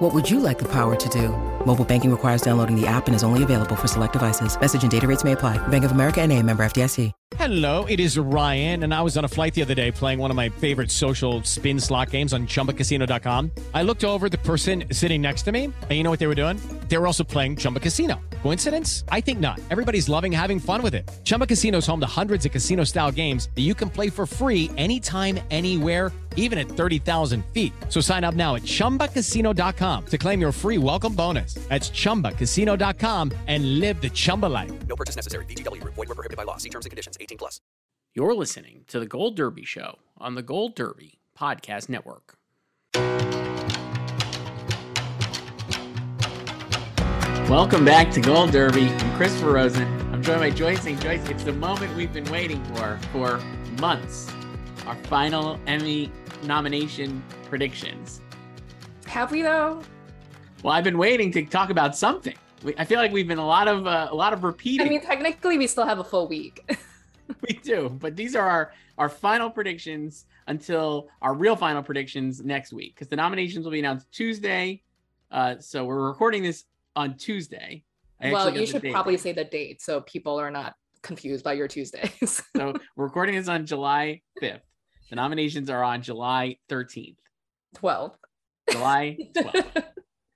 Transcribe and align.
What 0.00 0.14
would 0.14 0.30
you 0.30 0.40
like 0.40 0.58
the 0.58 0.64
power 0.64 0.96
to 0.96 1.08
do? 1.10 1.28
Mobile 1.66 1.84
banking 1.84 2.10
requires 2.10 2.40
downloading 2.40 2.74
the 2.74 2.86
app 2.86 3.06
and 3.06 3.14
is 3.14 3.22
only 3.22 3.42
available 3.42 3.76
for 3.76 3.86
select 3.86 4.14
devices. 4.14 4.58
Message 4.58 4.80
and 4.82 4.90
data 4.90 5.06
rates 5.06 5.24
may 5.24 5.32
apply. 5.32 5.58
Bank 5.68 5.84
of 5.84 5.90
America 5.90 6.22
and 6.22 6.32
a 6.32 6.42
member 6.42 6.64
FDIC. 6.64 7.12
Hello, 7.36 7.84
it 7.84 8.00
is 8.00 8.18
Ryan, 8.18 8.82
and 8.82 8.94
I 8.94 9.02
was 9.02 9.16
on 9.18 9.24
a 9.24 9.28
flight 9.28 9.52
the 9.54 9.62
other 9.62 9.74
day 9.74 9.92
playing 9.92 10.18
one 10.18 10.30
of 10.30 10.36
my 10.36 10.48
favorite 10.48 10.90
social 10.90 11.42
spin 11.44 11.78
slot 11.78 12.10
games 12.10 12.32
on 12.32 12.46
ChumbaCasino.com. 12.46 13.50
I 13.74 13.82
looked 13.82 14.04
over 14.04 14.30
the 14.30 14.38
person 14.38 14.84
sitting 14.90 15.20
next 15.20 15.42
to 15.42 15.52
me, 15.52 15.64
and 15.64 15.90
you 15.90 16.02
know 16.02 16.10
what 16.10 16.18
they 16.18 16.26
were 16.26 16.34
doing? 16.34 16.58
They 16.88 16.96
were 16.96 17.06
also 17.06 17.22
playing 17.22 17.56
Chumba 17.56 17.80
Casino. 17.80 18.20
Coincidence? 18.42 19.04
I 19.10 19.20
think 19.20 19.38
not. 19.38 19.60
Everybody's 19.70 20.08
loving 20.08 20.32
having 20.32 20.58
fun 20.60 20.82
with 20.82 20.94
it. 20.94 21.10
Chumba 21.24 21.46
Casino 21.46 21.78
is 21.78 21.86
home 21.86 22.00
to 22.00 22.06
hundreds 22.20 22.46
of 22.46 22.52
casino-style 22.52 23.12
games 23.12 23.50
that 23.54 23.62
you 23.62 23.74
can 23.74 23.90
play 23.90 24.08
for 24.08 24.24
free 24.26 24.70
anytime, 24.78 25.38
anywhere 25.50 26.10
even 26.36 26.58
at 26.58 26.66
30,000 26.66 27.42
feet. 27.52 27.72
So 27.88 28.02
sign 28.02 28.22
up 28.22 28.34
now 28.34 28.56
at 28.56 28.62
ChumbaCasino.com 28.62 30.04
to 30.06 30.18
claim 30.18 30.40
your 30.42 30.52
free 30.52 30.76
welcome 30.76 31.14
bonus. 31.14 31.54
That's 31.68 31.88
ChumbaCasino.com 31.88 33.32
and 33.46 33.78
live 33.80 34.02
the 34.02 34.10
Chumba 34.10 34.46
life. 34.46 34.72
No 34.86 34.96
purchase 34.96 35.16
necessary. 35.16 35.44
VGW. 35.46 35.82
Void 35.84 35.96
were 35.96 36.06
prohibited 36.06 36.36
by 36.36 36.42
law. 36.42 36.58
See 36.58 36.68
terms 36.68 36.84
and 36.86 36.90
conditions. 36.90 37.16
18 37.20 37.38
plus. 37.38 37.60
You're 38.12 38.34
listening 38.34 38.82
to 38.88 38.98
the 38.98 39.06
Gold 39.06 39.36
Derby 39.36 39.64
Show 39.64 40.00
on 40.18 40.34
the 40.34 40.42
Gold 40.42 40.74
Derby 40.74 41.20
Podcast 41.38 41.88
Network. 41.88 42.36
Welcome 47.48 47.84
back 47.84 48.12
to 48.12 48.20
Gold 48.20 48.52
Derby. 48.52 48.86
I'm 48.86 49.16
Christopher 49.16 49.52
Rosen. 49.52 49.84
I'm 50.12 50.22
joined 50.22 50.40
by 50.40 50.50
Joyce 50.50 50.82
St. 50.82 51.00
Joyce. 51.00 51.28
It's 51.28 51.44
the 51.44 51.52
moment 51.52 51.96
we've 51.96 52.12
been 52.12 52.30
waiting 52.30 52.62
for 52.64 52.98
for 53.12 53.38
months. 53.80 54.30
Our 54.86 54.96
final 55.04 55.58
Emmy 55.66 56.10
nomination 56.42 57.22
predictions. 57.48 58.20
Have 59.06 59.30
we 59.30 59.42
though? 59.42 59.82
Well, 60.62 60.74
I've 60.74 60.84
been 60.84 60.98
waiting 60.98 61.30
to 61.32 61.44
talk 61.44 61.70
about 61.70 61.96
something. 61.96 62.36
We, 62.62 62.74
I 62.76 62.84
feel 62.84 62.98
like 62.98 63.12
we've 63.12 63.28
been 63.28 63.38
a 63.38 63.46
lot 63.46 63.68
of 63.68 63.86
uh, 63.86 64.08
a 64.10 64.14
lot 64.14 64.32
of 64.32 64.44
repeating. 64.44 64.86
I 64.86 64.90
mean, 64.90 65.00
technically, 65.00 65.58
we 65.58 65.66
still 65.66 65.86
have 65.86 65.98
a 65.98 66.04
full 66.04 66.28
week. 66.28 66.70
we 67.48 67.54
do, 67.62 67.88
but 68.00 68.16
these 68.16 68.34
are 68.36 68.46
our 68.48 68.72
our 68.98 69.08
final 69.08 69.50
predictions 69.50 70.26
until 70.46 71.08
our 71.22 71.34
real 71.34 71.56
final 71.56 71.82
predictions 71.82 72.44
next 72.44 72.72
week 72.72 72.94
because 72.94 73.08
the 73.08 73.16
nominations 73.16 73.64
will 73.64 73.72
be 73.72 73.78
announced 73.78 74.10
Tuesday. 74.12 74.82
Uh, 75.30 75.56
so 75.58 75.84
we're 75.84 76.06
recording 76.06 76.42
this 76.42 76.64
on 76.96 77.16
Tuesday. 77.16 77.84
I 78.20 78.32
well, 78.32 78.54
you 78.54 78.66
should 78.66 78.82
probably 78.90 79.16
say 79.16 79.32
the 79.32 79.44
date 79.44 79.80
so 79.80 80.02
people 80.02 80.38
are 80.38 80.50
not 80.50 80.74
confused 81.02 81.44
by 81.44 81.54
your 81.54 81.68
Tuesdays. 81.68 82.42
so 82.56 82.74
we're 82.96 83.06
recording 83.06 83.36
this 83.36 83.48
on 83.48 83.64
July 83.64 84.20
5th. 84.42 84.60
The 85.10 85.16
nominations 85.16 85.68
are 85.68 85.82
on 85.82 86.02
July 86.02 86.56
13th. 86.68 87.16
12th. 87.76 88.14
July 88.70 89.18
12th. 89.36 89.84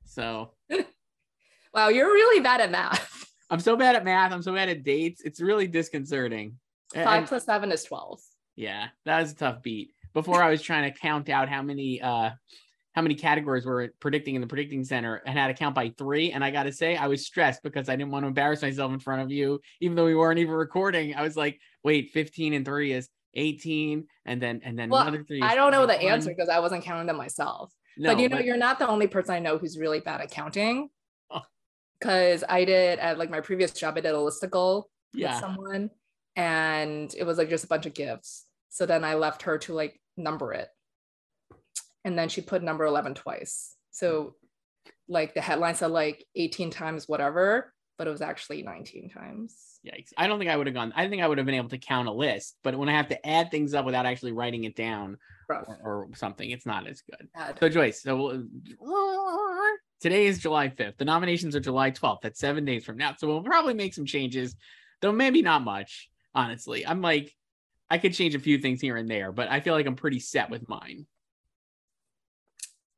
so 0.04 0.50
Wow, 1.74 1.88
you're 1.88 2.06
really 2.12 2.40
bad 2.40 2.60
at 2.60 2.70
math. 2.70 3.26
I'm 3.50 3.60
so 3.60 3.76
bad 3.76 3.96
at 3.96 4.04
math. 4.04 4.32
I'm 4.32 4.42
so 4.42 4.52
bad 4.54 4.68
at 4.68 4.84
dates. 4.84 5.22
It's 5.22 5.40
really 5.40 5.66
disconcerting. 5.66 6.56
Five 6.92 7.06
and, 7.06 7.26
plus 7.26 7.44
seven 7.44 7.72
is 7.72 7.84
12. 7.84 8.20
Yeah, 8.56 8.88
that 9.04 9.20
was 9.20 9.32
a 9.32 9.36
tough 9.36 9.62
beat. 9.62 9.90
Before 10.12 10.40
I 10.42 10.50
was 10.50 10.62
trying 10.62 10.92
to 10.92 10.98
count 10.98 11.28
out 11.28 11.48
how 11.48 11.62
many 11.62 12.00
uh 12.00 12.30
how 12.94 13.02
many 13.02 13.16
categories 13.16 13.66
we're 13.66 13.88
predicting 13.98 14.36
in 14.36 14.40
the 14.40 14.46
predicting 14.46 14.84
center 14.84 15.16
and 15.26 15.36
had 15.36 15.48
to 15.48 15.54
count 15.54 15.74
by 15.74 15.92
three. 15.98 16.30
And 16.30 16.44
I 16.44 16.52
got 16.52 16.62
to 16.64 16.72
say, 16.72 16.96
I 16.96 17.08
was 17.08 17.26
stressed 17.26 17.64
because 17.64 17.88
I 17.88 17.96
didn't 17.96 18.12
want 18.12 18.22
to 18.22 18.28
embarrass 18.28 18.62
myself 18.62 18.92
in 18.92 19.00
front 19.00 19.20
of 19.22 19.32
you, 19.32 19.60
even 19.80 19.96
though 19.96 20.04
we 20.04 20.14
weren't 20.14 20.38
even 20.38 20.54
recording. 20.54 21.12
I 21.16 21.22
was 21.22 21.36
like, 21.36 21.58
wait, 21.82 22.12
15 22.12 22.52
and 22.54 22.64
three 22.64 22.92
is 22.92 23.08
18. 23.34 24.06
And 24.26 24.42
then, 24.42 24.60
and 24.64 24.78
then 24.78 24.90
well, 24.90 25.02
another 25.02 25.24
three. 25.24 25.42
I 25.42 25.54
don't 25.54 25.72
know 25.72 25.86
the 25.86 26.00
answer 26.00 26.30
because 26.30 26.48
I 26.48 26.60
wasn't 26.60 26.84
counting 26.84 27.06
them 27.06 27.16
myself. 27.16 27.72
No, 27.96 28.14
but 28.14 28.22
you 28.22 28.28
know, 28.28 28.36
but... 28.36 28.44
you're 28.44 28.56
not 28.56 28.78
the 28.78 28.88
only 28.88 29.06
person 29.06 29.34
I 29.34 29.38
know 29.38 29.58
who's 29.58 29.78
really 29.78 30.00
bad 30.00 30.20
at 30.20 30.30
counting. 30.30 30.88
Because 32.00 32.42
oh. 32.42 32.46
I 32.48 32.64
did 32.64 32.98
at 32.98 33.18
like 33.18 33.30
my 33.30 33.40
previous 33.40 33.72
job, 33.72 33.96
I 33.96 34.00
did 34.00 34.14
a 34.14 34.18
listicle 34.18 34.84
yeah. 35.12 35.32
with 35.32 35.40
someone 35.40 35.90
and 36.36 37.14
it 37.16 37.24
was 37.24 37.38
like 37.38 37.48
just 37.48 37.64
a 37.64 37.68
bunch 37.68 37.86
of 37.86 37.94
gifts. 37.94 38.46
So 38.70 38.86
then 38.86 39.04
I 39.04 39.14
left 39.14 39.42
her 39.42 39.58
to 39.58 39.72
like 39.72 40.00
number 40.16 40.52
it 40.52 40.68
and 42.04 42.18
then 42.18 42.28
she 42.28 42.40
put 42.40 42.62
number 42.62 42.84
11 42.84 43.14
twice 43.14 43.76
so 43.90 44.34
like 45.08 45.34
the 45.34 45.40
headline 45.40 45.74
said 45.74 45.90
like 45.90 46.24
18 46.36 46.70
times 46.70 47.08
whatever 47.08 47.72
but 47.98 48.06
it 48.06 48.10
was 48.10 48.22
actually 48.22 48.62
19 48.62 49.10
times 49.10 49.73
yikes. 49.84 50.12
I 50.16 50.26
don't 50.26 50.38
think 50.38 50.50
i 50.50 50.56
would 50.56 50.66
have 50.66 50.74
gone 50.74 50.92
i 50.96 51.08
think 51.08 51.22
i 51.22 51.28
would 51.28 51.38
have 51.38 51.46
been 51.46 51.54
able 51.54 51.68
to 51.68 51.78
count 51.78 52.08
a 52.08 52.12
list 52.12 52.56
but 52.62 52.76
when 52.76 52.88
i 52.88 52.92
have 52.92 53.08
to 53.08 53.26
add 53.26 53.50
things 53.50 53.74
up 53.74 53.84
without 53.84 54.06
actually 54.06 54.32
writing 54.32 54.64
it 54.64 54.76
down 54.76 55.18
or, 55.48 55.78
or, 55.84 56.08
something 56.14 56.50
it's 56.50 56.64
not 56.64 56.86
as 56.86 57.02
good. 57.02 57.28
Bad. 57.34 57.58
so 57.58 57.68
joyce 57.68 58.02
so 58.02 58.44
today 60.00 60.26
is 60.26 60.38
july 60.38 60.68
5th 60.68 60.96
the 60.96 61.04
nominations 61.04 61.54
are 61.54 61.60
july 61.60 61.90
12th 61.90 62.20
that's 62.22 62.40
seven 62.40 62.64
days 62.64 62.84
from 62.84 62.96
now. 62.96 63.14
So 63.16 63.26
we'll 63.26 63.42
probably 63.42 63.74
make 63.74 63.94
some 63.94 64.06
changes 64.06 64.56
though 65.00 65.12
maybe 65.12 65.42
not 65.42 65.62
much 65.62 66.08
honestly. 66.34 66.86
I'm 66.86 67.02
like 67.02 67.34
i 67.90 67.98
could 67.98 68.14
change 68.14 68.34
a 68.34 68.40
few 68.40 68.58
things 68.58 68.80
here 68.80 68.96
and 68.96 69.08
there 69.08 69.32
but 69.32 69.50
i 69.50 69.60
feel 69.60 69.74
like 69.74 69.86
i'm 69.86 69.96
pretty 69.96 70.20
set 70.20 70.50
with 70.50 70.68
mine. 70.68 71.06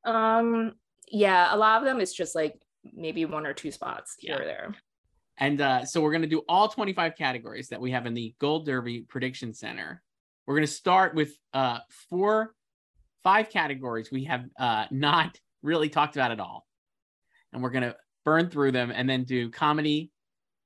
Um, 0.04 0.75
yeah, 1.10 1.52
a 1.54 1.56
lot 1.56 1.78
of 1.78 1.84
them 1.84 2.00
is 2.00 2.14
just 2.14 2.34
like 2.34 2.54
maybe 2.94 3.25
one 3.25 3.46
or 3.46 3.52
two 3.52 3.70
spots 3.70 4.14
here 4.19 4.41
or 4.41 4.44
there. 4.44 4.75
And 5.38 5.60
uh, 5.60 5.84
so 5.84 6.00
we're 6.00 6.12
going 6.12 6.22
to 6.22 6.28
do 6.28 6.42
all 6.48 6.69
25 6.69 7.16
categories 7.16 7.69
that 7.69 7.80
we 7.80 7.91
have 7.91 8.06
in 8.06 8.14
the 8.14 8.34
Gold 8.38 8.66
Derby 8.66 9.02
Prediction 9.02 9.52
Center. 9.52 10.02
We're 10.47 10.54
going 10.54 10.66
to 10.66 10.72
start 10.72 11.14
with 11.14 11.36
uh, 11.52 11.78
four, 12.08 12.54
five 13.22 13.50
categories 13.50 14.10
we 14.10 14.25
have 14.25 14.44
uh, 14.58 14.86
not 14.91 15.38
really 15.62 15.88
talked 15.88 16.16
about 16.16 16.30
at 16.30 16.41
all. 16.41 16.66
And 17.52 17.62
we're 17.62 17.70
going 17.70 17.84
to 17.84 17.96
burn 18.25 18.48
through 18.48 18.72
them 18.72 18.91
and 18.91 19.08
then 19.08 19.25
do 19.25 19.50
comedy 19.50 20.10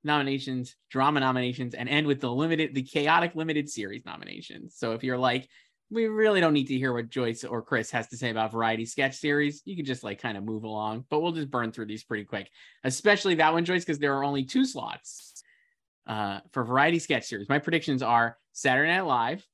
nominations, 0.03 0.75
drama 0.89 1.19
nominations, 1.19 1.73
and 1.73 1.89
end 1.89 2.07
with 2.07 2.21
the 2.21 2.31
limited, 2.31 2.73
the 2.73 2.83
chaotic 2.83 3.35
limited 3.35 3.69
series 3.69 4.05
nominations. 4.05 4.75
So 4.77 4.93
if 4.93 5.03
you're 5.03 5.17
like, 5.17 5.47
we 5.91 6.07
really 6.07 6.39
don't 6.39 6.53
need 6.53 6.67
to 6.67 6.77
hear 6.77 6.93
what 6.93 7.09
Joyce 7.09 7.43
or 7.43 7.61
Chris 7.61 7.91
has 7.91 8.07
to 8.07 8.17
say 8.17 8.29
about 8.29 8.53
variety 8.53 8.85
sketch 8.85 9.17
series. 9.17 9.61
You 9.65 9.75
can 9.75 9.83
just 9.83 10.03
like 10.03 10.21
kind 10.21 10.37
of 10.37 10.43
move 10.45 10.63
along, 10.63 11.05
but 11.09 11.19
we'll 11.19 11.33
just 11.33 11.51
burn 11.51 11.73
through 11.73 11.87
these 11.87 12.03
pretty 12.03 12.23
quick, 12.23 12.49
especially 12.85 13.35
that 13.35 13.51
one, 13.51 13.65
Joyce, 13.65 13.83
because 13.83 13.99
there 13.99 14.15
are 14.17 14.23
only 14.23 14.45
two 14.45 14.65
slots 14.65 15.43
uh, 16.07 16.39
for 16.53 16.63
variety 16.63 16.97
sketch 16.97 17.25
series. 17.25 17.49
My 17.49 17.59
predictions 17.59 18.01
are 18.01 18.37
Saturday 18.53 18.89
Night 18.89 19.01
Live, 19.01 19.45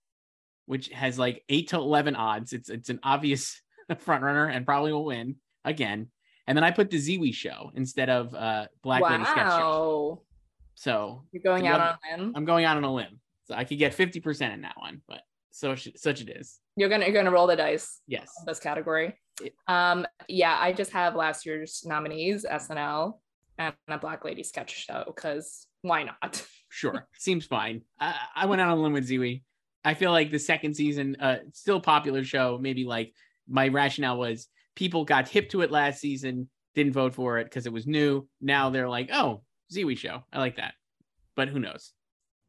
which 0.67 0.89
has 0.89 1.17
like 1.17 1.43
eight 1.49 1.69
to 1.69 1.77
11 1.77 2.15
odds. 2.15 2.53
It's, 2.53 2.69
it's 2.69 2.89
an 2.89 2.99
obvious 3.01 3.59
front 3.97 4.23
runner 4.23 4.45
and 4.45 4.63
probably 4.63 4.93
will 4.93 5.05
win 5.05 5.37
again. 5.65 6.09
And 6.45 6.55
then 6.55 6.63
I 6.63 6.69
put 6.69 6.91
the 6.91 6.97
Ziwe 6.97 7.33
show 7.33 7.71
instead 7.73 8.11
of 8.11 8.35
uh, 8.35 8.67
Black 8.83 9.01
wow. 9.01 9.09
Lady 9.09 9.25
sketch 9.25 9.51
show. 9.53 10.21
So 10.75 11.23
you're 11.31 11.41
going 11.41 11.67
out 11.67 11.81
on 11.81 11.87
a 11.87 12.17
limb. 12.21 12.33
I'm 12.35 12.45
going 12.45 12.63
out 12.63 12.77
on 12.77 12.83
a 12.83 12.93
limb. 12.93 13.19
So 13.45 13.55
I 13.55 13.63
could 13.63 13.79
get 13.79 13.97
50% 13.97 14.53
in 14.53 14.61
that 14.61 14.75
one, 14.77 15.01
but 15.07 15.21
so 15.57 15.73
such 15.95 16.21
it 16.21 16.29
is. 16.29 16.59
You're 16.75 16.89
gonna 16.89 17.05
you're 17.05 17.15
gonna 17.15 17.31
roll 17.31 17.47
the 17.47 17.55
dice. 17.55 18.01
Yes. 18.07 18.29
This 18.45 18.59
category. 18.59 19.15
Um. 19.67 20.05
Yeah, 20.27 20.55
I 20.59 20.71
just 20.71 20.91
have 20.91 21.15
last 21.15 21.45
year's 21.45 21.81
nominees, 21.83 22.45
SNL, 22.45 23.13
and 23.57 23.73
a 23.87 23.97
Black 23.97 24.23
Lady 24.23 24.43
sketch 24.43 24.85
show 24.85 25.03
because 25.07 25.65
why 25.81 26.03
not? 26.03 26.45
sure, 26.69 27.07
seems 27.17 27.47
fine. 27.47 27.81
I, 27.99 28.15
I 28.35 28.45
went 28.45 28.61
out 28.61 28.69
on 28.69 28.77
a 28.77 28.81
limb 28.81 28.93
with 28.93 29.09
Ziwe. 29.09 29.41
I 29.83 29.95
feel 29.95 30.11
like 30.11 30.31
the 30.31 30.39
second 30.39 30.75
season, 30.75 31.17
uh, 31.19 31.37
still 31.53 31.79
popular 31.79 32.23
show. 32.23 32.59
Maybe 32.61 32.85
like 32.85 33.13
my 33.47 33.67
rationale 33.69 34.19
was 34.19 34.47
people 34.75 35.05
got 35.05 35.27
hip 35.27 35.49
to 35.49 35.61
it 35.61 35.71
last 35.71 35.99
season, 35.99 36.49
didn't 36.75 36.93
vote 36.93 37.15
for 37.15 37.39
it 37.39 37.45
because 37.45 37.65
it 37.65 37.73
was 37.73 37.87
new. 37.87 38.27
Now 38.41 38.69
they're 38.69 38.89
like, 38.89 39.09
oh, 39.11 39.41
Ziwe 39.73 39.97
show. 39.97 40.23
I 40.31 40.37
like 40.37 40.57
that. 40.57 40.75
But 41.35 41.49
who 41.49 41.59
knows? 41.59 41.93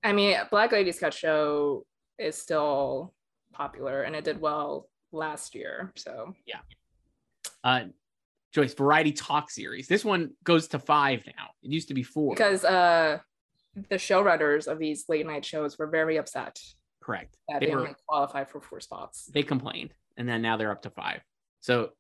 I 0.03 0.13
mean, 0.13 0.37
Black 0.51 0.73
Lady 0.73 0.93
Sketch 0.93 1.19
Show 1.19 1.85
is 2.19 2.37
still 2.37 3.15
popular 3.53 4.03
and 4.03 4.15
it 4.15 4.25
did 4.25 4.41
well 4.41 4.89
last 5.13 5.55
year. 5.55 5.93
So 5.97 6.35
yeah. 6.47 6.61
Uh 7.65 7.87
Joyce 8.53 8.75
Variety 8.75 9.13
Talk 9.13 9.51
series. 9.51 9.89
This 9.89 10.05
one 10.05 10.31
goes 10.45 10.69
to 10.69 10.79
five 10.79 11.23
now. 11.27 11.51
It 11.63 11.71
used 11.71 11.89
to 11.89 11.95
be 11.95 12.03
four. 12.03 12.35
Because 12.35 12.65
uh 12.65 13.19
the 13.91 13.97
showrunners 13.97 14.67
of 14.67 14.79
these 14.79 15.05
late 15.09 15.27
night 15.27 15.45
shows 15.45 15.79
were 15.79 15.87
very 15.87 16.17
upset. 16.17 16.59
Correct. 17.03 17.37
That 17.49 17.61
they, 17.61 17.67
they 17.67 17.75
only 17.75 17.95
qualified 18.07 18.51
for 18.51 18.61
four 18.61 18.81
spots. 18.81 19.27
They 19.33 19.43
complained, 19.43 19.95
and 20.17 20.29
then 20.29 20.43
now 20.43 20.57
they're 20.57 20.71
up 20.71 20.83
to 20.83 20.91
five. 20.91 21.23
So 21.61 21.91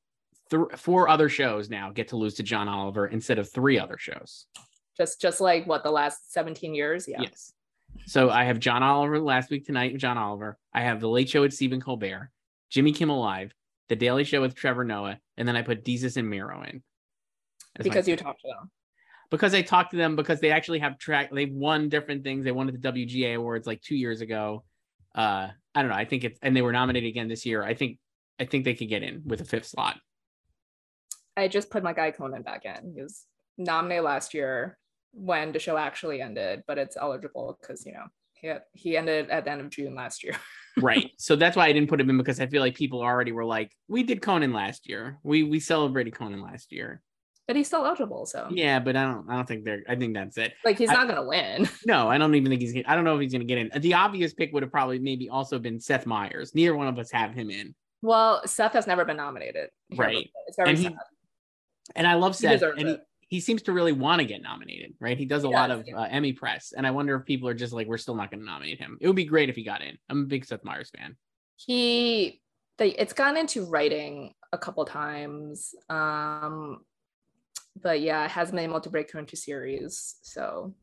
th- 0.51 0.77
four 0.77 1.09
other 1.09 1.29
shows 1.29 1.71
now 1.71 1.91
get 1.91 2.09
to 2.09 2.17
lose 2.17 2.35
to 2.35 2.43
John 2.43 2.69
Oliver 2.69 3.07
instead 3.07 3.39
of 3.39 3.51
three 3.51 3.79
other 3.79 3.97
shows. 3.99 4.47
Just 4.97 5.21
just 5.21 5.41
like 5.41 5.67
what 5.67 5.85
the 5.85 5.91
last 5.91 6.33
17 6.33 6.75
years. 6.75 7.07
Yeah. 7.07 7.23
Yes. 7.23 7.53
So 8.07 8.31
I 8.31 8.45
have 8.45 8.59
John 8.59 8.83
Oliver 8.83 9.21
last 9.21 9.51
week 9.51 9.67
tonight 9.67 9.93
with 9.93 10.01
John 10.01 10.19
Oliver. 10.19 10.59
I 10.73 10.83
have 10.83 11.01
the 11.01 11.09
Late 11.09 11.29
Show 11.29 11.43
with 11.43 11.53
Stephen 11.53 11.81
Colbert, 11.81 12.31
Jimmy 12.71 12.93
Kimmel 12.93 13.21
Live, 13.21 13.53
the 13.89 13.97
Daily 13.97 14.25
Show 14.25 14.41
with 14.41 14.55
Trevor 14.55 14.85
Noah, 14.85 15.19
and 15.37 15.47
then 15.47 15.57
I 15.57 15.63
put 15.63 15.85
Desus 15.85 16.17
and 16.17 16.29
Mero 16.29 16.63
in. 16.63 16.83
because 17.83 18.09
you 18.09 18.17
talked 18.17 18.41
to 18.43 18.49
them. 18.49 18.71
Because 19.31 19.53
I 19.53 19.61
talked 19.61 19.91
to 19.91 19.99
them 19.99 20.17
because 20.17 20.41
they 20.41 20.51
actually 20.51 20.79
have 20.79 20.99
track. 20.99 21.31
They've 21.31 21.53
won 21.53 21.91
different 21.91 22.25
things. 22.25 22.45
They 22.45 22.53
won 22.53 22.69
at 22.69 22.81
the 22.81 22.93
WGA 22.93 23.37
Awards 23.37 23.67
like 23.67 23.83
two 23.83 23.97
years 23.97 24.23
ago. 24.23 24.65
Uh, 25.15 25.49
I 25.75 25.83
don't 25.83 25.91
know. 25.91 25.97
I 25.97 26.07
think 26.07 26.25
it's 26.25 26.39
and 26.43 26.57
they 26.57 26.63
were 26.63 26.73
nominated 26.73 27.09
again 27.09 27.29
this 27.29 27.45
year. 27.45 27.63
I 27.63 27.75
think 27.75 27.99
I 28.41 28.47
think 28.47 28.65
they 28.65 28.75
could 28.75 28.89
get 28.89 29.03
in 29.03 29.23
with 29.27 29.41
a 29.43 29.45
fifth 29.45 29.67
slot. 29.67 29.99
I 31.37 31.49
just 31.49 31.71
put 31.71 31.83
my 31.83 31.93
guy 31.93 32.11
Conan 32.11 32.43
back 32.43 32.65
in. 32.65 32.95
He 32.95 33.03
was 33.03 33.27
nominated 33.59 34.05
last 34.05 34.33
year 34.33 34.79
when 35.19 35.53
the 35.53 35.59
show 35.59 35.77
actually 35.77 36.21
ended, 36.21 36.63
but 36.67 36.79
it's 36.79 36.97
eligible 36.97 37.59
because 37.61 37.85
you 37.85 37.93
know 37.93 38.05
he 38.35 38.47
had, 38.47 38.63
he 38.73 38.97
ended 38.97 39.31
at 39.31 39.45
the 39.45 39.51
end 39.51 39.61
of 39.61 39.71
June 39.71 39.95
last 39.95 40.23
year. 40.23 40.35
right. 40.79 41.11
So 41.19 41.37
that's 41.37 41.57
why 41.57 41.67
I 41.67 41.73
didn't 41.73 41.89
put 41.89 42.01
him 42.01 42.11
in 42.11 42.17
because 42.17 42.41
I 42.41 42.47
feel 42.47 42.63
like 42.63 42.77
people 42.77 43.01
already 43.01 43.33
were 43.33 43.45
like, 43.45 43.73
we 43.89 44.03
did 44.03 44.23
Conan 44.23 44.53
last 44.53 44.89
year. 44.89 45.19
We 45.23 45.43
we 45.43 45.61
celebrated 45.61 46.15
Conan 46.15 46.43
last 46.43 46.73
year. 46.73 47.03
But 47.47 47.57
he's 47.57 47.67
still 47.67 47.87
eligible, 47.87 48.27
so 48.27 48.47
yeah. 48.51 48.79
But 48.79 48.95
I 48.95 49.05
don't. 49.05 49.29
I 49.31 49.37
don't 49.37 49.49
think 49.49 49.65
they're. 49.65 49.83
I 49.89 49.97
think 49.97 50.13
that's 50.13 50.37
it. 50.37 50.53
Like 50.67 50.77
he's 50.77 50.91
I, 50.91 50.95
not 50.95 51.09
gonna 51.09 51.27
win. 51.27 51.67
No, 51.87 52.07
I 52.07 52.19
don't 52.19 52.35
even 52.35 52.51
think 52.51 52.61
he's. 52.61 52.77
I 52.87 52.95
don't 52.95 53.05
know 53.05 53.15
if 53.15 53.23
he's 53.23 53.33
gonna 53.33 53.45
get 53.45 53.57
in. 53.57 53.71
The 53.81 53.95
obvious 53.95 54.35
pick 54.35 54.53
would 54.53 54.63
have 54.63 54.71
probably 54.71 54.99
maybe 54.99 55.31
also 55.31 55.59
been 55.59 55.81
Seth 55.81 56.05
Meyers. 56.05 56.55
Neither 56.55 56.77
one 56.77 56.89
of 56.89 56.99
us 56.99 57.11
have 57.11 57.33
him 57.33 57.49
in. 57.49 57.75
Well, 58.03 58.43
Seth 58.47 58.75
has 58.75 58.87
never 58.87 59.07
been 59.07 59.17
nominated. 59.17 59.71
Right. 59.97 60.29
It's 60.47 60.57
very 60.57 60.69
and 60.69 60.79
sad. 60.79 60.93
He, 60.93 60.99
and 61.97 62.07
I 62.07 62.15
love 62.15 62.37
Seth, 62.37 62.61
and 62.61 62.89
he, 62.89 62.99
he 63.29 63.41
seems 63.41 63.63
to 63.63 63.73
really 63.73 63.93
want 63.93 64.21
to 64.21 64.27
get 64.27 64.43
nominated, 64.43 64.95
right? 65.01 65.19
He 65.19 65.27
does 65.27 65.45
a 65.45 65.49
he 65.49 65.55
lot 65.55 65.69
does, 65.69 65.81
of 65.81 65.87
yeah. 65.87 65.99
uh, 65.99 66.07
Emmy 66.11 66.33
press, 66.33 66.73
and 66.77 66.87
I 66.87 66.91
wonder 66.91 67.15
if 67.15 67.27
people 67.27 67.49
are 67.49 67.55
just 67.55 67.75
like, 67.75 67.87
we're 67.87 67.99
still 67.99 68.15
not 68.15 68.31
going 68.31 68.41
to 68.41 68.47
nominate 68.47 68.79
him. 68.79 68.97
It 69.01 69.07
would 69.07 69.17
be 69.17 69.25
great 69.25 69.51
if 69.51 69.57
he 69.57 69.63
got 69.63 69.83
in. 69.83 69.99
I'm 70.09 70.23
a 70.23 70.27
big 70.27 70.47
Seth 70.47 70.65
Meyers 70.65 70.91
fan. 70.91 71.17
He, 71.57 72.41
they, 72.79 72.91
it's 72.91 73.13
gone 73.13 73.37
into 73.37 73.67
writing 73.67 74.33
a 74.53 74.59
couple 74.59 74.85
times. 74.87 75.75
Um, 75.91 76.79
but 77.81 78.01
yeah, 78.01 78.25
it 78.25 78.31
hasn't 78.31 78.57
been 78.57 78.71
able 78.71 78.81
to 78.81 78.91
break 78.91 79.11
through 79.11 79.21
into 79.21 79.37
series. 79.37 80.17
So 80.23 80.75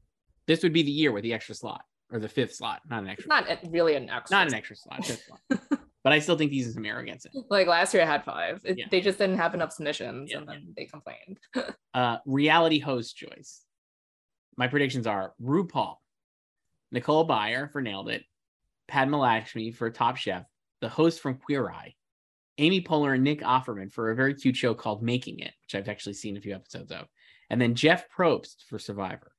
this 0.45 0.61
would 0.61 0.73
be 0.73 0.83
the 0.83 0.91
year 0.91 1.11
with 1.11 1.23
the 1.23 1.33
extra 1.33 1.55
slot 1.55 1.81
or 2.11 2.19
the 2.19 2.29
fifth 2.29 2.55
slot, 2.55 2.81
not 2.87 3.03
an 3.03 3.09
extra. 3.09 3.29
Not 3.29 3.45
really 3.69 3.95
an 3.95 4.09
extra. 4.09 4.37
Not 4.37 4.47
an 4.47 4.53
extra 4.53 4.75
slot. 4.75 5.05
slot. 5.49 5.79
But 6.05 6.13
I 6.13 6.19
still 6.19 6.37
think 6.37 6.51
these 6.51 6.67
is 6.67 6.77
a 6.77 6.79
mirror 6.79 6.99
against 6.99 7.25
it. 7.25 7.31
Like 7.49 7.65
last 7.65 7.91
year, 7.91 8.03
I 8.03 8.05
had 8.05 8.23
five. 8.23 8.61
It, 8.63 8.77
yeah. 8.77 8.85
They 8.91 9.01
just 9.01 9.17
didn't 9.17 9.39
have 9.39 9.55
enough 9.55 9.71
submissions, 9.71 10.29
yeah, 10.29 10.37
and 10.37 10.47
then 10.47 10.73
they 10.77 10.85
complained. 10.85 11.39
uh, 11.95 12.17
reality 12.27 12.77
host 12.77 13.17
Joyce. 13.17 13.63
My 14.55 14.67
predictions 14.67 15.07
are 15.07 15.33
RuPaul, 15.41 15.95
Nicole 16.91 17.27
Byer 17.27 17.71
for 17.71 17.81
Nailed 17.81 18.09
It, 18.09 18.23
Padma 18.87 19.17
Lakshmi 19.17 19.71
for 19.71 19.89
Top 19.89 20.15
Chef, 20.15 20.45
the 20.79 20.89
host 20.89 21.21
from 21.21 21.39
Queer 21.39 21.71
Eye, 21.71 21.95
Amy 22.59 22.81
Poehler 22.81 23.15
and 23.15 23.23
Nick 23.23 23.41
Offerman 23.41 23.91
for 23.91 24.11
a 24.11 24.15
very 24.15 24.35
cute 24.35 24.55
show 24.55 24.75
called 24.75 25.01
Making 25.01 25.39
It, 25.39 25.53
which 25.63 25.73
I've 25.73 25.89
actually 25.89 26.13
seen 26.13 26.37
a 26.37 26.41
few 26.41 26.53
episodes 26.53 26.91
of, 26.91 27.07
and 27.49 27.59
then 27.59 27.73
Jeff 27.73 28.05
Probst 28.15 28.57
for 28.69 28.77
Survivor. 28.77 29.31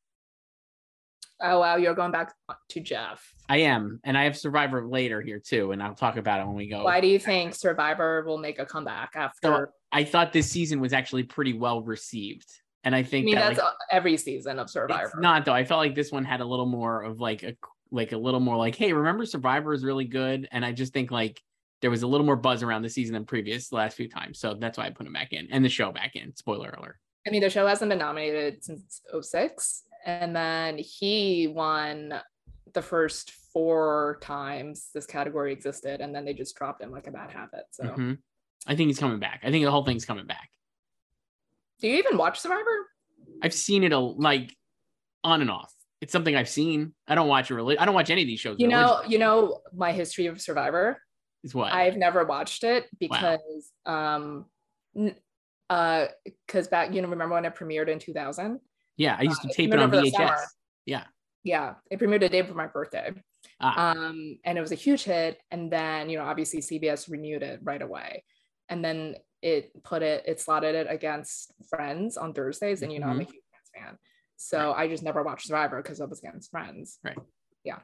Oh 1.40 1.60
wow, 1.60 1.76
you're 1.76 1.94
going 1.94 2.12
back 2.12 2.32
to 2.70 2.80
Jeff. 2.80 3.34
I 3.48 3.58
am, 3.58 4.00
and 4.04 4.16
I 4.16 4.24
have 4.24 4.36
Survivor 4.36 4.86
later 4.86 5.20
here 5.20 5.38
too, 5.38 5.72
and 5.72 5.82
I'll 5.82 5.94
talk 5.94 6.16
about 6.16 6.40
it 6.40 6.46
when 6.46 6.56
we 6.56 6.68
go. 6.68 6.84
Why 6.84 7.00
do 7.00 7.06
you 7.06 7.18
think 7.18 7.54
Survivor 7.54 8.24
will 8.26 8.38
make 8.38 8.58
a 8.58 8.64
comeback 8.64 9.10
after? 9.14 9.38
So 9.42 9.66
I 9.92 10.04
thought 10.04 10.32
this 10.32 10.50
season 10.50 10.80
was 10.80 10.92
actually 10.92 11.24
pretty 11.24 11.52
well 11.52 11.82
received, 11.82 12.48
and 12.84 12.94
I 12.94 13.02
think 13.02 13.24
I 13.24 13.26
mean 13.26 13.34
that, 13.34 13.48
that's 13.48 13.58
like, 13.58 13.74
every 13.90 14.16
season 14.16 14.58
of 14.58 14.70
Survivor. 14.70 15.12
not 15.18 15.44
though. 15.44 15.52
I 15.52 15.64
felt 15.64 15.78
like 15.78 15.94
this 15.94 16.10
one 16.10 16.24
had 16.24 16.40
a 16.40 16.46
little 16.46 16.66
more 16.66 17.02
of 17.02 17.20
like 17.20 17.42
a 17.42 17.54
like 17.90 18.12
a 18.12 18.18
little 18.18 18.40
more 18.40 18.56
like, 18.56 18.74
hey, 18.74 18.92
remember 18.92 19.26
Survivor 19.26 19.74
is 19.74 19.84
really 19.84 20.06
good, 20.06 20.48
and 20.52 20.64
I 20.64 20.72
just 20.72 20.92
think 20.92 21.10
like 21.10 21.40
there 21.82 21.90
was 21.90 22.02
a 22.02 22.06
little 22.06 22.26
more 22.26 22.36
buzz 22.36 22.62
around 22.62 22.82
the 22.82 22.88
season 22.88 23.12
than 23.12 23.24
previous 23.26 23.68
the 23.68 23.76
last 23.76 23.96
few 23.96 24.08
times. 24.08 24.38
So 24.38 24.54
that's 24.54 24.78
why 24.78 24.86
I 24.86 24.90
put 24.90 25.06
him 25.06 25.12
back 25.12 25.32
in 25.32 25.48
and 25.50 25.64
the 25.64 25.68
show 25.68 25.92
back 25.92 26.16
in. 26.16 26.34
Spoiler 26.34 26.70
alert. 26.70 26.96
I 27.26 27.30
mean, 27.30 27.42
the 27.42 27.50
show 27.50 27.66
hasn't 27.66 27.88
been 27.90 27.98
nominated 27.98 28.64
since 28.64 29.02
06. 29.20 29.82
And 30.06 30.34
then 30.34 30.78
he 30.78 31.48
won 31.48 32.14
the 32.72 32.80
first 32.82 33.32
four 33.32 34.18
times 34.22 34.88
this 34.94 35.04
category 35.04 35.52
existed. 35.52 36.00
And 36.00 36.14
then 36.14 36.24
they 36.24 36.32
just 36.32 36.56
dropped 36.56 36.80
him 36.80 36.92
like 36.92 37.08
a 37.08 37.10
bad 37.10 37.30
habit. 37.30 37.64
So 37.72 37.84
mm-hmm. 37.84 38.12
I 38.66 38.76
think 38.76 38.86
he's 38.86 38.98
coming 38.98 39.18
back. 39.18 39.40
I 39.42 39.50
think 39.50 39.64
the 39.64 39.70
whole 39.70 39.84
thing's 39.84 40.04
coming 40.04 40.26
back. 40.26 40.48
Do 41.80 41.88
you 41.88 41.96
even 41.96 42.16
watch 42.16 42.38
Survivor? 42.38 42.86
I've 43.42 43.52
seen 43.52 43.82
it 43.82 43.92
a, 43.92 43.98
like 43.98 44.54
on 45.24 45.40
and 45.40 45.50
off. 45.50 45.72
It's 46.00 46.12
something 46.12 46.36
I've 46.36 46.48
seen. 46.48 46.94
I 47.08 47.14
don't 47.14 47.28
watch 47.28 47.50
it 47.50 47.54
really. 47.54 47.76
I 47.78 47.84
don't 47.84 47.94
watch 47.94 48.10
any 48.10 48.22
of 48.22 48.26
these 48.26 48.40
shows. 48.40 48.56
You 48.58 48.68
know, 48.68 49.02
you 49.06 49.18
know 49.18 49.60
my 49.74 49.92
history 49.92 50.26
of 50.26 50.40
Survivor 50.40 51.00
is 51.42 51.54
what 51.54 51.72
I've 51.72 51.96
never 51.96 52.24
watched 52.24 52.64
it 52.64 52.86
because 52.98 53.40
wow. 53.86 54.16
um 54.16 54.46
uh 55.68 56.06
because 56.46 56.68
back 56.68 56.94
you 56.94 57.02
know 57.02 57.08
remember 57.08 57.34
when 57.34 57.44
it 57.44 57.54
premiered 57.54 57.88
in 57.88 57.98
2000 57.98 58.60
yeah 58.96 59.16
i 59.18 59.22
used 59.22 59.40
to 59.42 59.48
uh, 59.48 59.52
tape 59.52 59.72
it 59.72 59.78
on 59.78 59.90
vhs 59.90 60.40
yeah 60.84 61.04
yeah 61.44 61.74
it 61.90 61.98
premiered 61.98 62.22
a 62.22 62.28
day 62.28 62.42
for 62.42 62.54
my 62.54 62.66
birthday 62.66 63.12
ah. 63.60 63.90
um 63.90 64.38
and 64.44 64.58
it 64.58 64.60
was 64.60 64.72
a 64.72 64.76
huge 64.76 65.04
hit 65.04 65.40
and 65.50 65.70
then 65.70 66.08
you 66.08 66.18
know 66.18 66.24
obviously 66.24 66.60
cbs 66.60 67.10
renewed 67.10 67.42
it 67.42 67.60
right 67.62 67.82
away 67.82 68.22
and 68.68 68.84
then 68.84 69.14
it 69.42 69.70
put 69.82 70.02
it 70.02 70.24
it 70.26 70.40
slotted 70.40 70.74
it 70.74 70.86
against 70.88 71.52
friends 71.68 72.16
on 72.16 72.32
thursdays 72.32 72.82
and 72.82 72.92
you 72.92 72.98
know 72.98 73.06
mm-hmm. 73.06 73.12
i'm 73.12 73.20
a 73.20 73.24
mm-hmm. 73.24 73.32
huge 73.32 73.44
friends 73.50 73.86
fan 73.86 73.98
so 74.36 74.58
right. 74.68 74.84
i 74.84 74.88
just 74.88 75.02
never 75.02 75.22
watched 75.22 75.46
survivor 75.46 75.80
because 75.82 76.00
it 76.00 76.08
was 76.08 76.18
against 76.18 76.50
friends 76.50 76.98
right 77.04 77.18
yeah 77.64 77.78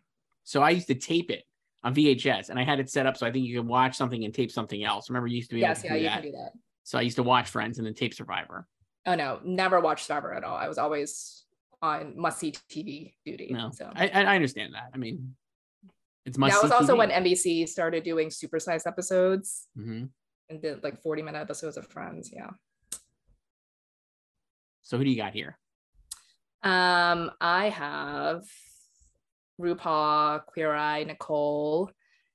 so 0.45 0.63
i 0.63 0.71
used 0.71 0.89
to 0.89 0.95
tape 0.95 1.31
it 1.31 1.45
on 1.85 1.95
VHS, 1.95 2.49
and 2.49 2.59
I 2.59 2.65
had 2.65 2.81
it 2.81 2.91
set 2.91 3.07
up 3.07 3.17
so 3.17 3.27
I 3.27 3.33
think 3.33 3.47
you 3.47 3.59
could 3.59 3.67
watch 3.67 3.97
something 3.97 4.25
and 4.25 4.33
tape 4.33 4.51
something 4.51 4.85
else. 4.85 5.11
Remember, 5.11 5.27
you 5.27 5.37
used 5.37 5.51
to 5.51 5.57
be 5.57 5.61
yes, 5.61 5.85
able 5.85 5.97
to 5.97 6.01
yeah, 6.01 6.01
do 6.01 6.03
you 6.03 6.09
that. 6.09 6.23
can 6.23 6.31
do 6.31 6.39
that. 6.39 6.53
So 6.85 6.99
I 6.99 7.03
used 7.03 7.17
to 7.17 7.23
watch 7.23 7.49
Friends 7.49 7.79
and 7.79 7.87
then 7.87 7.95
tape 7.95 8.15
Survivor. 8.15 8.67
Oh 9.07 9.15
no, 9.15 9.41
never 9.45 9.81
watched 9.81 10.07
Survivor 10.07 10.33
at 10.33 10.45
all. 10.45 10.57
I 10.57 10.69
was 10.69 10.79
always 10.79 11.45
on 11.81 12.15
must 12.17 12.39
see 12.39 12.53
TV 12.71 13.15
duty. 13.25 13.49
No, 13.51 13.71
so 13.73 13.91
I, 13.95 14.09
I 14.09 14.35
understand 14.35 14.75
that. 14.75 14.91
I 14.95 14.97
mean, 14.97 15.35
it's 16.25 16.39
must. 16.39 16.55
That 16.55 16.63
was 16.63 16.73
also 16.73 16.95
TV. 16.95 16.99
when 16.99 17.11
NBC 17.11 17.69
started 17.69 18.05
doing 18.05 18.29
supersized 18.29 18.87
episodes 18.87 19.67
mm-hmm. 19.77 20.05
and 20.49 20.63
did 20.63 20.83
like 20.85 21.03
forty 21.03 21.23
minute 21.23 21.41
episodes 21.41 21.77
of 21.77 21.87
Friends. 21.89 22.31
Yeah. 22.33 22.51
So 24.83 24.99
who 24.99 25.05
do 25.05 25.11
you 25.11 25.17
got 25.17 25.33
here? 25.33 25.59
Um, 26.63 27.33
I 27.41 27.71
have 27.71 28.45
RuPaul, 29.61 30.45
Queer 30.47 30.75
Eye, 30.75 31.05
Nicole, 31.05 31.91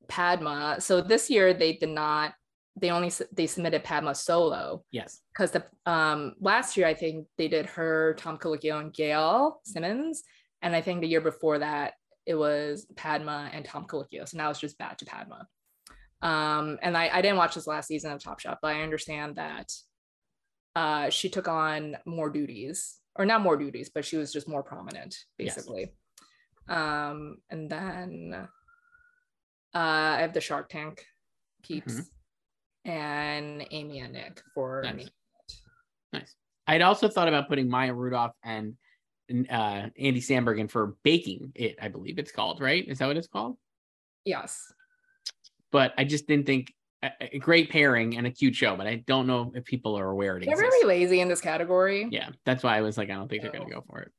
Padma. 0.07 0.77
So 0.79 1.01
this 1.01 1.29
year 1.29 1.53
they 1.53 1.73
did 1.73 1.89
not. 1.89 2.33
They 2.79 2.91
only 2.91 3.11
they 3.33 3.47
submitted 3.47 3.83
Padma 3.83 4.13
solo. 4.13 4.83
Yes. 4.91 5.21
Because 5.33 5.51
the 5.51 5.63
um 5.85 6.35
last 6.39 6.77
year 6.77 6.87
I 6.87 6.93
think 6.93 7.27
they 7.37 7.47
did 7.47 7.65
her, 7.65 8.15
Tom 8.17 8.37
Colicchio, 8.37 8.79
and 8.79 8.93
Gail 8.93 9.61
Simmons, 9.65 10.23
and 10.61 10.75
I 10.75 10.81
think 10.81 11.01
the 11.01 11.07
year 11.07 11.21
before 11.21 11.59
that 11.59 11.93
it 12.25 12.35
was 12.35 12.85
Padma 12.95 13.49
and 13.53 13.65
Tom 13.65 13.85
Colicchio. 13.85 14.27
So 14.27 14.37
now 14.37 14.49
it's 14.49 14.59
just 14.59 14.77
back 14.77 14.97
to 14.97 15.05
Padma. 15.05 15.47
Um, 16.21 16.77
and 16.81 16.97
I, 16.97 17.09
I 17.09 17.21
didn't 17.21 17.37
watch 17.37 17.55
this 17.55 17.67
last 17.67 17.87
season 17.87 18.11
of 18.11 18.21
Top 18.21 18.39
Chef, 18.39 18.57
but 18.61 18.75
I 18.75 18.81
understand 18.81 19.37
that 19.37 19.71
uh, 20.75 21.09
she 21.09 21.29
took 21.29 21.47
on 21.47 21.97
more 22.05 22.29
duties, 22.29 22.99
or 23.15 23.25
not 23.25 23.41
more 23.41 23.55
duties, 23.55 23.89
but 23.93 24.03
she 24.03 24.17
was 24.17 24.33
just 24.33 24.47
more 24.47 24.61
prominent, 24.61 25.15
basically. 25.37 25.91
Yes. 26.67 26.77
Um, 26.77 27.37
and 27.49 27.69
then 27.69 28.47
uh, 29.73 29.77
I 29.77 30.19
have 30.19 30.33
the 30.33 30.41
Shark 30.41 30.69
Tank 30.69 31.05
peeps 31.63 31.93
mm-hmm. 31.93 32.01
And 32.87 33.65
Amy 33.71 33.99
and 33.99 34.13
Nick 34.13 34.41
for 34.53 34.81
nice. 34.83 34.95
me. 34.95 35.07
Nice. 36.13 36.35
I'd 36.67 36.81
also 36.81 37.07
thought 37.07 37.27
about 37.27 37.47
putting 37.47 37.69
Maya 37.69 37.93
Rudolph 37.93 38.33
and 38.43 38.75
uh, 39.29 39.89
Andy 39.99 40.21
Samberg 40.21 40.59
in 40.59 40.67
for 40.67 40.95
baking 41.03 41.51
it. 41.55 41.77
I 41.81 41.89
believe 41.89 42.17
it's 42.17 42.31
called 42.31 42.61
right. 42.61 42.87
Is 42.87 42.99
that 42.99 43.07
what 43.07 43.17
it's 43.17 43.27
called? 43.27 43.57
Yes. 44.25 44.61
But 45.71 45.93
I 45.97 46.03
just 46.03 46.27
didn't 46.27 46.45
think 46.45 46.73
a, 47.03 47.11
a 47.33 47.39
great 47.39 47.69
pairing 47.69 48.17
and 48.17 48.25
a 48.25 48.31
cute 48.31 48.55
show. 48.55 48.75
But 48.75 48.87
I 48.87 49.03
don't 49.05 49.27
know 49.27 49.51
if 49.53 49.65
people 49.65 49.97
are 49.97 50.09
aware 50.09 50.37
it 50.37 50.45
They're 50.45 50.53
exists. 50.53 50.73
really 50.81 50.87
lazy 50.87 51.21
in 51.21 51.27
this 51.27 51.41
category. 51.41 52.07
Yeah, 52.09 52.29
that's 52.45 52.63
why 52.63 52.77
I 52.77 52.81
was 52.81 52.97
like, 52.97 53.09
I 53.09 53.13
don't 53.13 53.29
think 53.29 53.43
no. 53.43 53.51
they're 53.51 53.59
gonna 53.59 53.73
go 53.73 53.83
for 53.87 53.99
it 53.99 54.11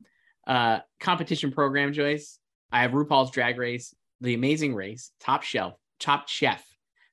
uh, 0.48 0.78
competition 0.98 1.52
program, 1.52 1.92
Joyce. 1.92 2.38
I 2.72 2.82
have 2.82 2.92
RuPaul's 2.92 3.30
Drag 3.30 3.58
Race, 3.58 3.94
The 4.20 4.34
Amazing 4.34 4.74
Race, 4.74 5.12
Top 5.20 5.42
Shelf, 5.42 5.74
Top 6.00 6.28
Chef, 6.28 6.64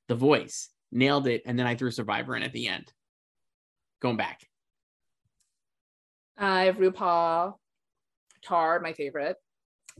The 0.08 0.14
Voice, 0.14 0.70
nailed 0.92 1.26
it, 1.26 1.42
and 1.46 1.58
then 1.58 1.66
I 1.66 1.74
threw 1.74 1.90
Survivor 1.90 2.36
in 2.36 2.42
at 2.42 2.52
the 2.52 2.68
end. 2.68 2.92
Going 4.00 4.16
back. 4.16 4.46
I 6.36 6.64
have 6.64 6.76
RuPaul, 6.76 7.54
Tar, 8.42 8.80
my 8.80 8.92
favorite. 8.92 9.36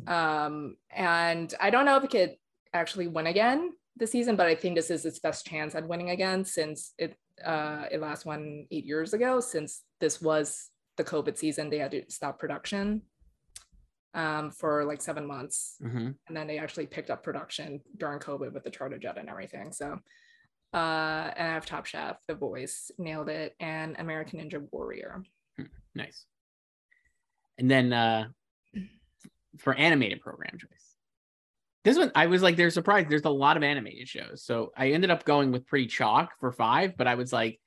Um, 0.07 0.76
and 0.95 1.52
I 1.61 1.71
don't 1.71 1.87
know 1.87 1.97
if 1.97 2.05
it 2.05 2.11
could 2.11 2.37
actually 2.75 3.07
win 3.07 3.26
again 3.26 3.73
this 3.97 4.12
season, 4.12 4.37
but 4.37 4.47
I 4.47 4.55
think 4.55 4.76
this 4.76 4.90
is 4.90 5.07
its 5.07 5.19
best 5.19 5.47
chance 5.47 5.75
at 5.75 5.88
winning 5.88 6.11
again 6.11 6.45
since 6.45 6.93
it 6.99 7.16
uh, 7.45 7.85
it 7.90 8.00
last 8.00 8.25
won 8.25 8.66
eight 8.71 8.85
years 8.85 9.12
ago. 9.12 9.40
Since 9.40 9.83
this 10.00 10.21
was 10.21 10.71
the 10.97 11.05
COVID 11.05 11.37
season, 11.37 11.71
they 11.71 11.78
had 11.78 11.90
to 11.93 12.02
stop 12.09 12.38
production 12.38 13.02
um, 14.14 14.50
for 14.50 14.85
like 14.85 15.02
seven 15.02 15.26
months, 15.26 15.76
mm-hmm. 15.83 16.11
and 16.26 16.37
then 16.37 16.47
they 16.47 16.59
actually 16.59 16.87
picked 16.87 17.11
up 17.11 17.23
production 17.23 17.81
during 17.97 18.19
COVID 18.19 18.52
with 18.52 18.64
the 18.64 18.71
charter 18.71 18.99
jet 18.99 19.19
and 19.19 19.28
everything. 19.28 19.73
So, 19.73 19.99
uh, 20.76 21.33
and 21.35 21.49
I 21.49 21.54
have 21.54 21.64
Top 21.64 21.87
Chef, 21.87 22.18
The 22.28 22.35
Voice, 22.35 22.90
nailed 22.99 23.30
it, 23.30 23.56
and 23.59 23.97
American 23.99 24.40
Ninja 24.40 24.62
Warrior. 24.71 25.25
Hmm, 25.56 25.64
nice. 25.95 26.26
And 27.56 27.71
then 27.71 27.95
uh, 27.95 28.26
for 29.56 29.73
animated 29.75 30.21
program 30.21 30.59
Joyce, 30.59 30.68
this 31.83 31.97
one 31.97 32.12
I 32.14 32.26
was 32.26 32.42
like, 32.42 32.56
they're 32.56 32.68
surprised. 32.68 33.09
There's 33.09 33.25
a 33.25 33.30
lot 33.30 33.56
of 33.56 33.62
animated 33.62 34.06
shows, 34.06 34.45
so 34.45 34.73
I 34.76 34.90
ended 34.90 35.11
up 35.11 35.25
going 35.25 35.50
with 35.50 35.66
pretty 35.66 35.87
chalk 35.87 36.33
for 36.40 36.52
five. 36.52 36.97
But 36.99 37.06
I 37.06 37.14
was 37.14 37.33
like, 37.33 37.59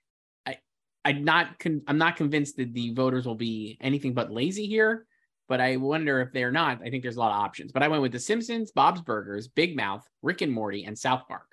I, 0.45 0.57
I'm 1.03 1.23
not, 1.23 1.57
con- 1.57 1.81
I'm 1.87 1.97
not 1.97 2.15
convinced 2.15 2.57
that 2.57 2.73
the 2.73 2.93
voters 2.93 3.25
will 3.25 3.33
be 3.33 3.77
anything 3.81 4.13
but 4.13 4.31
lazy 4.31 4.67
here. 4.67 5.07
But 5.47 5.61
I 5.61 5.77
wonder 5.77 6.21
if 6.21 6.31
they're 6.31 6.51
not. 6.51 6.81
I 6.83 6.91
think 6.91 7.01
there's 7.01 7.15
a 7.15 7.19
lot 7.19 7.31
of 7.31 7.43
options. 7.43 7.71
But 7.71 7.81
I 7.81 7.87
went 7.87 8.03
with 8.03 8.11
The 8.11 8.19
Simpsons, 8.19 8.71
Bob's 8.71 9.01
Burgers, 9.01 9.47
Big 9.47 9.75
Mouth, 9.75 10.07
Rick 10.21 10.41
and 10.41 10.53
Morty, 10.53 10.85
and 10.85 10.95
South 10.95 11.23
Park. 11.27 11.47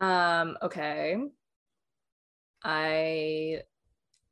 Um. 0.00 0.58
Okay. 0.62 1.16
I 2.62 3.62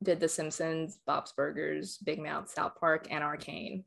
did 0.02 0.20
The 0.20 0.28
Simpsons, 0.28 0.98
Bob's 1.06 1.32
Burgers, 1.32 1.98
Big 1.98 2.20
Mouth, 2.20 2.50
South 2.50 2.72
Park, 2.80 3.06
and 3.10 3.22
Arcane. 3.22 3.84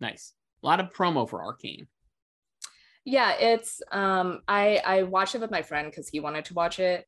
Nice 0.00 0.34
a 0.62 0.66
lot 0.66 0.80
of 0.80 0.92
promo 0.92 1.28
for 1.28 1.42
Arcane. 1.42 1.86
Yeah, 3.04 3.32
it's 3.38 3.80
um 3.90 4.40
I 4.46 4.80
I 4.84 5.02
watched 5.04 5.34
it 5.34 5.40
with 5.40 5.50
my 5.50 5.62
friend 5.62 5.90
because 5.90 6.08
he 6.08 6.20
wanted 6.20 6.44
to 6.46 6.54
watch 6.54 6.78
it. 6.78 7.06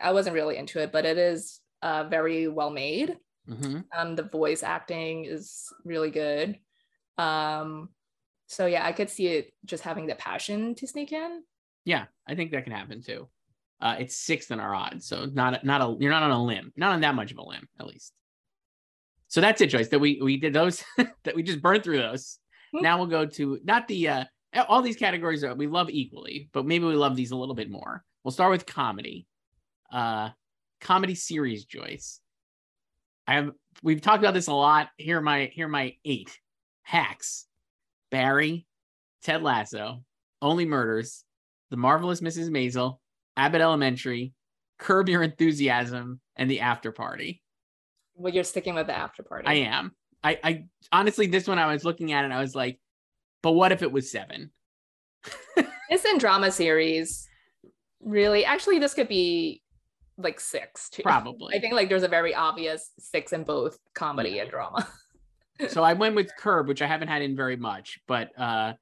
I 0.00 0.12
wasn't 0.12 0.34
really 0.34 0.56
into 0.56 0.80
it, 0.80 0.92
but 0.92 1.04
it 1.04 1.18
is 1.18 1.60
uh 1.82 2.04
very 2.04 2.48
well 2.48 2.70
made. 2.70 3.16
Mm-hmm. 3.48 3.80
Um, 3.96 4.14
the 4.14 4.24
voice 4.24 4.62
acting 4.62 5.24
is 5.24 5.72
really 5.82 6.10
good. 6.10 6.58
Um, 7.16 7.88
so 8.46 8.66
yeah, 8.66 8.84
I 8.84 8.92
could 8.92 9.08
see 9.08 9.28
it 9.28 9.54
just 9.64 9.84
having 9.84 10.06
the 10.06 10.14
passion 10.14 10.74
to 10.76 10.86
sneak 10.86 11.12
in. 11.12 11.42
Yeah, 11.86 12.04
I 12.26 12.34
think 12.34 12.50
that 12.50 12.64
can 12.64 12.74
happen 12.74 13.02
too. 13.02 13.28
Uh, 13.80 13.96
it's 14.00 14.16
sixth 14.16 14.50
in 14.50 14.58
our 14.58 14.74
odds, 14.74 15.06
so 15.06 15.26
not 15.26 15.64
not 15.64 15.80
a 15.80 15.96
you're 16.00 16.10
not 16.10 16.24
on 16.24 16.30
a 16.30 16.44
limb, 16.44 16.72
not 16.76 16.92
on 16.92 17.00
that 17.02 17.14
much 17.14 17.30
of 17.30 17.38
a 17.38 17.42
limb, 17.42 17.68
at 17.78 17.86
least. 17.86 18.12
So 19.28 19.40
that's 19.40 19.60
it, 19.60 19.68
Joyce. 19.68 19.88
That 19.88 20.00
we 20.00 20.20
we 20.20 20.36
did 20.36 20.52
those 20.52 20.82
that 20.96 21.36
we 21.36 21.42
just 21.42 21.62
burned 21.62 21.84
through 21.84 21.98
those. 21.98 22.38
Hmm. 22.74 22.82
now 22.82 22.98
we'll 22.98 23.06
go 23.06 23.24
to 23.24 23.60
not 23.64 23.88
the 23.88 24.08
uh 24.08 24.24
all 24.68 24.82
these 24.82 24.96
categories 24.96 25.44
are 25.44 25.54
we 25.54 25.66
love 25.66 25.90
equally, 25.90 26.48
but 26.52 26.66
maybe 26.66 26.86
we 26.86 26.94
love 26.94 27.14
these 27.16 27.30
a 27.30 27.36
little 27.36 27.54
bit 27.54 27.70
more. 27.70 28.02
We'll 28.24 28.32
start 28.32 28.50
with 28.50 28.66
comedy. 28.66 29.26
Uh 29.92 30.30
comedy 30.80 31.14
series, 31.14 31.64
Joyce. 31.64 32.20
I 33.26 33.34
have 33.34 33.50
we've 33.82 34.00
talked 34.00 34.22
about 34.22 34.34
this 34.34 34.48
a 34.48 34.54
lot. 34.54 34.88
Here 34.96 35.18
are 35.18 35.22
my 35.22 35.50
here 35.52 35.66
are 35.66 35.70
my 35.70 35.94
eight. 36.04 36.36
Hacks, 36.82 37.46
Barry, 38.10 38.66
Ted 39.22 39.42
Lasso, 39.42 40.02
Only 40.40 40.64
Murders, 40.64 41.22
The 41.68 41.76
Marvelous 41.76 42.22
Mrs. 42.22 42.48
Maisel, 42.48 42.98
Abbott 43.38 43.60
Elementary, 43.60 44.34
Curb 44.78 45.08
Your 45.08 45.22
Enthusiasm, 45.22 46.20
and 46.36 46.50
The 46.50 46.60
After 46.60 46.92
Party. 46.92 47.42
Well, 48.14 48.34
you're 48.34 48.44
sticking 48.44 48.74
with 48.74 48.88
the 48.88 48.96
After 48.96 49.22
Party. 49.22 49.46
I 49.46 49.54
am. 49.54 49.92
I, 50.22 50.38
I 50.42 50.64
honestly, 50.90 51.28
this 51.28 51.46
one 51.46 51.58
I 51.58 51.72
was 51.72 51.84
looking 51.84 52.12
at 52.12 52.24
it, 52.24 52.32
I 52.32 52.40
was 52.40 52.54
like, 52.54 52.80
but 53.42 53.52
what 53.52 53.70
if 53.70 53.82
it 53.82 53.92
was 53.92 54.10
seven? 54.10 54.50
it's 55.88 56.04
in 56.04 56.18
drama 56.18 56.50
series. 56.50 57.28
Really, 58.00 58.44
actually, 58.44 58.80
this 58.80 58.94
could 58.94 59.08
be 59.08 59.62
like 60.16 60.40
six 60.40 60.90
too. 60.90 61.02
Probably. 61.02 61.54
I 61.54 61.60
think 61.60 61.74
like 61.74 61.88
there's 61.88 62.02
a 62.02 62.08
very 62.08 62.34
obvious 62.34 62.90
six 62.98 63.32
in 63.32 63.44
both 63.44 63.78
comedy 63.94 64.30
yeah. 64.30 64.42
and 64.42 64.50
drama. 64.50 64.88
so 65.68 65.84
I 65.84 65.92
went 65.92 66.16
with 66.16 66.30
Curb, 66.36 66.66
which 66.66 66.82
I 66.82 66.86
haven't 66.86 67.08
had 67.08 67.22
in 67.22 67.36
very 67.36 67.56
much, 67.56 68.00
but 68.08 68.30
uh 68.38 68.72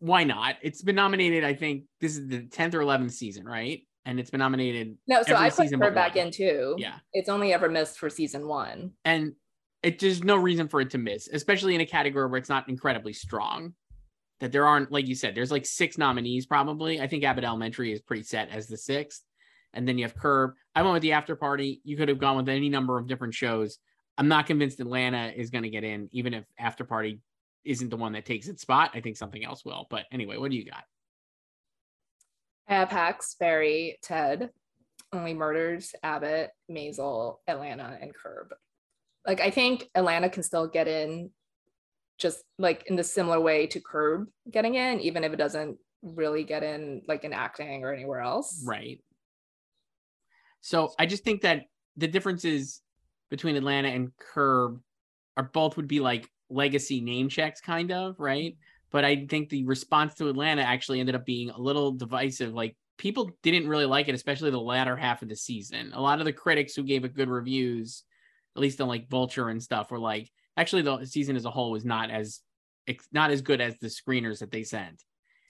why 0.00 0.24
not? 0.24 0.56
It's 0.62 0.82
been 0.82 0.96
nominated, 0.96 1.44
I 1.44 1.54
think 1.54 1.84
this 2.00 2.16
is 2.16 2.26
the 2.26 2.40
10th 2.40 2.74
or 2.74 2.80
11th 2.80 3.12
season, 3.12 3.44
right? 3.44 3.82
And 4.06 4.18
it's 4.18 4.30
been 4.30 4.40
nominated. 4.40 4.96
No, 5.06 5.22
so 5.22 5.36
I 5.36 5.50
put 5.50 5.70
her 5.70 5.90
back 5.90 6.16
in 6.16 6.30
too. 6.30 6.74
Yeah. 6.78 6.96
It's 7.12 7.28
only 7.28 7.52
ever 7.52 7.68
missed 7.68 7.98
for 7.98 8.08
season 8.10 8.48
one. 8.48 8.92
And 9.04 9.34
it 9.82 9.98
there's 9.98 10.24
no 10.24 10.36
reason 10.36 10.68
for 10.68 10.80
it 10.80 10.90
to 10.90 10.98
miss, 10.98 11.28
especially 11.28 11.74
in 11.74 11.80
a 11.80 11.86
category 11.86 12.28
where 12.28 12.38
it's 12.38 12.48
not 12.48 12.68
incredibly 12.68 13.12
strong. 13.12 13.74
That 14.40 14.52
there 14.52 14.66
aren't, 14.66 14.90
like 14.90 15.06
you 15.06 15.14
said, 15.14 15.34
there's 15.34 15.50
like 15.50 15.66
six 15.66 15.98
nominees 15.98 16.46
probably. 16.46 16.98
I 16.98 17.06
think 17.06 17.24
Abbott 17.24 17.44
Elementary 17.44 17.92
is 17.92 18.00
pretty 18.00 18.22
set 18.22 18.48
as 18.48 18.66
the 18.66 18.78
sixth. 18.78 19.22
And 19.74 19.86
then 19.86 19.98
you 19.98 20.04
have 20.04 20.16
Curb. 20.16 20.54
I 20.74 20.80
went 20.80 20.94
with 20.94 21.02
the 21.02 21.12
after 21.12 21.36
party. 21.36 21.82
You 21.84 21.98
could 21.98 22.08
have 22.08 22.18
gone 22.18 22.38
with 22.38 22.48
any 22.48 22.70
number 22.70 22.98
of 22.98 23.06
different 23.06 23.34
shows. 23.34 23.78
I'm 24.16 24.28
not 24.28 24.46
convinced 24.46 24.80
Atlanta 24.80 25.30
is 25.36 25.50
going 25.50 25.64
to 25.64 25.70
get 25.70 25.84
in, 25.84 26.08
even 26.12 26.32
if 26.32 26.44
after 26.58 26.84
party 26.84 27.20
isn't 27.64 27.90
the 27.90 27.96
one 27.96 28.12
that 28.12 28.24
takes 28.24 28.48
its 28.48 28.62
spot. 28.62 28.90
I 28.94 29.00
think 29.00 29.16
something 29.16 29.44
else 29.44 29.64
will. 29.64 29.86
But 29.90 30.06
anyway, 30.12 30.36
what 30.36 30.50
do 30.50 30.56
you 30.56 30.64
got? 30.64 30.84
I 32.68 32.74
have 32.74 32.88
Hacks, 32.88 33.34
Barry, 33.38 33.98
Ted, 34.02 34.50
Only 35.12 35.34
Murders, 35.34 35.92
Abbott, 36.02 36.50
Maisel, 36.70 37.36
Atlanta, 37.48 37.98
and 38.00 38.14
Curb 38.14 38.52
like 39.26 39.40
I 39.40 39.50
think 39.50 39.88
Atlanta 39.94 40.28
can 40.28 40.42
still 40.42 40.66
get 40.66 40.88
in 40.88 41.30
just 42.18 42.42
like 42.58 42.84
in 42.86 42.96
the 42.96 43.04
similar 43.04 43.40
way 43.40 43.66
to 43.68 43.80
Curb 43.80 44.28
getting 44.50 44.74
in, 44.74 45.00
even 45.00 45.24
if 45.24 45.32
it 45.32 45.36
doesn't 45.36 45.78
really 46.02 46.44
get 46.44 46.62
in 46.62 47.02
like 47.06 47.24
in 47.24 47.32
acting 47.32 47.84
or 47.84 47.92
anywhere 47.92 48.20
else. 48.20 48.62
Right. 48.66 49.00
So 50.60 50.92
I 50.98 51.06
just 51.06 51.24
think 51.24 51.42
that 51.42 51.62
the 51.96 52.08
differences 52.08 52.82
between 53.30 53.56
Atlanta 53.56 53.88
and 53.88 54.10
Curb 54.18 54.80
are 55.36 55.50
both 55.52 55.76
would 55.76 55.88
be 55.88 56.00
like 56.00 56.28
legacy 56.50 57.00
name 57.00 57.28
checks, 57.28 57.60
kind 57.60 57.92
of, 57.92 58.18
right? 58.18 58.56
But 58.90 59.04
I 59.04 59.26
think 59.26 59.48
the 59.48 59.64
response 59.64 60.14
to 60.14 60.28
Atlanta 60.28 60.62
actually 60.62 61.00
ended 61.00 61.14
up 61.14 61.24
being 61.24 61.50
a 61.50 61.58
little 61.58 61.92
divisive. 61.92 62.52
Like 62.52 62.76
people 62.98 63.30
didn't 63.42 63.68
really 63.68 63.86
like 63.86 64.08
it, 64.08 64.14
especially 64.14 64.50
the 64.50 64.60
latter 64.60 64.96
half 64.96 65.22
of 65.22 65.28
the 65.28 65.36
season. 65.36 65.92
A 65.94 66.00
lot 66.00 66.18
of 66.18 66.24
the 66.24 66.32
critics 66.32 66.74
who 66.74 66.82
gave 66.82 67.04
it 67.04 67.14
good 67.14 67.28
reviews 67.28 68.02
at 68.56 68.62
least 68.62 68.80
on 68.80 68.88
like 68.88 69.08
Vulture 69.08 69.48
and 69.48 69.62
stuff, 69.62 69.90
were 69.90 69.98
like 69.98 70.30
actually 70.56 70.82
the 70.82 71.04
season 71.04 71.36
as 71.36 71.44
a 71.44 71.50
whole 71.50 71.70
was 71.70 71.84
not 71.84 72.10
as 72.10 72.40
not 73.12 73.30
as 73.30 73.42
good 73.42 73.60
as 73.60 73.78
the 73.78 73.86
screeners 73.86 74.40
that 74.40 74.50
they 74.50 74.64
sent. 74.64 75.02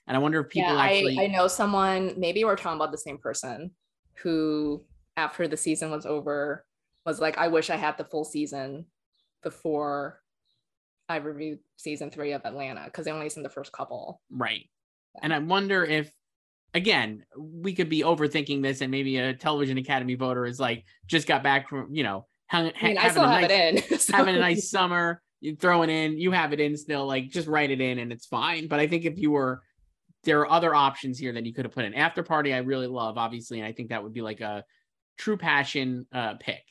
And 0.07 0.15
I 0.15 0.19
wonder 0.19 0.39
if 0.41 0.49
people 0.49 0.73
yeah, 0.73 0.81
actually 0.81 1.19
I, 1.19 1.23
I 1.23 1.27
know 1.27 1.47
someone, 1.47 2.13
maybe 2.17 2.43
we're 2.43 2.55
talking 2.55 2.77
about 2.77 2.91
the 2.91 2.97
same 2.97 3.17
person 3.17 3.71
who 4.17 4.83
after 5.17 5.47
the 5.47 5.57
season 5.57 5.89
was 5.91 6.05
over 6.05 6.65
was 7.05 7.19
like, 7.19 7.37
I 7.37 7.47
wish 7.47 7.69
I 7.69 7.75
had 7.75 7.97
the 7.97 8.05
full 8.05 8.23
season 8.23 8.85
before 9.41 10.20
I 11.11 11.17
reviewed 11.17 11.59
season 11.77 12.09
three 12.09 12.31
of 12.31 12.41
Atlanta 12.45 12.85
because 12.85 13.05
they 13.05 13.11
only 13.11 13.29
seen 13.29 13.43
the 13.43 13.49
first 13.49 13.71
couple. 13.71 14.21
Right. 14.29 14.69
Yeah. 15.15 15.21
And 15.23 15.33
I 15.33 15.39
wonder 15.39 15.83
if 15.83 16.11
again, 16.73 17.25
we 17.37 17.73
could 17.73 17.89
be 17.89 18.01
overthinking 18.01 18.61
this 18.61 18.81
and 18.81 18.91
maybe 18.91 19.17
a 19.17 19.33
television 19.33 19.77
academy 19.77 20.15
voter 20.15 20.45
is 20.45 20.59
like 20.59 20.85
just 21.05 21.27
got 21.27 21.43
back 21.43 21.69
from, 21.69 21.93
you 21.93 22.03
know, 22.03 22.25
I 22.51 22.63
mean, 22.63 22.97
I 22.97 23.09
still 23.09 23.27
have 23.27 23.41
nice, 23.41 23.51
it 23.51 23.91
in. 23.91 23.99
So. 23.99 24.15
Having 24.15 24.35
a 24.35 24.39
nice 24.39 24.69
summer, 24.69 25.21
you 25.39 25.55
throw 25.55 25.83
it 25.83 25.89
in, 25.89 26.17
you 26.17 26.31
have 26.31 26.53
it 26.53 26.59
in 26.59 26.75
still, 26.77 27.05
like 27.05 27.29
just 27.29 27.47
write 27.47 27.71
it 27.71 27.81
in 27.81 27.99
and 27.99 28.11
it's 28.11 28.25
fine. 28.25 28.67
But 28.67 28.79
I 28.79 28.87
think 28.87 29.05
if 29.05 29.17
you 29.17 29.31
were, 29.31 29.61
there 30.23 30.39
are 30.41 30.51
other 30.51 30.75
options 30.75 31.17
here 31.17 31.33
that 31.33 31.45
you 31.45 31.53
could 31.53 31.65
have 31.65 31.73
put 31.73 31.85
in. 31.85 31.93
After 31.93 32.23
party, 32.23 32.53
I 32.53 32.59
really 32.59 32.87
love, 32.87 33.17
obviously, 33.17 33.59
and 33.59 33.67
I 33.67 33.71
think 33.71 33.89
that 33.89 34.03
would 34.03 34.13
be 34.13 34.21
like 34.21 34.39
a 34.39 34.63
true 35.17 35.37
passion 35.37 36.05
uh, 36.13 36.35
pick 36.39 36.61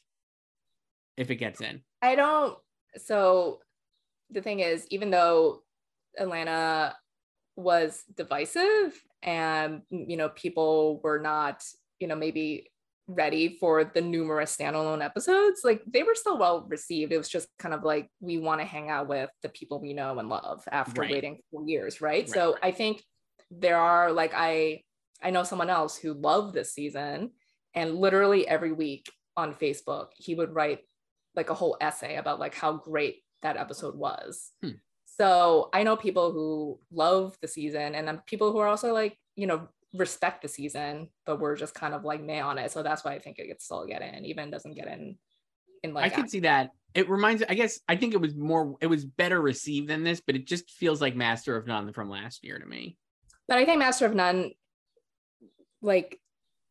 if 1.16 1.30
it 1.30 1.36
gets 1.36 1.60
in. 1.60 1.82
I 2.00 2.14
don't. 2.14 2.56
So 2.96 3.60
the 4.30 4.42
thing 4.42 4.60
is, 4.60 4.86
even 4.90 5.10
though 5.10 5.62
Atlanta 6.18 6.96
was 7.56 8.04
divisive 8.16 8.98
and 9.22 9.82
you 9.90 10.16
know 10.16 10.30
people 10.30 10.98
were 11.02 11.18
not 11.18 11.62
you 11.98 12.06
know 12.06 12.16
maybe 12.16 12.70
ready 13.06 13.56
for 13.58 13.84
the 13.84 14.00
numerous 14.00 14.56
standalone 14.56 15.04
episodes, 15.04 15.62
like 15.64 15.82
they 15.86 16.02
were 16.02 16.14
still 16.14 16.38
well 16.38 16.66
received. 16.68 17.12
It 17.12 17.18
was 17.18 17.28
just 17.28 17.48
kind 17.58 17.74
of 17.74 17.82
like 17.82 18.08
we 18.20 18.38
want 18.38 18.60
to 18.60 18.66
hang 18.66 18.88
out 18.88 19.08
with 19.08 19.30
the 19.42 19.48
people 19.48 19.80
we 19.80 19.92
know 19.92 20.18
and 20.18 20.28
love 20.28 20.62
after 20.70 21.02
right. 21.02 21.10
waiting 21.10 21.40
four 21.50 21.66
years, 21.66 22.00
right? 22.00 22.22
right 22.22 22.28
so 22.28 22.52
right. 22.52 22.60
I 22.62 22.70
think 22.70 23.02
there 23.50 23.76
are 23.76 24.12
like 24.12 24.32
I 24.34 24.82
I 25.22 25.30
know 25.30 25.42
someone 25.42 25.70
else 25.70 25.96
who 25.96 26.14
loved 26.14 26.54
this 26.54 26.72
season 26.72 27.32
and 27.74 27.96
literally 27.96 28.46
every 28.46 28.72
week 28.72 29.10
on 29.36 29.54
Facebook 29.54 30.08
he 30.16 30.34
would 30.34 30.54
write 30.54 30.80
like 31.34 31.50
a 31.50 31.54
whole 31.54 31.76
essay 31.80 32.16
about 32.16 32.40
like 32.40 32.54
how 32.54 32.74
great 32.74 33.22
that 33.42 33.56
episode 33.56 33.96
was. 33.96 34.50
Hmm. 34.62 34.70
So 35.06 35.68
I 35.72 35.82
know 35.82 35.96
people 35.96 36.32
who 36.32 36.78
love 36.90 37.36
the 37.42 37.48
season 37.48 37.94
and 37.94 38.06
then 38.06 38.22
people 38.26 38.52
who 38.52 38.58
are 38.58 38.68
also 38.68 38.94
like, 38.94 39.18
you 39.36 39.46
know, 39.46 39.68
respect 39.92 40.42
the 40.42 40.48
season, 40.48 41.08
but 41.26 41.40
we're 41.40 41.56
just 41.56 41.74
kind 41.74 41.94
of 41.94 42.04
like 42.04 42.22
may 42.22 42.40
on 42.40 42.58
it. 42.58 42.70
So 42.70 42.82
that's 42.82 43.04
why 43.04 43.12
I 43.12 43.18
think 43.18 43.38
it 43.38 43.48
gets 43.48 43.64
still 43.64 43.86
get 43.86 44.02
in, 44.02 44.24
even 44.24 44.50
doesn't 44.50 44.74
get 44.74 44.88
in. 44.88 45.16
In 45.82 45.94
like 45.94 46.12
I 46.12 46.14
can 46.14 46.28
see 46.28 46.40
that. 46.40 46.70
It 46.94 47.08
reminds. 47.08 47.42
I 47.48 47.54
guess 47.54 47.80
I 47.88 47.96
think 47.96 48.14
it 48.14 48.20
was 48.20 48.34
more. 48.34 48.76
It 48.80 48.86
was 48.86 49.04
better 49.04 49.40
received 49.40 49.88
than 49.88 50.04
this, 50.04 50.20
but 50.20 50.36
it 50.36 50.46
just 50.46 50.70
feels 50.70 51.00
like 51.00 51.16
Master 51.16 51.56
of 51.56 51.66
None 51.66 51.92
from 51.92 52.10
last 52.10 52.44
year 52.44 52.58
to 52.58 52.66
me. 52.66 52.96
But 53.48 53.58
I 53.58 53.64
think 53.64 53.78
Master 53.78 54.06
of 54.06 54.14
None, 54.14 54.50
like 55.80 56.20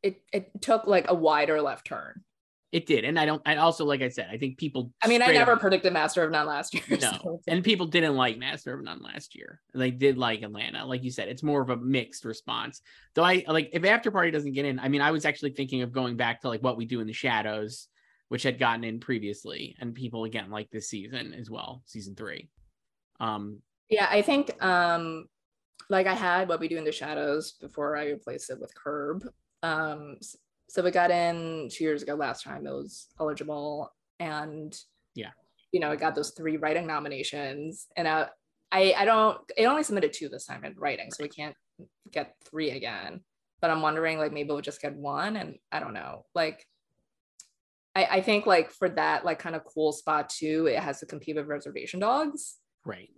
it, 0.03 0.21
it 0.31 0.61
took 0.61 0.87
like 0.87 1.09
a 1.09 1.15
wider 1.15 1.61
left 1.61 1.87
turn 1.87 2.23
It 2.71 2.85
did, 2.85 3.03
and 3.03 3.19
I 3.19 3.25
don't. 3.25 3.41
I 3.47 3.55
also, 3.55 3.83
like 3.83 4.03
I 4.03 4.09
said, 4.09 4.27
I 4.31 4.37
think 4.37 4.59
people. 4.59 4.91
I 5.01 5.07
mean, 5.07 5.23
I 5.23 5.31
never 5.31 5.53
up, 5.53 5.59
predicted 5.59 5.91
Master 5.91 6.23
of 6.23 6.29
None 6.29 6.45
last 6.45 6.75
year. 6.75 6.83
No, 7.01 7.11
so. 7.23 7.41
and 7.47 7.63
people 7.63 7.87
didn't 7.87 8.15
like 8.15 8.37
Master 8.37 8.75
of 8.75 8.83
None 8.83 9.01
last 9.01 9.35
year. 9.35 9.59
They 9.73 9.89
did 9.89 10.19
like 10.19 10.43
Atlanta, 10.43 10.85
like 10.85 11.03
you 11.03 11.09
said. 11.09 11.29
It's 11.29 11.41
more 11.41 11.61
of 11.63 11.71
a 11.71 11.77
mixed 11.77 12.25
response. 12.25 12.81
Though 13.15 13.23
I 13.23 13.43
like 13.47 13.71
if 13.73 13.83
After 13.85 14.11
Party 14.11 14.29
doesn't 14.29 14.51
get 14.51 14.65
in. 14.65 14.79
I 14.79 14.87
mean, 14.87 15.01
I 15.01 15.09
was 15.09 15.25
actually 15.25 15.51
thinking 15.51 15.81
of 15.81 15.91
going 15.91 16.15
back 16.15 16.41
to 16.41 16.47
like 16.47 16.61
what 16.61 16.77
we 16.77 16.85
do 16.85 16.99
in 16.99 17.07
the 17.07 17.13
shadows, 17.13 17.87
which 18.27 18.43
had 18.43 18.59
gotten 18.59 18.83
in 18.83 18.99
previously, 18.99 19.75
and 19.79 19.95
people 19.95 20.25
again 20.25 20.51
like 20.51 20.69
this 20.69 20.89
season 20.89 21.33
as 21.33 21.49
well, 21.49 21.81
season 21.85 22.13
three. 22.13 22.49
Um. 23.19 23.63
Yeah, 23.89 24.07
I 24.07 24.21
think 24.21 24.63
um, 24.63 25.25
like 25.89 26.05
I 26.05 26.13
had 26.13 26.47
what 26.47 26.59
we 26.59 26.67
do 26.67 26.77
in 26.77 26.83
the 26.83 26.91
shadows 26.91 27.53
before 27.53 27.97
I 27.97 28.09
replaced 28.09 28.51
it 28.51 28.59
with 28.59 28.75
Curb. 28.75 29.27
Um, 29.63 30.17
so 30.69 30.83
we 30.83 30.91
got 30.91 31.11
in 31.11 31.67
two 31.71 31.83
years 31.83 32.03
ago 32.03 32.15
last 32.15 32.43
time 32.43 32.65
it 32.65 32.71
was 32.71 33.07
eligible 33.19 33.91
and 34.19 34.77
yeah. 35.15 35.31
you 35.71 35.79
know 35.79 35.91
it 35.91 35.99
got 35.99 36.15
those 36.15 36.31
three 36.31 36.57
writing 36.57 36.87
nominations 36.87 37.87
and 37.95 38.07
I, 38.07 38.27
I 38.71 38.93
i 38.97 39.05
don't 39.05 39.39
it 39.57 39.65
only 39.65 39.83
submitted 39.83 40.13
two 40.13 40.29
this 40.29 40.45
time 40.45 40.63
in 40.63 40.75
writing 40.77 41.11
so 41.11 41.23
we 41.23 41.29
can't 41.29 41.55
get 42.11 42.35
three 42.49 42.71
again. 42.71 43.21
But 43.61 43.71
i'm 43.71 43.81
wondering 43.81 44.17
like 44.17 44.31
maybe 44.31 44.49
we'll 44.49 44.61
just 44.61 44.81
get 44.81 44.95
one 44.95 45.35
and 45.35 45.55
i 45.71 45.79
don't 45.79 45.93
know. 45.93 46.25
Like 46.33 46.65
I, 47.95 48.05
I 48.05 48.21
think 48.21 48.45
like 48.45 48.71
for 48.71 48.87
that 48.89 49.25
like 49.25 49.39
kind 49.39 49.55
of 49.55 49.65
cool 49.65 49.91
spot 49.91 50.29
too 50.29 50.67
it 50.67 50.79
has 50.79 50.99
to 50.99 51.05
compete 51.05 51.35
with 51.35 51.47
reservation 51.47 51.99
dogs. 51.99 52.57
Right 52.85 53.09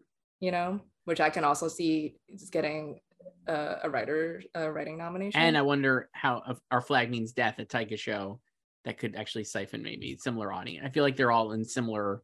you 0.41 0.51
know 0.51 0.81
which 1.05 1.21
i 1.21 1.29
can 1.29 1.45
also 1.45 1.69
see 1.69 2.15
is 2.27 2.49
getting 2.49 2.99
a, 3.47 3.75
a 3.83 3.89
writer 3.89 4.41
a 4.55 4.71
writing 4.71 4.97
nomination. 4.97 5.39
And 5.39 5.57
I 5.57 5.61
wonder 5.61 6.09
how 6.13 6.57
our 6.69 6.81
flag 6.81 7.09
means 7.09 7.31
death 7.31 7.59
at 7.59 7.69
Taika 7.69 7.97
show 7.97 8.39
that 8.85 8.97
could 8.97 9.15
actually 9.15 9.43
siphon 9.43 9.83
maybe 9.83 10.17
similar 10.17 10.51
audience. 10.51 10.85
I 10.85 10.89
feel 10.89 11.03
like 11.03 11.15
they're 11.15 11.31
all 11.31 11.51
in 11.51 11.65
similar. 11.65 12.21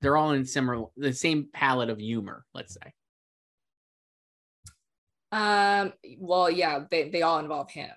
They're 0.00 0.16
all 0.16 0.32
in 0.32 0.44
similar 0.44 0.86
the 0.96 1.12
same 1.12 1.48
palette 1.52 1.90
of 1.90 1.98
humor. 1.98 2.44
Let's 2.54 2.74
say. 2.74 2.92
Um. 5.30 5.92
Well, 6.18 6.50
yeah, 6.50 6.84
they 6.90 7.08
they 7.08 7.22
all 7.22 7.38
involve 7.38 7.70
him. 7.70 7.90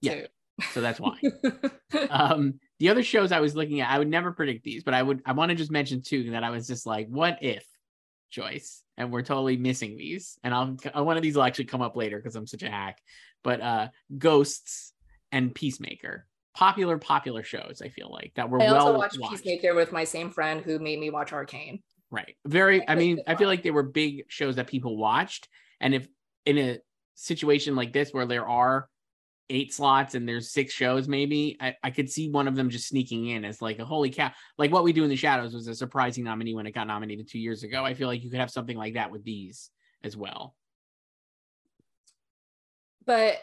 Yeah. 0.00 0.14
Too. 0.14 0.26
So 0.72 0.80
that's 0.80 1.00
why. 1.00 1.18
um. 2.10 2.60
The 2.80 2.88
other 2.88 3.04
shows 3.04 3.30
I 3.30 3.40
was 3.40 3.54
looking 3.54 3.80
at, 3.80 3.90
I 3.90 3.98
would 3.98 4.08
never 4.08 4.32
predict 4.32 4.64
these, 4.64 4.82
but 4.82 4.94
I 4.94 5.02
would. 5.02 5.22
I 5.24 5.32
want 5.32 5.50
to 5.50 5.54
just 5.54 5.70
mention 5.70 6.02
too 6.02 6.32
that 6.32 6.42
I 6.42 6.50
was 6.50 6.66
just 6.66 6.86
like, 6.86 7.06
what 7.08 7.38
if 7.40 7.64
Joyce, 8.34 8.82
and 8.96 9.12
we're 9.12 9.22
totally 9.22 9.56
missing 9.56 9.96
these. 9.96 10.38
And 10.42 10.52
I'll 10.52 11.04
one 11.04 11.16
of 11.16 11.22
these 11.22 11.36
will 11.36 11.44
actually 11.44 11.66
come 11.66 11.82
up 11.82 11.96
later 11.96 12.18
because 12.18 12.34
I'm 12.34 12.46
such 12.46 12.64
a 12.64 12.70
hack. 12.70 13.00
But 13.44 13.60
uh 13.60 13.88
Ghosts 14.18 14.92
and 15.30 15.54
Peacemaker, 15.54 16.26
popular 16.54 16.98
popular 16.98 17.44
shows. 17.44 17.80
I 17.82 17.88
feel 17.88 18.10
like 18.10 18.32
that 18.34 18.50
were 18.50 18.58
well. 18.58 18.74
I 18.74 18.78
also 18.78 18.90
well 18.90 18.98
watched, 18.98 19.20
watched. 19.20 19.44
Peacemaker 19.44 19.74
with 19.74 19.92
my 19.92 20.04
same 20.04 20.30
friend 20.30 20.60
who 20.60 20.78
made 20.78 20.98
me 20.98 21.10
watch 21.10 21.32
Arcane. 21.32 21.82
Right. 22.10 22.36
Very. 22.44 22.86
I 22.88 22.96
mean, 22.96 23.20
I 23.26 23.36
feel 23.36 23.48
like 23.48 23.62
they 23.62 23.70
were 23.70 23.82
big 23.84 24.24
shows 24.28 24.56
that 24.56 24.66
people 24.66 24.96
watched, 24.96 25.48
and 25.80 25.94
if 25.94 26.08
in 26.44 26.58
a 26.58 26.78
situation 27.14 27.76
like 27.76 27.92
this 27.92 28.10
where 28.12 28.26
there 28.26 28.46
are 28.46 28.88
eight 29.50 29.74
slots 29.74 30.14
and 30.14 30.26
there's 30.26 30.50
six 30.50 30.72
shows 30.72 31.06
maybe 31.06 31.56
I, 31.60 31.76
I 31.82 31.90
could 31.90 32.10
see 32.10 32.30
one 32.30 32.48
of 32.48 32.56
them 32.56 32.70
just 32.70 32.88
sneaking 32.88 33.28
in 33.28 33.44
as 33.44 33.60
like 33.60 33.78
a 33.78 33.84
holy 33.84 34.10
cow 34.10 34.30
like 34.56 34.72
what 34.72 34.84
we 34.84 34.92
do 34.92 35.04
in 35.04 35.10
the 35.10 35.16
shadows 35.16 35.52
was 35.52 35.68
a 35.68 35.74
surprising 35.74 36.24
nominee 36.24 36.54
when 36.54 36.66
it 36.66 36.72
got 36.72 36.86
nominated 36.86 37.28
two 37.28 37.38
years 37.38 37.62
ago. 37.62 37.84
I 37.84 37.94
feel 37.94 38.08
like 38.08 38.24
you 38.24 38.30
could 38.30 38.40
have 38.40 38.50
something 38.50 38.76
like 38.76 38.94
that 38.94 39.10
with 39.10 39.22
these 39.22 39.70
as 40.02 40.16
well. 40.16 40.54
But 43.04 43.36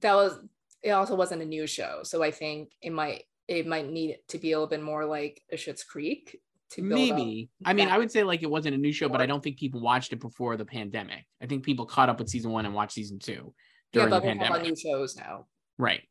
that 0.00 0.14
was 0.14 0.38
it 0.82 0.90
also 0.90 1.14
wasn't 1.14 1.42
a 1.42 1.44
new 1.44 1.66
show 1.66 2.00
so 2.02 2.22
i 2.22 2.30
think 2.30 2.70
it 2.80 2.90
might 2.90 3.24
it 3.48 3.66
might 3.66 3.90
need 3.90 4.16
to 4.28 4.38
be 4.38 4.52
a 4.52 4.56
little 4.56 4.68
bit 4.68 4.82
more 4.82 5.04
like 5.04 5.42
a 5.50 5.56
Schitt's 5.56 5.82
Creek 5.82 6.38
to 6.70 6.82
maybe. 6.82 7.50
I 7.64 7.72
mean 7.72 7.88
i 7.88 7.98
would 7.98 8.12
say 8.12 8.22
like 8.22 8.42
it 8.42 8.50
wasn't 8.50 8.76
a 8.76 8.78
new 8.78 8.92
show 8.92 9.08
but 9.08 9.20
i 9.20 9.26
don't 9.26 9.42
think 9.42 9.58
people 9.58 9.80
watched 9.80 10.12
it 10.12 10.20
before 10.20 10.56
the 10.56 10.64
pandemic. 10.64 11.24
I 11.42 11.46
think 11.46 11.64
people 11.64 11.84
caught 11.84 12.08
up 12.08 12.20
with 12.20 12.28
season 12.28 12.52
one 12.52 12.64
and 12.64 12.74
watched 12.74 12.92
season 12.92 13.18
two 13.18 13.52
during 13.92 14.08
yeah, 14.08 14.18
but 14.18 14.20
the 14.20 14.28
pandemic. 14.28 14.62
new 14.62 14.76
shows 14.76 15.16
now. 15.16 15.46
Right. 15.78 16.02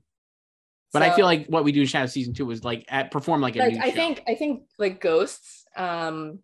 But 0.91 1.03
so, 1.03 1.09
I 1.09 1.15
feel 1.15 1.25
like 1.25 1.47
what 1.47 1.63
we 1.63 1.71
do 1.71 1.81
in 1.81 1.87
Shadow 1.87 2.07
season 2.07 2.33
two 2.33 2.45
was 2.45 2.63
like 2.63 2.85
at 2.89 3.11
perform 3.11 3.41
like 3.41 3.55
a 3.55 3.59
like, 3.59 3.77
I 3.77 3.89
show. 3.89 3.95
think 3.95 4.23
I 4.27 4.35
think 4.35 4.63
like 4.79 4.99
Ghosts, 4.99 5.65
um, 5.75 6.39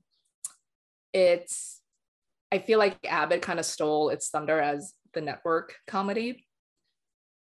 it's 1.13 1.81
I 2.51 2.59
feel 2.59 2.77
like 2.77 2.97
Abbott 3.05 3.41
kind 3.41 3.59
of 3.59 3.65
stole 3.65 4.09
its 4.09 4.29
thunder 4.29 4.59
as 4.59 4.93
the 5.13 5.21
network 5.21 5.75
comedy. 5.87 6.45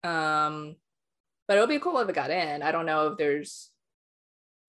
Um, 0.04 0.76
but 1.48 1.58
it 1.58 1.60
would 1.60 1.70
be 1.70 1.80
cool 1.80 2.00
if 2.00 2.10
it 2.10 2.16
got 2.16 2.32
in. 2.32 2.64
I 2.64 2.72
don't 2.72 2.86
know 2.86 3.08
if 3.08 3.18
there's 3.18 3.70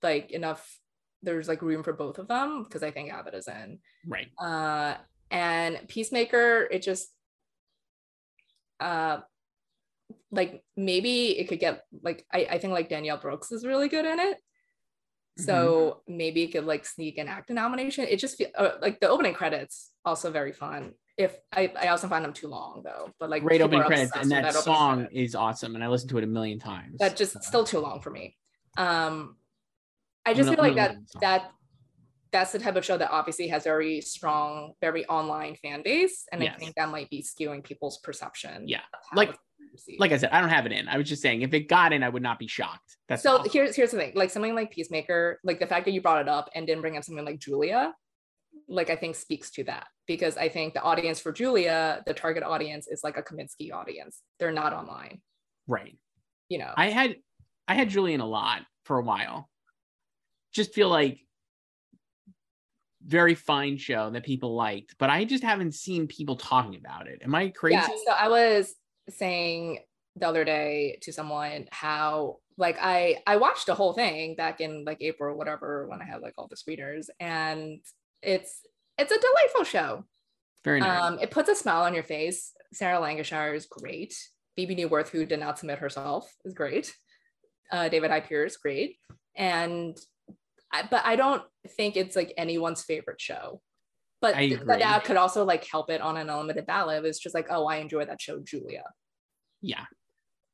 like 0.03 0.31
enough 0.31 0.79
there's 1.23 1.49
like 1.49 1.63
room 1.63 1.83
for 1.83 1.93
both 1.93 2.19
of 2.19 2.29
them 2.29 2.63
because 2.63 2.83
I 2.83 2.91
think 2.91 3.13
Abbott 3.13 3.35
is 3.35 3.49
in. 3.49 3.79
Right. 4.07 4.29
Uh 4.39 4.97
and 5.31 5.81
Peacemaker, 5.89 6.69
it 6.71 6.83
just 6.83 7.09
uh 8.81 9.19
like 10.31 10.63
maybe 10.77 11.39
it 11.39 11.49
could 11.49 11.61
get 11.61 11.85
like 12.03 12.25
I, 12.33 12.47
I 12.51 12.59
think 12.59 12.73
like 12.73 12.89
Danielle 12.89 13.19
Brooks 13.19 13.53
is 13.53 13.65
really 13.65 13.89
good 13.89 14.05
in 14.05 14.19
it. 14.21 14.39
So 15.39 16.01
mm-hmm. 16.09 16.17
maybe 16.17 16.43
it 16.43 16.53
could 16.53 16.65
like 16.65 16.85
sneak 16.85 17.19
an 17.19 17.29
acting 17.29 17.57
nomination. 17.57 18.07
It 18.09 18.17
just 18.17 18.37
feel 18.37 18.49
uh, 18.57 18.73
like 18.83 19.01
the 19.01 19.09
opening 19.09 19.35
credits 19.35 19.91
also 20.05 20.31
very 20.31 20.53
fun. 20.53 20.95
If 21.17 21.37
I, 21.53 21.73
I 21.81 21.89
also 21.89 22.09
find 22.09 22.25
them 22.25 22.33
too 22.33 22.49
long 22.49 22.83
though, 22.85 23.13
but 23.19 23.31
like 23.31 23.43
great 23.43 23.61
opening 23.61 23.85
credits 23.85 24.13
and 24.15 24.31
that, 24.31 24.43
that 24.43 24.55
song 24.55 25.09
is 25.13 25.35
awesome 25.35 25.75
and 25.75 25.83
I 25.83 25.89
listened 25.89 26.11
to 26.11 26.19
it 26.19 26.25
a 26.25 26.29
million 26.29 26.59
times. 26.59 26.99
That 26.99 27.17
just 27.17 27.35
so. 27.35 27.41
still 27.41 27.65
too 27.65 27.79
long 27.79 28.01
for 28.01 28.11
me. 28.11 28.37
Um, 28.77 29.37
I 30.27 30.35
just 30.35 30.51
feel 30.51 30.59
like 30.59 30.77
that 30.77 30.97
that 31.21 31.51
that's 32.33 32.53
the 32.53 32.59
type 32.59 32.77
of 32.77 32.85
show 32.85 32.99
that 32.99 33.11
obviously 33.11 33.49
has 33.49 33.65
very 33.65 34.01
strong, 34.01 34.73
very 34.81 35.07
online 35.07 35.57
fan 35.57 35.83
base, 35.83 36.27
and 36.33 36.43
yes. 36.43 36.55
I 36.55 36.59
think 36.59 36.75
that 36.77 36.91
might 36.91 37.11
be 37.11 37.23
skewing 37.23 37.65
people's 37.65 37.99
perception. 37.99 38.69
Yeah, 38.69 38.81
like 39.15 39.35
like 39.99 40.13
I 40.13 40.17
said, 40.17 40.31
I 40.31 40.41
don't 40.41 40.51
have 40.51 40.67
it 40.67 40.73
in. 40.73 40.89
I 40.89 40.97
was 40.97 41.09
just 41.09 41.23
saying, 41.23 41.43
if 41.43 41.55
it 41.55 41.69
got 41.69 41.93
in, 41.93 42.03
I 42.03 42.09
would 42.09 42.23
not 42.23 42.39
be 42.39 42.47
shocked. 42.47 42.97
That's 43.09 43.23
so. 43.23 43.39
Awesome. 43.39 43.51
Here's 43.53 43.77
here's 43.77 43.91
the 43.91 43.99
thing: 43.99 44.13
like 44.15 44.31
something 44.31 44.55
like 44.55 44.71
Peacemaker, 44.71 45.41
like 45.45 45.61
the 45.61 45.67
fact 45.67 45.85
that 45.87 45.93
you 45.93 46.01
brought 46.01 46.21
it 46.21 46.29
up 46.29 46.51
and 46.55 46.67
didn't 46.67 46.83
bring 46.83 46.97
up 46.97 47.05
something 47.05 47.25
like 47.25 47.39
Julia, 47.39 47.93
like 48.69 48.91
I 48.91 48.97
think 48.97 49.17
speaks 49.17 49.51
to 49.53 49.65
that 49.65 49.87
because 50.07 50.37
I 50.37 50.49
think 50.49 50.75
the 50.75 50.83
audience 50.83 51.21
for 51.21 51.33
Julia, 51.33 52.03
the 52.07 52.15
target 52.15 52.43
audience, 52.43 52.89
is 52.89 53.03
like 53.03 53.17
a 53.17 53.23
Kominsky 53.23 53.73
audience. 53.73 54.23
They're 54.39 54.53
not 54.53 54.73
online, 54.73 55.21
right? 55.67 55.97
You 56.49 56.59
know, 56.59 56.73
I 56.77 56.87
had 56.91 57.17
I 57.67 57.75
had 57.75 57.91
Julian 57.91 58.21
a 58.21 58.27
lot 58.27 58.63
for 58.85 58.99
a 58.99 59.03
while. 59.03 59.49
Just 60.53 60.75
feel 60.75 60.89
like 60.89 61.21
very 63.09 63.35
fine 63.35 63.79
show 63.79 64.11
that 64.11 64.25
people 64.25 64.55
liked, 64.55 64.95
but 64.99 65.11
I 65.11 65.25
just 65.25 65.43
haven't 65.43 65.75
seen 65.75 66.07
people 66.07 66.37
talking 66.37 66.77
about 66.77 67.09
it. 67.09 67.23
Am 67.25 67.35
I 67.35 67.49
crazy? 67.49 67.77
Yeah, 67.77 67.87
so 67.87 68.13
I 68.13 68.29
was 68.29 68.75
saying 69.09 69.81
the 70.15 70.29
other 70.29 70.45
day 70.45 70.99
to 71.03 71.13
someone 71.13 71.67
how 71.71 72.37
like 72.59 72.77
I 72.81 73.17
I 73.27 73.37
watched 73.37 73.67
the 73.67 73.75
whole 73.75 73.95
thing 73.95 74.35
back 74.35 74.61
in 74.61 74.85
like 74.85 74.99
April 75.01 75.33
or 75.33 75.37
whatever 75.37 75.87
when 75.89 76.03
I 76.03 76.05
had 76.05 76.21
like 76.21 76.35
all 76.37 76.49
the 76.49 76.57
screeners 76.57 77.07
and 77.19 77.81
it's 78.23 78.61
it's 78.99 79.13
a 79.13 79.19
delightful 79.19 79.65
show. 79.65 80.05
Very 80.65 80.81
nice. 80.81 81.03
Um, 81.03 81.19
it 81.21 81.31
puts 81.31 81.49
a 81.49 81.55
smile 81.55 81.85
on 81.85 81.95
your 81.95 82.03
face. 82.03 82.53
Sarah 82.73 83.01
Lancashire 83.01 83.55
is 83.55 83.67
great. 83.67 84.15
Bebe 84.57 84.77
Neuwirth, 84.77 85.09
who 85.09 85.25
did 85.25 85.41
not 85.41 85.59
submit 85.59 85.79
herself, 85.79 86.31
is 86.45 86.53
great. 86.53 86.93
Uh, 87.71 87.89
David 87.89 88.11
Hyde 88.11 88.27
is 88.31 88.57
great. 88.57 88.97
And 89.37 89.97
I, 90.73 90.87
but 90.91 91.03
I 91.05 91.17
don't 91.17 91.43
think 91.77 91.97
it's 91.97 92.17
like 92.17 92.35
anyone's 92.37 92.83
favorite 92.83 93.21
show. 93.21 93.61
But, 94.21 94.35
but 94.67 94.81
that 94.81 95.05
could 95.05 95.17
also 95.17 95.45
like 95.45 95.65
help 95.65 95.91
it 95.91 96.01
on 96.01 96.17
an 96.17 96.29
unlimited 96.29 96.67
ballot. 96.67 97.05
It's 97.05 97.21
just 97.21 97.35
like, 97.37 97.47
oh, 97.51 97.67
I 97.67 97.77
enjoy 97.77 98.05
that 98.05 98.21
show, 98.21 98.41
Julia. 98.41 98.83
Yeah. 99.61 99.85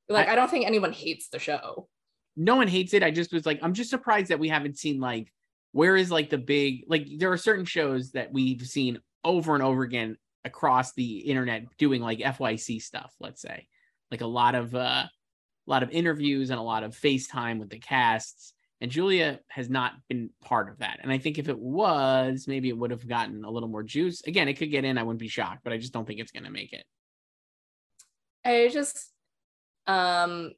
Like 0.09 0.29
I, 0.29 0.33
I 0.33 0.35
don't 0.35 0.51
think 0.51 0.67
anyone 0.67 0.93
hates 0.93 1.29
the 1.29 1.39
show. 1.39 1.89
No 2.37 2.57
one 2.57 2.69
hates 2.69 2.93
it. 2.93 3.03
I 3.03 3.11
just 3.11 3.33
was 3.33 3.47
like, 3.47 3.61
I'm 3.63 3.73
just 3.73 3.91
surprised 3.91 4.29
that 4.29 4.39
we 4.39 4.49
haven't 4.49 4.77
seen 4.77 5.01
like 5.01 5.33
where 5.73 5.97
is 5.97 6.11
like 6.11 6.31
the 6.31 6.39
big 6.39 6.85
like 6.89 7.09
there 7.19 7.33
are 7.33 7.39
certain 7.39 7.65
shows 7.65 8.13
that 8.13 8.33
we've 8.33 8.63
seen 8.63 9.01
over 9.25 9.55
and 9.55 9.63
over 9.63 9.83
again 9.83 10.17
across 10.45 10.93
the 10.93 11.19
internet 11.19 11.65
doing 11.79 12.03
like 12.03 12.19
FYC 12.19 12.83
stuff, 12.83 13.13
let's 13.19 13.41
say. 13.41 13.67
Like 14.11 14.21
a 14.21 14.27
lot 14.27 14.55
of 14.55 14.75
uh 14.75 15.05
a 15.07 15.71
lot 15.71 15.83
of 15.83 15.91
interviews 15.91 16.51
and 16.51 16.61
a 16.61 16.63
lot 16.63 16.85
of 16.85 16.95
FaceTime 16.95 17.59
with 17.59 17.71
the 17.71 17.79
casts 17.79 18.53
and 18.81 18.91
Julia 18.91 19.41
has 19.49 19.71
not 19.71 19.93
been 20.09 20.31
part 20.43 20.69
of 20.69 20.79
that. 20.79 21.01
And 21.03 21.11
I 21.11 21.19
think 21.19 21.39
if 21.39 21.49
it 21.49 21.59
was, 21.59 22.47
maybe 22.47 22.69
it 22.69 22.77
would 22.77 22.91
have 22.91 23.07
gotten 23.09 23.45
a 23.45 23.51
little 23.51 23.69
more 23.69 23.83
juice. 23.83 24.23
Again, 24.27 24.49
it 24.49 24.55
could 24.55 24.71
get 24.71 24.85
in. 24.85 24.99
I 24.99 25.03
wouldn't 25.03 25.21
be 25.21 25.29
shocked, 25.29 25.61
but 25.65 25.73
I 25.73 25.79
just 25.79 25.93
don't 25.93 26.07
think 26.07 26.21
it's 26.21 26.33
going 26.33 26.45
to 26.45 26.51
make 26.51 26.73
it. 26.73 26.85
I 28.45 28.69
just, 28.73 29.11
um, 29.87 30.53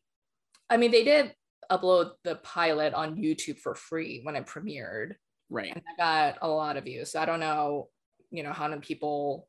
I 0.68 0.76
mean, 0.76 0.90
they 0.90 1.04
did 1.04 1.34
upload 1.70 2.12
the 2.24 2.36
pilot 2.36 2.94
on 2.94 3.16
YouTube 3.16 3.58
for 3.58 3.74
free 3.74 4.20
when 4.22 4.34
it 4.34 4.46
premiered. 4.46 5.14
Right. 5.50 5.72
And 5.72 5.82
I 5.86 6.30
got 6.30 6.38
a 6.42 6.48
lot 6.48 6.76
of 6.76 6.84
views. 6.84 7.12
So 7.12 7.20
I 7.20 7.26
don't 7.26 7.40
know, 7.40 7.88
you 8.30 8.42
know, 8.42 8.52
how 8.52 8.66
many 8.66 8.80
people 8.80 9.46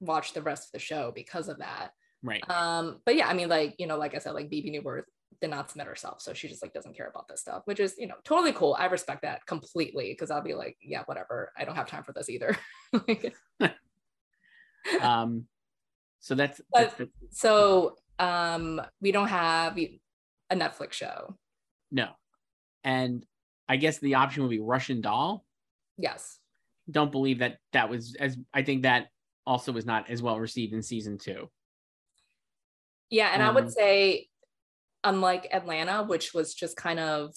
watch 0.00 0.32
the 0.32 0.42
rest 0.42 0.68
of 0.68 0.72
the 0.72 0.78
show 0.78 1.12
because 1.14 1.48
of 1.48 1.58
that. 1.58 1.90
Right. 2.22 2.42
Um, 2.50 3.00
but 3.04 3.16
yeah, 3.16 3.28
I 3.28 3.34
mean, 3.34 3.48
like, 3.48 3.74
you 3.78 3.86
know, 3.86 3.98
like 3.98 4.14
I 4.14 4.18
said, 4.18 4.32
like 4.32 4.48
Bebe 4.48 4.70
Neuwirth 4.70 5.02
did 5.40 5.50
not 5.50 5.70
submit 5.70 5.86
herself. 5.86 6.20
So 6.20 6.32
she 6.32 6.48
just 6.48 6.62
like 6.62 6.72
doesn't 6.72 6.96
care 6.96 7.08
about 7.08 7.28
this 7.28 7.40
stuff, 7.40 7.62
which 7.66 7.80
is, 7.80 7.94
you 7.98 8.06
know, 8.06 8.14
totally 8.24 8.52
cool. 8.52 8.76
I 8.78 8.86
respect 8.86 9.22
that 9.22 9.44
completely 9.46 10.12
because 10.12 10.30
I'll 10.30 10.42
be 10.42 10.54
like, 10.54 10.76
yeah, 10.82 11.02
whatever. 11.06 11.52
I 11.56 11.64
don't 11.64 11.76
have 11.76 11.88
time 11.88 12.04
for 12.04 12.12
this 12.12 12.30
either. 12.30 12.56
um 15.02 15.44
so 16.20 16.34
that's, 16.34 16.60
that's, 16.72 16.94
that's 16.94 17.10
so 17.30 17.96
um 18.18 18.80
we 19.00 19.12
don't 19.12 19.28
have 19.28 19.78
a 19.78 19.98
Netflix 20.52 20.92
show. 20.92 21.36
No. 21.90 22.08
And 22.84 23.24
I 23.68 23.76
guess 23.76 23.98
the 23.98 24.14
option 24.14 24.42
would 24.42 24.50
be 24.50 24.60
Russian 24.60 25.00
Doll. 25.00 25.44
Yes. 25.98 26.38
Don't 26.90 27.12
believe 27.12 27.40
that 27.40 27.58
that 27.72 27.90
was 27.90 28.16
as 28.18 28.36
I 28.54 28.62
think 28.62 28.82
that 28.82 29.08
also 29.46 29.72
was 29.72 29.86
not 29.86 30.08
as 30.10 30.22
well 30.22 30.38
received 30.38 30.72
in 30.72 30.82
season 30.82 31.18
two. 31.18 31.50
Yeah, 33.10 33.30
and 33.32 33.42
um, 33.42 33.50
I 33.50 33.52
would 33.52 33.64
um, 33.64 33.70
say 33.70 34.28
unlike 35.06 35.48
Atlanta, 35.52 36.02
which 36.02 36.34
was 36.34 36.52
just 36.52 36.76
kind 36.76 36.98
of 36.98 37.34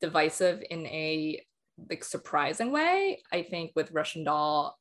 divisive 0.00 0.62
in 0.70 0.84
a 0.86 1.40
like 1.88 2.04
surprising 2.04 2.72
way, 2.72 3.22
I 3.32 3.42
think 3.42 3.72
with 3.76 3.92
Russian 3.92 4.24
Doll, 4.24 4.76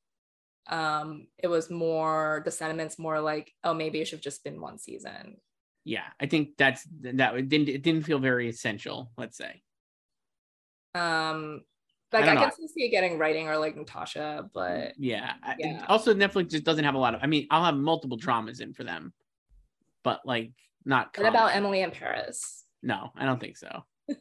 um, 0.67 1.27
it 1.37 1.47
was 1.47 1.69
more 1.69 2.41
the 2.43 2.51
sentiments 2.51 2.97
more 2.97 3.21
like, 3.21 3.51
oh, 3.63 3.73
maybe 3.73 4.01
it 4.01 4.07
should 4.07 4.17
have 4.17 4.23
just 4.23 4.43
been 4.43 4.59
one 4.59 4.79
season. 4.79 5.37
Yeah, 5.83 6.05
I 6.19 6.25
think 6.25 6.57
that's 6.57 6.83
that 7.01 7.35
it 7.35 7.47
didn't 7.47 7.69
it 7.69 7.83
didn't 7.83 8.03
feel 8.03 8.17
very 8.17 8.49
essential, 8.49 9.11
let's 9.17 9.37
say. 9.37 9.61
Um 10.95 11.61
like 12.11 12.25
I, 12.25 12.31
I 12.31 12.35
can 12.35 12.51
still 12.51 12.67
see 12.69 12.85
it 12.85 12.89
getting 12.89 13.19
writing 13.19 13.47
or 13.49 13.57
like 13.57 13.75
Natasha, 13.75 14.49
but 14.53 14.93
yeah. 14.97 15.33
yeah. 15.59 15.85
Also 15.87 16.13
Netflix 16.13 16.49
just 16.51 16.63
doesn't 16.63 16.85
have 16.85 16.95
a 16.95 16.97
lot 16.97 17.13
of 17.13 17.21
I 17.21 17.27
mean, 17.27 17.45
I'll 17.51 17.65
have 17.65 17.75
multiple 17.75 18.17
dramas 18.17 18.61
in 18.61 18.73
for 18.73 18.83
them, 18.83 19.13
but 20.03 20.21
like 20.25 20.53
not 20.85 21.17
What 21.17 21.27
about 21.27 21.55
Emily 21.55 21.81
in 21.81 21.91
Paris? 21.91 22.63
No, 22.83 23.11
I 23.15 23.25
don't 23.25 23.39
think 23.39 23.57
so. 23.57 23.83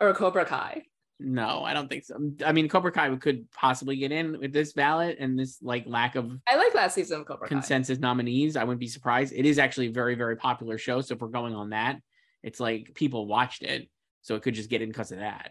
or 0.00 0.14
Cobra 0.14 0.44
Kai. 0.44 0.84
No, 1.20 1.64
I 1.64 1.74
don't 1.74 1.88
think 1.88 2.04
so. 2.04 2.16
I 2.46 2.52
mean, 2.52 2.68
Cobra 2.68 2.92
Kai 2.92 3.14
could 3.16 3.50
possibly 3.50 3.96
get 3.96 4.12
in 4.12 4.38
with 4.38 4.52
this 4.52 4.72
ballot 4.72 5.16
and 5.18 5.36
this 5.36 5.58
like 5.60 5.84
lack 5.86 6.14
of. 6.14 6.30
I 6.46 6.56
like 6.56 6.74
last 6.74 6.94
season 6.94 7.20
of 7.20 7.26
Cobra 7.26 7.48
consensus 7.48 7.98
Kai. 7.98 8.02
nominees. 8.02 8.56
I 8.56 8.62
wouldn't 8.62 8.80
be 8.80 8.86
surprised. 8.86 9.32
It 9.34 9.44
is 9.44 9.58
actually 9.58 9.88
a 9.88 9.92
very 9.92 10.14
very 10.14 10.36
popular 10.36 10.78
show. 10.78 11.00
So 11.00 11.14
if 11.14 11.20
we're 11.20 11.28
going 11.28 11.54
on 11.54 11.70
that, 11.70 11.98
it's 12.44 12.60
like 12.60 12.94
people 12.94 13.26
watched 13.26 13.64
it, 13.64 13.88
so 14.22 14.36
it 14.36 14.42
could 14.42 14.54
just 14.54 14.70
get 14.70 14.80
in 14.80 14.90
because 14.90 15.10
of 15.10 15.18
that. 15.18 15.50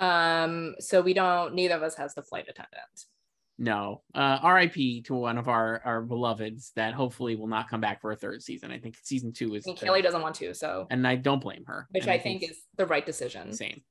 Um. 0.00 0.74
So 0.80 1.02
we 1.02 1.14
don't. 1.14 1.54
Neither 1.54 1.74
of 1.74 1.84
us 1.84 1.94
has 1.94 2.14
the 2.14 2.22
flight 2.22 2.46
attendant. 2.48 3.04
No. 3.58 4.02
Uh, 4.14 4.38
RIP 4.44 5.04
to 5.06 5.14
one 5.14 5.36
of 5.36 5.48
our 5.48 5.82
our 5.84 6.00
beloveds 6.00 6.72
that 6.76 6.94
hopefully 6.94 7.34
will 7.34 7.48
not 7.48 7.68
come 7.68 7.80
back 7.80 8.00
for 8.00 8.12
a 8.12 8.16
third 8.16 8.42
season. 8.42 8.70
I 8.70 8.78
think 8.78 8.96
season 9.02 9.32
two 9.32 9.54
is. 9.54 9.66
I 9.66 9.70
mean, 9.70 9.76
Kaley 9.76 10.02
doesn't 10.02 10.22
want 10.22 10.36
to, 10.36 10.54
so. 10.54 10.86
And 10.90 11.06
I 11.06 11.16
don't 11.16 11.40
blame 11.40 11.64
her. 11.66 11.88
Which 11.90 12.06
I, 12.06 12.14
I, 12.14 12.18
think, 12.18 12.44
is 12.44 12.56
the 12.76 12.86
right 12.86 13.04
decision. 13.04 13.52
Same. 13.52 13.82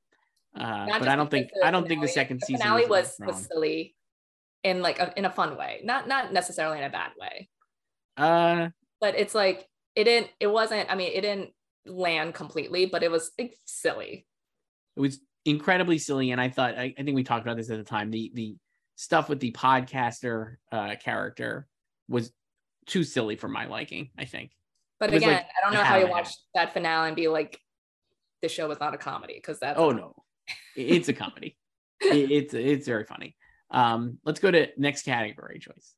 Uh, 0.56 0.88
but 1.00 1.10
I 1.10 1.16
don't 1.16 1.30
think 1.30 1.50
I 1.64 1.70
don't 1.70 1.84
finale, 1.84 1.90
think 1.90 2.02
the 2.02 2.08
second 2.08 2.40
the 2.42 2.46
season 2.46 2.62
finale 2.62 2.86
was 2.86 3.16
was 3.20 3.46
silly, 3.46 3.96
in 4.64 4.82
like 4.82 5.00
a, 5.00 5.14
in 5.18 5.26
a 5.26 5.30
fun 5.30 5.58
way, 5.58 5.82
not 5.84 6.08
not 6.08 6.32
necessarily 6.32 6.78
in 6.78 6.86
a 6.86 6.90
bad 6.90 7.12
way. 7.20 7.50
Uh. 8.16 8.70
But 9.02 9.16
it's 9.16 9.36
like 9.36 9.68
it 9.96 10.06
didn't. 10.06 10.30
It 10.40 10.48
wasn't. 10.48 10.90
I 10.90 10.96
mean, 10.96 11.12
it 11.14 11.22
didn't 11.22 11.52
land 11.86 12.34
completely, 12.34 12.86
but 12.86 13.04
it 13.04 13.12
was 13.12 13.32
like, 13.38 13.56
silly. 13.66 14.26
It 14.96 15.00
was 15.02 15.20
incredibly 15.46 15.98
silly, 15.98 16.32
and 16.32 16.40
I 16.40 16.50
thought 16.50 16.78
I, 16.78 16.94
I 16.98 17.04
think 17.04 17.16
we 17.16 17.24
talked 17.24 17.46
about 17.46 17.58
this 17.58 17.70
at 17.70 17.78
the 17.78 17.84
time. 17.84 18.12
The 18.12 18.32
the 18.34 18.56
stuff 18.98 19.30
with 19.30 19.40
the 19.40 19.52
podcaster 19.54 20.58
uh, 20.72 20.96
character 21.02 21.68
was 22.10 22.34
too 22.88 23.06
silly 23.06 23.38
for 23.38 23.48
my 23.48 23.68
liking. 23.68 24.10
I 24.18 24.26
think. 24.26 24.52
But 25.00 25.14
again, 25.14 25.34
like 25.34 25.46
I 25.46 25.64
don't 25.64 25.74
know 25.74 25.84
how 25.84 25.98
you 25.98 26.08
watch 26.08 26.34
that 26.56 26.74
finale 26.74 27.08
and 27.08 27.16
be 27.16 27.30
like, 27.30 27.60
"The 28.42 28.50
show 28.50 28.68
was 28.68 28.80
not 28.80 28.94
a 28.94 28.98
comedy," 28.98 29.36
because 29.36 29.60
that's 29.60 29.80
oh 29.80 29.92
no, 29.92 30.14
it's 30.76 31.08
a 31.08 31.14
comedy. 31.14 31.56
it, 32.02 32.32
it's 32.32 32.54
it's 32.54 32.88
very 32.88 33.06
funny. 33.06 33.36
Um, 33.70 34.18
let's 34.26 34.40
go 34.40 34.52
to 34.52 34.68
next 34.78 35.04
category 35.04 35.60
Joyce. 35.60 35.94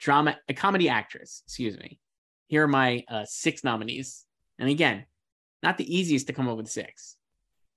Drama, 0.00 0.38
a 0.48 0.54
comedy 0.54 0.88
actress. 0.88 1.42
Excuse 1.46 1.78
me. 1.78 2.00
Here 2.48 2.64
are 2.64 2.68
my 2.68 3.04
uh, 3.08 3.24
six 3.26 3.62
nominees, 3.62 4.24
and 4.58 4.68
again, 4.68 5.04
not 5.62 5.78
the 5.78 5.96
easiest 5.96 6.26
to 6.28 6.32
come 6.32 6.48
up 6.48 6.56
with 6.56 6.68
six. 6.68 7.16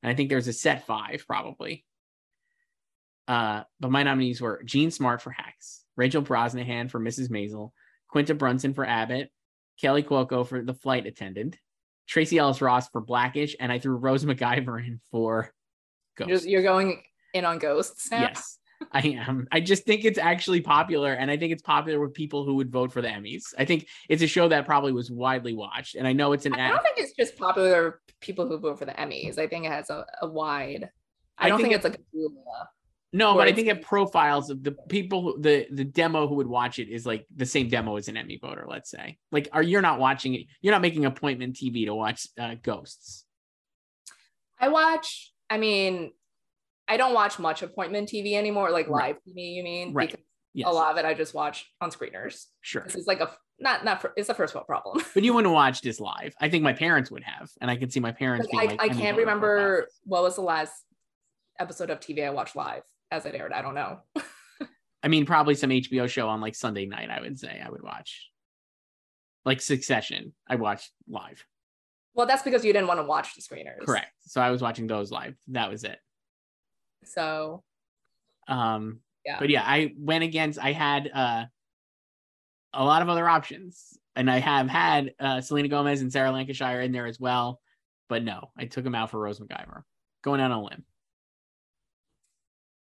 And 0.04 0.12
I 0.12 0.16
think 0.16 0.30
there's 0.30 0.48
a 0.48 0.54
set 0.54 0.86
five 0.86 1.24
probably. 1.28 1.86
Uh, 3.28 3.64
but 3.80 3.92
my 3.92 4.04
nominees 4.04 4.42
were 4.42 4.62
Jean 4.64 4.92
Smart 4.92 5.22
for 5.22 5.32
Hacks, 5.32 5.84
Rachel 5.96 6.22
Brosnahan 6.22 6.90
for 6.90 7.00
Mrs. 7.00 7.30
Maisel, 7.30 7.72
Quinta 8.08 8.34
Brunson 8.34 8.74
for 8.74 8.86
Abbott, 8.86 9.32
Kaley 9.82 10.06
Cuoco 10.06 10.48
for 10.48 10.64
The 10.64 10.74
Flight 10.74 11.06
Attendant, 11.06 11.58
Tracee 12.08 12.38
Ellis 12.38 12.62
Ross 12.62 12.90
for 12.90 13.02
Blackish, 13.02 13.56
and 13.60 13.72
I 13.72 13.80
threw 13.80 13.96
Rose 13.96 14.24
McIver 14.24 14.80
in 14.80 15.00
for 15.12 15.52
Ghosts. 16.16 16.48
You're 16.48 16.64
going 16.64 17.04
in 17.34 17.46
on 17.46 17.60
Ghosts 17.60 18.10
now? 18.12 18.22
Yes. 18.22 18.58
I 18.92 19.00
am. 19.02 19.48
I 19.52 19.60
just 19.60 19.86
think 19.86 20.06
it's 20.06 20.20
actually 20.20 20.62
popular, 20.62 21.14
and 21.14 21.32
I 21.32 21.38
think 21.38 21.52
it's 21.52 21.64
popular 21.64 22.00
with 22.00 22.14
people 22.14 22.46
who 22.46 22.56
would 22.56 22.72
vote 22.72 22.92
for 22.92 23.02
the 23.02 23.08
Emmys. 23.08 23.54
I 23.58 23.66
think 23.66 23.88
it's 24.08 24.22
a 24.22 24.28
show 24.28 24.48
that 24.48 24.66
probably 24.66 24.92
was 24.92 25.10
widely 25.10 25.54
watched, 25.54 25.96
and 25.96 26.08
I 26.08 26.14
know 26.14 26.34
it's 26.34 26.46
an. 26.46 26.54
I 26.54 26.70
don't 26.70 26.84
think 26.84 27.00
it's 27.00 27.14
just 27.14 27.38
popular 27.38 28.02
people 28.22 28.48
who 28.48 28.58
vote 28.60 28.78
for 28.78 28.86
the 28.86 28.92
Emmys. 28.92 29.40
I 29.40 29.48
think 29.48 29.66
it 29.66 29.72
has 29.72 29.90
a, 29.90 30.06
a 30.22 30.28
wide. 30.28 30.90
I, 31.38 31.46
I 31.46 31.50
don't 31.50 31.58
think, 31.58 31.74
think 31.74 31.76
it's 31.76 31.84
like 31.86 31.96
a 31.96 32.04
no, 33.14 33.36
but 33.36 33.48
I 33.48 33.54
think 33.54 33.70
it 33.70 33.82
profiles 33.82 34.50
of 34.50 34.64
the 34.64 34.74
people 34.90 35.22
who, 35.22 35.42
the 35.42 35.66
the 35.72 35.86
demo 35.86 36.28
who 36.28 36.36
would 36.36 36.48
watch 36.48 36.78
it 36.78 36.90
is 36.90 37.06
like 37.06 37.26
the 37.34 37.46
same 37.46 37.70
demo 37.70 37.96
as 37.96 38.10
an 38.10 38.18
Emmy 38.18 38.38
voter. 38.42 38.66
Let's 38.70 38.90
say, 38.90 39.18
like, 39.32 39.48
are 39.54 39.64
you're 39.64 39.82
not 39.82 39.98
watching 39.98 40.36
it? 40.36 40.48
You're 40.62 40.74
not 40.74 40.82
making 40.82 41.06
appointment 41.06 41.56
TV 41.56 41.86
to 41.86 41.96
watch 41.96 42.28
uh, 42.38 42.56
Ghosts. 42.62 43.26
I 44.60 44.68
watch. 44.68 45.32
I 45.50 45.58
mean, 45.58 46.12
I 46.88 46.98
don't 46.98 47.14
watch 47.14 47.40
much 47.40 47.62
appointment 47.62 48.10
TV 48.10 48.34
anymore, 48.34 48.72
like 48.72 48.90
live 48.90 49.16
right. 49.16 49.36
TV. 49.36 49.56
You 49.56 49.64
mean? 49.64 49.94
Right. 49.94 50.12
Because 50.12 50.26
yes. 50.54 50.68
a 50.68 50.72
lot 50.72 50.92
of 50.92 50.98
it 50.98 51.06
I 51.06 51.14
just 51.14 51.34
watch 51.34 51.66
on 51.80 51.92
screeners. 51.92 52.46
Sure. 52.60 52.84
This 52.84 52.96
is 52.96 53.08
like 53.08 53.22
a 53.22 53.32
not 53.58 53.86
not 53.86 54.02
for, 54.02 54.12
it's 54.18 54.28
a 54.28 54.34
first 54.34 54.54
world 54.54 54.68
problem. 54.68 55.02
but 55.14 55.24
you 55.24 55.34
wouldn't 55.34 55.54
watch 55.54 55.80
this 55.80 56.02
live. 56.02 56.34
I 56.42 56.50
think 56.50 56.62
my 56.62 56.74
parents 56.74 57.10
would 57.10 57.24
have, 57.24 57.50
and 57.62 57.72
I 57.72 57.78
could 57.78 57.94
see 57.94 58.02
my 58.02 58.12
parents. 58.12 58.50
Like, 58.52 58.72
I, 58.72 58.72
like, 58.72 58.82
I 58.82 58.90
can't 58.90 59.18
remember 59.18 59.88
what 60.04 60.24
was 60.24 60.36
the 60.36 60.42
last 60.42 60.74
episode 61.58 61.90
of 61.90 62.02
TV 62.02 62.26
I 62.26 62.32
watched 62.32 62.58
live 62.58 62.84
as 63.12 63.26
it 63.26 63.36
aired. 63.36 63.54
I 63.54 63.62
don't 63.62 63.76
know. 63.76 64.00
I 65.04 65.08
mean, 65.08 65.26
probably 65.26 65.56
some 65.56 65.70
HBO 65.70 66.08
show 66.10 66.28
on 66.28 66.42
like 66.42 66.56
Sunday 66.56 66.86
night. 66.86 67.10
I 67.10 67.22
would 67.22 67.40
say 67.40 67.62
I 67.64 67.70
would 67.70 67.84
watch, 67.84 68.30
like 69.46 69.62
Succession. 69.62 70.34
I 70.48 70.56
watched 70.56 70.92
live. 71.08 71.46
Well, 72.14 72.26
that's 72.26 72.42
because 72.42 72.66
you 72.66 72.74
didn't 72.74 72.88
want 72.88 73.00
to 73.00 73.06
watch 73.06 73.36
the 73.36 73.42
screeners. 73.42 73.86
Correct. 73.86 74.12
So 74.22 74.42
I 74.42 74.50
was 74.50 74.62
watching 74.62 74.88
those 74.88 75.12
live. 75.12 75.36
That 75.50 75.70
was 75.70 75.84
it. 75.84 76.00
So, 77.06 77.64
um, 78.48 79.02
yeah. 79.26 79.38
But 79.40 79.50
yeah, 79.50 79.64
I 79.64 79.94
went 79.98 80.24
against. 80.24 80.60
I 80.60 80.72
had 80.72 81.10
uh 81.14 81.46
a 82.74 82.84
lot 82.84 83.02
of 83.02 83.10
other 83.10 83.30
options, 83.30 83.98
and 84.16 84.32
I 84.32 84.40
have 84.40 84.68
had 84.68 85.14
uh 85.20 85.42
Selena 85.42 85.68
Gomez 85.68 86.02
and 86.02 86.12
Sarah 86.12 86.32
Lancashire 86.32 86.82
in 86.82 86.92
there 86.92 87.06
as 87.06 87.20
well. 87.20 87.62
But 88.10 88.24
no, 88.24 88.52
I 88.58 88.66
took 88.66 88.84
them 88.84 88.96
out 88.96 89.12
for 89.12 89.20
Rose 89.20 89.40
McIver. 89.40 89.84
Going 90.24 90.42
out 90.42 90.52
on 90.52 90.60
a 90.60 90.64
limb. 90.64 90.86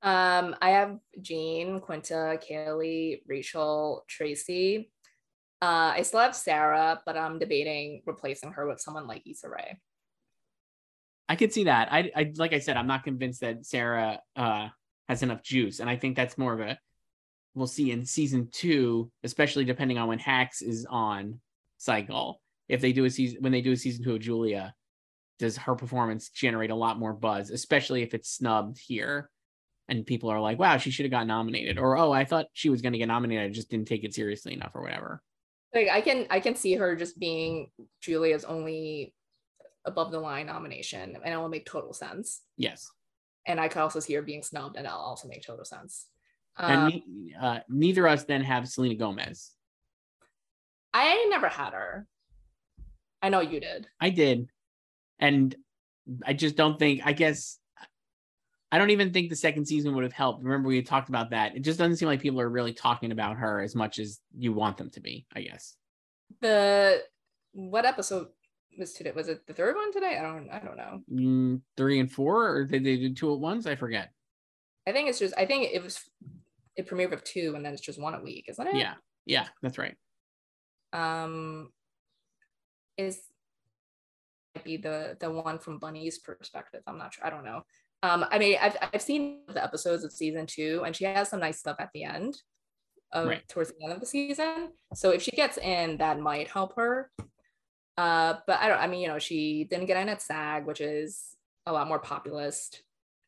Um, 0.02 0.56
I 0.62 0.72
have 0.72 0.98
Jean, 1.22 1.80
Quinta, 1.82 2.40
Kaley, 2.48 3.22
Rachel, 3.28 4.06
Tracee. 4.08 4.90
Uh, 5.62 5.94
I 5.96 6.04
still 6.04 6.22
have 6.22 6.36
Sarah, 6.36 7.02
but 7.06 7.18
I'm 7.18 7.38
debating 7.38 8.02
replacing 8.06 8.54
her 8.54 8.68
with 8.68 8.80
someone 8.80 9.08
like 9.08 9.24
Issa 9.28 9.50
Rae. 9.50 9.78
I 11.28 11.36
could 11.36 11.52
see 11.52 11.66
that. 11.66 11.92
I, 11.92 12.12
I 12.16 12.32
like 12.38 12.54
I 12.54 12.60
said, 12.60 12.78
I'm 12.78 12.88
not 12.88 13.04
convinced 13.04 13.42
that 13.42 13.66
Sarah 13.66 14.20
uh, 14.36 14.70
has 15.10 15.22
enough 15.22 15.44
juice, 15.44 15.80
and 15.80 15.90
I 15.90 15.98
think 15.98 16.16
that's 16.16 16.38
more 16.38 16.54
of 16.54 16.62
a 16.62 16.80
we'll 17.56 17.68
see 17.68 17.92
in 17.92 18.06
season 18.06 18.48
two, 18.52 19.12
especially 19.24 19.66
depending 19.66 19.98
on 19.98 20.08
when 20.08 20.20
Hacks 20.20 20.62
is 20.62 20.88
on 20.90 21.42
cycle. 21.78 22.42
If 22.70 22.82
they 22.82 22.94
do 22.94 23.06
a 23.06 23.10
season 23.10 23.40
when 23.42 23.52
they 23.52 23.62
do 23.62 23.74
a 23.74 23.78
season 23.78 24.04
two 24.04 24.16
of 24.16 24.22
Julia, 24.22 24.74
does 25.40 25.58
her 25.58 25.76
performance 25.76 26.30
generate 26.30 26.72
a 26.72 26.76
lot 26.76 26.98
more 26.98 27.14
buzz, 27.14 27.50
especially 27.50 28.02
if 28.02 28.14
it's 28.14 28.30
snubbed 28.30 28.80
here? 28.80 29.30
And 29.90 30.06
people 30.06 30.30
are 30.30 30.40
like, 30.40 30.60
wow, 30.60 30.78
she 30.78 30.92
should 30.92 31.06
have 31.06 31.12
got 31.12 31.28
nominated, 31.28 31.78
or 31.78 31.98
oh, 31.98 32.12
I 32.12 32.24
thought 32.24 32.46
she 32.54 32.70
was 32.70 32.82
going 32.82 32.94
to 32.94 33.00
get 33.00 33.08
nominated, 33.08 33.46
I 33.46 33.54
just 33.54 33.70
didn't 33.70 33.88
take 33.88 34.04
it 34.04 34.14
seriously 34.14 34.54
enough, 34.54 34.72
or 34.76 34.82
whatever. 34.82 35.22
Like 35.74 35.90
I 35.90 36.02
can 36.02 36.26
I 36.30 36.40
can 36.40 36.56
see 36.56 36.74
her 36.76 36.96
just 36.96 37.20
being 37.20 37.70
Julia's 38.02 38.44
only 38.44 39.14
above 39.86 40.12
the 40.12 40.20
line 40.20 40.48
nomination, 40.48 41.18
and 41.24 41.34
it 41.34 41.38
will 41.38 41.50
make 41.50 41.66
total 41.66 41.94
sense. 41.94 42.42
Yes. 42.58 42.90
And 43.46 43.60
I 43.60 43.68
could 43.68 43.82
also 43.82 44.00
see 44.00 44.14
her 44.14 44.22
being 44.22 44.44
snubbed, 44.44 44.78
and 44.78 44.86
that'll 44.86 45.00
also 45.00 45.28
make 45.28 45.46
total 45.46 45.66
sense. 45.66 46.08
Um, 46.58 46.72
and 46.72 47.02
uh, 47.40 47.60
neither 47.70 48.08
of 48.08 48.14
us 48.14 48.24
then 48.26 48.42
have 48.42 48.68
Selena 48.68 48.96
Gomez. 48.96 49.52
I 50.94 51.28
never 51.30 51.48
had 51.48 51.74
her. 51.74 52.08
I 53.22 53.30
know 53.30 53.42
you 53.42 53.60
did. 53.60 53.88
I 54.00 54.10
did, 54.10 54.50
and 55.20 55.56
I 56.26 56.34
just 56.34 56.56
don't 56.56 56.80
think. 56.80 57.02
I 57.06 57.14
guess 57.14 57.59
I 58.72 58.78
don't 58.78 58.92
even 58.92 59.12
think 59.12 59.30
the 59.30 59.36
second 59.36 59.66
season 59.66 59.96
would 59.96 60.04
have 60.04 60.14
helped. 60.14 60.44
Remember, 60.44 60.70
we 60.70 60.82
talked 60.82 61.10
about 61.10 61.32
that. 61.32 61.56
It 61.56 61.62
just 61.62 61.80
doesn't 61.80 61.98
seem 61.98 62.08
like 62.08 62.22
people 62.22 62.40
are 62.40 62.50
really 62.50 62.74
talking 62.74 63.12
about 63.12 63.38
her 63.38 63.62
as 63.62 63.76
much 63.76 63.98
as 63.98 64.20
you 64.38 64.54
want 64.54 64.78
them 64.78 64.90
to 64.92 65.00
be, 65.00 65.26
I 65.36 65.42
guess. 65.42 65.76
The 66.42 67.02
what 67.54 67.86
episode 67.86 68.28
was 68.78 68.94
today? 68.94 69.12
Was 69.16 69.28
it 69.28 69.48
the 69.48 69.54
third 69.54 69.76
one 69.76 69.92
today? 69.92 70.18
I 70.18 70.22
don't. 70.22 70.50
I 70.50 70.60
don't 70.60 70.78
know. 70.78 71.02
Mm, 71.12 71.62
three 71.78 72.00
and 72.00 72.12
four, 72.12 72.48
or 72.48 72.66
did 72.66 72.84
they 72.84 72.98
do 72.98 73.14
two 73.14 73.34
at 73.34 73.40
once? 73.40 73.66
I 73.66 73.76
forget. 73.76 74.12
I 74.88 74.92
think 74.92 75.10
it's 75.10 75.20
just. 75.20 75.34
I 75.38 75.46
think 75.46 75.70
it 75.74 75.84
was. 75.84 76.00
It 76.76 76.88
premiered 76.88 77.10
with 77.10 77.24
two, 77.24 77.54
and 77.56 77.66
then 77.66 77.74
it's 77.74 77.82
just 77.82 78.00
one 78.00 78.14
a 78.14 78.22
week, 78.22 78.46
isn't 78.50 78.68
it? 78.68 78.76
Yeah. 78.76 78.94
Yeah, 79.26 79.48
that's 79.62 79.78
right. 79.78 79.96
Um, 80.94 81.72
is 82.98 83.20
might 84.56 84.64
be 84.64 84.78
the 84.78 85.18
the 85.20 85.30
one 85.30 85.60
from 85.60 85.78
Bunny's 85.78 86.18
perspective. 86.18 86.82
I'm 86.88 86.98
not 86.98 87.14
sure. 87.14 87.26
I 87.26 87.30
don't 87.30 87.46
know. 87.46 87.62
Um, 88.02 88.26
I 88.32 88.40
mean, 88.40 88.58
I've 88.62 88.78
I've 88.94 89.02
seen 89.02 89.42
the 89.48 89.64
episodes 89.64 90.04
of 90.04 90.12
season 90.12 90.46
two, 90.46 90.84
and 90.86 90.96
she 90.96 91.04
has 91.04 91.30
some 91.30 91.40
nice 91.40 91.60
stuff 91.60 91.78
at 91.80 91.90
the 91.94 92.04
end, 92.04 92.36
of 93.12 93.28
right. 93.28 93.48
towards 93.50 93.72
the 93.72 93.84
end 93.84 93.94
of 93.94 94.00
the 94.00 94.06
season. 94.06 94.70
So 94.94 95.12
if 95.12 95.22
she 95.22 95.32
gets 95.32 95.58
in, 95.58 95.98
that 95.98 96.20
might 96.20 96.48
help 96.48 96.76
her. 96.76 97.12
Uh, 97.98 98.36
but 98.48 98.60
I 98.60 98.70
don't. 98.70 98.80
I 98.80 98.88
mean, 98.88 99.02
you 99.02 99.10
know, 99.10 99.20
she 99.20 99.66
didn't 99.70 99.88
get 99.88 99.98
in 99.98 100.10
at 100.10 100.22
SAG, 100.22 100.66
which 100.66 100.80
is 100.80 101.36
a 101.66 101.74
lot 101.74 101.88
more 101.88 102.00
populist 102.00 102.82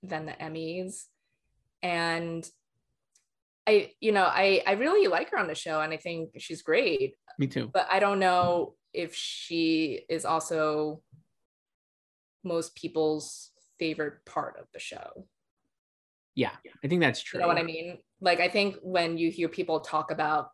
than 0.03 0.25
the 0.25 0.31
Emmys, 0.34 1.03
and 1.84 2.49
I, 3.67 3.91
you 3.99 4.12
know, 4.12 4.23
I 4.23 4.63
I 4.65 4.73
really 4.73 5.07
like 5.07 5.31
her 5.31 5.38
on 5.38 5.47
the 5.47 5.55
show, 5.55 5.81
and 5.81 5.93
I 5.93 5.97
think 5.97 6.31
she's 6.38 6.62
great. 6.62 7.15
Me 7.38 7.47
too. 7.47 7.69
But 7.73 7.88
I 7.91 7.99
don't 7.99 8.19
know 8.19 8.75
if 8.93 9.13
she 9.13 10.05
is 10.10 10.25
also 10.25 11.01
most 12.43 12.75
people's 12.75 13.51
favorite 13.82 14.24
part 14.28 14.60
of 14.60 14.67
the 14.74 14.80
show. 14.80 15.26
Yeah, 16.36 16.52
I 16.84 16.88
think 16.88 17.02
that's 17.02 17.22
true. 17.22 17.39
You 17.39 17.41
know 17.41 17.48
what 17.48 17.58
I 17.58 17.63
mean? 17.63 17.98
Like, 18.22 18.39
I 18.39 18.48
think 18.48 18.76
when 18.84 19.17
you 19.17 19.32
hear 19.32 19.50
people 19.50 19.80
talk 19.80 20.12
about 20.12 20.50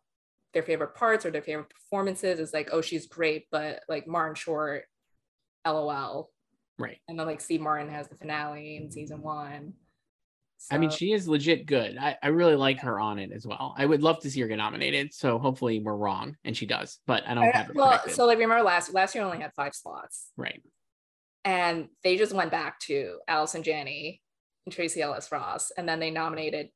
their 0.54 0.62
favorite 0.62 0.94
parts 0.94 1.26
or 1.26 1.30
their 1.30 1.42
favorite 1.42 1.68
performances, 1.68 2.40
it's 2.40 2.54
like, 2.54 2.70
oh, 2.72 2.80
she's 2.80 3.06
great, 3.06 3.44
but 3.52 3.80
like 3.86 4.08
Martin 4.08 4.34
Short, 4.34 4.84
LOL. 5.66 6.30
Right. 6.78 6.96
And 7.06 7.18
then 7.18 7.26
like 7.26 7.42
Steve 7.42 7.60
Martin 7.60 7.90
has 7.90 8.08
the 8.08 8.16
finale 8.16 8.76
in 8.76 8.90
season 8.90 9.20
one. 9.20 9.74
So, 10.56 10.74
I 10.74 10.78
mean, 10.78 10.90
she 10.90 11.12
is 11.12 11.28
legit 11.28 11.66
good. 11.66 11.98
I, 11.98 12.16
I 12.22 12.28
really 12.28 12.56
like 12.56 12.80
her 12.80 12.98
on 12.98 13.18
it 13.18 13.30
as 13.32 13.46
well. 13.46 13.74
I 13.76 13.84
would 13.84 14.02
love 14.02 14.20
to 14.20 14.30
see 14.30 14.40
her 14.40 14.48
get 14.48 14.56
nominated. 14.56 15.12
So 15.12 15.38
hopefully 15.38 15.80
we're 15.80 15.94
wrong 15.94 16.34
and 16.44 16.56
she 16.56 16.66
does, 16.66 16.98
but 17.06 17.22
I 17.28 17.34
don't 17.34 17.44
I, 17.44 17.50
have 17.56 17.68
it. 17.68 17.76
Well, 17.76 17.88
predicted. 17.88 18.14
so 18.14 18.26
like 18.26 18.38
remember 18.38 18.64
last 18.64 18.94
last 18.94 19.14
year 19.14 19.22
only 19.22 19.38
had 19.38 19.52
five 19.54 19.74
slots. 19.74 20.32
Right. 20.36 20.62
And 21.48 21.88
they 22.04 22.18
just 22.18 22.34
went 22.34 22.50
back 22.50 22.78
to 22.80 23.20
Allison 23.26 23.62
Janney 23.62 24.20
and 24.66 24.74
Tracee 24.74 25.00
Ellis 25.00 25.32
Ross. 25.32 25.72
And 25.78 25.88
then 25.88 25.98
they 25.98 26.10
nominated 26.10 26.68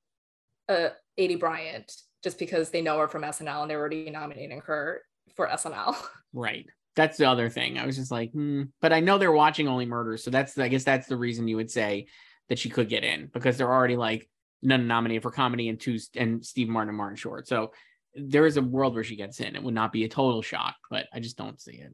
uh 0.67 0.89
Aidy 1.21 1.39
Bryant 1.39 1.93
just 2.25 2.39
because 2.39 2.71
they 2.71 2.81
know 2.81 2.99
her 2.99 3.07
from 3.07 3.21
SNL 3.21 3.61
and 3.61 3.71
they're 3.71 3.79
already 3.79 4.09
nominating 4.09 4.63
her 4.63 5.03
for 5.37 5.47
SNL. 5.47 5.95
Right. 6.35 6.65
That's 6.97 7.19
the 7.19 7.27
other 7.27 7.51
thing. 7.51 7.77
I 7.77 7.85
was 7.85 7.97
just 7.97 8.11
like, 8.11 8.33
hmm. 8.33 8.63
but 8.81 8.91
I 8.91 9.01
know 9.01 9.19
they're 9.19 9.31
watching 9.31 9.69
only 9.69 9.85
murders. 9.85 10.25
So 10.25 10.31
that's 10.31 10.57
I 10.57 10.69
guess 10.69 10.85
that's 10.85 11.07
the 11.07 11.19
reason 11.19 11.47
you 11.47 11.57
would 11.57 11.71
say 11.71 12.07
that 12.49 12.59
she 12.59 12.71
could 12.71 12.89
get 12.89 13.05
in 13.05 13.29
because 13.31 13.59
they're 13.59 13.71
already 13.71 13.97
like 13.97 14.27
none 14.63 14.87
nominated 14.87 15.23
for 15.23 15.31
comedy 15.31 15.69
and 15.69 15.79
two 15.79 15.99
and 16.17 16.43
Steve 16.43 16.71
Martin 16.71 16.89
and 16.89 16.97
Martin 16.97 17.17
Short. 17.17 17.47
So 17.47 17.73
there 18.15 18.47
is 18.47 18.57
a 18.57 18.63
world 18.63 18.95
where 18.95 19.05
she 19.05 19.17
gets 19.17 19.41
in. 19.41 19.55
It 19.55 19.63
would 19.63 19.75
not 19.75 19.93
be 19.93 20.05
a 20.05 20.09
total 20.09 20.41
shock, 20.41 20.77
but 20.91 21.09
I 21.13 21.21
just 21.21 21.37
don't 21.37 21.61
see 21.61 21.73
it. 21.73 21.93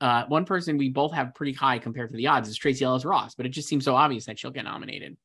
Uh, 0.00 0.24
one 0.26 0.44
person 0.44 0.78
we 0.78 0.88
both 0.88 1.12
have 1.12 1.34
pretty 1.34 1.52
high 1.52 1.78
compared 1.78 2.10
to 2.10 2.16
the 2.16 2.28
odds 2.28 2.48
is 2.48 2.56
Tracee 2.56 2.84
Ellis 2.84 3.04
Ross, 3.04 3.34
but 3.34 3.46
it 3.46 3.50
just 3.50 3.68
seems 3.68 3.84
so 3.84 3.96
obvious 3.96 4.26
that 4.26 4.38
she'll 4.38 4.50
get 4.50 4.64
nominated. 4.64 5.16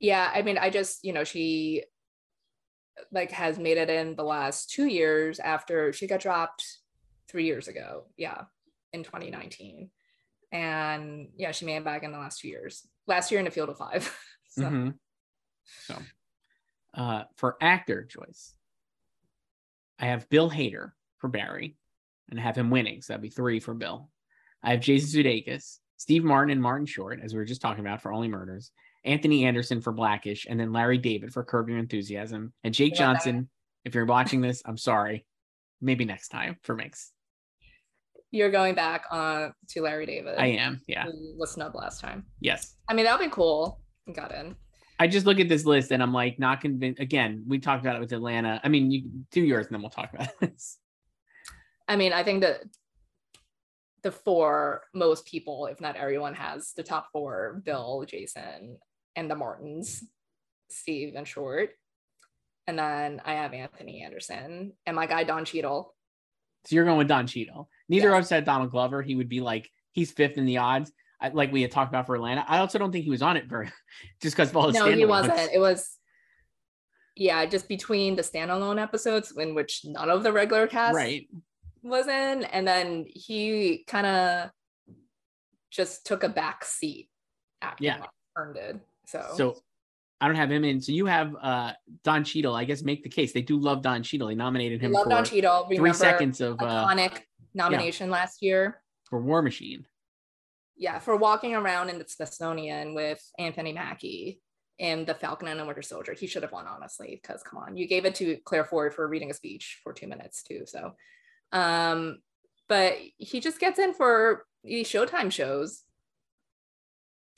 Yeah, 0.00 0.30
I 0.32 0.42
mean, 0.42 0.58
I 0.58 0.70
just, 0.70 1.04
you 1.04 1.12
know, 1.12 1.24
she 1.24 1.84
like 3.12 3.30
has 3.32 3.58
made 3.58 3.76
it 3.76 3.90
in 3.90 4.16
the 4.16 4.24
last 4.24 4.70
two 4.70 4.86
years 4.86 5.38
after 5.38 5.92
she 5.92 6.06
got 6.06 6.20
dropped 6.20 6.64
three 7.28 7.44
years 7.44 7.68
ago. 7.68 8.04
Yeah, 8.16 8.44
in 8.92 9.02
2019 9.02 9.90
and 10.54 11.28
yeah, 11.36 11.50
she 11.50 11.66
made 11.66 11.76
it 11.76 11.84
back 11.84 12.04
in 12.04 12.12
the 12.12 12.18
last 12.18 12.40
two 12.40 12.48
years. 12.48 12.86
Last 13.08 13.30
year 13.30 13.40
in 13.40 13.46
a 13.46 13.50
field 13.50 13.68
of 13.68 13.76
five. 13.76 14.16
so. 14.48 14.62
Mm-hmm. 14.62 14.90
so, 15.86 15.96
uh, 16.94 17.24
for 17.36 17.56
actor 17.60 18.04
Joyce, 18.04 18.54
I 19.98 20.06
have 20.06 20.30
Bill 20.30 20.48
Hader 20.48 20.92
for 21.18 21.28
Barry, 21.28 21.76
and 22.30 22.38
have 22.38 22.56
him 22.56 22.70
winning. 22.70 23.02
So 23.02 23.12
that'd 23.12 23.22
be 23.22 23.30
three 23.30 23.60
for 23.60 23.74
Bill. 23.74 24.08
I 24.62 24.70
have 24.70 24.80
Jason 24.80 25.22
Sudeikis, 25.22 25.78
Steve 25.96 26.24
Martin, 26.24 26.52
and 26.52 26.62
Martin 26.62 26.86
Short, 26.86 27.20
as 27.22 27.32
we 27.32 27.38
were 27.38 27.44
just 27.44 27.60
talking 27.60 27.84
about 27.84 28.02
for 28.02 28.12
Only 28.12 28.28
Murders. 28.28 28.70
Anthony 29.04 29.44
Anderson 29.44 29.82
for 29.82 29.92
Blackish, 29.92 30.46
and 30.48 30.58
then 30.58 30.72
Larry 30.72 30.96
David 30.96 31.32
for 31.32 31.44
Curb 31.44 31.68
Your 31.68 31.78
Enthusiasm, 31.78 32.54
and 32.64 32.72
Jake 32.72 32.94
Johnson. 32.94 33.50
If 33.84 33.94
you're 33.94 34.06
watching 34.06 34.40
this, 34.40 34.62
I'm 34.64 34.78
sorry. 34.78 35.26
Maybe 35.82 36.06
next 36.06 36.28
time 36.28 36.56
for 36.62 36.74
Minx 36.74 37.12
you're 38.34 38.50
going 38.50 38.74
back 38.74 39.04
uh, 39.12 39.50
to 39.68 39.80
Larry 39.80 40.06
David. 40.06 40.34
I 40.36 40.46
am, 40.46 40.80
yeah. 40.88 41.06
Was 41.38 41.52
snubbed 41.52 41.76
last 41.76 42.00
time. 42.00 42.26
Yes. 42.40 42.74
I 42.88 42.94
mean, 42.94 43.04
that 43.04 43.16
would 43.16 43.24
be 43.24 43.30
cool. 43.30 43.80
Got 44.12 44.34
in. 44.34 44.56
I 44.98 45.06
just 45.06 45.24
look 45.24 45.38
at 45.38 45.48
this 45.48 45.64
list 45.64 45.92
and 45.92 46.02
I'm 46.02 46.12
like 46.12 46.38
not 46.40 46.60
convinced. 46.60 47.00
Again, 47.00 47.44
we 47.46 47.60
talked 47.60 47.84
about 47.84 47.94
it 47.94 48.00
with 48.00 48.12
Atlanta. 48.12 48.60
I 48.64 48.68
mean, 48.68 48.90
you 48.90 49.04
do 49.30 49.40
yours 49.40 49.66
and 49.66 49.74
then 49.74 49.82
we'll 49.82 49.90
talk 49.90 50.12
about 50.12 50.28
this. 50.40 50.78
I 51.88 51.96
mean, 51.96 52.12
I 52.12 52.22
think 52.22 52.42
that 52.42 52.62
the 54.02 54.12
four 54.12 54.82
most 54.94 55.26
people, 55.26 55.66
if 55.66 55.80
not 55.80 55.96
everyone, 55.96 56.34
has 56.34 56.72
the 56.76 56.82
top 56.82 57.08
four: 57.12 57.62
Bill, 57.64 58.04
Jason, 58.06 58.78
and 59.16 59.30
the 59.30 59.36
Martins, 59.36 60.04
Steve 60.70 61.14
and 61.16 61.26
Short. 61.26 61.70
And 62.66 62.78
then 62.78 63.20
I 63.24 63.34
have 63.34 63.52
Anthony 63.52 64.02
Anderson 64.02 64.72
and 64.86 64.96
my 64.96 65.06
guy 65.06 65.24
Don 65.24 65.44
Cheadle. 65.44 65.94
So 66.64 66.74
you're 66.74 66.86
going 66.86 66.96
with 66.96 67.08
Don 67.08 67.26
Cheadle. 67.26 67.68
Neither 67.90 68.08
of 68.14 68.20
us 68.20 68.28
said 68.28 68.46
Donald 68.46 68.70
Glover. 68.70 69.02
He 69.02 69.14
would 69.14 69.28
be 69.28 69.40
like 69.40 69.68
he's 69.92 70.10
fifth 70.10 70.38
in 70.38 70.46
the 70.46 70.58
odds, 70.58 70.90
I, 71.20 71.28
like 71.28 71.52
we 71.52 71.62
had 71.62 71.70
talked 71.70 71.90
about 71.90 72.06
for 72.06 72.14
Atlanta. 72.14 72.44
I 72.46 72.58
also 72.58 72.78
don't 72.78 72.92
think 72.92 73.04
he 73.04 73.10
was 73.10 73.22
on 73.22 73.36
it 73.36 73.46
very 73.46 73.66
just 74.22 74.36
because 74.36 74.50
of 74.50 74.56
all 74.56 74.66
his. 74.66 74.74
No, 74.74 74.90
he 74.90 75.04
wasn't. 75.06 75.52
It 75.52 75.58
was 75.58 75.98
yeah, 77.16 77.46
just 77.46 77.68
between 77.68 78.16
the 78.16 78.22
standalone 78.22 78.80
episodes 78.80 79.32
in 79.36 79.54
which 79.54 79.82
none 79.84 80.10
of 80.10 80.22
the 80.22 80.32
regular 80.32 80.66
cast 80.66 80.94
right 80.94 81.28
was 81.84 82.06
in, 82.08 82.44
and 82.44 82.66
then 82.66 83.06
he 83.08 83.84
kind 83.86 84.06
of 84.06 84.50
just 85.70 86.06
took 86.06 86.22
a 86.22 86.28
back 86.28 86.64
seat 86.64 87.08
after 87.62 87.84
yeah. 87.84 88.04
earned 88.36 88.56
it. 88.56 88.80
So 89.06 89.24
so 89.36 89.56
I 90.20 90.26
don't 90.26 90.36
have 90.36 90.50
him 90.50 90.64
in. 90.64 90.80
So 90.80 90.92
you 90.92 91.06
have 91.06 91.34
uh 91.40 91.72
Don 92.02 92.24
Cheadle. 92.24 92.54
I 92.54 92.64
guess 92.64 92.82
make 92.82 93.02
the 93.02 93.08
case. 93.08 93.32
They 93.32 93.42
do 93.42 93.58
love 93.58 93.82
Don 93.82 94.02
Cheadle. 94.02 94.28
They 94.28 94.34
nominated 94.34 94.80
him. 94.80 94.92
They 94.92 94.98
love 94.98 95.08
Don 95.08 95.24
Cheadle. 95.24 95.66
Remember, 95.68 95.76
three 95.76 95.92
seconds 95.92 96.40
of 96.40 96.60
uh, 96.60 96.86
iconic 96.86 97.20
nomination 97.54 98.06
yeah. 98.06 98.12
last 98.12 98.42
year 98.42 98.82
for 99.08 99.20
War 99.20 99.42
Machine. 99.42 99.86
Yeah, 100.76 100.98
for 100.98 101.16
walking 101.16 101.54
around 101.54 101.88
in 101.88 101.98
the 101.98 102.04
Smithsonian 102.08 102.94
with 102.94 103.22
Anthony 103.38 103.72
Mackie 103.72 104.40
in 104.78 105.04
The 105.04 105.14
Falcon 105.14 105.46
and 105.46 105.60
the 105.60 105.64
Winter 105.64 105.82
Soldier. 105.82 106.14
He 106.14 106.26
should 106.26 106.42
have 106.42 106.50
won, 106.50 106.66
honestly, 106.66 107.20
because 107.22 107.44
come 107.44 107.60
on, 107.60 107.76
you 107.76 107.86
gave 107.86 108.04
it 108.04 108.14
to 108.16 108.36
Claire 108.44 108.64
Foy 108.64 108.90
for 108.90 109.06
reading 109.06 109.30
a 109.30 109.34
speech 109.34 109.80
for 109.84 109.92
two 109.92 110.08
minutes 110.08 110.42
too. 110.42 110.62
So, 110.66 110.94
um, 111.54 112.18
but 112.68 112.96
he 113.16 113.40
just 113.40 113.58
gets 113.60 113.78
in 113.78 113.94
for 113.94 114.44
these 114.62 114.88
Showtime 114.88 115.32
shows. 115.32 115.82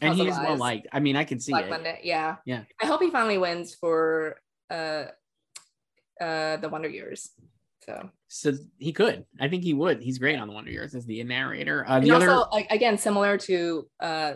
And 0.00 0.14
he 0.14 0.26
is 0.26 0.36
well 0.36 0.56
liked. 0.56 0.88
I 0.92 1.00
mean, 1.00 1.16
I 1.16 1.24
can 1.24 1.38
see 1.38 1.52
Black 1.52 1.66
it. 1.66 1.70
Monday, 1.70 2.00
yeah. 2.02 2.36
Yeah. 2.44 2.62
I 2.82 2.86
hope 2.86 3.00
he 3.00 3.10
finally 3.10 3.38
wins 3.38 3.74
for 3.74 4.36
uh 4.70 5.04
uh 6.20 6.56
the 6.56 6.68
Wonder 6.70 6.88
Years. 6.88 7.30
So 7.84 8.10
so 8.28 8.52
he 8.78 8.92
could. 8.92 9.24
I 9.40 9.48
think 9.48 9.62
he 9.62 9.72
would. 9.72 10.02
He's 10.02 10.18
great 10.18 10.38
on 10.38 10.48
the 10.48 10.54
Wonder 10.54 10.70
Years 10.70 10.94
as 10.94 11.06
the 11.06 11.22
narrator. 11.22 11.84
Uh, 11.88 12.00
the 12.00 12.08
and 12.08 12.16
other 12.16 12.30
also, 12.30 12.66
again, 12.70 12.98
similar 12.98 13.38
to 13.38 13.88
uh, 14.00 14.34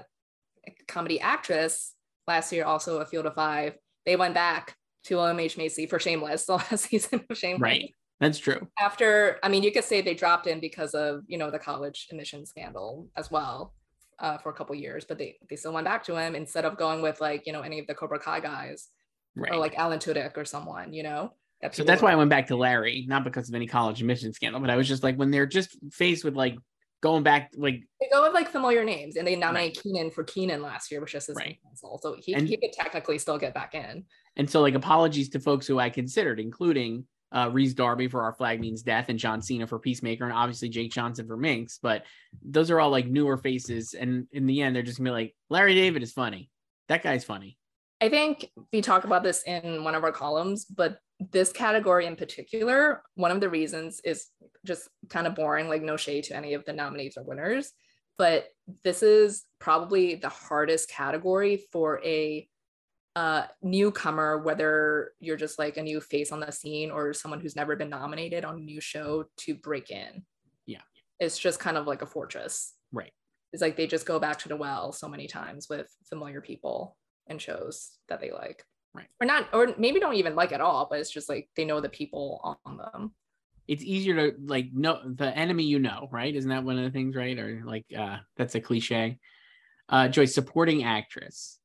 comedy 0.86 1.20
actress 1.20 1.94
last 2.26 2.52
year, 2.52 2.64
also 2.64 3.00
a 3.00 3.06
Field 3.06 3.26
of 3.26 3.34
Five. 3.34 3.74
They 4.06 4.16
went 4.16 4.34
back 4.34 4.76
to 5.04 5.16
William 5.16 5.40
H. 5.40 5.58
Macy 5.58 5.86
for 5.86 5.98
Shameless, 5.98 6.46
the 6.46 6.54
last 6.54 6.88
season 6.88 7.24
of 7.28 7.36
Shameless. 7.36 7.60
Right. 7.60 7.94
That's 8.20 8.38
true. 8.38 8.68
After, 8.78 9.38
I 9.42 9.48
mean, 9.48 9.62
you 9.62 9.72
could 9.72 9.84
say 9.84 10.02
they 10.02 10.14
dropped 10.14 10.46
in 10.46 10.60
because 10.60 10.94
of 10.94 11.22
you 11.26 11.38
know 11.38 11.50
the 11.50 11.58
college 11.58 12.08
admission 12.10 12.44
scandal 12.46 13.08
as 13.16 13.30
well 13.30 13.74
uh, 14.18 14.38
for 14.38 14.50
a 14.50 14.54
couple 14.54 14.74
years, 14.74 15.04
but 15.04 15.18
they 15.18 15.36
they 15.48 15.56
still 15.56 15.72
went 15.72 15.86
back 15.86 16.04
to 16.04 16.16
him 16.16 16.34
instead 16.34 16.64
of 16.64 16.76
going 16.76 17.02
with 17.02 17.20
like 17.20 17.46
you 17.46 17.52
know 17.52 17.62
any 17.62 17.78
of 17.78 17.86
the 17.86 17.94
Cobra 17.94 18.18
Kai 18.18 18.40
guys 18.40 18.88
right. 19.34 19.52
or 19.52 19.56
like 19.56 19.78
Alan 19.78 19.98
Tudyk 19.98 20.36
or 20.36 20.44
someone, 20.44 20.92
you 20.92 21.02
know 21.02 21.32
so 21.72 21.84
that's 21.84 22.00
why 22.00 22.12
I 22.12 22.16
went 22.16 22.30
back 22.30 22.46
to 22.46 22.56
Larry, 22.56 23.04
not 23.06 23.22
because 23.22 23.48
of 23.48 23.54
any 23.54 23.66
college 23.66 24.00
admission 24.00 24.32
scandal, 24.32 24.60
but 24.60 24.70
I 24.70 24.76
was 24.76 24.88
just 24.88 25.02
like 25.02 25.16
when 25.16 25.30
they're 25.30 25.46
just 25.46 25.76
faced 25.92 26.24
with 26.24 26.34
like 26.34 26.56
going 27.02 27.22
back 27.22 27.52
like 27.56 27.82
they 28.00 28.08
go 28.10 28.22
with 28.22 28.32
like 28.32 28.48
familiar 28.48 28.84
names 28.84 29.16
and 29.16 29.26
they 29.26 29.36
nominate 29.36 29.76
right. 29.76 29.82
Kenan 29.82 30.10
for 30.10 30.24
Kenan 30.24 30.62
last 30.62 30.90
year, 30.90 31.00
which 31.00 31.12
just 31.12 31.28
is 31.28 31.36
right. 31.36 31.58
cancel. 31.62 31.98
So 32.02 32.16
he, 32.18 32.34
and, 32.34 32.48
he 32.48 32.56
could 32.56 32.72
technically 32.72 33.18
still 33.18 33.38
get 33.38 33.52
back 33.52 33.74
in. 33.74 34.04
And 34.36 34.48
so 34.48 34.62
like 34.62 34.74
apologies 34.74 35.28
to 35.30 35.40
folks 35.40 35.66
who 35.66 35.78
I 35.78 35.90
considered, 35.90 36.40
including 36.40 37.04
uh 37.32 37.50
Rhys 37.52 37.74
Darby 37.74 38.08
for 38.08 38.22
Our 38.22 38.32
Flag 38.32 38.60
Means 38.60 38.82
Death 38.82 39.08
and 39.08 39.18
John 39.18 39.42
Cena 39.42 39.66
for 39.66 39.78
Peacemaker 39.78 40.24
and 40.24 40.32
obviously 40.32 40.68
Jake 40.68 40.92
Johnson 40.92 41.26
for 41.26 41.36
Minx, 41.36 41.78
but 41.82 42.04
those 42.42 42.70
are 42.70 42.80
all 42.80 42.90
like 42.90 43.06
newer 43.06 43.36
faces. 43.36 43.94
And 43.94 44.26
in 44.32 44.46
the 44.46 44.62
end, 44.62 44.74
they're 44.74 44.82
just 44.82 44.98
gonna 44.98 45.10
be 45.10 45.14
like, 45.14 45.36
Larry 45.48 45.74
David 45.74 46.02
is 46.02 46.12
funny. 46.12 46.50
That 46.88 47.02
guy's 47.02 47.24
funny. 47.24 47.56
I 48.00 48.08
think 48.08 48.50
we 48.72 48.80
talk 48.80 49.04
about 49.04 49.22
this 49.22 49.42
in 49.42 49.84
one 49.84 49.94
of 49.94 50.04
our 50.04 50.12
columns, 50.12 50.64
but 50.64 50.98
this 51.32 51.52
category 51.52 52.06
in 52.06 52.16
particular, 52.16 53.02
one 53.14 53.30
of 53.30 53.40
the 53.40 53.50
reasons 53.50 54.00
is 54.04 54.28
just 54.64 54.88
kind 55.10 55.26
of 55.26 55.34
boring, 55.34 55.68
like 55.68 55.82
no 55.82 55.96
shade 55.96 56.24
to 56.24 56.36
any 56.36 56.54
of 56.54 56.64
the 56.64 56.72
nominees 56.72 57.18
or 57.18 57.24
winners, 57.24 57.72
but 58.16 58.46
this 58.84 59.02
is 59.02 59.44
probably 59.58 60.14
the 60.14 60.28
hardest 60.28 60.88
category 60.88 61.64
for 61.72 62.00
a 62.04 62.48
uh, 63.16 63.42
newcomer, 63.62 64.38
whether 64.38 65.12
you're 65.18 65.36
just 65.36 65.58
like 65.58 65.76
a 65.76 65.82
new 65.82 66.00
face 66.00 66.32
on 66.32 66.40
the 66.40 66.50
scene 66.50 66.90
or 66.90 67.12
someone 67.12 67.40
who's 67.40 67.56
never 67.56 67.76
been 67.76 67.90
nominated 67.90 68.44
on 68.44 68.56
a 68.56 68.60
new 68.60 68.80
show 68.80 69.24
to 69.38 69.54
break 69.54 69.90
in. 69.90 70.24
Yeah. 70.66 70.82
It's 71.18 71.38
just 71.38 71.58
kind 71.58 71.76
of 71.76 71.86
like 71.86 72.02
a 72.02 72.06
fortress. 72.06 72.74
Right. 72.92 73.12
It's 73.52 73.62
like 73.62 73.76
they 73.76 73.86
just 73.86 74.06
go 74.06 74.20
back 74.20 74.38
to 74.40 74.48
the 74.48 74.56
well 74.56 74.92
so 74.92 75.08
many 75.08 75.26
times 75.26 75.68
with 75.68 75.92
familiar 76.08 76.40
people 76.40 76.96
and 77.26 77.42
shows 77.42 77.90
that 78.08 78.20
they 78.20 78.30
like. 78.30 78.64
Right. 78.94 79.08
Or 79.20 79.26
not, 79.26 79.48
or 79.52 79.74
maybe 79.78 80.00
don't 80.00 80.14
even 80.14 80.34
like 80.34 80.52
at 80.52 80.60
all, 80.60 80.86
but 80.90 81.00
it's 81.00 81.10
just 81.10 81.28
like 81.28 81.48
they 81.56 81.64
know 81.64 81.80
the 81.80 81.88
people 81.88 82.58
on 82.64 82.76
them. 82.76 83.12
It's 83.68 83.84
easier 83.84 84.16
to 84.16 84.36
like 84.46 84.72
know 84.72 85.00
the 85.04 85.36
enemy 85.36 85.64
you 85.64 85.78
know, 85.78 86.08
right? 86.10 86.34
Isn't 86.34 86.50
that 86.50 86.64
one 86.64 86.76
of 86.76 86.84
the 86.84 86.90
things, 86.90 87.14
right? 87.14 87.38
Or 87.38 87.62
like 87.64 87.86
uh 87.96 88.18
that's 88.36 88.56
a 88.56 88.60
cliche. 88.60 89.18
Uh 89.88 90.08
Joyce, 90.08 90.34
supporting 90.34 90.82
actress. 90.82 91.59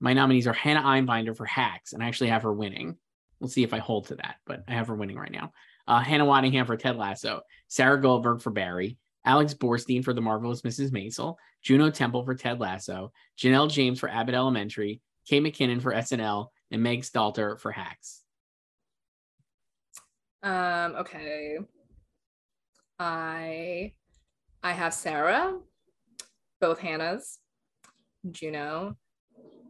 My 0.00 0.14
nominees 0.14 0.46
are 0.46 0.52
Hannah 0.52 0.82
Einbinder 0.82 1.36
for 1.36 1.44
Hacks, 1.44 1.92
and 1.92 2.02
I 2.02 2.08
actually 2.08 2.30
have 2.30 2.42
her 2.42 2.52
winning. 2.52 2.96
We'll 3.38 3.50
see 3.50 3.62
if 3.62 3.74
I 3.74 3.78
hold 3.78 4.06
to 4.08 4.16
that, 4.16 4.36
but 4.46 4.64
I 4.66 4.72
have 4.72 4.88
her 4.88 4.94
winning 4.94 5.18
right 5.18 5.30
now. 5.30 5.52
Uh, 5.86 6.00
Hannah 6.00 6.24
Waddingham 6.24 6.66
for 6.66 6.76
Ted 6.76 6.96
Lasso, 6.96 7.42
Sarah 7.68 8.00
Goldberg 8.00 8.40
for 8.40 8.50
Barry, 8.50 8.96
Alex 9.24 9.54
Borstein 9.54 10.04
for 10.04 10.14
The 10.14 10.20
Marvelous 10.20 10.62
Mrs. 10.62 10.90
Maisel, 10.90 11.36
Juno 11.62 11.90
Temple 11.90 12.24
for 12.24 12.34
Ted 12.34 12.60
Lasso, 12.60 13.12
Janelle 13.38 13.70
James 13.70 13.98
for 13.98 14.08
Abbott 14.08 14.34
Elementary, 14.34 15.00
Kate 15.26 15.42
McKinnon 15.42 15.82
for 15.82 15.92
SNL, 15.92 16.48
and 16.70 16.82
Meg 16.82 17.02
Stalter 17.02 17.58
for 17.60 17.72
Hacks. 17.72 18.22
Um, 20.42 20.94
okay. 20.96 21.58
I 22.98 23.92
I 24.62 24.72
have 24.72 24.94
Sarah, 24.94 25.58
both 26.60 26.78
Hannah's, 26.78 27.38
Juno, 28.30 28.96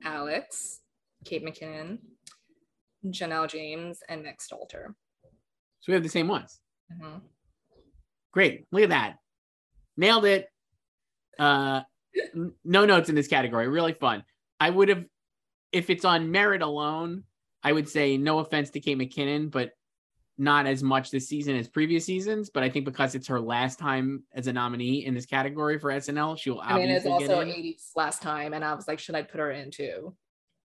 Alex, 0.05 0.81
Kate 1.25 1.45
McKinnon, 1.45 1.99
Janelle 3.07 3.49
James, 3.49 4.01
and 4.09 4.23
Meg 4.23 4.39
Stalter. 4.39 4.95
So 5.81 5.89
we 5.89 5.95
have 5.95 6.03
the 6.03 6.09
same 6.09 6.29
ones. 6.29 6.61
Mm-hmm. 6.93 7.19
Great. 8.33 8.67
Look 8.71 8.83
at 8.83 8.91
that. 8.91 9.17
Nailed 9.97 10.25
it. 10.25 10.49
Uh, 11.39 11.83
no 12.65 12.85
notes 12.85 13.09
in 13.09 13.15
this 13.15 13.29
category. 13.29 13.69
Really 13.69 13.95
fun. 13.95 14.25
I 14.59 14.71
would 14.71 14.89
have, 14.89 15.05
if 15.73 15.91
it's 15.91 16.05
on 16.05 16.31
merit 16.31 16.63
alone, 16.63 17.25
I 17.63 17.73
would 17.73 17.89
say 17.89 18.17
no 18.17 18.39
offense 18.39 18.71
to 18.71 18.81
Kate 18.81 18.99
McKinnon, 18.99 19.51
but 19.51 19.73
not 20.41 20.67
as 20.67 20.83
much 20.83 21.11
this 21.11 21.29
season 21.29 21.55
as 21.55 21.69
previous 21.69 22.07
seasons. 22.07 22.49
But 22.49 22.63
I 22.63 22.71
think 22.71 22.87
because 22.87 23.15
it's 23.15 23.29
her 23.29 23.41
last 23.41 23.79
time 23.79 24.25
as 24.33 24.47
a 24.47 24.53
nominee 24.53 25.05
in 25.05 25.15
this 25.15 25.27
category 25.27 25.79
for 25.79 25.91
SNL, 25.93 26.39
she'll. 26.39 26.59
obviously. 26.59 26.83
I 26.83 26.87
mean, 26.87 26.97
it's 26.97 27.07
also 27.07 27.43
Aidy's 27.43 27.91
last 27.95 28.23
time, 28.23 28.55
and 28.55 28.65
I 28.65 28.75
was 28.75 28.89
like, 28.89 28.99
should 28.99 29.15
I 29.15 29.23
put 29.23 29.39
her 29.39 29.51
in 29.51 29.71
too? 29.71 30.15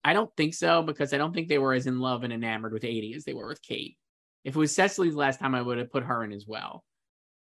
I 0.03 0.13
don't 0.13 0.29
think 0.35 0.55
so 0.55 0.81
because 0.81 1.13
I 1.13 1.17
don't 1.17 1.33
think 1.33 1.47
they 1.47 1.57
were 1.57 1.73
as 1.73 1.87
in 1.87 1.99
love 1.99 2.23
and 2.23 2.33
enamored 2.33 2.73
with 2.73 2.83
80 2.83 3.13
as 3.13 3.23
they 3.23 3.33
were 3.33 3.47
with 3.47 3.61
Kate. 3.61 3.97
If 4.43 4.55
it 4.55 4.59
was 4.59 4.75
Cecily's 4.75 5.15
last 5.15 5.39
time, 5.39 5.55
I 5.55 5.61
would 5.61 5.77
have 5.77 5.91
put 5.91 6.03
her 6.03 6.23
in 6.23 6.33
as 6.33 6.45
well. 6.45 6.83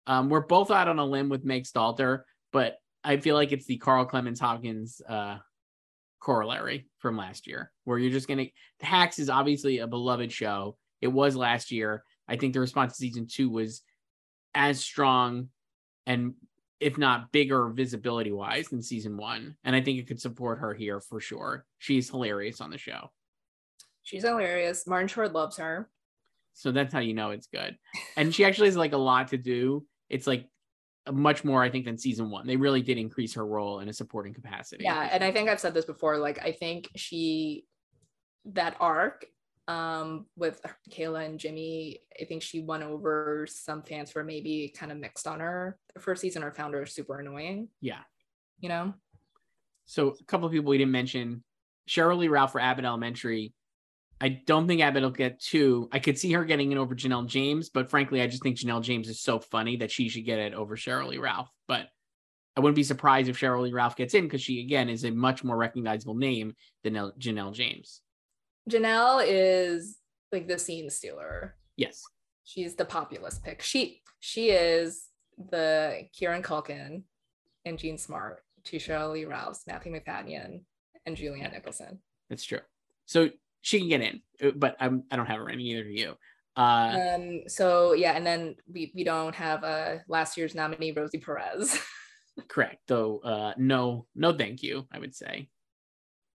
Um, 0.06 0.28
we're 0.28 0.40
both 0.40 0.70
out 0.70 0.88
on 0.88 0.98
a 0.98 1.04
limb 1.04 1.28
with 1.28 1.44
Meg 1.44 1.64
Stalter, 1.64 2.22
but 2.52 2.76
I 3.04 3.18
feel 3.18 3.34
like 3.36 3.52
it's 3.52 3.66
the 3.66 3.76
Carl 3.76 4.06
Clemons-Hopkins 4.06 5.02
uh, 5.06 5.36
corollary 6.20 6.88
from 6.98 7.16
last 7.16 7.46
year, 7.46 7.70
where 7.84 7.98
you're 7.98 8.10
just 8.10 8.26
gonna. 8.26 8.46
Hacks 8.80 9.18
is 9.18 9.30
obviously 9.30 9.78
a 9.78 9.86
beloved 9.86 10.32
show. 10.32 10.76
It 11.00 11.08
was 11.08 11.36
last 11.36 11.70
year. 11.70 12.02
I 12.28 12.36
think 12.36 12.52
the 12.52 12.60
response 12.60 12.92
to 12.92 12.98
season 12.98 13.26
two 13.26 13.48
was 13.50 13.82
as 14.54 14.80
strong 14.80 15.48
and 16.06 16.34
if 16.80 16.98
not 16.98 17.32
bigger 17.32 17.68
visibility 17.70 18.32
wise 18.32 18.68
than 18.68 18.82
season 18.82 19.16
one. 19.16 19.56
And 19.64 19.74
I 19.74 19.80
think 19.80 19.98
it 19.98 20.06
could 20.06 20.20
support 20.20 20.58
her 20.58 20.74
here 20.74 21.00
for 21.00 21.20
sure. 21.20 21.64
She's 21.78 22.10
hilarious 22.10 22.60
on 22.60 22.70
the 22.70 22.78
show. 22.78 23.10
She's 24.02 24.22
hilarious. 24.22 24.86
Martin 24.86 25.08
Short 25.08 25.32
loves 25.32 25.56
her. 25.56 25.88
So 26.52 26.72
that's 26.72 26.92
how 26.92 27.00
you 27.00 27.14
know 27.14 27.30
it's 27.30 27.48
good. 27.48 27.76
And 28.16 28.34
she 28.34 28.44
actually 28.44 28.68
has 28.68 28.76
like 28.76 28.92
a 28.92 28.98
lot 28.98 29.28
to 29.28 29.38
do. 29.38 29.86
It's 30.08 30.26
like 30.26 30.46
much 31.10 31.44
more, 31.44 31.62
I 31.62 31.70
think, 31.70 31.84
than 31.84 31.98
season 31.98 32.30
one. 32.30 32.46
They 32.46 32.56
really 32.56 32.82
did 32.82 32.98
increase 32.98 33.34
her 33.34 33.46
role 33.46 33.80
in 33.80 33.88
a 33.88 33.92
supporting 33.92 34.34
capacity. 34.34 34.84
Yeah. 34.84 35.08
And 35.10 35.24
I 35.24 35.32
think 35.32 35.48
I've 35.48 35.60
said 35.60 35.74
this 35.74 35.84
before. 35.84 36.18
Like, 36.18 36.42
I 36.42 36.52
think 36.52 36.88
she, 36.96 37.64
that 38.46 38.76
arc 38.80 39.26
um, 39.68 40.26
with 40.37 40.61
Kayla 40.90 41.26
and 41.26 41.38
Jimmy, 41.38 42.00
I 42.20 42.24
think 42.24 42.42
she 42.42 42.61
won 42.61 42.83
over 42.83 43.46
some 43.50 43.83
fans 43.83 44.11
for 44.11 44.22
maybe 44.22 44.72
kind 44.76 44.92
of 44.92 44.98
mixed 44.98 45.26
on 45.26 45.40
her 45.40 45.79
the 45.94 46.00
first 46.00 46.20
season 46.20 46.44
or 46.44 46.52
found 46.52 46.74
her 46.74 46.87
super 46.87 47.18
annoying. 47.18 47.68
Yeah. 47.81 48.00
You 48.61 48.68
know? 48.68 48.94
So 49.87 50.16
a 50.20 50.24
couple 50.24 50.46
of 50.46 50.52
people 50.52 50.70
we 50.70 50.79
didn't 50.79 50.92
mention. 50.92 51.42
Sheryl 51.88 52.18
Lee 52.18 52.29
Ralph 52.29 52.52
for 52.52 52.61
Abbott 52.61 52.85
Elementary. 52.85 53.52
I 54.20 54.29
don't 54.29 54.66
think 54.66 54.81
Abbott 54.81 55.02
will 55.02 55.11
get 55.11 55.40
two. 55.40 55.88
I 55.92 55.98
could 55.98 56.18
see 56.18 56.33
her 56.33 56.44
getting 56.44 56.72
it 56.72 56.79
over 56.79 56.94
Janelle 56.94 57.26
James, 57.26 57.68
but 57.68 57.90
frankly, 57.90 58.22
I 58.22 58.26
just 58.26 58.42
think 58.42 58.57
Janelle 58.57 58.83
James 58.83 59.09
is 59.09 59.20
so 59.20 59.38
funny 59.38 59.76
that 59.76 59.90
she 59.90 60.09
should 60.09 60.24
get 60.24 60.38
it 60.38 60.55
over 60.55 60.76
Sheryl 60.76 61.09
Lee 61.09 61.18
Ralph. 61.18 61.50
But 61.68 61.88
I 62.57 62.61
wouldn't 62.61 62.76
be 62.76 62.83
surprised 62.83 63.29
if 63.29 63.38
Sheryl 63.38 63.62
Lee 63.62 63.72
Ralph 63.72 63.96
gets 63.96 64.14
in 64.14 64.24
because 64.24 64.40
she, 64.40 64.61
again, 64.62 64.88
is 64.88 65.05
a 65.05 65.11
much 65.11 65.44
more 65.44 65.57
recognizable 65.57 66.14
name 66.14 66.55
than 66.83 66.94
Janelle 66.94 67.52
James. 67.52 68.00
Janelle 68.70 69.24
is 69.26 69.98
like 70.33 70.48
the 70.48 70.59
scene 70.59 70.90
stealer. 70.90 71.57
Yes. 71.76 72.02
She's 72.44 72.74
the 72.74 72.85
populist 72.85 73.44
pick. 73.44 73.62
She 73.62 74.02
she 74.20 74.50
is 74.50 75.09
the 75.50 76.02
Kieran 76.12 76.42
Culkin 76.42 77.02
and 77.64 77.79
Jean 77.79 77.98
Smart, 77.98 78.42
Tisha 78.64 79.12
Lee 79.12 79.24
Rouse, 79.24 79.62
Matthew 79.66 79.92
Macfadyen, 79.92 80.62
and 81.05 81.16
Julianne 81.16 81.52
Nicholson. 81.52 82.00
That's 82.29 82.44
true. 82.44 82.61
So 83.07 83.31
she 83.62 83.79
can 83.79 83.88
get 83.88 84.00
in, 84.00 84.52
but 84.57 84.76
I'm 84.81 85.05
I 85.11 85.16
don't 85.16 85.26
have 85.26 85.38
her 85.38 85.50
in 85.50 85.61
either 85.61 85.83
of 85.83 85.90
you. 85.90 86.14
Uh, 86.57 87.16
um. 87.16 87.40
So 87.48 87.92
yeah, 87.92 88.12
and 88.12 88.26
then 88.26 88.57
we 88.72 88.92
we 88.94 89.05
don't 89.05 89.35
have 89.35 89.62
a 89.62 89.66
uh, 89.66 89.98
last 90.09 90.37
year's 90.37 90.55
nominee 90.55 90.92
Rosie 90.92 91.18
Perez. 91.18 91.79
correct. 92.48 92.83
Though 92.87 93.18
uh, 93.18 93.55
no 93.59 94.07
no 94.14 94.33
thank 94.33 94.62
you. 94.62 94.87
I 94.92 94.98
would 94.98 95.14
say. 95.14 95.48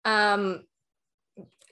Um 0.05 0.64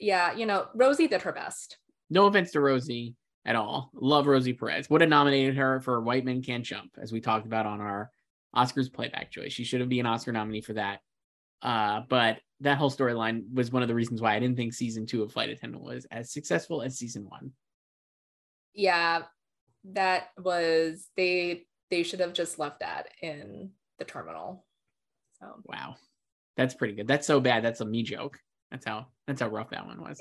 yeah, 0.00 0.32
you 0.32 0.46
know, 0.46 0.66
Rosie 0.74 1.09
did 1.09 1.22
her 1.22 1.32
best. 1.32 1.78
No 2.11 2.26
offense 2.26 2.52
to 2.52 2.61
Rosie 2.61 3.14
at 3.44 3.56
all. 3.56 3.90
Love 3.94 4.26
Rosie 4.26 4.52
Perez. 4.52 4.88
Would 4.90 5.00
have 5.00 5.11
nominated 5.11 5.56
her 5.56 5.80
for 5.80 6.00
White 6.00 6.24
Men 6.24 6.42
Can't 6.42 6.64
Jump, 6.64 6.92
as 7.00 7.12
we 7.12 7.20
talked 7.20 7.46
about 7.46 7.66
on 7.66 7.80
our 7.80 8.11
Oscars 8.54 8.92
playback 8.92 9.30
choice. 9.30 9.52
She 9.52 9.64
should 9.64 9.80
have 9.80 9.88
been 9.88 10.00
an 10.00 10.06
Oscar 10.06 10.32
nominee 10.32 10.61
for 10.61 10.74
that. 10.74 11.00
Uh, 11.62 12.02
but 12.09 12.38
that 12.61 12.78
whole 12.78 12.90
storyline 12.90 13.42
was 13.52 13.72
one 13.72 13.82
of 13.82 13.88
the 13.88 13.94
reasons 13.94 14.20
why 14.20 14.35
I 14.35 14.38
didn't 14.38 14.56
think 14.56 14.72
season 14.72 15.06
two 15.06 15.22
of 15.22 15.32
Flight 15.32 15.50
Attendant 15.50 15.82
was 15.82 16.06
as 16.11 16.32
successful 16.32 16.82
as 16.82 16.98
season 16.98 17.26
one. 17.28 17.52
Yeah, 18.74 19.22
that 19.92 20.28
was 20.38 21.09
they 21.16 21.66
they 21.90 22.02
should 22.02 22.20
have 22.20 22.32
just 22.32 22.59
left 22.59 22.80
that 22.80 23.09
in 23.22 23.70
the 23.98 24.04
terminal. 24.04 24.64
So 25.40 25.46
wow. 25.64 25.96
That's 26.56 26.74
pretty 26.74 26.94
good. 26.94 27.06
That's 27.06 27.26
so 27.26 27.38
bad. 27.38 27.62
That's 27.62 27.80
a 27.80 27.85
me 27.85 28.02
joke. 28.02 28.40
That's 28.70 28.87
how 28.87 29.07
that's 29.26 29.40
how 29.40 29.48
rough 29.48 29.70
that 29.70 29.87
one 29.87 30.00
was. 30.00 30.20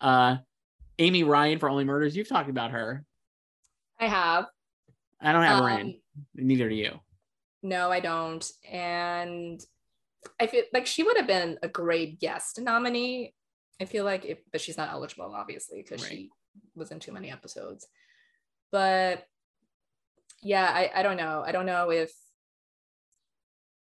Uh 0.00 0.36
Amy 0.98 1.22
Ryan 1.22 1.58
for 1.58 1.68
Only 1.68 1.84
Murders. 1.84 2.16
You've 2.16 2.28
talked 2.28 2.50
about 2.50 2.70
her. 2.70 3.04
I 3.98 4.06
have. 4.06 4.46
I 5.20 5.32
don't 5.32 5.42
have 5.42 5.60
um. 5.60 5.80
Um, 5.80 5.94
Neither 6.34 6.68
do 6.68 6.74
you. 6.74 7.00
No, 7.62 7.90
I 7.90 8.00
don't. 8.00 8.46
And 8.70 9.60
I 10.40 10.46
feel 10.46 10.64
like 10.72 10.86
she 10.86 11.02
would 11.02 11.16
have 11.16 11.26
been 11.26 11.58
a 11.62 11.68
great 11.68 12.20
guest 12.20 12.60
nominee. 12.60 13.34
I 13.80 13.86
feel 13.86 14.04
like 14.04 14.24
if 14.24 14.38
but 14.52 14.60
she's 14.60 14.76
not 14.76 14.90
eligible, 14.92 15.34
obviously, 15.34 15.82
because 15.82 16.02
right. 16.02 16.10
she 16.10 16.30
was 16.74 16.90
in 16.90 17.00
too 17.00 17.12
many 17.12 17.30
episodes. 17.30 17.86
But 18.70 19.26
yeah, 20.42 20.70
I, 20.72 20.90
I 21.00 21.02
don't 21.02 21.16
know. 21.16 21.42
I 21.44 21.52
don't 21.52 21.66
know 21.66 21.90
if 21.90 22.12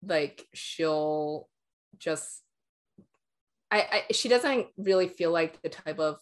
like 0.03 0.47
she'll 0.53 1.49
just 1.99 2.43
I, 3.71 4.05
I 4.09 4.13
she 4.13 4.29
doesn't 4.29 4.67
really 4.77 5.09
feel 5.09 5.31
like 5.31 5.61
the 5.63 5.69
type 5.69 5.99
of 5.99 6.19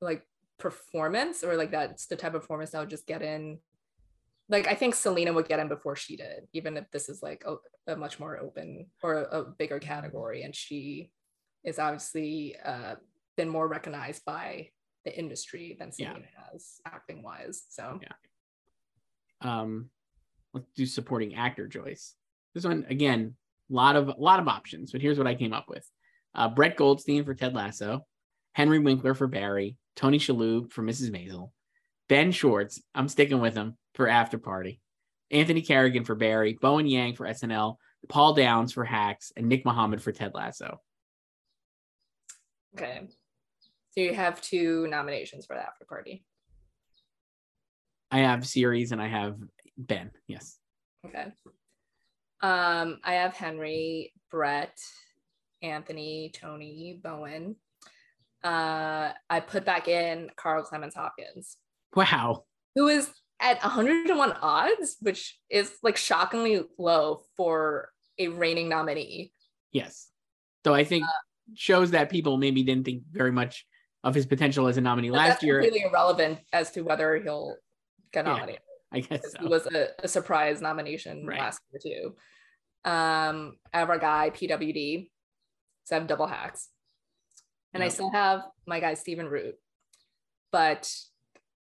like 0.00 0.22
performance 0.58 1.44
or 1.44 1.56
like 1.56 1.70
that's 1.70 2.06
the 2.06 2.16
type 2.16 2.34
of 2.34 2.42
performance 2.42 2.70
that 2.70 2.80
would 2.80 2.90
just 2.90 3.06
get 3.06 3.22
in 3.22 3.58
like 4.48 4.66
I 4.66 4.74
think 4.74 4.94
Selena 4.94 5.32
would 5.32 5.48
get 5.48 5.58
in 5.58 5.68
before 5.68 5.96
she 5.96 6.16
did, 6.16 6.46
even 6.52 6.76
if 6.76 6.90
this 6.92 7.08
is 7.08 7.22
like 7.22 7.44
a, 7.46 7.92
a 7.92 7.96
much 7.96 8.20
more 8.20 8.38
open 8.38 8.86
or 9.02 9.22
a, 9.22 9.40
a, 9.40 9.44
bigger 9.44 9.80
category. 9.80 10.42
And 10.42 10.54
she 10.54 11.10
is 11.64 11.78
obviously 11.78 12.56
uh, 12.64 12.94
been 13.36 13.48
more 13.48 13.66
recognized 13.66 14.24
by 14.24 14.68
the 15.04 15.16
industry 15.16 15.76
than 15.78 15.90
Selena 15.90 16.20
yeah. 16.20 16.44
has 16.52 16.80
acting 16.86 17.22
wise. 17.22 17.64
So 17.70 17.98
yeah. 18.02 18.12
Um, 19.40 19.90
let's 20.54 20.66
do 20.76 20.86
supporting 20.86 21.34
actor 21.34 21.66
Joyce. 21.66 22.14
This 22.54 22.64
one 22.64 22.86
again, 22.88 23.34
a 23.70 23.74
lot 23.74 23.96
of 23.96 24.08
a 24.08 24.14
lot 24.16 24.40
of 24.40 24.48
options, 24.48 24.92
but 24.92 25.02
here's 25.02 25.18
what 25.18 25.26
I 25.26 25.34
came 25.34 25.52
up 25.52 25.68
with: 25.68 25.86
uh, 26.36 26.48
Brett 26.48 26.76
Goldstein 26.76 27.24
for 27.24 27.34
Ted 27.34 27.54
Lasso, 27.54 28.06
Henry 28.52 28.78
Winkler 28.78 29.14
for 29.14 29.26
Barry, 29.26 29.76
Tony 29.96 30.18
Shalhoub 30.18 30.70
for 30.70 30.82
Mrs. 30.82 31.10
Maisel, 31.10 31.50
Ben 32.08 32.30
Schwartz, 32.30 32.80
I'm 32.94 33.08
sticking 33.08 33.40
with 33.40 33.54
him 33.54 33.76
for 33.94 34.06
After 34.06 34.38
Party, 34.38 34.80
Anthony 35.30 35.62
Carrigan 35.62 36.04
for 36.04 36.14
Barry, 36.14 36.56
Bowen 36.60 36.86
Yang 36.86 37.16
for 37.16 37.26
SNL, 37.26 37.76
Paul 38.08 38.34
Downs 38.34 38.72
for 38.72 38.84
Hacks, 38.84 39.32
and 39.36 39.48
Nick 39.48 39.64
Mohammed 39.64 40.02
for 40.02 40.12
Ted 40.12 40.32
Lasso. 40.34 40.80
Okay. 42.76 43.08
So 43.90 44.02
you 44.02 44.14
have 44.14 44.40
two 44.42 44.86
nominations 44.88 45.46
for 45.46 45.56
the 45.56 45.62
After 45.62 45.86
Party. 45.86 46.24
I 48.10 48.18
have 48.18 48.46
series 48.46 48.92
and 48.92 49.00
I 49.00 49.08
have 49.08 49.36
Ben. 49.78 50.10
Yes. 50.26 50.58
Okay. 51.04 51.32
Um, 52.42 52.98
I 53.02 53.14
have 53.14 53.34
Henry, 53.34 54.12
Brett, 54.30 54.78
Anthony, 55.62 56.30
Tony, 56.34 57.00
Bowen. 57.02 57.56
Uh, 58.44 59.12
I 59.28 59.40
put 59.40 59.64
back 59.64 59.88
in 59.88 60.30
Carl 60.36 60.64
Clemons-Hopkins. 60.64 61.56
Wow. 61.94 62.44
Who 62.74 62.88
is 62.88 63.10
at 63.40 63.60
101 63.62 64.32
odds, 64.40 64.96
which 65.00 65.38
is 65.50 65.72
like 65.82 65.96
shockingly 65.96 66.62
low 66.78 67.22
for 67.36 67.90
a 68.18 68.28
reigning 68.28 68.68
nominee. 68.68 69.32
Yes. 69.72 70.08
So 70.64 70.74
I 70.74 70.84
think 70.84 71.04
uh, 71.04 71.08
shows 71.54 71.92
that 71.92 72.10
people 72.10 72.36
maybe 72.38 72.62
didn't 72.62 72.84
think 72.84 73.02
very 73.10 73.32
much 73.32 73.66
of 74.04 74.14
his 74.14 74.26
potential 74.26 74.68
as 74.68 74.76
a 74.76 74.80
nominee 74.80 75.10
last 75.10 75.42
year. 75.42 75.58
Really 75.58 75.82
irrelevant 75.82 76.38
as 76.52 76.70
to 76.72 76.82
whether 76.82 77.16
he'll 77.16 77.56
get 78.12 78.24
nominated. 78.24 78.60
Yeah, 78.92 78.98
I 78.98 79.00
guess 79.00 79.32
so. 79.32 79.44
It 79.44 79.50
was 79.50 79.66
a, 79.66 79.88
a 80.02 80.08
surprise 80.08 80.60
nomination 80.60 81.26
right. 81.26 81.38
last 81.38 81.60
year 81.72 81.80
too. 81.82 82.90
Um, 82.90 83.56
I 83.72 83.80
have 83.80 83.90
our 83.90 83.98
guy 83.98 84.30
PWD, 84.30 85.10
so 85.86 85.94
I 85.94 86.00
have 86.00 86.08
double 86.08 86.26
hacks, 86.26 86.68
and 87.72 87.80
yep. 87.80 87.90
I 87.90 87.94
still 87.94 88.10
have 88.10 88.42
my 88.66 88.80
guy 88.80 88.94
Stephen 88.94 89.28
Root, 89.28 89.54
but 90.50 90.92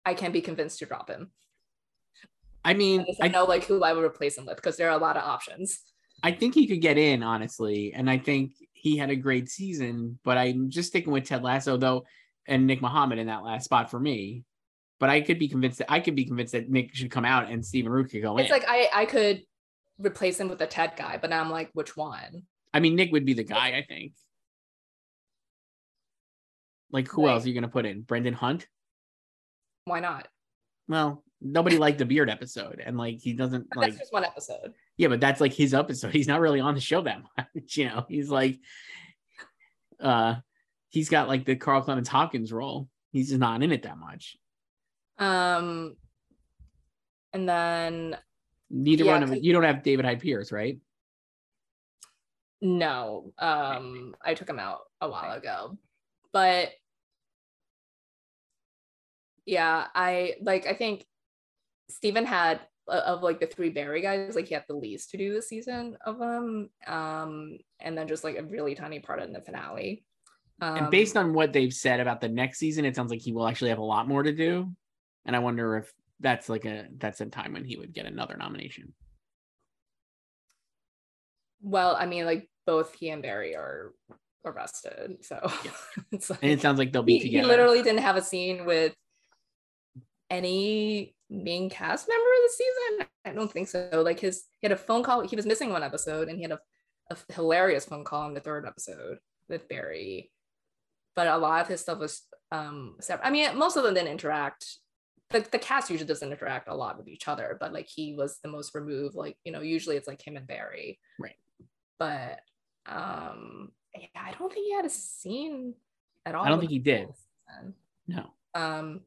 I 0.03 0.15
can't 0.15 0.33
be 0.33 0.41
convinced 0.41 0.79
to 0.79 0.87
drop 0.87 1.09
him. 1.09 1.29
I 2.63 2.73
mean, 2.73 3.05
I, 3.21 3.25
I 3.25 3.27
know 3.27 3.45
like 3.45 3.65
who 3.65 3.83
I 3.83 3.93
would 3.93 4.03
replace 4.03 4.35
him 4.35 4.47
with 4.47 4.55
because 4.55 4.77
there 4.77 4.89
are 4.89 4.97
a 4.97 5.01
lot 5.01 5.15
of 5.15 5.23
options. 5.23 5.79
I 6.23 6.31
think 6.31 6.55
he 6.55 6.65
could 6.65 6.81
get 6.81 6.97
in, 6.97 7.21
honestly, 7.21 7.93
and 7.93 8.09
I 8.09 8.17
think 8.17 8.53
he 8.73 8.97
had 8.97 9.11
a 9.11 9.15
great 9.15 9.47
season. 9.47 10.17
But 10.23 10.39
I'm 10.39 10.71
just 10.71 10.89
sticking 10.89 11.13
with 11.13 11.25
Ted 11.25 11.43
Lasso 11.43 11.77
though, 11.77 12.05
and 12.47 12.65
Nick 12.65 12.81
Mohammed 12.81 13.19
in 13.19 13.27
that 13.27 13.43
last 13.43 13.65
spot 13.65 13.91
for 13.91 13.99
me. 13.99 14.43
But 14.99 15.11
I 15.11 15.21
could 15.21 15.37
be 15.37 15.47
convinced 15.47 15.77
that 15.77 15.91
I 15.91 15.99
could 15.99 16.15
be 16.15 16.25
convinced 16.25 16.53
that 16.53 16.67
Nick 16.67 16.95
should 16.95 17.11
come 17.11 17.25
out 17.25 17.51
and 17.51 17.63
Stephen 17.63 17.91
Root 17.91 18.09
could 18.09 18.23
go 18.23 18.37
it's 18.39 18.49
in. 18.49 18.55
It's 18.55 18.65
like 18.65 18.67
I 18.67 19.01
I 19.01 19.05
could 19.05 19.43
replace 19.99 20.39
him 20.39 20.49
with 20.49 20.61
a 20.61 20.67
Ted 20.67 20.93
guy, 20.97 21.19
but 21.21 21.29
now 21.29 21.41
I'm 21.41 21.51
like, 21.51 21.69
which 21.73 21.95
one? 21.95 22.43
I 22.75 22.81
mean, 22.81 22.97
Nick 22.97 23.13
would 23.13 23.25
be 23.25 23.33
the 23.33 23.45
guy, 23.45 23.69
I 23.69 23.85
think. 23.87 24.11
Like, 26.91 27.07
who 27.07 27.25
right. 27.25 27.31
else 27.31 27.45
are 27.45 27.47
you 27.47 27.53
going 27.53 27.63
to 27.63 27.69
put 27.69 27.85
in? 27.85 28.01
Brendan 28.01 28.33
Hunt? 28.33 28.67
Why 29.85 30.01
not? 30.01 30.27
Well, 30.89 31.23
nobody 31.41 31.77
liked 31.77 31.99
the 31.99 32.05
beard 32.05 32.29
episode, 32.29 32.83
and 32.85 32.97
like 32.97 33.19
he 33.21 33.31
doesn't 33.31 33.67
but 33.69 33.77
like 33.77 33.91
that's 33.91 33.99
just 34.01 34.13
one 34.13 34.25
episode. 34.25 34.73
Yeah, 34.97 35.07
but 35.07 35.21
that's 35.21 35.39
like 35.39 35.53
his 35.53 35.73
episode. 35.73 36.11
He's 36.13 36.27
not 36.27 36.41
really 36.41 36.59
on 36.59 36.75
the 36.75 36.81
show 36.81 37.01
that 37.01 37.21
much, 37.37 37.47
you 37.77 37.85
know. 37.85 38.05
He's 38.09 38.29
like, 38.29 38.59
uh, 40.01 40.35
he's 40.89 41.07
got 41.07 41.29
like 41.29 41.45
the 41.45 41.55
Carl 41.55 41.81
Clemons-Hopkins 41.81 42.51
role. 42.51 42.89
He's 43.13 43.29
just 43.29 43.39
not 43.39 43.63
in 43.63 43.71
it 43.71 43.83
that 43.83 43.97
much. 43.97 44.35
Um, 45.17 45.95
and 47.31 47.47
then 47.47 48.17
neither 48.69 49.05
yeah, 49.05 49.13
one 49.13 49.23
of. 49.23 49.41
You 49.41 49.53
don't 49.53 49.63
have 49.63 49.81
David 49.81 50.03
Hyde 50.03 50.19
Pierce, 50.19 50.51
right? 50.51 50.77
No, 52.61 53.33
um, 53.37 54.15
I 54.23 54.33
took 54.33 54.49
him 54.49 54.59
out 54.59 54.79
a 55.01 55.09
while 55.09 55.33
ago, 55.37 55.77
but 56.31 56.69
yeah, 59.45 59.87
I 59.93 60.35
like. 60.41 60.65
I 60.65 60.73
think 60.73 61.05
Stephen 61.89 62.25
had 62.25 62.61
of 62.87 63.23
like 63.23 63.39
the 63.39 63.47
three 63.47 63.69
Barry 63.69 64.01
guys, 64.01 64.35
like 64.35 64.47
he 64.47 64.53
had 64.53 64.65
the 64.67 64.75
least 64.75 65.11
to 65.11 65.17
do 65.17 65.33
this 65.33 65.49
season 65.49 65.97
of 66.05 66.19
them, 66.19 66.69
um, 66.87 67.57
and 67.79 67.97
then 67.97 68.07
just 68.07 68.23
like 68.23 68.37
a 68.37 68.43
really 68.43 68.75
tiny 68.75 68.99
part 68.99 69.21
in 69.21 69.33
the 69.33 69.41
finale. 69.41 70.03
Um, 70.61 70.77
and 70.77 70.91
based 70.91 71.17
on 71.17 71.33
what 71.33 71.51
they've 71.51 71.73
said 71.73 71.99
about 71.99 72.21
the 72.21 72.29
next 72.29 72.59
season, 72.59 72.85
it 72.85 72.95
sounds 72.95 73.11
like 73.11 73.21
he 73.21 73.33
will 73.33 73.47
actually 73.47 73.69
have 73.69 73.79
a 73.79 73.83
lot 73.83 74.07
more 74.07 74.23
to 74.23 74.31
do. 74.31 74.71
And 75.25 75.35
I 75.35 75.39
wonder 75.39 75.77
if 75.77 75.91
that's 76.19 76.47
like 76.47 76.65
a 76.65 76.87
that's 76.97 77.21
a 77.21 77.25
time 77.25 77.53
when 77.53 77.65
he 77.65 77.75
would 77.75 77.93
get 77.93 78.05
another 78.05 78.37
nomination. 78.37 78.93
Well, 81.65 81.95
I 81.99 82.05
mean, 82.05 82.25
like 82.25 82.47
both 82.67 82.93
he 82.93 83.09
and 83.09 83.23
Barry 83.23 83.55
are 83.55 83.91
arrested, 84.45 85.17
so 85.25 85.39
yeah. 85.65 85.71
like, 86.29 86.39
and 86.43 86.51
it 86.51 86.61
sounds 86.61 86.77
like 86.77 86.93
they'll 86.93 87.01
be 87.01 87.17
he, 87.17 87.23
together. 87.23 87.43
He 87.43 87.49
literally 87.49 87.81
didn't 87.81 88.01
have 88.01 88.15
a 88.15 88.21
scene 88.21 88.65
with 88.65 88.93
any 90.29 91.15
main 91.29 91.71
cast 91.71 92.07
member 92.07 92.29
of 92.29 92.43
the 92.43 92.53
season. 92.53 93.07
I 93.25 93.31
don't 93.31 93.51
think 93.51 93.67
so. 93.67 94.03
Like 94.05 94.19
his, 94.19 94.43
he 94.61 94.67
had 94.67 94.71
a 94.71 94.77
phone 94.77 95.01
call. 95.01 95.21
He 95.21 95.35
was 95.35 95.47
missing 95.47 95.71
one 95.71 95.81
episode, 95.81 96.29
and 96.29 96.37
he 96.37 96.43
had 96.43 96.51
a, 96.51 96.59
a 97.09 97.33
hilarious 97.33 97.85
phone 97.85 98.03
call 98.03 98.27
in 98.27 98.35
the 98.35 98.41
third 98.41 98.67
episode 98.67 99.17
with 99.49 99.67
Barry. 99.67 100.31
But 101.15 101.27
a 101.27 101.37
lot 101.37 101.61
of 101.61 101.67
his 101.67 101.81
stuff 101.81 101.97
was 101.97 102.21
um 102.51 102.97
separate. 103.01 103.25
I 103.25 103.31
mean, 103.31 103.57
most 103.57 103.75
of 103.75 103.83
them 103.83 103.95
didn't 103.95 104.11
interact 104.11 104.67
the, 105.31 105.39
the 105.51 105.59
cast 105.59 105.89
usually 105.89 106.07
doesn't 106.07 106.31
interact 106.31 106.67
a 106.67 106.75
lot 106.75 106.97
with 106.97 107.07
each 107.07 107.27
other, 107.27 107.57
but 107.59 107.73
like 107.73 107.87
he 107.87 108.13
was 108.13 108.39
the 108.43 108.49
most 108.49 108.75
removed. 108.75 109.15
Like, 109.15 109.37
you 109.43 109.51
know, 109.51 109.61
usually 109.61 109.97
it's 109.97 110.07
like 110.07 110.25
him 110.25 110.37
and 110.37 110.47
Barry. 110.47 110.99
Right. 111.19 111.35
But 111.99 112.39
um 112.85 113.71
yeah, 113.95 114.07
I 114.15 114.33
don't 114.37 114.51
think 114.51 114.65
he 114.65 114.73
had 114.73 114.85
a 114.85 114.89
scene 114.89 115.73
at 116.25 116.35
all. 116.35 116.43
I 116.43 116.49
don't 116.49 116.59
think 116.59 116.71
he 116.71 116.79
did. 116.79 117.09
No. 118.07 118.25
Um 118.53 119.01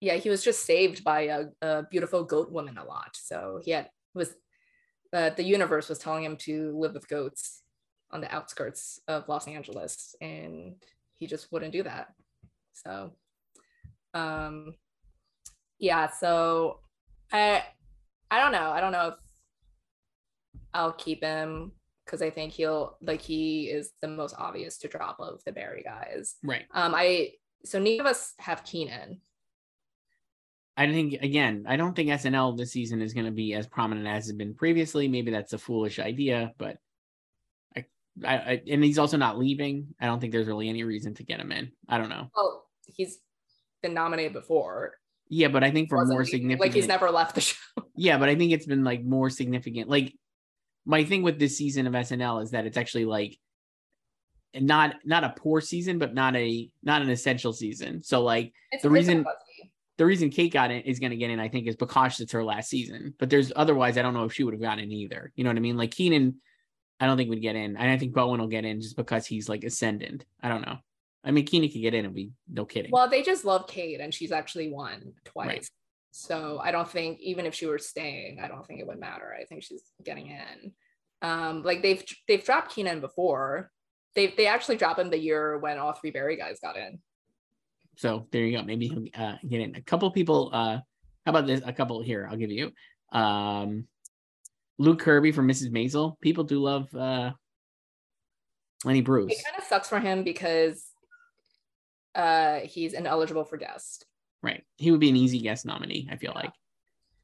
yeah, 0.00 0.14
he 0.14 0.30
was 0.30 0.42
just 0.42 0.64
saved 0.64 1.04
by 1.04 1.22
a, 1.22 1.44
a 1.60 1.82
beautiful 1.90 2.24
goat 2.24 2.50
woman 2.50 2.78
a 2.78 2.84
lot. 2.84 3.10
So 3.14 3.60
he 3.62 3.72
had 3.72 3.90
was 4.14 4.34
uh, 5.12 5.30
the 5.30 5.42
universe 5.42 5.88
was 5.88 5.98
telling 5.98 6.24
him 6.24 6.36
to 6.36 6.76
live 6.78 6.94
with 6.94 7.08
goats 7.08 7.62
on 8.12 8.20
the 8.20 8.32
outskirts 8.32 9.00
of 9.08 9.28
Los 9.28 9.48
Angeles, 9.48 10.14
and 10.20 10.76
he 11.18 11.26
just 11.26 11.50
wouldn't 11.50 11.72
do 11.72 11.82
that. 11.82 12.14
So, 12.72 13.10
um, 14.14 14.74
yeah 15.80 16.08
so 16.08 16.78
i 17.32 17.62
i 18.30 18.38
don't 18.38 18.52
know 18.52 18.70
i 18.70 18.80
don't 18.80 18.92
know 18.92 19.08
if 19.08 19.14
i'll 20.74 20.92
keep 20.92 21.22
him 21.22 21.72
because 22.04 22.22
i 22.22 22.30
think 22.30 22.52
he'll 22.52 22.96
like 23.02 23.20
he 23.20 23.64
is 23.64 23.92
the 24.00 24.08
most 24.08 24.34
obvious 24.38 24.78
to 24.78 24.88
drop 24.88 25.16
of 25.20 25.42
the 25.44 25.52
barry 25.52 25.82
guys 25.82 26.36
right 26.42 26.64
um 26.74 26.94
i 26.94 27.30
so 27.64 27.78
neither 27.78 28.02
of 28.02 28.06
us 28.06 28.32
have 28.38 28.64
Kenan 28.64 29.20
I 30.80 30.90
think 30.90 31.14
again, 31.20 31.64
I 31.68 31.76
don't 31.76 31.94
think 31.94 32.08
SNL 32.08 32.56
this 32.56 32.72
season 32.72 33.02
is 33.02 33.12
going 33.12 33.26
to 33.26 33.32
be 33.32 33.52
as 33.52 33.66
prominent 33.66 34.06
as 34.06 34.28
it's 34.28 34.36
been 34.38 34.54
previously. 34.54 35.08
Maybe 35.08 35.30
that's 35.30 35.52
a 35.52 35.58
foolish 35.58 35.98
idea, 35.98 36.52
but 36.56 36.78
I, 37.76 37.84
I, 38.24 38.34
I, 38.34 38.62
and 38.66 38.82
he's 38.82 38.98
also 38.98 39.18
not 39.18 39.38
leaving. 39.38 39.88
I 40.00 40.06
don't 40.06 40.20
think 40.20 40.32
there's 40.32 40.46
really 40.46 40.70
any 40.70 40.82
reason 40.82 41.12
to 41.16 41.22
get 41.22 41.38
him 41.38 41.52
in. 41.52 41.72
I 41.86 41.98
don't 41.98 42.08
know. 42.08 42.30
Well, 42.34 42.64
he's 42.86 43.18
been 43.82 43.92
nominated 43.92 44.32
before. 44.32 44.94
Yeah, 45.28 45.48
but 45.48 45.62
I 45.62 45.70
think 45.70 45.90
for 45.90 46.02
more 46.06 46.24
significant, 46.24 46.60
like 46.60 46.74
he's 46.74 46.88
never 46.88 47.10
left 47.10 47.34
the 47.34 47.42
show. 47.42 47.56
yeah, 47.94 48.16
but 48.16 48.30
I 48.30 48.34
think 48.34 48.52
it's 48.52 48.66
been 48.66 48.82
like 48.82 49.04
more 49.04 49.28
significant. 49.28 49.90
Like 49.90 50.14
my 50.84 51.04
thing 51.04 51.22
with 51.22 51.38
this 51.38 51.56
season 51.56 51.86
of 51.86 51.92
SNL 51.92 52.42
is 52.42 52.50
that 52.52 52.66
it's 52.66 52.76
actually 52.76 53.04
like 53.04 53.38
not 54.54 54.96
not 55.04 55.24
a 55.24 55.34
poor 55.36 55.60
season, 55.60 55.98
but 55.98 56.14
not 56.14 56.34
a 56.36 56.68
not 56.82 57.02
an 57.02 57.10
essential 57.10 57.52
season. 57.52 58.02
So 58.02 58.22
like 58.22 58.52
it's, 58.72 58.82
the 58.82 58.90
reason 58.90 59.24
the 60.00 60.06
reason 60.06 60.30
Kate 60.30 60.52
got 60.52 60.70
in 60.70 60.80
is 60.80 60.98
going 60.98 61.10
to 61.10 61.16
get 61.16 61.30
in, 61.30 61.38
I 61.38 61.48
think, 61.48 61.66
is 61.66 61.76
because 61.76 62.20
it's 62.20 62.32
her 62.32 62.42
last 62.42 62.70
season. 62.70 63.12
But 63.18 63.28
there's 63.28 63.52
otherwise, 63.54 63.98
I 63.98 64.02
don't 64.02 64.14
know 64.14 64.24
if 64.24 64.32
she 64.32 64.44
would 64.44 64.54
have 64.54 64.62
gotten 64.62 64.84
in 64.84 64.90
either. 64.90 65.30
You 65.36 65.44
know 65.44 65.50
what 65.50 65.58
I 65.58 65.60
mean? 65.60 65.76
Like 65.76 65.90
Kenan, 65.90 66.36
I 66.98 67.06
don't 67.06 67.18
think 67.18 67.28
would 67.28 67.42
get 67.42 67.54
in, 67.54 67.76
and 67.76 67.90
I 67.90 67.98
think 67.98 68.14
Bowen 68.14 68.40
will 68.40 68.48
get 68.48 68.64
in 68.64 68.80
just 68.80 68.96
because 68.96 69.26
he's 69.26 69.48
like 69.48 69.62
ascendant. 69.62 70.24
I 70.42 70.48
don't 70.48 70.62
know. 70.62 70.78
I 71.22 71.32
mean, 71.32 71.44
Kenan 71.44 71.68
could 71.68 71.82
get 71.82 71.92
in 71.92 72.06
and 72.06 72.14
be 72.14 72.30
no 72.48 72.64
kidding. 72.64 72.90
Well, 72.90 73.10
they 73.10 73.22
just 73.22 73.44
love 73.44 73.66
Kate, 73.66 74.00
and 74.00 74.12
she's 74.12 74.32
actually 74.32 74.70
won 74.70 75.12
twice. 75.26 75.48
Right. 75.48 75.70
So 76.10 76.60
I 76.62 76.72
don't 76.72 76.88
think 76.88 77.20
even 77.20 77.46
if 77.46 77.54
she 77.54 77.66
were 77.66 77.78
staying, 77.78 78.40
I 78.42 78.48
don't 78.48 78.66
think 78.66 78.80
it 78.80 78.86
would 78.86 78.98
matter. 78.98 79.34
I 79.38 79.44
think 79.44 79.62
she's 79.62 79.82
getting 80.04 80.26
in. 80.26 80.72
Um, 81.22 81.62
like 81.62 81.82
they've 81.82 82.02
they've 82.26 82.44
dropped 82.44 82.74
Kenan 82.74 83.00
before. 83.00 83.70
They 84.14 84.28
they 84.28 84.46
actually 84.46 84.76
dropped 84.76 84.98
him 84.98 85.10
the 85.10 85.18
year 85.18 85.58
when 85.58 85.78
all 85.78 85.92
three 85.92 86.10
Barry 86.10 86.36
guys 86.36 86.58
got 86.60 86.76
in. 86.76 86.98
So 87.96 88.26
there 88.32 88.44
you 88.44 88.56
go. 88.56 88.64
Maybe 88.64 88.88
he'll 88.88 89.06
uh, 89.14 89.36
get 89.46 89.60
in. 89.60 89.76
A 89.76 89.82
couple 89.82 90.10
people. 90.10 90.50
Uh, 90.52 90.78
how 91.26 91.30
about 91.30 91.46
this? 91.46 91.60
A 91.64 91.72
couple 91.72 92.00
here. 92.02 92.26
I'll 92.30 92.36
give 92.36 92.50
you. 92.50 92.72
Um, 93.12 93.86
Luke 94.78 95.00
Kirby 95.00 95.32
from 95.32 95.46
Mrs. 95.46 95.70
Maisel. 95.70 96.18
People 96.20 96.44
do 96.44 96.60
love 96.60 96.92
uh, 96.94 97.32
Lenny 98.84 99.02
Bruce. 99.02 99.32
It 99.32 99.44
kind 99.44 99.58
of 99.58 99.64
sucks 99.64 99.88
for 99.88 100.00
him 100.00 100.24
because 100.24 100.86
uh, 102.14 102.60
he's 102.60 102.94
ineligible 102.94 103.44
for 103.44 103.58
guest. 103.58 104.06
Right. 104.42 104.64
He 104.76 104.90
would 104.90 105.00
be 105.00 105.10
an 105.10 105.16
easy 105.16 105.40
guest 105.40 105.66
nominee, 105.66 106.08
I 106.10 106.16
feel 106.16 106.32
yeah. 106.34 106.42
like. 106.42 106.52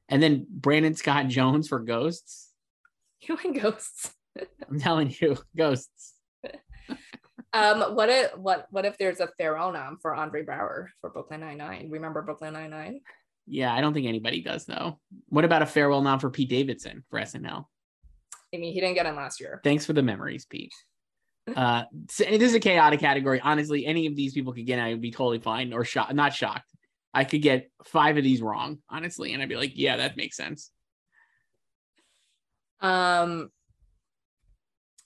And 0.08 0.22
then 0.22 0.46
Brandon 0.48 0.94
Scott 0.94 1.28
Jones 1.28 1.68
for 1.68 1.80
Ghosts. 1.80 2.50
You 3.20 3.38
and 3.42 3.60
Ghosts. 3.60 4.12
I'm 4.70 4.78
telling 4.78 5.14
you, 5.20 5.36
Ghosts. 5.56 6.14
um, 7.52 7.94
what 7.94 8.08
if 8.08 8.36
what 8.36 8.66
what 8.70 8.84
if 8.84 8.98
there's 8.98 9.20
a 9.20 9.28
farewell 9.38 9.72
nom 9.72 9.98
for 10.00 10.14
Andre 10.14 10.44
Braugher 10.44 10.88
for 11.00 11.10
Brooklyn 11.10 11.40
Nine 11.40 11.58
Nine? 11.58 11.88
Remember 11.90 12.22
Brooklyn 12.22 12.52
Nine 12.52 12.70
Nine? 12.70 13.00
Yeah, 13.46 13.72
I 13.72 13.80
don't 13.80 13.94
think 13.94 14.06
anybody 14.06 14.42
does 14.42 14.66
though. 14.66 15.00
What 15.28 15.44
about 15.44 15.62
a 15.62 15.66
farewell 15.66 16.02
nom 16.02 16.18
for 16.18 16.30
Pete 16.30 16.50
Davidson 16.50 17.04
for 17.10 17.18
SNL? 17.18 17.64
I 18.54 18.58
mean, 18.58 18.72
he 18.72 18.80
didn't 18.80 18.94
get 18.94 19.06
in 19.06 19.16
last 19.16 19.40
year. 19.40 19.60
Thanks 19.64 19.86
for 19.86 19.92
the 19.92 20.02
memories, 20.02 20.44
Pete. 20.44 20.72
Uh, 21.54 21.84
so 22.10 22.24
this 22.24 22.42
is 22.42 22.54
a 22.54 22.60
chaotic 22.60 23.00
category. 23.00 23.40
Honestly, 23.40 23.86
any 23.86 24.06
of 24.06 24.16
these 24.16 24.34
people 24.34 24.52
could 24.52 24.66
get, 24.66 24.78
in, 24.78 24.84
I 24.84 24.90
would 24.90 25.00
be 25.00 25.12
totally 25.12 25.38
fine 25.38 25.72
or 25.72 25.84
shocked. 25.84 26.14
Not 26.14 26.34
shocked. 26.34 26.70
I 27.16 27.24
could 27.24 27.40
get 27.40 27.70
five 27.82 28.18
of 28.18 28.24
these 28.24 28.42
wrong, 28.42 28.80
honestly, 28.90 29.32
and 29.32 29.42
I'd 29.42 29.48
be 29.48 29.56
like, 29.56 29.72
yeah, 29.74 29.96
that 29.96 30.18
makes 30.18 30.36
sense. 30.36 30.70
Um, 32.80 33.48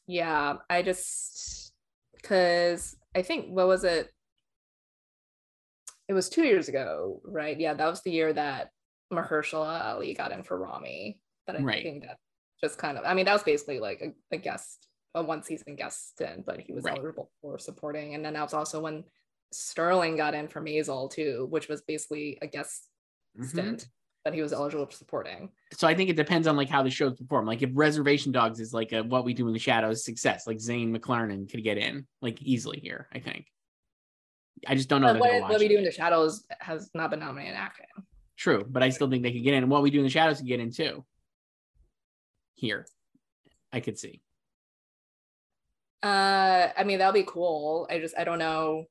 yeah, 0.09 0.57
I 0.69 0.83
just 0.83 1.73
because 2.17 2.97
I 3.15 3.23
think 3.23 3.47
what 3.47 3.69
was 3.69 3.85
it? 3.85 4.11
It 6.09 6.13
was 6.13 6.29
two 6.29 6.43
years 6.43 6.69
ago, 6.69 7.23
right? 7.25 7.59
Yeah, 7.59 7.75
that 7.75 7.87
was 7.87 8.03
the 8.03 8.11
year 8.11 8.33
that 8.33 8.71
Mahershala 9.13 9.85
Ali 9.85 10.13
got 10.13 10.33
in 10.33 10.43
for 10.43 10.59
Ramy. 10.59 11.21
But 11.47 11.61
I 11.61 11.63
right. 11.63 11.85
think 11.85 12.03
that 12.03 12.19
just 12.61 12.77
kind 12.77 12.99
of, 12.99 13.05
I 13.05 13.15
mean, 13.15 13.27
that 13.27 13.35
was 13.35 13.45
basically 13.45 13.79
like 13.79 14.03
a, 14.03 14.35
a 14.35 14.37
guest, 14.37 14.89
a 15.15 15.23
one 15.23 15.45
season 15.45 15.77
guest 15.77 16.11
stint, 16.11 16.45
but 16.45 16.59
he 16.59 16.73
was 16.73 16.83
right. 16.83 16.99
eligible 16.99 17.31
for 17.41 17.57
supporting. 17.57 18.17
And 18.17 18.25
then 18.25 18.33
that 18.33 18.43
was 18.43 18.53
also 18.53 18.81
when 18.81 19.05
Sterling 19.53 20.17
got 20.17 20.35
in 20.35 20.49
for 20.49 20.61
Maisel 20.61 21.11
too, 21.11 21.47
which 21.51 21.69
was 21.69 21.83
basically 21.83 22.39
a 22.43 22.47
guest 22.47 22.89
mm-hmm. 23.37 23.49
stint 23.49 23.89
that 24.25 24.35
he 24.35 24.43
was 24.43 24.53
eligible 24.53 24.87
for 24.87 24.93
supporting. 24.93 25.51
So 25.73 25.89
I 25.89 25.95
think 25.95 26.11
it 26.11 26.17
depends 26.17 26.47
on 26.47 26.57
like 26.57 26.69
how 26.69 26.83
the 26.83 26.91
shows 26.91 27.17
perform. 27.17 27.47
Like 27.47 27.63
if 27.63 27.71
Reservation 27.73 28.33
Dogs 28.33 28.61
is 28.61 28.75
like 28.75 28.93
a 28.93 29.03
what 29.03 29.25
we 29.25 29.35
do 29.35 29.47
in 29.47 29.53
the 29.53 29.59
shadows 29.59 30.05
success, 30.05 30.47
like 30.47 30.61
Zahn 30.61 30.97
McClarnon 30.97 31.51
could 31.51 31.65
get 31.65 31.79
in 31.79 32.07
like 32.21 32.41
easily 32.43 32.81
here. 32.81 33.09
I 33.13 33.21
think. 33.21 33.47
I 34.67 34.75
just 34.75 34.89
don't 34.89 35.01
know. 35.01 35.15
What, 35.15 35.43
what 35.43 35.59
we 35.59 35.69
do 35.69 35.79
in 35.79 35.85
the 35.85 35.91
shadows 35.91 36.45
has 36.61 36.91
not 36.95 37.11
been 37.11 37.21
nominated 37.21 37.55
in 37.55 37.57
acting. 37.57 37.87
True, 38.37 38.65
but 38.69 38.83
I 38.83 38.91
still 38.91 39.09
think 39.09 39.23
they 39.23 39.33
could 39.33 39.43
get 39.43 39.55
in. 39.55 39.63
And 39.63 39.73
what 39.73 39.83
we 39.83 39.91
do 39.91 39.99
in 39.99 40.05
the 40.05 40.11
shadows 40.11 40.39
could 40.39 40.47
get 40.47 40.61
in 40.61 40.71
too. 40.71 41.05
Here, 42.55 42.87
I 43.73 43.81
could 43.81 43.99
see. 43.99 44.21
Uh, 46.03 46.69
I 46.77 46.85
mean 46.85 46.99
that'll 46.99 47.15
be 47.15 47.25
cool. 47.27 47.87
I 47.91 47.99
just 48.01 48.15
I 48.19 48.25
don't 48.25 48.39
know. 48.39 48.85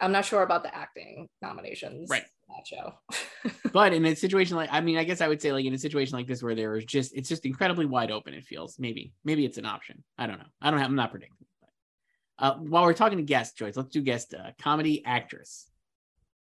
I'm 0.00 0.12
not 0.12 0.24
sure 0.24 0.42
about 0.42 0.62
the 0.62 0.74
acting 0.74 1.28
nominations. 1.42 2.08
Right 2.10 2.24
that 2.48 2.66
show. 2.66 2.94
but 3.72 3.92
in 3.92 4.04
a 4.04 4.14
situation 4.14 4.56
like, 4.56 4.70
I 4.72 4.80
mean, 4.80 4.98
I 4.98 5.04
guess 5.04 5.20
I 5.20 5.28
would 5.28 5.42
say 5.42 5.52
like 5.52 5.64
in 5.64 5.74
a 5.74 5.78
situation 5.78 6.16
like 6.16 6.26
this 6.26 6.42
where 6.42 6.54
there 6.54 6.76
is 6.76 6.84
just, 6.84 7.14
it's 7.14 7.28
just 7.28 7.44
incredibly 7.44 7.86
wide 7.86 8.10
open. 8.10 8.34
It 8.34 8.44
feels 8.44 8.78
maybe, 8.78 9.12
maybe 9.24 9.44
it's 9.44 9.58
an 9.58 9.66
option. 9.66 10.02
I 10.18 10.26
don't 10.26 10.38
know. 10.38 10.46
I 10.60 10.70
don't 10.70 10.80
have, 10.80 10.88
I'm 10.88 10.96
not 10.96 11.10
predicting. 11.10 11.46
But, 11.60 12.44
uh, 12.44 12.54
while 12.56 12.84
we're 12.84 12.94
talking 12.94 13.18
to 13.18 13.24
guest 13.24 13.56
choice, 13.56 13.76
let's 13.76 13.90
do 13.90 14.02
guest 14.02 14.34
uh, 14.34 14.50
comedy 14.60 15.04
actress. 15.04 15.68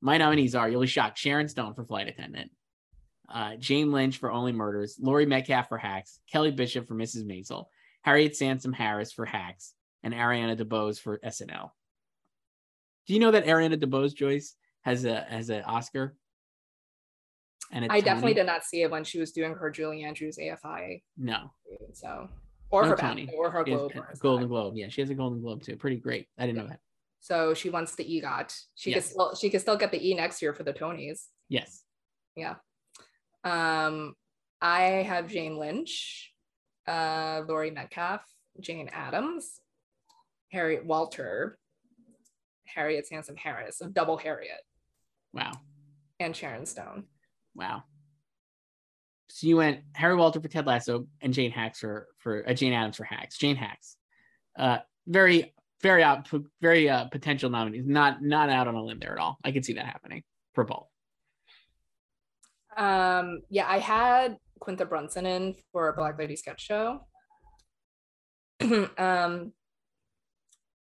My 0.01 0.17
nominees 0.17 0.55
are, 0.55 0.69
you'll 0.69 0.81
be 0.81 0.87
shocked, 0.87 1.17
Sharon 1.17 1.49
Stone 1.49 1.73
for 1.73 1.83
Flight 1.83 2.07
Attendant, 2.07 2.51
uh, 3.27 3.55
Jane 3.57 3.91
Lynch 3.91 4.17
for 4.17 4.31
Only 4.31 4.53
Murders, 4.53 4.97
Laurie 5.01 5.25
Metcalf 5.25 5.67
for 5.67 5.77
Hacks, 5.77 6.19
Kelly 6.31 6.51
Bishop 6.51 6.87
for 6.87 6.95
Mrs. 6.95 7.25
Maisel, 7.25 7.65
Harriet 8.01 8.35
Sansom 8.35 8.73
Harris 8.73 9.11
for 9.11 9.25
Hacks, 9.25 9.73
and 10.03 10.13
Ariana 10.13 10.57
DeBose 10.57 10.99
for 10.99 11.19
SNL. 11.19 11.71
Do 13.09 13.15
you 13.15 13.19
know 13.19 13.31
that 13.31 13.47
Ariana 13.47 13.75
DeBose, 13.75 14.13
Joyce, 14.13 14.53
has 14.81 15.03
a 15.03 15.21
has 15.21 15.49
an 15.49 15.63
Oscar. 15.63 16.15
And 17.71 17.91
I 17.91 18.01
definitely 18.01 18.35
did 18.35 18.45
not 18.45 18.63
see 18.63 18.83
it 18.83 18.91
when 18.91 19.03
she 19.03 19.19
was 19.19 19.31
doing 19.31 19.55
her 19.55 19.71
Julie 19.71 20.03
Andrews 20.03 20.37
AFI. 20.37 21.01
No. 21.17 21.51
So 21.93 22.29
or 22.69 22.83
no 22.83 22.89
her 22.89 22.95
Tony. 22.95 23.27
or 23.35 23.49
her 23.49 23.63
Globe. 23.63 23.93
Golden 24.19 24.47
Globe. 24.47 24.75
Yeah, 24.77 24.89
she 24.89 25.01
has 25.01 25.09
a 25.09 25.15
Golden 25.15 25.41
Globe 25.41 25.63
too. 25.63 25.75
Pretty 25.75 25.97
great. 25.97 26.27
I 26.37 26.45
didn't 26.45 26.59
know 26.59 26.67
that. 26.67 26.81
So 27.19 27.55
she 27.55 27.71
wants 27.71 27.95
the 27.95 28.03
EGOT. 28.03 28.55
She 28.75 28.91
yes. 28.91 29.05
can 29.05 29.11
still 29.11 29.35
she 29.35 29.49
can 29.49 29.59
still 29.59 29.75
get 29.75 29.91
the 29.91 30.07
E 30.07 30.13
next 30.13 30.39
year 30.39 30.53
for 30.53 30.61
the 30.61 30.73
Tonys. 30.73 31.29
Yes. 31.47 31.83
Yeah. 32.35 32.57
Um, 33.43 34.13
I 34.61 34.81
have 34.81 35.27
Jane 35.27 35.57
Lynch, 35.57 36.31
uh, 36.87 37.41
Laurie 37.47 37.71
Metcalf, 37.71 38.21
Jane 38.59 38.89
Adams, 38.93 39.61
Harriet 40.51 40.85
Walter, 40.85 41.58
Harriet 42.73 43.07
Sansom 43.07 43.35
Harris, 43.35 43.81
of 43.81 43.93
Double 43.93 44.17
Harriet. 44.17 44.61
Wow. 45.33 45.51
And 46.19 46.35
Sharon 46.35 46.65
Stone. 46.65 47.05
Wow. 47.55 47.83
So 49.29 49.47
you 49.47 49.57
went 49.57 49.81
Harry 49.93 50.15
Walter 50.15 50.41
for 50.41 50.47
Ted 50.47 50.65
Lasso 50.65 51.07
and 51.21 51.33
Jane 51.33 51.51
Hacks 51.51 51.79
for 51.79 52.07
for 52.17 52.47
uh, 52.47 52.53
Jane 52.53 52.73
Adams 52.73 52.97
for 52.97 53.03
Hacks. 53.03 53.37
Jane 53.37 53.55
Hacks. 53.55 53.95
Uh, 54.57 54.79
very 55.07 55.53
very 55.81 56.03
out 56.03 56.27
very 56.61 56.89
uh, 56.89 57.05
potential 57.05 57.49
nominees. 57.49 57.85
Not 57.85 58.21
not 58.21 58.49
out 58.49 58.67
on 58.67 58.75
a 58.75 58.83
limb 58.83 58.99
there 58.99 59.13
at 59.13 59.19
all. 59.19 59.37
I 59.43 59.51
can 59.51 59.63
see 59.63 59.73
that 59.73 59.85
happening 59.85 60.23
for 60.53 60.63
both. 60.63 60.87
Um, 62.75 63.41
yeah, 63.49 63.65
I 63.67 63.79
had 63.79 64.37
Quinta 64.59 64.85
Brunson 64.85 65.25
in 65.25 65.55
for 65.71 65.89
a 65.89 65.93
Black 65.93 66.17
Lady 66.17 66.35
sketch 66.35 66.61
show. 66.61 67.01
um, 68.97 69.53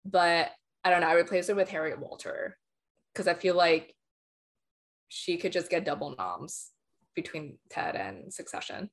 but 0.04 0.50
I 0.84 0.90
don't 0.90 1.00
know. 1.00 1.08
I 1.08 1.14
replaced 1.14 1.50
it 1.50 1.56
with 1.56 1.70
Harriet 1.70 1.98
Walter 1.98 2.58
because 3.12 3.26
I 3.26 3.34
feel 3.34 3.54
like 3.54 3.94
she 5.08 5.36
could 5.36 5.52
just 5.52 5.70
get 5.70 5.84
double 5.84 6.14
noms 6.16 6.70
between 7.14 7.58
Ted 7.70 7.96
and 7.96 8.32
Succession. 8.32 8.90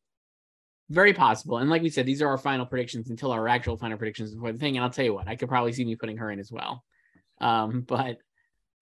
Very 0.90 1.14
possible. 1.14 1.58
And 1.58 1.70
like 1.70 1.82
we 1.82 1.90
said, 1.90 2.06
these 2.06 2.22
are 2.22 2.28
our 2.28 2.38
final 2.38 2.66
predictions 2.66 3.10
until 3.10 3.32
our 3.32 3.48
actual 3.48 3.78
final 3.78 3.98
predictions 3.98 4.36
for 4.40 4.52
the 4.52 4.60
thing. 4.60 4.78
And 4.78 4.84
I'll 4.84 4.92
tell 4.92 5.06
you 5.06 5.14
what, 5.14 5.28
I 5.28 5.36
could 5.36 5.50
probably 5.50 5.74
see 5.74 5.86
me 5.86 5.96
putting 5.96 6.18
her 6.18 6.32
in 6.32 6.40
as 6.40 6.52
well. 6.52 6.84
Um, 7.40 7.82
but 7.82 8.18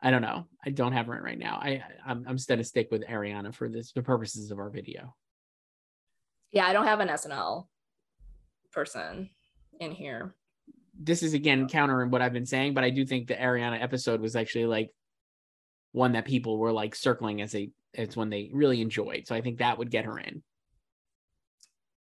I 0.02 0.12
don't 0.12 0.22
know. 0.22 0.48
I 0.66 0.70
don't 0.70 0.94
have 0.94 1.08
her 1.08 1.18
in 1.18 1.24
right 1.24 1.38
now. 1.38 1.60
I 1.62 1.84
I'm, 2.06 2.26
I'm 2.28 2.38
just 2.38 2.48
gonna 2.48 2.64
stick 2.64 2.90
with 2.92 3.06
Ariana 3.06 3.54
for 3.54 3.70
this 3.70 3.92
the 3.92 4.02
purposes 4.02 4.50
of 4.52 4.60
our 4.60 4.70
video. 4.70 5.16
Yeah, 6.52 6.66
I 6.66 6.74
don't 6.74 6.88
have 6.88 7.00
an 7.00 7.10
SNL 7.10 7.68
person 8.72 9.30
in 9.80 9.92
here. 9.92 10.36
This 11.00 11.24
is 11.24 11.34
again 11.34 11.68
countering 11.68 12.12
what 12.12 12.22
I've 12.22 12.34
been 12.34 12.46
saying, 12.46 12.74
but 12.74 12.84
I 12.84 12.90
do 12.90 13.06
think 13.06 13.28
the 13.28 13.36
Ariana 13.36 13.82
episode 13.82 14.22
was 14.22 14.36
actually 14.36 14.66
like 14.66 14.92
one 15.92 16.12
that 16.12 16.26
people 16.26 16.58
were 16.58 16.72
like 16.72 16.94
circling 16.94 17.42
as 17.42 17.56
a 17.56 17.70
as 17.96 18.16
one 18.16 18.30
they 18.30 18.50
really 18.54 18.82
enjoyed. 18.82 19.26
So 19.26 19.36
I 19.36 19.42
think 19.42 19.60
that 19.60 19.78
would 19.78 19.90
get 19.90 20.06
her 20.06 20.20
in. 20.20 20.44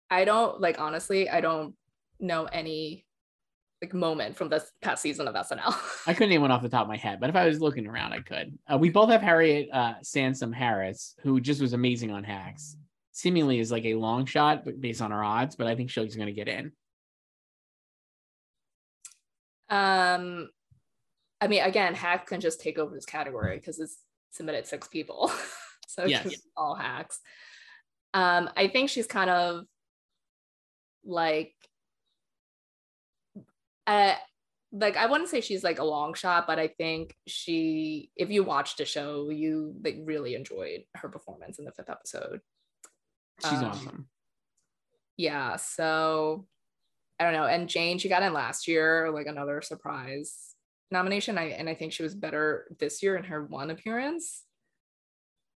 I 0.10 0.26
don't 0.26 0.60
like 0.60 0.80
honestly, 0.80 1.30
I 1.30 1.42
don't 1.42 1.76
know 2.20 2.46
any 2.46 3.06
like 3.82 3.94
moment 3.94 4.36
from 4.36 4.50
this 4.50 4.72
past 4.82 5.02
season 5.02 5.28
of 5.28 5.36
SNL. 5.36 5.74
I 6.08 6.14
couldn't 6.14 6.30
name 6.30 6.42
one 6.42 6.52
off 6.52 6.62
the 6.62 6.70
top 6.70 6.82
of 6.84 6.88
my 6.90 6.98
head, 6.98 7.20
but 7.20 7.30
if 7.30 7.36
I 7.36 7.46
was 7.46 7.62
looking 7.62 7.88
around, 7.88 8.14
I 8.14 8.20
could. 8.20 8.58
Uh, 8.72 8.78
we 8.78 8.90
both 8.90 9.10
have 9.10 9.22
Harriet 9.22 9.70
uh, 9.72 9.94
Sansom 10.02 10.52
Harris, 10.52 11.16
who 11.22 11.40
just 11.40 11.62
was 11.62 11.74
amazing 11.74 12.12
on 12.12 12.24
Hacks. 12.24 12.76
Seemingly 13.12 13.60
is 13.60 13.72
like 13.72 13.86
a 13.86 13.96
long 13.96 14.26
shot, 14.26 14.66
but 14.66 14.82
based 14.82 15.02
on 15.02 15.12
our 15.12 15.24
odds, 15.24 15.56
but 15.56 15.68
I 15.68 15.76
think 15.76 15.90
she's 15.90 16.16
going 16.16 16.28
to 16.28 16.34
get 16.34 16.48
in. 16.48 16.72
Um, 19.70 20.50
I 21.42 21.48
mean, 21.48 21.64
again, 21.64 21.94
hack 21.94 22.28
can 22.28 22.42
just 22.42 22.62
take 22.62 22.78
over 22.78 22.94
this 22.94 23.06
category 23.06 23.58
because 23.58 23.80
it's 23.80 23.98
submitted 24.32 24.68
six 24.68 24.88
people. 24.88 25.32
so 25.88 26.06
yes. 26.06 26.26
it's 26.26 26.48
all 26.58 26.76
hacks. 26.76 27.20
Um, 28.14 28.50
I 28.58 28.68
think 28.68 28.90
she's 28.90 29.08
kind 29.08 29.30
of 29.30 29.66
like 31.06 31.54
uh 33.88 34.14
like 34.72 34.98
I 34.98 35.08
wouldn't 35.08 35.30
say 35.30 35.42
she's 35.42 35.64
like 35.64 35.80
a 35.80 35.84
long 35.84 36.14
shot, 36.14 36.46
but 36.46 36.60
I 36.60 36.68
think 36.68 37.16
she 37.28 38.12
if 38.16 38.30
you 38.30 38.44
watched 38.44 38.78
the 38.78 38.86
show, 38.86 39.30
you 39.30 39.74
like 39.84 39.98
really 40.04 40.36
enjoyed 40.36 40.82
her 40.96 41.10
performance 41.10 41.58
in 41.58 41.66
the 41.66 41.72
fifth 41.72 41.90
episode. 41.90 42.42
She's 43.42 43.60
um, 43.60 43.66
awesome. 43.66 44.08
Yeah, 45.18 45.56
so 45.56 46.46
I 47.20 47.26
don't 47.26 47.34
know. 47.34 47.46
And 47.46 47.68
Jane, 47.68 47.98
she 47.98 48.08
got 48.08 48.24
in 48.24 48.32
last 48.32 48.68
year, 48.68 49.12
like 49.12 49.28
another 49.28 49.62
surprise 49.62 50.56
nomination. 50.92 51.38
I 51.38 51.50
and 51.50 51.70
I 51.70 51.76
think 51.76 51.94
she 51.94 52.04
was 52.04 52.16
better 52.16 52.68
this 52.80 53.04
year 53.04 53.16
in 53.16 53.26
her 53.26 53.44
one 53.44 53.70
appearance 53.70 54.44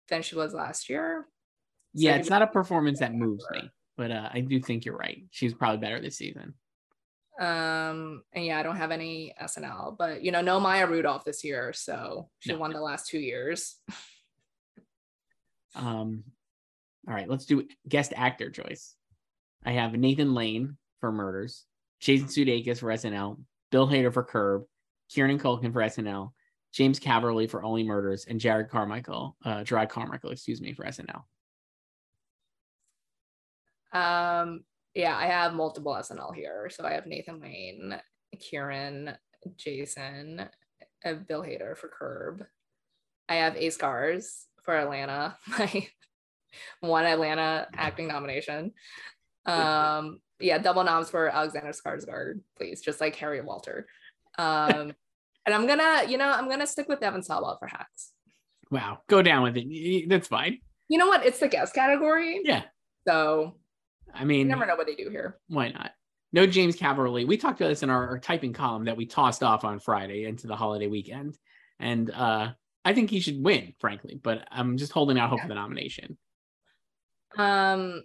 than 0.10 0.22
she 0.24 0.36
was 0.36 0.54
last 0.54 0.90
year. 0.90 1.28
So 1.96 2.04
yeah, 2.04 2.16
it's 2.16 2.30
not 2.30 2.42
a 2.42 2.48
performance 2.48 3.00
that 3.00 3.14
moves 3.14 3.46
me, 3.52 3.70
but 3.98 4.12
uh, 4.12 4.30
I 4.34 4.42
do 4.42 4.60
think 4.60 4.86
you're 4.86 4.98
right. 4.98 5.24
She's 5.30 5.54
probably 5.54 5.80
better 5.80 6.00
this 6.00 6.18
season. 6.18 6.54
Um, 7.40 8.24
and 8.34 8.46
yeah, 8.46 8.60
I 8.60 8.64
don't 8.64 8.76
have 8.76 8.92
any 8.92 9.34
SNL, 9.42 9.98
but 9.98 10.24
you 10.24 10.32
know, 10.32 10.42
no 10.42 10.60
Maya 10.60 10.88
Rudolph 10.88 11.26
this 11.26 11.44
year, 11.44 11.74
so 11.74 12.30
she 12.40 12.54
no. 12.54 12.60
won 12.60 12.72
the 12.72 12.82
last 12.82 13.08
two 13.08 13.20
years. 13.20 13.78
um, 15.76 16.24
all 17.08 17.14
right, 17.14 17.30
let's 17.30 17.46
do 17.46 17.68
guest 17.88 18.14
actor 18.16 18.50
choice. 18.50 18.96
I 19.66 19.72
have 19.74 19.94
Nathan 19.94 20.34
Lane 20.34 20.78
for 21.02 21.12
Murders, 21.12 21.66
Jason 22.00 22.28
Sudeikis 22.28 22.80
for 22.80 22.88
SNL, 22.88 23.38
Bill 23.72 23.88
Hader 23.88 24.14
for 24.14 24.24
Curb, 24.24 24.64
Kieran 25.10 25.38
Culkin 25.38 25.74
for 25.74 25.82
SNL, 25.82 26.32
James 26.74 27.00
Caverly 27.00 27.50
for 27.50 27.64
Only 27.64 27.84
Murders, 27.84 28.26
and 28.30 28.40
Jared 28.40 28.70
Carmichael, 28.70 29.36
uh, 29.44 29.58
Jerrod 29.58 29.90
Carmichael, 29.90 30.32
excuse 30.32 30.62
me, 30.62 30.74
for 30.74 30.86
SNL. 30.86 31.24
Um, 33.94 34.64
yeah, 34.94 35.18
I 35.18 35.26
have 35.26 35.54
multiple 35.54 35.94
SNL 35.94 36.34
here. 36.34 36.70
So 36.70 36.86
I 36.86 36.94
have 36.94 37.06
Nathan 37.06 37.42
Lane, 37.42 38.00
Kieran, 38.40 39.18
Jason. 39.58 40.48
Bill 41.04 41.42
Hader 41.42 41.78
for 41.78 41.90
Curb. 41.90 42.46
I 43.28 43.36
have 43.36 43.56
Ace 43.56 43.76
Scars 43.76 44.46
for 44.64 44.76
Atlanta, 44.76 45.38
my 45.48 45.88
one 46.82 47.06
Atlanta 47.06 47.68
acting 47.74 48.08
nomination. 48.08 48.74
Um, 49.46 50.20
yeah, 50.40 50.58
double 50.58 50.84
noms 50.84 51.10
for 51.10 51.30
Alexander 51.30 51.72
Skarsgård, 51.72 52.42
please, 52.58 52.82
just 52.82 53.02
like 53.02 53.16
Harry 53.16 53.42
Walter. 53.42 53.88
Um, 54.38 54.94
and 55.46 55.56
I'm 55.56 55.68
gonna, 55.68 56.04
you 56.08 56.18
know, 56.18 56.30
I'm 56.30 56.50
gonna 56.50 56.68
stick 56.68 56.88
with 56.88 57.00
Devon 57.00 57.24
Sawa 57.24 57.58
for 57.60 57.68
Hacks. 57.68 58.12
Wow, 58.70 59.00
go 59.08 59.22
down 59.22 59.44
with 59.44 59.58
it. 59.58 60.10
That's 60.10 60.28
fine. 60.28 60.60
You 60.88 60.98
know 60.98 61.08
what? 61.08 61.26
It's 61.26 61.40
the 61.40 61.48
guest 61.48 61.74
category. 61.74 62.42
Yeah. 62.44 62.64
So, 63.08 63.56
I 64.14 64.26
mean, 64.26 64.40
you 64.40 64.46
never 64.46 64.66
know 64.66 64.76
what 64.76 64.88
they 64.88 64.96
do 64.96 65.10
here. 65.10 65.40
Why 65.48 65.70
not? 65.70 65.92
No 66.34 66.46
James 66.46 66.78
Caverly. 66.78 67.28
We 67.28 67.38
talked 67.38 67.60
about 67.60 67.70
this 67.70 67.84
in 67.84 67.90
our, 67.90 68.10
our 68.10 68.20
typing 68.20 68.54
column 68.54 68.86
that 68.86 68.96
we 68.96 69.06
tossed 69.06 69.44
off 69.44 69.66
on 69.66 69.80
Friday 69.80 70.26
into 70.26 70.48
the 70.48 70.56
holiday 70.56 70.88
weekend, 70.88 71.38
and 71.80 72.10
uh, 72.12 72.52
I 72.86 72.94
think 72.94 73.10
he 73.10 73.20
should 73.20 73.44
win, 73.44 73.74
frankly. 73.80 74.20
But 74.22 74.48
I'm 74.50 74.78
just 74.78 74.92
holding 74.92 75.20
out 75.20 75.30
hope 75.30 75.40
yeah. 75.40 75.44
for 75.44 75.50
the 75.50 75.56
nomination. 75.56 76.18
Um, 77.38 78.04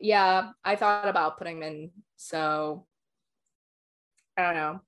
yeah, 0.00 0.50
I 0.64 0.76
thought 0.76 1.08
about 1.08 1.38
putting 1.38 1.58
him 1.58 1.62
in. 1.62 1.90
So 2.16 2.86
I 4.36 4.42
don't 4.42 4.54
know. 4.54 4.80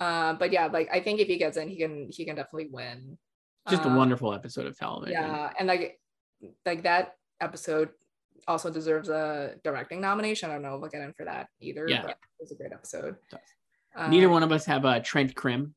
Uh, 0.00 0.34
but 0.34 0.52
yeah, 0.52 0.66
like 0.66 0.88
I 0.92 1.00
think 1.00 1.20
if 1.20 1.28
he 1.28 1.36
gets 1.36 1.56
in, 1.56 1.68
he 1.68 1.76
can 1.76 2.08
he 2.10 2.24
can 2.24 2.36
definitely 2.36 2.68
win. 2.70 3.18
Just 3.68 3.84
a 3.84 3.88
uh, 3.88 3.96
wonderful 3.96 4.34
episode 4.34 4.66
of 4.66 4.76
television. 4.76 5.20
Yeah, 5.20 5.50
and 5.58 5.68
like 5.68 6.00
like 6.66 6.82
that 6.82 7.14
episode 7.40 7.90
also 8.48 8.70
deserves 8.70 9.08
a 9.08 9.54
directing 9.62 10.00
nomination. 10.00 10.50
I 10.50 10.54
don't 10.54 10.62
know 10.62 10.76
if 10.76 10.82
I'll 10.82 10.88
get 10.88 11.02
in 11.02 11.12
for 11.12 11.24
that 11.24 11.48
either. 11.60 11.86
Yeah, 11.88 12.06
it 12.06 12.16
was 12.40 12.50
a 12.50 12.56
great 12.56 12.72
episode. 12.72 13.16
Um, 13.94 14.10
Neither 14.10 14.28
one 14.28 14.42
of 14.42 14.50
us 14.50 14.64
have 14.66 14.84
a 14.84 14.88
uh, 14.88 15.00
Trent 15.04 15.34
Crimm. 15.34 15.74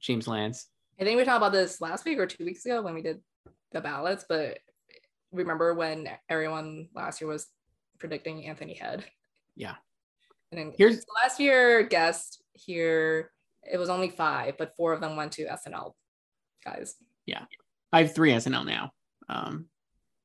James 0.00 0.28
Lance. 0.28 0.68
I 1.00 1.04
think 1.04 1.16
we 1.16 1.24
talked 1.24 1.38
about 1.38 1.52
this 1.52 1.80
last 1.80 2.04
week 2.04 2.18
or 2.18 2.26
two 2.26 2.44
weeks 2.44 2.66
ago 2.66 2.82
when 2.82 2.94
we 2.94 3.00
did 3.00 3.20
the 3.72 3.80
ballots, 3.80 4.26
but 4.28 4.58
remember 5.34 5.74
when 5.74 6.08
everyone 6.28 6.88
last 6.94 7.20
year 7.20 7.28
was 7.28 7.46
predicting 7.98 8.46
Anthony 8.46 8.74
Head? 8.74 9.04
Yeah. 9.56 9.74
And 10.52 10.60
then 10.60 10.72
here's 10.76 11.04
last 11.22 11.40
year 11.40 11.82
guest 11.82 12.42
here. 12.52 13.32
It 13.62 13.78
was 13.78 13.88
only 13.88 14.10
five, 14.10 14.56
but 14.58 14.76
four 14.76 14.92
of 14.92 15.00
them 15.00 15.16
went 15.16 15.32
to 15.32 15.46
SNL 15.46 15.92
guys. 16.64 16.94
Yeah. 17.26 17.44
I 17.92 18.02
have 18.02 18.14
three 18.14 18.32
SNL 18.32 18.66
now. 18.66 18.92
Um 19.28 19.66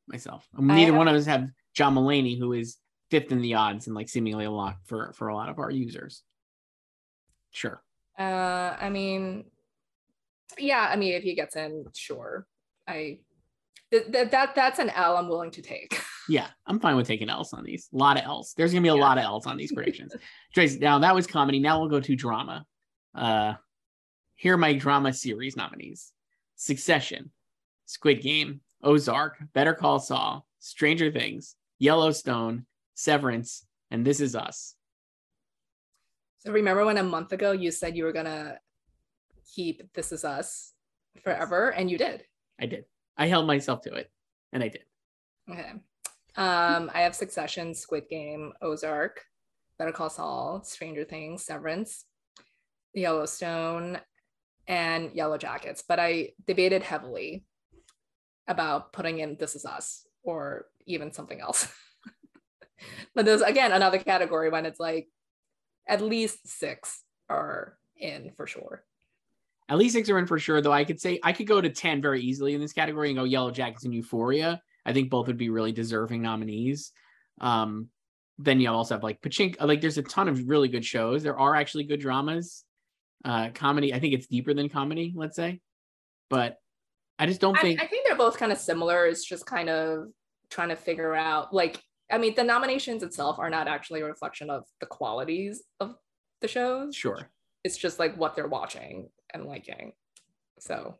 myself. 0.07 0.47
Neither 0.57 0.91
have, 0.91 0.95
one 0.95 1.07
of 1.07 1.15
us 1.15 1.25
have 1.25 1.49
John 1.73 1.95
Mulaney, 1.95 2.37
who 2.37 2.53
is 2.53 2.77
fifth 3.11 3.31
in 3.31 3.41
the 3.41 3.55
odds 3.55 3.87
and 3.87 3.95
like 3.95 4.09
seemingly 4.09 4.45
a 4.45 4.51
lock 4.51 4.77
for 4.85 5.13
for 5.13 5.29
a 5.29 5.35
lot 5.35 5.49
of 5.49 5.59
our 5.59 5.71
users. 5.71 6.23
Sure. 7.51 7.81
Uh 8.17 8.75
I 8.79 8.89
mean 8.89 9.45
yeah, 10.57 10.89
I 10.91 10.95
mean 10.95 11.13
if 11.13 11.23
he 11.23 11.35
gets 11.35 11.55
in, 11.55 11.85
sure. 11.95 12.45
I 12.87 13.19
that, 13.91 14.31
that 14.31 14.55
that's 14.55 14.79
an 14.79 14.89
L 14.91 15.17
I'm 15.17 15.27
willing 15.29 15.51
to 15.51 15.61
take. 15.61 16.01
Yeah, 16.31 16.45
I'm 16.67 16.79
fine 16.79 16.95
with 16.95 17.07
taking 17.07 17.27
L's 17.27 17.53
on 17.53 17.63
these. 17.63 17.89
A 17.91 17.97
lot 17.97 18.15
of 18.15 18.23
L's. 18.23 18.53
There's 18.55 18.71
gonna 18.71 18.83
be 18.83 18.89
a 18.89 18.93
yeah. 18.93 19.01
lot 19.01 19.17
of 19.17 19.23
L's 19.23 19.47
on 19.47 19.57
these 19.57 19.71
predictions. 19.71 20.15
Trace, 20.53 20.77
now 20.77 20.99
that 20.99 21.15
was 21.15 21.25
comedy. 21.25 21.57
Now 21.57 21.79
we'll 21.79 21.89
go 21.89 21.99
to 21.99 22.15
drama. 22.15 22.67
Uh 23.15 23.55
here 24.35 24.53
are 24.53 24.57
my 24.57 24.73
drama 24.73 25.11
series 25.11 25.57
nominees: 25.57 26.13
Succession, 26.55 27.31
Squid 27.87 28.21
Game, 28.21 28.61
Ozark, 28.83 29.39
Better 29.53 29.73
Call 29.73 29.99
Saul, 29.99 30.45
Stranger 30.59 31.11
Things, 31.11 31.55
Yellowstone, 31.79 32.67
Severance, 32.93 33.65
and 33.89 34.05
This 34.05 34.19
Is 34.19 34.35
Us. 34.35 34.75
So 36.37 36.51
remember 36.51 36.85
when 36.85 36.99
a 36.99 37.03
month 37.03 37.33
ago 37.33 37.53
you 37.53 37.71
said 37.71 37.97
you 37.97 38.03
were 38.03 38.13
gonna 38.13 38.59
keep 39.55 39.81
This 39.93 40.11
Is 40.11 40.23
Us 40.23 40.73
forever, 41.23 41.69
and 41.69 41.89
you 41.89 41.97
did. 41.97 42.23
I 42.61 42.67
did. 42.67 42.85
I 43.19 43.27
held 43.27 43.45
myself 43.45 43.81
to 43.81 43.93
it, 43.93 44.09
and 44.53 44.63
I 44.63 44.69
did. 44.69 44.85
Okay. 45.51 45.71
Um, 46.37 46.89
I 46.93 47.01
have 47.01 47.13
Succession, 47.13 47.75
Squid 47.75 48.07
Game, 48.09 48.53
Ozark, 48.61 49.25
Better 49.77 49.91
Call 49.91 50.09
Saul, 50.09 50.63
Stranger 50.63 51.03
Things, 51.03 51.43
Severance, 51.43 52.05
Yellowstone, 52.93 53.99
and 54.67 55.13
Yellow 55.13 55.37
Jackets. 55.37 55.83
But 55.85 55.99
I 55.99 56.29
debated 56.47 56.81
heavily 56.81 57.43
about 58.47 58.93
putting 58.93 59.19
in 59.19 59.35
This 59.37 59.55
Is 59.55 59.65
Us 59.65 60.07
or 60.23 60.67
even 60.85 61.11
something 61.11 61.41
else. 61.41 61.71
but 63.15 63.25
there's 63.25 63.41
again 63.41 63.73
another 63.73 63.99
category 63.99 64.49
when 64.49 64.65
it's 64.65 64.79
like 64.79 65.09
at 65.89 66.01
least 66.01 66.47
six 66.47 67.03
are 67.29 67.77
in 67.97 68.31
for 68.37 68.47
sure. 68.47 68.85
At 69.69 69.77
least 69.77 69.93
six 69.93 70.09
are 70.09 70.17
in 70.17 70.25
for 70.25 70.39
sure, 70.39 70.61
though. 70.61 70.73
I 70.73 70.83
could 70.83 70.99
say 70.99 71.19
I 71.23 71.31
could 71.31 71.47
go 71.47 71.61
to 71.61 71.69
10 71.69 72.01
very 72.01 72.21
easily 72.21 72.55
in 72.55 72.61
this 72.61 72.73
category 72.73 73.09
and 73.09 73.17
go 73.17 73.23
Yellow 73.23 73.51
Jackets 73.51 73.85
and 73.85 73.93
Euphoria. 73.93 74.61
I 74.85 74.93
think 74.93 75.11
both 75.11 75.27
would 75.27 75.37
be 75.37 75.49
really 75.49 75.71
deserving 75.71 76.23
nominees. 76.23 76.91
Um, 77.39 77.89
then 78.39 78.59
you 78.59 78.69
also 78.71 78.95
have 78.95 79.03
like 79.03 79.21
Pachinko. 79.21 79.61
Like 79.61 79.81
there's 79.81 79.99
a 79.99 80.03
ton 80.03 80.27
of 80.27 80.49
really 80.49 80.69
good 80.69 80.83
shows. 80.83 81.21
There 81.21 81.37
are 81.37 81.55
actually 81.55 81.83
good 81.83 81.99
dramas. 81.99 82.63
Uh, 83.23 83.49
comedy, 83.53 83.93
I 83.93 83.99
think 83.99 84.13
it's 84.13 84.27
deeper 84.27 84.53
than 84.53 84.69
comedy, 84.69 85.13
let's 85.15 85.35
say. 85.35 85.61
But 86.29 86.57
I 87.19 87.27
just 87.27 87.41
don't 87.41 87.59
think 87.59 87.79
I, 87.79 87.83
I 87.83 87.87
think 87.87 88.07
they're 88.07 88.15
both 88.15 88.37
kind 88.37 88.51
of 88.51 88.57
similar. 88.57 89.05
It's 89.05 89.25
just 89.25 89.45
kind 89.45 89.69
of 89.69 90.07
trying 90.49 90.69
to 90.69 90.75
figure 90.75 91.13
out 91.13 91.53
like 91.53 91.79
I 92.09 92.17
mean 92.17 92.33
the 92.35 92.43
nominations 92.43 93.03
itself 93.03 93.37
are 93.37 93.49
not 93.49 93.67
actually 93.67 94.01
a 94.01 94.05
reflection 94.05 94.49
of 94.49 94.63
the 94.79 94.87
qualities 94.87 95.61
of 95.79 95.95
the 96.41 96.47
shows. 96.47 96.95
Sure. 96.95 97.29
It's 97.63 97.77
just 97.77 97.99
like 97.99 98.15
what 98.15 98.35
they're 98.35 98.47
watching 98.47 99.09
and 99.33 99.45
liking. 99.45 99.93
So 100.59 100.97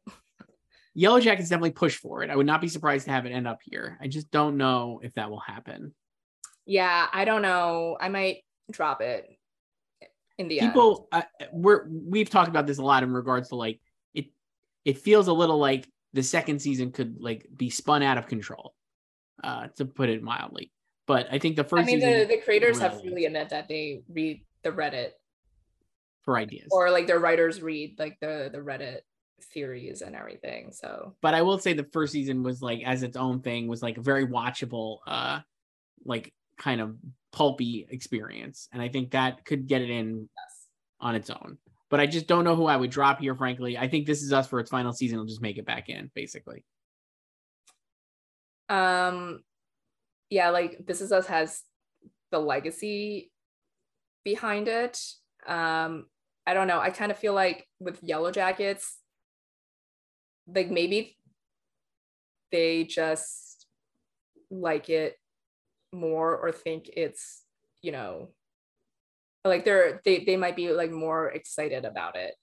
Yellow 0.94 1.20
Jackets 1.20 1.50
definitely 1.50 1.72
push 1.72 1.96
for 1.96 2.24
it. 2.24 2.30
I 2.30 2.36
would 2.36 2.46
not 2.46 2.62
be 2.62 2.68
surprised 2.68 3.06
to 3.06 3.12
have 3.12 3.26
it 3.26 3.32
end 3.32 3.48
up 3.48 3.60
here. 3.64 3.98
I 4.02 4.08
just 4.08 4.32
don't 4.32 4.58
know 4.58 5.00
if 5.04 5.14
that 5.16 5.30
will 5.30 5.40
happen. 5.40 5.94
Yeah, 6.66 7.08
I 7.12 7.26
don't 7.26 7.42
know. 7.42 7.98
I 8.00 8.10
might 8.10 8.44
drop 8.72 9.02
it 9.02 9.28
in 10.38 10.48
the 10.48 10.60
people. 10.60 11.08
Uh, 11.12 11.24
we're 11.52 11.88
we've 11.90 12.30
talked 12.30 12.50
about 12.50 12.68
this 12.68 12.78
a 12.78 12.84
lot 12.84 13.04
in 13.04 13.14
regards 13.14 13.50
to 13.50 13.56
like 13.56 13.80
it. 14.14 14.28
It 14.86 15.00
feels 15.00 15.28
a 15.28 15.34
little 15.34 15.58
like 15.58 15.88
the 16.14 16.24
second 16.24 16.60
season 16.60 16.92
could 16.92 17.18
like 17.20 17.48
be 17.56 17.70
spun 17.70 18.04
out 18.04 18.18
of 18.18 18.28
control, 18.28 18.74
uh, 19.44 19.68
to 19.78 19.86
put 19.86 20.10
it 20.10 20.24
mildly. 20.24 20.72
But 21.08 21.28
I 21.32 21.40
think 21.40 21.56
the 21.56 21.64
first. 21.64 21.84
I 21.84 21.86
mean, 21.86 22.00
the, 22.00 22.26
the 22.28 22.38
creators 22.38 22.80
have 22.80 23.00
freely 23.02 23.26
admit 23.26 23.50
that 23.50 23.68
they 23.68 24.02
read 24.10 24.42
the 24.64 24.72
Reddit 24.72 25.12
for 26.30 26.38
ideas, 26.38 26.68
or 26.70 26.92
like 26.92 27.08
their 27.08 27.18
writers 27.18 27.60
read 27.60 27.98
like 27.98 28.20
the 28.22 28.52
the 28.52 28.60
Reddit 28.60 29.00
theories 29.52 30.04
and 30.04 30.16
everything. 30.16 30.72
So, 30.72 31.16
but 31.24 31.34
I 31.34 31.42
will 31.42 31.58
say 31.58 31.74
the 31.74 31.88
first 31.92 32.14
season 32.14 32.44
was 32.44 32.62
like 32.62 32.84
as 32.86 33.02
its 33.02 33.18
own 33.18 33.42
thing 33.42 33.68
was 33.68 33.82
like 33.82 33.98
a 33.98 34.02
very 34.02 34.28
watchable, 34.28 35.00
uh, 35.08 35.40
like 36.06 36.32
kind 36.60 36.82
of 36.82 36.98
pulpy 37.32 37.88
experience, 37.90 38.70
and 38.72 38.80
I 38.80 38.90
think 38.90 39.12
that 39.12 39.44
could 39.44 39.66
get 39.66 39.82
it 39.82 39.90
in 39.90 40.30
yes. 40.38 40.68
on 41.02 41.16
its 41.16 41.32
own. 41.32 41.58
But 41.90 42.00
I 42.00 42.06
just 42.06 42.28
don't 42.28 42.44
know 42.44 42.56
who 42.56 42.68
I 42.68 42.78
would 42.78 42.92
drop 42.92 43.22
here. 43.22 43.34
Frankly, 43.34 43.76
I 43.76 43.88
think 43.88 44.06
this 44.06 44.22
is 44.22 44.32
us 44.32 44.46
for 44.46 44.60
its 44.60 44.70
final 44.70 44.94
season. 44.94 45.18
we'll 45.18 45.26
just 45.26 45.42
make 45.42 45.58
it 45.58 45.66
back 45.66 45.90
in, 45.90 46.12
basically. 46.14 46.64
Um, 48.70 49.42
yeah, 50.30 50.52
like 50.52 50.78
this 50.86 51.02
is 51.02 51.12
us 51.12 51.26
has 51.26 51.64
the 52.30 52.38
legacy 52.38 53.32
behind 54.24 54.68
it. 54.68 55.02
Um, 55.48 56.06
I 56.50 56.56
don't 56.56 56.66
know. 56.66 56.80
I 56.80 56.90
kind 56.90 57.12
of 57.12 57.20
feel 57.20 57.36
like 57.36 57.68
with 57.80 58.02
Yellow 58.02 58.32
Jackets, 58.32 58.98
like 60.48 60.72
maybe 60.72 61.16
they 62.52 62.86
just 62.86 63.68
like 64.50 64.90
it 64.90 65.16
more 65.94 66.36
or 66.36 66.52
think 66.52 66.90
it's 66.98 67.44
you 67.84 67.92
know 67.92 68.30
like 69.46 69.64
they're 69.64 70.02
they, 70.04 70.24
they 70.24 70.38
might 70.38 70.56
be 70.56 70.72
like 70.72 70.90
more 70.90 71.30
excited 71.30 71.86
about 71.86 72.16
it 72.16 72.34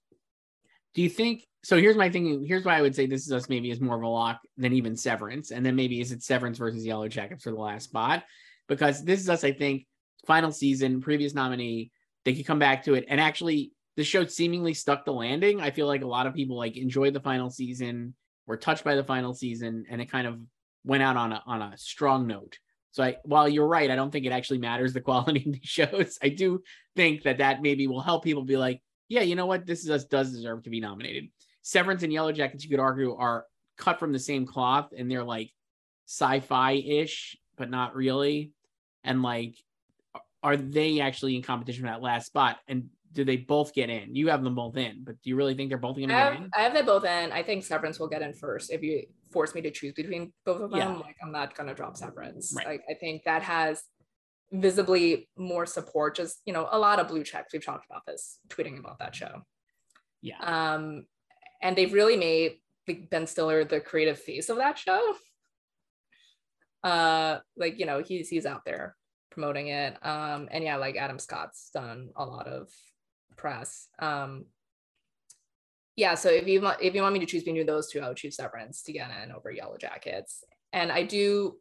do 0.95 1.03
you 1.03 1.11
think 1.11 1.45
so 1.65 1.77
here's 1.77 1.97
my 1.97 2.09
thing 2.09 2.45
here's 2.47 2.65
why 2.65 2.79
i 2.79 2.83
would 2.83 2.95
say 2.95 3.07
this 3.07 3.27
is 3.27 3.33
us 3.33 3.49
maybe 3.49 3.73
is 3.73 3.81
more 3.81 3.97
of 3.97 4.03
a 4.03 4.07
lock 4.07 4.41
than 4.57 4.73
even 4.73 4.97
severance 4.97 5.51
and 5.51 5.67
then 5.67 5.75
maybe 5.75 6.01
is 6.01 6.13
it 6.13 6.23
severance 6.23 6.59
versus 6.59 6.87
yellow 6.87 7.09
jackets 7.09 7.43
for 7.43 7.51
the 7.51 7.57
last 7.57 7.85
spot 7.85 8.23
because 8.69 9.05
this 9.05 9.19
is 9.19 9.29
us 9.29 9.43
i 9.43 9.51
think 9.51 9.85
final 10.29 10.53
season 10.53 11.01
previous 11.01 11.35
nominee 11.35 11.91
they 12.25 12.35
could 12.35 12.47
come 12.47 12.61
back 12.61 12.85
to 12.85 12.95
it 12.95 13.05
and 13.09 13.21
actually 13.21 13.73
the 13.97 14.05
show 14.05 14.25
seemingly 14.27 14.75
stuck 14.75 15.05
the 15.05 15.13
landing. 15.13 15.61
I 15.61 15.71
feel 15.71 15.87
like 15.87 16.03
a 16.03 16.07
lot 16.07 16.27
of 16.27 16.35
people 16.35 16.57
like 16.57 16.77
enjoyed 16.77 17.15
the 17.15 17.21
final 17.21 17.51
season, 17.51 18.15
were 18.47 18.57
touched 18.57 18.85
by 18.85 18.95
the 18.95 19.05
final 19.05 19.35
season, 19.35 19.87
and 19.91 20.01
it 20.01 20.11
kind 20.11 20.27
of 20.27 20.39
went 20.85 21.03
out 21.03 21.17
on 21.17 21.33
a 21.33 21.43
on 21.47 21.63
a 21.63 21.79
strong 21.79 22.27
note. 22.27 22.59
So 22.93 23.03
I, 23.03 23.17
while 23.25 23.49
you're 23.49 23.67
right, 23.67 23.91
I 23.91 23.97
don't 23.97 24.11
think 24.11 24.25
it 24.25 24.33
actually 24.33 24.59
matters 24.59 24.93
the 24.93 25.01
quality 25.03 25.45
of 25.47 25.53
the 25.53 25.61
shows. 25.63 26.19
I 26.23 26.29
do 26.31 26.63
think 26.95 27.23
that 27.25 27.39
that 27.39 27.63
maybe 27.63 27.87
will 27.87 28.01
help 28.01 28.25
people 28.25 28.45
be 28.45 28.57
like, 28.57 28.81
yeah, 29.09 29.23
you 29.23 29.35
know 29.35 29.47
what, 29.47 29.67
this 29.67 29.85
is 29.85 29.91
us 29.91 30.05
does 30.05 30.33
deserve 30.33 30.63
to 30.65 30.71
be 30.71 30.81
nominated. 30.81 31.29
Severance 31.63 32.03
and 32.03 32.13
Yellow 32.13 32.33
Jackets, 32.33 32.65
you 32.65 32.71
could 32.71 32.81
argue, 32.81 33.15
are 33.15 33.45
cut 33.77 33.99
from 33.99 34.13
the 34.13 34.19
same 34.19 34.47
cloth, 34.47 34.93
and 34.97 35.11
they're 35.11 35.25
like 35.25 35.51
sci-fi 36.07 36.73
ish, 36.73 37.37
but 37.57 37.71
not 37.71 37.95
really. 37.95 38.53
And 39.05 39.23
like, 39.23 39.57
are 40.43 40.57
they 40.57 41.01
actually 41.01 41.37
in 41.37 41.43
competition 41.43 41.83
for 41.83 41.91
that 41.91 42.03
last 42.03 42.27
spot? 42.27 42.59
And 42.69 42.91
do 43.17 43.25
they 43.25 43.39
both 43.39 43.73
get 43.73 43.89
in? 43.89 44.15
You 44.15 44.29
have 44.29 44.45
them 44.45 44.55
both 44.55 44.77
in, 44.77 45.03
but 45.03 45.15
do 45.23 45.31
you 45.31 45.37
really 45.37 45.55
think 45.55 45.71
they're 45.71 45.79
both 45.79 45.97
going 45.97 46.11
to 46.11 46.15
get 46.15 46.37
in? 46.37 46.51
I 46.55 46.61
have 46.61 46.75
them 46.75 46.85
both 46.85 47.05
in. 47.05 47.33
I 47.33 47.43
think 47.43 47.65
Severance 47.65 47.99
will 47.99 48.09
get 48.09 48.21
in 48.21 48.35
first. 48.35 48.71
If 48.71 48.83
you 48.83 49.05
force 49.33 49.55
me 49.55 49.63
to 49.63 49.71
choose 49.71 49.95
between 49.95 50.35
both 50.45 50.61
of 50.61 50.71
them, 50.71 50.79
yeah. 50.79 50.93
like 50.99 51.17
I'm 51.23 51.33
not 51.33 51.57
going 51.57 51.69
to 51.69 51.75
drop 51.75 51.97
Severance. 51.97 52.53
Right. 52.55 52.67
Like 52.67 52.83
I 52.91 52.95
think 52.95 53.25
that 53.25 53.43
has 53.43 53.83
visibly 54.53 55.31
more 55.37 55.65
support. 55.65 56.15
Just 56.15 56.43
you 56.45 56.53
know, 56.53 56.69
a 56.71 56.79
lot 56.79 57.01
of 57.01 57.09
blue 57.09 57.25
checks. 57.25 57.55
We've 57.55 57.65
talked 57.65 57.87
about 57.91 58.03
this, 58.07 58.39
tweeting 58.49 58.79
about 58.79 58.99
that 58.99 59.15
show. 59.15 59.43
Yeah. 60.21 60.39
Um, 60.41 61.07
and 61.63 61.75
they've 61.75 61.93
really 61.93 62.19
made 62.19 62.59
Ben 63.11 63.27
Stiller 63.27 63.65
the 63.65 63.81
creative 63.81 64.21
face 64.21 64.51
of 64.51 64.59
that 64.59 64.79
show. 64.79 65.15
Uh, 66.85 67.39
like 67.57 67.79
you 67.79 67.87
know, 67.87 68.03
he's 68.03 68.29
he's 68.29 68.45
out 68.45 68.67
there 68.67 68.95
promoting 69.31 69.69
it. 69.69 69.97
Um, 70.05 70.49
and 70.51 70.65
yeah, 70.65 70.77
like 70.77 70.97
Adam 70.97 71.19
Scott's 71.19 71.71
done 71.73 72.11
a 72.17 72.25
lot 72.25 72.47
of 72.47 72.69
press. 73.37 73.89
Um, 73.99 74.47
yeah, 75.97 76.15
so 76.15 76.29
if 76.29 76.47
you 76.47 76.67
if 76.81 76.95
you 76.95 77.03
want 77.03 77.15
me 77.15 77.21
to 77.21 77.27
choose 77.27 77.43
between 77.43 77.65
those 77.65 77.89
two, 77.89 78.01
I 78.01 78.09
would 78.09 78.19
choose 78.19 78.37
Severance 78.37 78.83
to 78.83 78.93
get 78.93 79.11
in 79.23 79.33
over 79.33 79.51
Yellow 79.51 79.79
Jackets. 79.79 80.45
And 80.73 80.93
I 80.93 81.05
do 81.05 81.57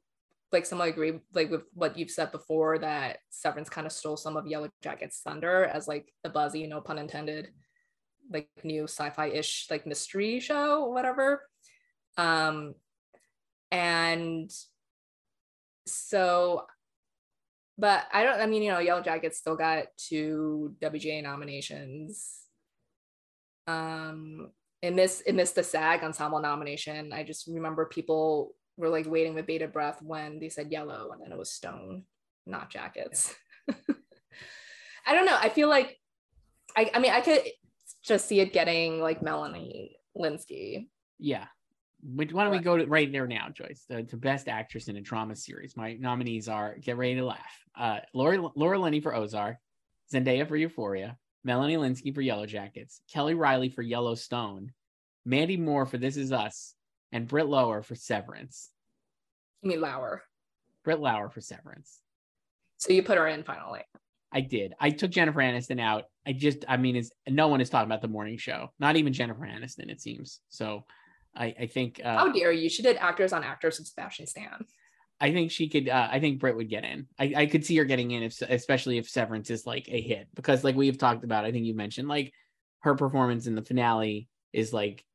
like 0.52 0.66
somewhat 0.66 0.90
agree 0.90 1.20
like 1.34 1.50
with 1.50 1.64
what 1.74 1.98
you've 1.98 2.12
said 2.12 2.32
before 2.32 2.80
that 2.80 3.18
Severance 3.30 3.70
kind 3.70 3.88
of 3.88 3.94
stole 3.94 4.18
some 4.18 4.36
of 4.36 4.46
Yellow 4.46 4.70
Jackets' 4.82 5.22
thunder 5.24 5.66
as 5.66 5.88
like 5.88 6.12
the 6.24 6.30
buzzy, 6.30 6.68
no 6.68 6.82
pun 6.82 6.98
intended, 6.98 7.50
like 8.30 8.50
new 8.64 8.84
sci-fi-ish 8.84 9.68
like 9.70 9.88
mystery 9.88 10.40
show 10.40 10.84
or 10.84 10.94
whatever. 10.94 11.42
Um, 12.18 12.76
and 13.72 14.52
so 15.88 16.66
but 17.78 18.06
I 18.14 18.24
don't. 18.24 18.40
I 18.40 18.46
mean, 18.46 18.64
you 18.64 18.72
know, 18.72 18.80
Yellow 18.80 19.02
Jackets 19.02 19.38
still 19.38 19.56
got 19.56 19.86
two 19.98 20.76
WGA 20.82 21.22
nominations. 21.24 22.42
Um, 23.68 24.52
it 24.82 24.94
missed 24.94 25.24
it 25.26 25.36
missed 25.36 25.56
the 25.56 25.64
SAG 25.64 26.04
ensemble 26.04 26.40
nomination. 26.40 27.12
I 27.12 27.24
just 27.24 27.48
remember 27.48 27.86
people 27.86 28.56
were 28.78 28.90
like 28.90 29.08
waiting 29.08 29.34
with 29.34 29.48
bated 29.48 29.74
breath 29.74 30.02
when 30.02 30.40
they 30.40 30.50
said 30.50 30.72
yellow, 30.72 31.12
and 31.12 31.22
then 31.22 31.32
it 31.32 31.38
was 31.38 31.52
Stone, 31.52 32.04
not 32.46 32.70
Jackets. 32.70 33.34
I 35.08 35.14
don't 35.14 35.26
know. 35.26 35.38
I 35.40 35.50
feel 35.50 35.70
like, 35.70 35.98
I 36.78 36.92
I 36.94 37.00
mean, 37.00 37.12
I 37.12 37.22
could 37.22 37.42
just 38.04 38.28
see 38.28 38.40
it 38.40 38.54
getting 38.54 39.02
like 39.02 39.22
Melanie 39.22 39.98
Lynskey. 40.18 40.88
Yeah, 41.20 41.46
why 42.06 42.43
don't 42.43 42.51
we 42.51 42.60
go 42.60 42.78
to 42.78 42.86
right 42.86 43.12
there 43.12 43.28
now, 43.28 43.49
Joyce? 43.49 43.86
The, 43.89 44.03
best 44.18 44.47
actress 44.47 44.88
in 44.88 44.97
a 44.97 45.01
drama 45.01 45.36
series. 45.36 45.76
My 45.76 45.93
nominees 45.93 46.47
are 46.47 46.76
get 46.80 46.97
ready 46.97 47.16
to 47.16 47.26
laugh. 47.26 47.64
Uh, 47.78 47.99
Laura 48.14 48.49
Laura 48.56 48.80
Linney 48.80 48.99
for 48.99 49.16
Ozark, 49.16 49.58
Zendaya 50.14 50.47
for 50.47 50.56
Euphoria, 50.56 51.18
Melanie 51.43 51.78
Lynskey 51.78 52.14
for 52.14 52.22
Yellow 52.22 52.45
Jackets, 52.45 53.01
Kelly 53.12 53.34
Reilly 53.34 53.70
for 53.70 53.82
Yellowstone, 53.82 54.72
Mandy 55.26 55.58
Moore 55.58 55.86
for 55.86 55.97
This 55.97 56.18
Is 56.18 56.32
Us, 56.32 56.76
and 57.12 57.28
Britt 57.28 57.47
Lower 57.47 57.82
for 57.82 57.95
Severance. 57.95 58.70
You 59.62 59.70
mean 59.70 59.82
Lauer? 59.82 60.22
Britt 60.84 60.99
Lower 60.99 61.30
for 61.30 61.41
Severance. 61.41 61.99
So 62.78 62.93
you 62.93 63.03
put 63.03 63.18
her 63.18 63.28
in 63.28 63.43
finally. 63.43 63.82
I 64.32 64.41
did. 64.41 64.74
I 64.80 64.89
took 64.91 65.12
Jennifer 65.12 65.39
Aniston 65.39 65.80
out. 65.80 66.03
I 66.28 66.34
just, 66.34 66.66
I 66.68 66.78
mean, 66.78 66.95
is 66.95 67.12
no 67.28 67.47
one 67.47 67.62
is 67.62 67.70
talking 67.70 67.88
about 67.88 68.01
the 68.01 68.10
morning 68.10 68.38
show. 68.38 68.72
Not 68.80 68.97
even 68.97 69.14
Jennifer 69.14 69.45
Aniston, 69.45 69.89
it 69.89 70.01
seems. 70.01 70.41
So 70.49 70.84
I, 71.36 71.56
I 71.60 71.66
think. 71.68 72.02
Uh, 72.04 72.18
How 72.18 72.32
dare 72.32 72.52
you? 72.52 72.70
She 72.70 72.82
did 72.82 72.98
actors 72.98 73.34
on 73.34 73.44
actors 73.44 73.80
with 73.80 73.88
Sebastian 73.88 74.28
Stan. 74.28 74.66
I 75.20 75.32
think 75.32 75.52
she 75.52 75.70
could. 75.70 75.90
Uh, 75.90 76.08
I 76.12 76.20
think 76.20 76.40
Britt 76.40 76.58
would 76.58 76.70
get 76.70 76.84
in. 76.84 77.08
I, 77.18 77.34
I 77.36 77.46
could 77.46 77.66
see 77.66 77.78
her 77.78 77.86
getting 77.86 78.12
in, 78.12 78.24
if, 78.24 78.42
especially 78.42 78.98
if 78.98 79.10
Severance 79.10 79.50
is 79.50 79.66
like 79.66 79.88
a 79.90 80.02
hit, 80.02 80.28
because 80.34 80.64
like 80.64 80.76
we've 80.76 80.98
talked 80.98 81.24
about. 81.24 81.46
I 81.46 81.52
think 81.52 81.66
you 81.66 81.74
mentioned 81.74 82.08
like 82.08 82.34
her 82.82 82.96
performance 82.96 83.48
in 83.48 83.56
the 83.56 83.62
finale 83.62 84.28
is 84.52 84.74
like 84.74 85.06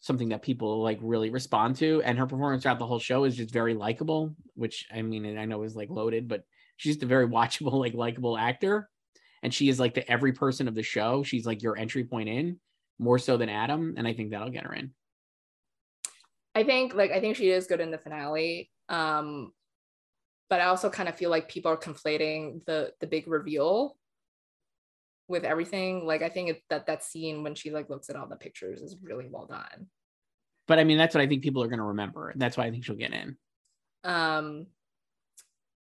something 0.00 0.30
that 0.30 0.42
people 0.42 0.82
like 0.82 0.98
really 1.00 1.30
respond 1.30 1.76
to, 1.76 2.02
and 2.02 2.18
her 2.18 2.26
performance 2.26 2.62
throughout 2.62 2.78
the 2.78 2.86
whole 2.86 2.98
show 2.98 3.24
is 3.24 3.36
just 3.36 3.52
very 3.52 3.74
likable. 3.74 4.34
Which 4.54 4.86
I 4.92 5.02
mean, 5.02 5.38
I 5.38 5.46
know 5.46 5.62
is 5.62 5.76
like 5.76 5.90
loaded, 5.90 6.28
but 6.28 6.44
she's 6.76 6.94
just 6.94 7.04
a 7.04 7.06
very 7.06 7.28
watchable, 7.28 7.80
like 7.80 7.94
likable 7.94 8.36
actor, 8.36 8.90
and 9.42 9.54
she 9.54 9.70
is 9.70 9.80
like 9.80 9.94
the 9.94 10.10
every 10.10 10.32
person 10.32 10.68
of 10.68 10.74
the 10.74 10.82
show. 10.82 11.22
She's 11.22 11.46
like 11.46 11.62
your 11.62 11.78
entry 11.78 12.04
point 12.04 12.28
in 12.28 12.60
more 12.98 13.18
so 13.18 13.38
than 13.38 13.48
Adam, 13.48 13.94
and 13.96 14.06
I 14.06 14.12
think 14.12 14.30
that'll 14.30 14.50
get 14.50 14.64
her 14.64 14.74
in. 14.74 14.92
I 16.54 16.64
think 16.64 16.94
like 16.94 17.10
I 17.10 17.20
think 17.20 17.36
she 17.36 17.50
is 17.50 17.66
good 17.66 17.80
in 17.80 17.90
the 17.90 17.98
finale. 17.98 18.70
Um, 18.88 19.52
but 20.48 20.60
I 20.60 20.66
also 20.66 20.90
kind 20.90 21.08
of 21.08 21.16
feel 21.16 21.30
like 21.30 21.48
people 21.48 21.70
are 21.70 21.76
conflating 21.76 22.64
the 22.66 22.92
the 23.00 23.06
big 23.06 23.28
reveal 23.28 23.96
with 25.28 25.44
everything. 25.44 26.06
Like 26.06 26.22
I 26.22 26.28
think 26.28 26.50
it, 26.50 26.62
that 26.70 26.86
that 26.86 27.04
scene 27.04 27.42
when 27.42 27.54
she 27.54 27.70
like 27.70 27.88
looks 27.88 28.10
at 28.10 28.16
all 28.16 28.26
the 28.26 28.36
pictures 28.36 28.82
is 28.82 28.96
really 29.00 29.28
well 29.30 29.46
done. 29.46 29.86
But 30.66 30.78
I 30.78 30.84
mean, 30.84 30.98
that's 30.98 31.14
what 31.14 31.22
I 31.22 31.26
think 31.26 31.42
people 31.42 31.62
are 31.62 31.68
going 31.68 31.78
to 31.78 31.84
remember. 31.84 32.32
That's 32.36 32.56
why 32.56 32.66
I 32.66 32.70
think 32.70 32.84
she'll 32.84 32.96
get 32.96 33.12
in. 33.12 33.36
Um, 34.04 34.66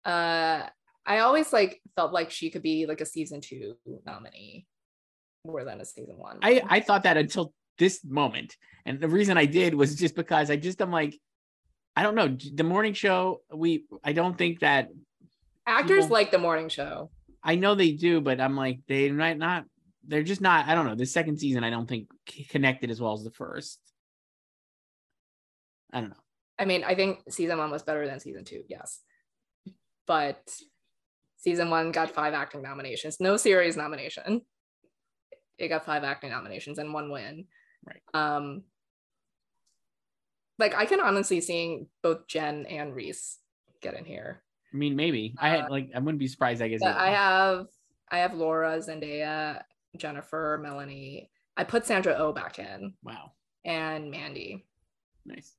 uh, 0.03 0.63
I 1.05 1.20
always 1.20 1.53
like 1.53 1.82
felt 1.95 2.11
like 2.13 2.32
she 2.32 2.49
could 2.49 2.61
be 2.61 2.86
like 2.86 3.01
a 3.01 3.05
season 3.05 3.41
two 3.41 3.78
nominee 4.05 4.66
more 5.45 5.63
than 5.63 5.80
a 5.80 5.86
season 5.86 6.18
one. 6.18 6.39
I 6.41 6.61
I 6.68 6.80
thought 6.80 7.03
that 7.03 7.18
until 7.18 7.53
this 7.78 8.03
moment. 8.03 8.55
And 8.86 8.99
the 8.99 9.07
reason 9.07 9.38
I 9.38 9.45
did 9.45 9.73
was 9.73 9.95
just 9.95 10.15
because 10.15 10.49
I 10.49 10.55
just 10.55 10.82
I'm 10.82 10.91
like, 10.91 11.19
I 11.95 12.03
don't 12.03 12.15
know. 12.15 12.38
The 12.53 12.63
morning 12.63 12.93
show, 12.93 13.41
we 13.53 13.86
I 14.03 14.13
don't 14.13 14.38
think 14.38 14.59
that 14.59 14.89
actors 15.65 16.05
people, 16.05 16.13
like 16.13 16.32
the 16.32 16.38
morning 16.38 16.69
show. 16.69 17.09
I 17.43 17.55
know 17.55 17.76
they 17.76 17.91
do, 17.91 18.21
but 18.21 18.41
I'm 18.41 18.55
like, 18.55 18.80
they 18.88 19.11
might 19.11 19.38
not, 19.38 19.65
they're 20.07 20.23
just 20.23 20.41
not, 20.41 20.67
I 20.67 20.73
don't 20.73 20.88
know. 20.88 20.95
The 20.95 21.05
second 21.05 21.38
season, 21.39 21.63
I 21.63 21.69
don't 21.69 21.88
think 21.88 22.07
connected 22.49 22.89
as 22.89 22.99
well 22.99 23.13
as 23.13 23.23
the 23.23 23.32
first. 23.32 23.80
I 25.93 26.01
don't 26.01 26.09
know. 26.09 26.15
I 26.57 26.65
mean, 26.65 26.84
I 26.84 26.95
think 26.95 27.19
season 27.30 27.57
one 27.57 27.69
was 27.69 27.84
better 27.84 28.07
than 28.07 28.19
season 28.19 28.45
two, 28.45 28.63
yes. 28.67 28.99
But 30.07 30.41
season 31.38 31.69
one 31.69 31.91
got 31.91 32.11
five 32.11 32.34
acting 32.34 32.61
nominations, 32.61 33.19
no 33.19 33.38
series 33.38 33.78
nomination. 33.78 34.41
It 35.57 35.69
got 35.69 35.86
five 35.86 36.03
acting 36.03 36.32
nominations 36.32 36.80
and 36.80 36.93
one 36.93 37.11
win. 37.11 37.45
Right. 37.86 38.01
Um, 38.13 38.63
like 40.57 40.75
I 40.75 40.86
can 40.86 40.99
honestly 40.99 41.41
seeing 41.41 41.88
both 42.01 42.27
Jen 42.27 42.65
and 42.65 42.95
Reese 42.95 43.39
get 43.81 43.95
in 43.95 44.05
here. 44.05 44.41
I 44.73 44.77
mean, 44.77 44.95
maybe 44.95 45.36
I 45.39 45.49
had 45.49 45.65
uh, 45.65 45.67
like 45.69 45.91
I 45.95 45.99
wouldn't 45.99 46.19
be 46.19 46.27
surprised. 46.27 46.61
I 46.61 46.67
guess 46.67 46.81
I 46.81 47.09
have 47.09 47.67
I 48.09 48.19
have 48.19 48.33
Laura, 48.33 48.77
Zendaya, 48.79 49.61
Jennifer, 49.97 50.59
Melanie. 50.61 51.29
I 51.57 51.63
put 51.63 51.86
Sandra 51.86 52.13
O 52.13 52.27
oh 52.27 52.33
back 52.33 52.59
in. 52.59 52.93
Wow. 53.03 53.31
And 53.63 54.11
Mandy. 54.11 54.65
Nice. 55.25 55.53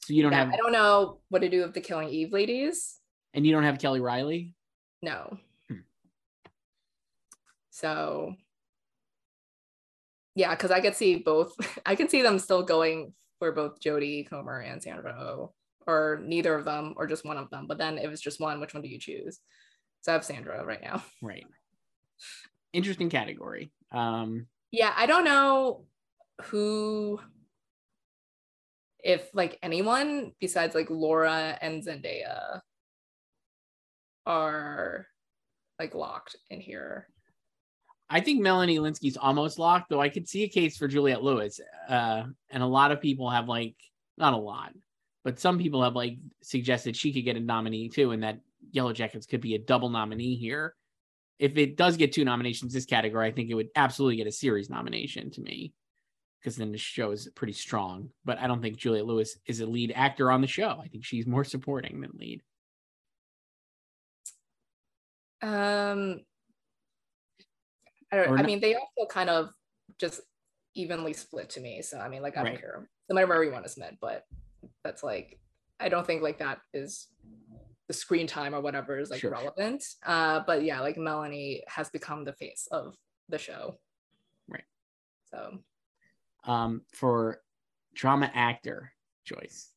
So 0.00 0.14
you 0.14 0.22
don't 0.22 0.32
yeah, 0.32 0.44
have. 0.44 0.52
I 0.52 0.56
don't 0.56 0.72
know 0.72 1.20
what 1.28 1.42
to 1.42 1.48
do 1.48 1.62
with 1.62 1.74
the 1.74 1.80
Killing 1.80 2.08
Eve 2.08 2.32
ladies. 2.32 2.98
And 3.34 3.46
you 3.46 3.52
don't 3.52 3.62
have 3.62 3.78
Kelly 3.78 4.00
Reilly. 4.00 4.54
No. 5.00 5.38
Hmm. 5.68 5.76
So 7.70 8.34
yeah, 10.34 10.54
because 10.54 10.70
I 10.70 10.80
could 10.80 10.94
see 10.94 11.16
both. 11.16 11.54
I 11.86 11.94
can 11.94 12.08
see 12.08 12.22
them 12.22 12.38
still 12.38 12.62
going 12.62 13.12
for 13.38 13.52
both 13.52 13.80
Jodie 13.80 14.28
Comer 14.28 14.60
and 14.60 14.82
Sandra 14.82 15.12
Oh, 15.18 15.52
or 15.86 16.20
neither 16.22 16.54
of 16.54 16.64
them, 16.64 16.94
or 16.96 17.06
just 17.06 17.24
one 17.24 17.36
of 17.36 17.50
them. 17.50 17.66
But 17.66 17.78
then 17.78 17.98
if 17.98 18.10
it's 18.10 18.22
just 18.22 18.40
one, 18.40 18.60
which 18.60 18.74
one 18.74 18.82
do 18.82 18.88
you 18.88 18.98
choose? 18.98 19.40
So 20.02 20.12
I 20.12 20.14
have 20.14 20.24
Sandra 20.24 20.64
right 20.64 20.82
now. 20.82 21.02
Right. 21.22 21.46
Interesting 22.72 23.10
category. 23.10 23.70
Um, 23.90 24.46
yeah, 24.70 24.92
I 24.96 25.06
don't 25.06 25.24
know 25.24 25.84
who, 26.44 27.20
if 29.00 29.28
like 29.34 29.58
anyone 29.62 30.32
besides 30.40 30.74
like 30.74 30.88
Laura 30.88 31.58
and 31.60 31.84
Zendaya 31.84 32.60
are 34.24 35.06
like 35.78 35.94
locked 35.94 36.36
in 36.48 36.60
here. 36.60 37.08
I 38.12 38.20
think 38.20 38.42
Melanie 38.42 38.76
Lynskey's 38.76 39.16
almost 39.16 39.58
locked, 39.58 39.88
though 39.88 40.00
I 40.00 40.10
could 40.10 40.28
see 40.28 40.42
a 40.42 40.48
case 40.48 40.76
for 40.76 40.86
Juliette 40.86 41.22
Lewis. 41.22 41.58
Uh, 41.88 42.24
and 42.50 42.62
a 42.62 42.66
lot 42.66 42.92
of 42.92 43.00
people 43.00 43.30
have 43.30 43.48
like, 43.48 43.74
not 44.18 44.34
a 44.34 44.36
lot, 44.36 44.74
but 45.24 45.40
some 45.40 45.58
people 45.58 45.82
have 45.82 45.96
like 45.96 46.18
suggested 46.42 46.94
she 46.94 47.14
could 47.14 47.24
get 47.24 47.38
a 47.38 47.40
nominee 47.40 47.88
too, 47.88 48.10
and 48.10 48.22
that 48.22 48.40
Yellow 48.70 48.92
Jackets 48.92 49.24
could 49.24 49.40
be 49.40 49.54
a 49.54 49.58
double 49.58 49.88
nominee 49.88 50.36
here. 50.36 50.74
If 51.38 51.56
it 51.56 51.78
does 51.78 51.96
get 51.96 52.12
two 52.12 52.26
nominations 52.26 52.74
this 52.74 52.84
category, 52.84 53.26
I 53.26 53.32
think 53.32 53.48
it 53.48 53.54
would 53.54 53.70
absolutely 53.74 54.16
get 54.16 54.26
a 54.26 54.32
series 54.32 54.68
nomination 54.68 55.30
to 55.30 55.40
me 55.40 55.72
because 56.38 56.56
then 56.56 56.70
the 56.70 56.78
show 56.78 57.12
is 57.12 57.30
pretty 57.34 57.54
strong. 57.54 58.10
But 58.26 58.38
I 58.38 58.46
don't 58.46 58.60
think 58.60 58.76
Juliette 58.76 59.06
Lewis 59.06 59.38
is 59.46 59.60
a 59.60 59.66
lead 59.66 59.90
actor 59.96 60.30
on 60.30 60.42
the 60.42 60.46
show. 60.46 60.78
I 60.82 60.88
think 60.88 61.06
she's 61.06 61.26
more 61.26 61.44
supporting 61.44 62.02
than 62.02 62.10
lead. 62.18 62.42
Um, 65.40 66.20
I 68.12 68.16
don't. 68.16 68.38
I 68.38 68.42
mean, 68.42 68.60
they 68.60 68.74
also 68.74 69.08
kind 69.08 69.30
of 69.30 69.50
just 69.98 70.20
evenly 70.74 71.12
split 71.12 71.50
to 71.50 71.60
me. 71.60 71.82
So 71.82 71.98
I 71.98 72.08
mean, 72.08 72.22
like 72.22 72.36
I 72.36 72.44
don't 72.44 72.60
care. 72.60 72.88
No 73.08 73.14
matter 73.14 73.26
where 73.26 73.50
want 73.50 73.64
to 73.64 73.70
submit, 73.70 73.96
but 74.00 74.24
that's 74.84 75.02
like 75.02 75.38
I 75.80 75.88
don't 75.88 76.06
think 76.06 76.22
like 76.22 76.38
that 76.38 76.58
is 76.72 77.08
the 77.88 77.94
screen 77.94 78.26
time 78.26 78.54
or 78.54 78.60
whatever 78.60 78.98
is 78.98 79.10
like 79.10 79.20
sure. 79.20 79.30
relevant. 79.30 79.84
Uh, 80.04 80.40
but 80.46 80.62
yeah, 80.62 80.80
like 80.80 80.96
Melanie 80.96 81.62
has 81.66 81.90
become 81.90 82.24
the 82.24 82.32
face 82.32 82.68
of 82.70 82.96
the 83.28 83.38
show. 83.38 83.76
Right. 84.48 84.64
So 85.30 85.58
um 86.44 86.82
for 86.92 87.40
drama 87.94 88.30
actor 88.34 88.92
choice. 89.24 89.70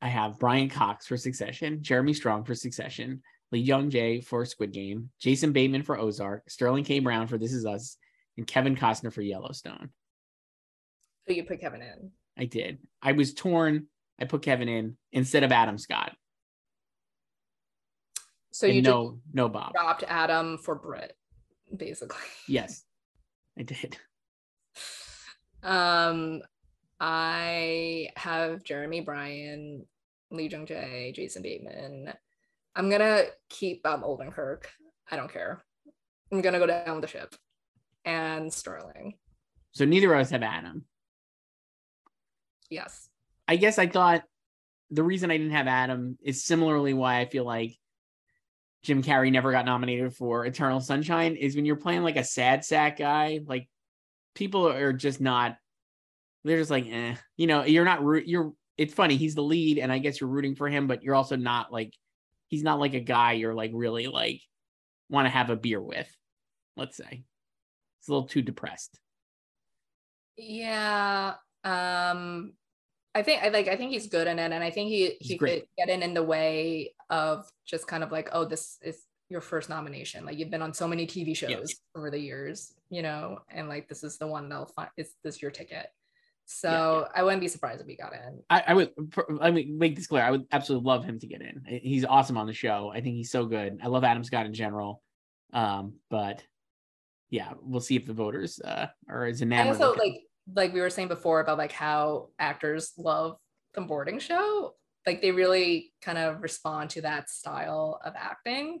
I 0.00 0.08
have 0.08 0.38
Brian 0.40 0.68
Cox 0.68 1.06
for 1.06 1.16
Succession, 1.16 1.80
Jeremy 1.80 2.12
Strong 2.12 2.44
for 2.44 2.56
Succession, 2.56 3.22
Jung 3.58 3.90
Jae 3.90 4.24
for 4.24 4.44
Squid 4.44 4.72
Game, 4.72 5.10
Jason 5.20 5.52
Bateman 5.52 5.82
for 5.82 5.98
Ozark, 5.98 6.48
Sterling 6.48 6.84
K. 6.84 7.00
Brown 7.00 7.26
for 7.26 7.38
This 7.38 7.52
Is 7.52 7.66
Us, 7.66 7.96
and 8.36 8.46
Kevin 8.46 8.76
Costner 8.76 9.12
for 9.12 9.22
Yellowstone. 9.22 9.90
So 11.26 11.34
you 11.34 11.44
put 11.44 11.60
Kevin 11.60 11.82
in. 11.82 12.10
I 12.38 12.46
did. 12.46 12.78
I 13.00 13.12
was 13.12 13.34
torn. 13.34 13.86
I 14.20 14.24
put 14.24 14.42
Kevin 14.42 14.68
in 14.68 14.96
instead 15.12 15.44
of 15.44 15.52
Adam 15.52 15.78
Scott. 15.78 16.12
So 18.52 18.66
and 18.66 18.76
you 18.76 18.82
no 18.82 19.18
no 19.32 19.48
Bob 19.48 19.72
dropped 19.72 20.04
Adam 20.06 20.58
for 20.58 20.74
Britt, 20.74 21.16
basically. 21.74 22.18
Yes, 22.48 22.84
I 23.58 23.62
did. 23.62 23.96
Um, 25.62 26.42
I 27.00 28.08
have 28.16 28.64
Jeremy 28.64 29.00
Bryan, 29.00 29.86
Lee 30.30 30.48
Jung 30.48 30.66
Jae, 30.66 31.14
Jason 31.14 31.42
Bateman. 31.42 32.12
I'm 32.74 32.90
gonna 32.90 33.24
keep 33.48 33.86
um 33.86 34.02
Odenkirk. 34.02 34.64
I 35.10 35.16
don't 35.16 35.32
care. 35.32 35.62
I'm 36.32 36.40
gonna 36.40 36.58
go 36.58 36.66
down 36.66 36.92
with 36.96 37.02
the 37.02 37.08
ship 37.08 37.34
and 38.04 38.52
Sterling. 38.52 39.14
So 39.72 39.84
neither 39.84 40.12
of 40.12 40.20
us 40.20 40.30
have 40.30 40.42
Adam. 40.42 40.84
Yes. 42.70 43.08
I 43.46 43.56
guess 43.56 43.78
I 43.78 43.86
thought 43.86 44.22
the 44.90 45.02
reason 45.02 45.30
I 45.30 45.36
didn't 45.36 45.52
have 45.52 45.66
Adam 45.66 46.18
is 46.22 46.44
similarly 46.44 46.94
why 46.94 47.20
I 47.20 47.26
feel 47.26 47.44
like 47.44 47.76
Jim 48.82 49.02
Carrey 49.02 49.30
never 49.30 49.52
got 49.52 49.64
nominated 49.64 50.14
for 50.14 50.44
Eternal 50.44 50.80
Sunshine 50.80 51.36
is 51.36 51.54
when 51.54 51.64
you're 51.64 51.76
playing 51.76 52.02
like 52.02 52.16
a 52.16 52.24
sad 52.24 52.64
sack 52.64 52.98
guy, 52.98 53.40
like 53.46 53.68
people 54.34 54.68
are 54.68 54.92
just 54.92 55.20
not 55.20 55.56
they're 56.44 56.58
just 56.58 56.70
like 56.70 56.86
eh. 56.86 57.14
You 57.36 57.46
know, 57.46 57.64
you're 57.64 57.84
not 57.84 58.02
you're 58.26 58.52
it's 58.76 58.94
funny, 58.94 59.16
he's 59.16 59.34
the 59.34 59.42
lead 59.42 59.78
and 59.78 59.92
I 59.92 59.98
guess 59.98 60.20
you're 60.20 60.30
rooting 60.30 60.56
for 60.56 60.68
him, 60.68 60.86
but 60.86 61.02
you're 61.02 61.14
also 61.14 61.36
not 61.36 61.72
like 61.72 61.94
he's 62.52 62.62
not 62.62 62.78
like 62.78 62.92
a 62.92 63.00
guy 63.00 63.32
you're 63.32 63.54
like 63.54 63.70
really 63.72 64.08
like 64.08 64.42
want 65.08 65.24
to 65.24 65.30
have 65.30 65.48
a 65.48 65.56
beer 65.56 65.80
with, 65.80 66.14
let's 66.76 66.98
say. 66.98 67.24
It's 67.98 68.08
a 68.08 68.12
little 68.12 68.28
too 68.28 68.42
depressed. 68.42 69.00
Yeah. 70.36 71.34
Um 71.64 72.52
I 73.14 73.22
think 73.22 73.42
I 73.42 73.48
like 73.48 73.68
I 73.68 73.76
think 73.76 73.92
he's 73.92 74.06
good 74.06 74.26
in 74.26 74.38
it 74.38 74.52
and 74.52 74.62
I 74.62 74.70
think 74.70 74.90
he 74.90 75.16
he's 75.18 75.30
he 75.32 75.36
great. 75.36 75.60
could 75.60 75.68
get 75.78 75.88
in 75.88 76.02
in 76.02 76.12
the 76.12 76.22
way 76.22 76.94
of 77.08 77.48
just 77.66 77.86
kind 77.86 78.04
of 78.04 78.12
like 78.12 78.28
oh 78.32 78.44
this 78.44 78.78
is 78.82 79.02
your 79.30 79.40
first 79.40 79.70
nomination 79.70 80.26
like 80.26 80.38
you've 80.38 80.50
been 80.50 80.62
on 80.62 80.74
so 80.74 80.86
many 80.86 81.06
TV 81.06 81.34
shows 81.34 81.74
over 81.96 82.10
the 82.10 82.18
years 82.18 82.74
you 82.90 83.00
know 83.00 83.38
and 83.50 83.68
like 83.68 83.88
this 83.88 84.04
is 84.04 84.18
the 84.18 84.26
one 84.26 84.50
that'll 84.50 84.66
find 84.66 84.90
is 84.98 85.14
this 85.24 85.40
your 85.40 85.50
ticket 85.50 85.86
so 86.46 86.68
yeah, 86.68 86.98
yeah. 87.00 87.20
I 87.20 87.22
wouldn't 87.22 87.40
be 87.40 87.48
surprised 87.48 87.80
if 87.80 87.86
he 87.86 87.96
got 87.96 88.12
in. 88.12 88.42
I, 88.50 88.64
I, 88.68 88.74
would. 88.74 88.90
I 89.40 89.50
mean, 89.50 89.78
make 89.78 89.96
this 89.96 90.06
clear. 90.06 90.22
I 90.22 90.30
would 90.30 90.44
absolutely 90.52 90.86
love 90.86 91.04
him 91.04 91.18
to 91.18 91.26
get 91.26 91.40
in. 91.40 91.62
He's 91.66 92.04
awesome 92.04 92.36
on 92.36 92.46
the 92.46 92.52
show. 92.52 92.90
I 92.94 93.00
think 93.00 93.16
he's 93.16 93.30
so 93.30 93.46
good. 93.46 93.80
I 93.82 93.88
love 93.88 94.04
Adam 94.04 94.24
Scott 94.24 94.46
in 94.46 94.54
general. 94.54 95.02
Um, 95.52 95.94
but 96.10 96.42
yeah, 97.30 97.52
we'll 97.60 97.80
see 97.80 97.96
if 97.96 98.06
the 98.06 98.12
voters 98.12 98.60
uh, 98.60 98.86
are 99.08 99.26
as 99.26 99.42
enamored. 99.42 99.80
I 99.80 99.84
also 99.84 99.94
like 99.98 100.22
like 100.54 100.72
we 100.72 100.80
were 100.80 100.90
saying 100.90 101.08
before 101.08 101.40
about 101.40 101.58
like 101.58 101.72
how 101.72 102.28
actors 102.38 102.92
love 102.98 103.36
the 103.74 103.80
boarding 103.80 104.18
show 104.18 104.74
like 105.06 105.22
they 105.22 105.30
really 105.30 105.92
kind 106.00 106.18
of 106.18 106.42
respond 106.42 106.90
to 106.90 107.02
that 107.02 107.30
style 107.30 108.00
of 108.04 108.14
acting 108.16 108.80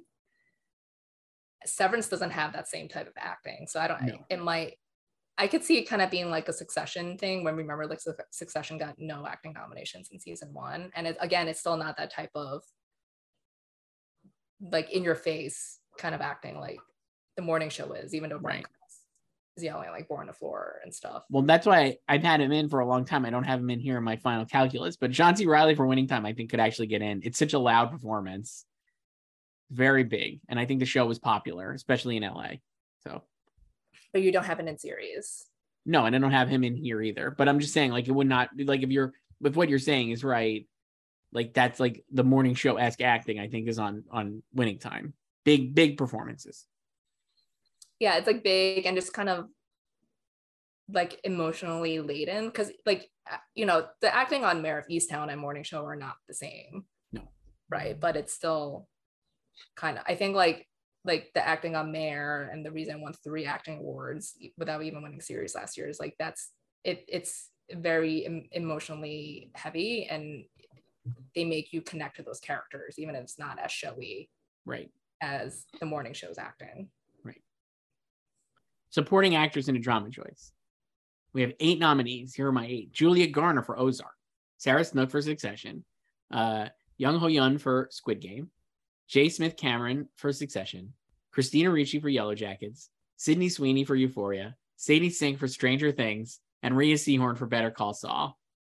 severance 1.64 2.08
doesn't 2.08 2.30
have 2.30 2.52
that 2.52 2.68
same 2.68 2.88
type 2.88 3.06
of 3.06 3.12
acting 3.16 3.66
so 3.68 3.80
i 3.80 3.86
don't 3.86 4.02
no. 4.02 4.18
it 4.28 4.40
might 4.40 4.74
i 5.38 5.46
could 5.46 5.64
see 5.64 5.78
it 5.78 5.88
kind 5.88 6.02
of 6.02 6.10
being 6.10 6.30
like 6.30 6.48
a 6.48 6.52
succession 6.52 7.16
thing 7.18 7.44
when 7.44 7.56
remember 7.56 7.86
like 7.86 8.00
succession 8.30 8.78
got 8.78 8.94
no 8.98 9.26
acting 9.26 9.52
nominations 9.52 10.10
in 10.12 10.20
season 10.20 10.52
one 10.52 10.90
and 10.94 11.06
it, 11.06 11.16
again 11.20 11.48
it's 11.48 11.60
still 11.60 11.76
not 11.76 11.96
that 11.96 12.12
type 12.12 12.30
of 12.34 12.62
like 14.70 14.90
in 14.90 15.02
your 15.02 15.14
face 15.14 15.78
kind 15.98 16.14
of 16.14 16.20
acting 16.20 16.58
like 16.58 16.78
the 17.36 17.42
morning 17.42 17.68
show 17.68 17.92
is 17.92 18.14
even 18.14 18.30
though 18.30 18.38
right 18.38 18.66
is 19.56 19.64
yelling 19.64 19.90
like 19.90 20.08
born 20.08 20.26
the 20.26 20.32
floor 20.32 20.80
and 20.82 20.94
stuff. 20.94 21.24
Well, 21.30 21.42
that's 21.42 21.66
why 21.66 21.98
I've 22.08 22.22
had 22.22 22.40
him 22.40 22.52
in 22.52 22.68
for 22.68 22.80
a 22.80 22.86
long 22.86 23.04
time. 23.04 23.24
I 23.24 23.30
don't 23.30 23.44
have 23.44 23.60
him 23.60 23.70
in 23.70 23.80
here 23.80 23.98
in 23.98 24.04
my 24.04 24.16
final 24.16 24.46
calculus, 24.46 24.96
but 24.96 25.10
John 25.10 25.36
C. 25.36 25.46
Reilly 25.46 25.74
for 25.74 25.86
winning 25.86 26.08
time, 26.08 26.24
I 26.24 26.32
think 26.32 26.50
could 26.50 26.60
actually 26.60 26.86
get 26.86 27.02
in. 27.02 27.20
It's 27.24 27.38
such 27.38 27.52
a 27.52 27.58
loud 27.58 27.90
performance, 27.90 28.64
very 29.70 30.04
big, 30.04 30.40
and 30.48 30.58
I 30.58 30.64
think 30.64 30.80
the 30.80 30.86
show 30.86 31.06
was 31.06 31.18
popular, 31.18 31.72
especially 31.72 32.16
in 32.16 32.22
LA. 32.22 32.48
So, 33.06 33.22
but 34.12 34.22
you 34.22 34.32
don't 34.32 34.44
have 34.44 34.60
it 34.60 34.68
in 34.68 34.78
series. 34.78 35.46
No, 35.84 36.06
and 36.06 36.14
I 36.14 36.18
don't 36.18 36.30
have 36.30 36.48
him 36.48 36.64
in 36.64 36.76
here 36.76 37.02
either. 37.02 37.30
But 37.30 37.48
I'm 37.48 37.58
just 37.58 37.74
saying, 37.74 37.90
like, 37.90 38.08
it 38.08 38.12
would 38.12 38.28
not 38.28 38.50
like 38.56 38.82
if 38.82 38.90
you're 38.90 39.12
if 39.42 39.56
what 39.56 39.68
you're 39.68 39.78
saying 39.78 40.10
is 40.10 40.22
right, 40.22 40.66
like 41.32 41.54
that's 41.54 41.80
like 41.80 42.04
the 42.12 42.24
morning 42.24 42.54
show 42.54 42.76
esque 42.76 43.00
acting. 43.00 43.40
I 43.40 43.48
think 43.48 43.68
is 43.68 43.78
on 43.78 44.04
on 44.10 44.42
winning 44.54 44.78
time. 44.78 45.14
Big 45.44 45.74
big 45.74 45.96
performances 45.96 46.66
yeah 48.02 48.16
it's 48.16 48.26
like 48.26 48.42
big 48.42 48.84
and 48.84 48.96
just 48.96 49.12
kind 49.12 49.28
of 49.28 49.46
like 50.92 51.20
emotionally 51.22 52.00
laden 52.00 52.46
because 52.46 52.72
like 52.84 53.08
you 53.54 53.64
know 53.64 53.86
the 54.00 54.12
acting 54.12 54.44
on 54.44 54.60
Mare 54.60 54.80
of 54.80 54.88
Easttown 54.88 55.30
and 55.30 55.40
Morning 55.40 55.62
Show 55.62 55.84
are 55.84 55.94
not 55.94 56.16
the 56.26 56.34
same. 56.34 56.84
No. 57.12 57.22
Right, 57.70 57.98
but 57.98 58.16
it's 58.16 58.34
still 58.34 58.88
kind 59.76 59.98
of 59.98 60.04
I 60.08 60.16
think 60.16 60.34
like 60.34 60.66
like 61.04 61.30
the 61.34 61.46
acting 61.46 61.74
on 61.74 61.92
Mare 61.92 62.48
and 62.52 62.64
the 62.64 62.70
reason 62.70 62.94
I 62.94 62.98
won 62.98 63.12
three 63.12 63.44
acting 63.44 63.78
awards 63.78 64.36
without 64.56 64.82
even 64.82 65.02
winning 65.02 65.20
series 65.20 65.54
last 65.54 65.76
year 65.76 65.88
is 65.88 65.98
like 65.98 66.14
that's 66.18 66.52
it 66.84 67.04
it's 67.08 67.50
very 67.72 68.26
em- 68.26 68.48
emotionally 68.52 69.50
heavy 69.54 70.06
and 70.06 70.44
they 71.34 71.44
make 71.44 71.72
you 71.72 71.80
connect 71.80 72.16
to 72.16 72.22
those 72.22 72.40
characters 72.40 72.96
even 72.98 73.14
if 73.14 73.22
it's 73.22 73.38
not 73.38 73.58
as 73.58 73.72
showy 73.72 74.30
right 74.64 74.90
as 75.20 75.64
the 75.80 75.86
morning 75.86 76.12
show's 76.12 76.38
acting 76.38 76.88
right? 77.24 77.42
Supporting 78.90 79.36
actors 79.36 79.68
in 79.68 79.76
a 79.76 79.80
drama 79.80 80.10
choice. 80.10 80.52
We 81.32 81.40
have 81.40 81.52
eight 81.60 81.78
nominees. 81.78 82.34
Here 82.34 82.48
are 82.48 82.52
my 82.52 82.66
eight. 82.66 82.92
Julia 82.92 83.26
Garner 83.26 83.62
for 83.62 83.78
Ozark, 83.78 84.12
Sarah 84.58 84.84
Snook 84.84 85.10
for 85.10 85.22
Succession, 85.22 85.82
uh, 86.30 86.68
Jung 86.98 87.18
Ho 87.18 87.26
Yeon 87.26 87.58
for 87.58 87.88
Squid 87.90 88.20
Game, 88.20 88.50
J. 89.12 89.28
Smith 89.28 89.58
Cameron 89.58 90.08
for 90.16 90.32
Succession, 90.32 90.94
Christina 91.32 91.70
Ricci 91.70 92.00
for 92.00 92.08
Yellow 92.08 92.34
Jackets, 92.34 92.88
Sydney 93.18 93.50
Sweeney 93.50 93.84
for 93.84 93.94
Euphoria, 93.94 94.56
Sadie 94.76 95.10
Sink 95.10 95.38
for 95.38 95.46
Stranger 95.48 95.92
Things, 95.92 96.40
and 96.62 96.74
Rhea 96.74 96.94
Seehorn 96.94 97.36
for 97.36 97.44
Better 97.44 97.70
Call 97.70 97.92
Saul. 97.92 98.38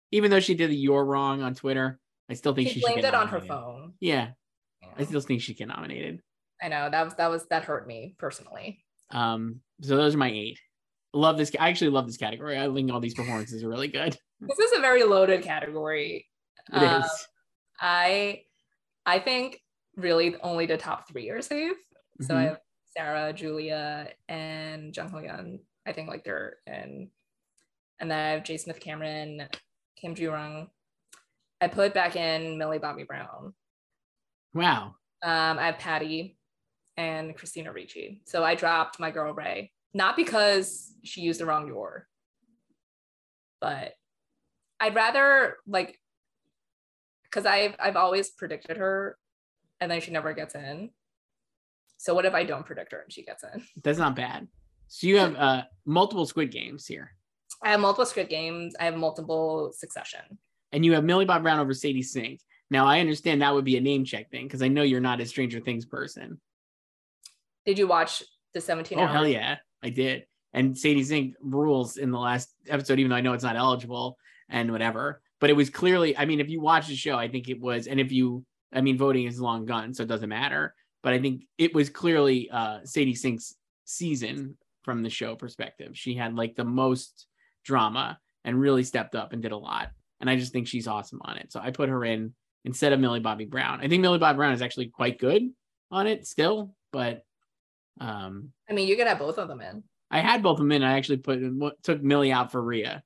Even 0.10 0.32
though 0.32 0.40
she 0.40 0.56
did 0.56 0.72
the 0.72 0.76
"You're 0.76 1.06
Wrong" 1.06 1.44
on 1.44 1.54
Twitter, 1.54 2.00
I 2.32 2.34
still 2.34 2.56
think 2.56 2.70
she, 2.70 2.80
she 2.80 2.82
blamed 2.82 3.06
it 3.06 3.14
on 3.14 3.28
her 3.28 3.42
phone. 3.42 3.94
Yeah. 4.00 4.30
yeah, 4.82 4.88
I 4.98 5.04
still 5.04 5.22
think 5.22 5.42
she 5.42 5.54
get 5.54 5.68
nominated. 5.68 6.20
I 6.60 6.68
know 6.68 6.90
that 6.90 7.06
was 7.06 7.14
that 7.14 7.30
was 7.30 7.46
that 7.52 7.66
hurt 7.66 7.86
me 7.86 8.16
personally. 8.18 8.84
Um, 9.12 9.60
so 9.84 9.98
those 9.98 10.16
are 10.16 10.18
my 10.18 10.32
eight. 10.32 10.58
Love 11.14 11.38
this. 11.38 11.52
I 11.60 11.70
actually 11.70 11.92
love 11.92 12.08
this 12.08 12.18
category. 12.18 12.58
I 12.58 12.74
think 12.74 12.92
all 12.92 13.00
these 13.00 13.14
performances 13.14 13.64
are 13.64 13.70
really 13.70 13.88
good. 13.88 14.18
This 14.46 14.60
is 14.60 14.78
a 14.78 14.82
very 14.82 15.04
loaded 15.04 15.42
category. 15.42 16.28
It 16.74 16.76
um, 16.76 17.04
is. 17.04 17.28
I 17.80 18.42
I 19.06 19.20
think 19.20 19.63
really 19.96 20.36
only 20.42 20.66
the 20.66 20.78
top 20.78 21.08
three 21.08 21.30
are 21.30 21.42
safe. 21.42 21.72
Mm-hmm. 21.72 22.26
So 22.26 22.36
I 22.36 22.44
have 22.44 22.60
Sarah, 22.96 23.34
Julia, 23.34 24.10
and 24.28 24.96
Jung 24.96 25.10
Ho 25.10 25.18
Yeon. 25.18 25.60
I 25.86 25.94
think 25.94 26.10
like 26.10 26.24
they're 26.24 26.58
in. 26.68 27.10
And 28.00 28.12
then 28.12 28.20
I 28.20 28.32
have 28.32 28.44
J. 28.44 28.58
Smith 28.58 28.80
Cameron, 28.80 29.48
Kim 30.00 30.16
Joo 30.16 30.32
Rung. 30.32 30.68
I 31.62 31.68
put 31.68 31.94
back 31.94 32.16
in 32.16 32.58
Millie 32.58 32.80
Bobby 32.80 33.04
Brown. 33.04 33.54
Wow. 34.54 34.96
Um, 35.24 35.58
I 35.58 35.68
have 35.68 35.80
Patty 35.80 36.38
and 36.98 37.36
Christina 37.36 37.72
Ricci. 37.72 38.22
So 38.26 38.44
I 38.44 38.56
dropped 38.56 39.00
my 39.00 39.12
girl 39.12 39.34
Rhea, 39.34 39.70
not 39.94 40.16
because 40.16 40.94
she 41.04 41.22
used 41.22 41.40
the 41.40 41.46
wrong 41.46 41.68
your, 41.68 42.08
but 43.62 43.94
I'd 44.80 44.96
rather 44.96 45.58
like 45.66 45.98
because 47.24 47.46
I've 47.46 47.76
I've 47.80 47.96
always 47.96 48.30
predicted 48.30 48.78
her 48.78 49.18
and 49.84 49.92
then 49.92 50.00
she 50.02 50.12
never 50.12 50.34
gets 50.34 50.56
in. 50.56 50.90
So 51.98 52.14
what 52.14 52.26
if 52.26 52.34
I 52.34 52.44
don't 52.46 52.66
predict 52.66 52.94
her 52.94 53.02
and 53.02 53.12
she 53.12 53.24
gets 53.24 53.44
in? 53.44 53.64
That's 53.84 54.00
not 54.00 54.16
bad. 54.16 54.48
So 54.88 55.08
you 55.08 55.18
have 55.20 55.36
uh 55.36 55.64
multiple 55.86 56.26
squid 56.26 56.52
games 56.52 56.88
here. 56.88 57.12
I 57.62 57.72
have 57.72 57.80
multiple 57.80 58.06
squid 58.06 58.30
games. 58.30 58.76
I 58.80 58.86
have 58.86 58.96
multiple 58.96 59.72
succession. 59.76 60.22
And 60.72 60.84
you 60.84 60.94
have 60.94 61.04
Millie 61.04 61.26
Bob 61.26 61.44
Brown 61.44 61.60
over 61.60 61.74
Sadie 61.74 62.02
Sink. 62.02 62.40
Now 62.70 62.88
I 62.88 63.00
understand 63.00 63.42
that 63.42 63.54
would 63.54 63.66
be 63.66 63.78
a 63.78 63.82
name 63.82 64.06
check 64.06 64.32
thing 64.32 64.48
because 64.48 64.62
I 64.62 64.70
know 64.70 64.84
you're 64.84 65.02
not 65.02 65.22
a 65.22 65.26
Stranger 65.26 65.60
Things 65.60 65.86
person. 65.86 66.40
Did 67.66 67.78
you 67.78 67.88
watch 67.88 68.24
the 68.54 68.62
17 68.62 69.00
Oh, 69.00 69.06
hell 69.06 69.28
yeah. 69.28 69.58
I 69.82 69.90
did. 69.90 70.26
And 70.54 70.78
Sadie 70.78 71.04
Sink 71.04 71.36
rules 71.42 71.98
in 71.98 72.12
the 72.12 72.20
last 72.20 72.54
episode, 72.68 73.00
even 73.00 73.10
though 73.10 73.16
I 73.16 73.22
know 73.22 73.34
it's 73.34 73.44
not 73.44 73.56
eligible 73.56 74.18
and 74.50 74.72
whatever. 74.72 75.22
But 75.40 75.50
it 75.50 75.54
was 75.54 75.70
clearly, 75.70 76.18
I 76.18 76.26
mean, 76.26 76.40
if 76.40 76.50
you 76.50 76.62
watch 76.62 76.88
the 76.88 76.96
show, 76.96 77.18
I 77.18 77.28
think 77.28 77.50
it 77.50 77.60
was, 77.60 77.88
and 77.88 78.00
if 78.00 78.12
you, 78.12 78.46
I 78.74 78.82
mean, 78.82 78.98
voting 78.98 79.26
is 79.26 79.40
long 79.40 79.66
gone, 79.66 79.94
so 79.94 80.04
it 80.04 80.10
doesn't 80.10 80.30
matter. 80.30 80.74
But 81.02 81.14
I 81.14 81.20
think 81.20 81.44
it 81.58 81.76
was 81.76 81.90
clearly 81.90 82.50
uh, 82.50 82.80
Sadie 82.84 83.16
Sink's 83.16 83.56
season 83.86 84.58
from 84.84 85.04
the 85.04 85.10
show 85.10 85.36
perspective. 85.36 85.98
She 85.98 86.16
had 86.16 86.36
like 86.36 86.56
the 86.56 86.64
most 86.64 87.28
drama 87.64 88.20
and 88.46 88.60
really 88.60 88.84
stepped 88.84 89.16
up 89.16 89.34
and 89.34 89.42
did 89.42 89.52
a 89.52 89.58
lot. 89.58 89.92
And 90.20 90.30
I 90.30 90.36
just 90.36 90.54
think 90.54 90.68
she's 90.68 90.88
awesome 90.88 91.22
on 91.24 91.38
it. 91.38 91.52
So 91.52 91.60
I 91.60 91.72
put 91.72 91.90
her 91.90 92.06
in 92.06 92.34
instead 92.66 92.94
of 92.94 93.00
Millie 93.00 93.20
Bobby 93.20 93.46
Brown. 93.46 93.82
I 93.82 93.88
think 93.88 94.02
Millie 94.02 94.20
Bobby 94.20 94.38
Brown 94.38 94.54
is 94.54 94.62
actually 94.62 94.88
quite 94.88 95.20
good 95.20 95.44
on 95.92 96.08
it 96.08 96.26
still, 96.26 96.74
but 96.92 97.24
um 98.00 98.52
I 98.70 98.74
mean, 98.74 98.88
you 98.88 98.96
could 98.96 99.08
have 99.08 99.20
both 99.20 99.38
of 99.38 99.48
them 99.48 99.62
in. 99.62 99.84
I 100.10 100.20
had 100.20 100.44
both 100.44 100.54
of 100.54 100.60
them 100.60 100.72
in. 100.72 100.84
I 100.84 100.98
actually 100.98 101.18
put 101.18 101.40
took 101.84 102.02
Millie 102.02 102.32
out 102.32 102.52
for 102.52 102.62
Rhea. 102.62 103.04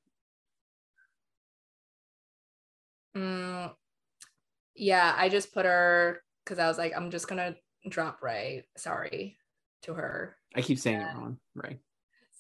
Mm, 3.16 3.74
yeah, 4.78 5.14
I 5.18 5.30
just 5.30 5.54
put 5.54 5.66
her 5.66 6.22
because 6.44 6.60
I 6.60 6.68
was 6.68 6.78
like, 6.78 6.94
I'm 6.96 7.12
just 7.12 7.28
gonna 7.28 7.56
drop 7.90 8.22
Ray. 8.22 8.66
Sorry 8.78 9.38
to 9.84 9.94
her. 9.94 10.38
I 10.56 10.62
keep 10.62 10.80
saying 10.80 11.02
it 11.02 11.16
wrong, 11.16 11.38
Ray. 11.56 11.80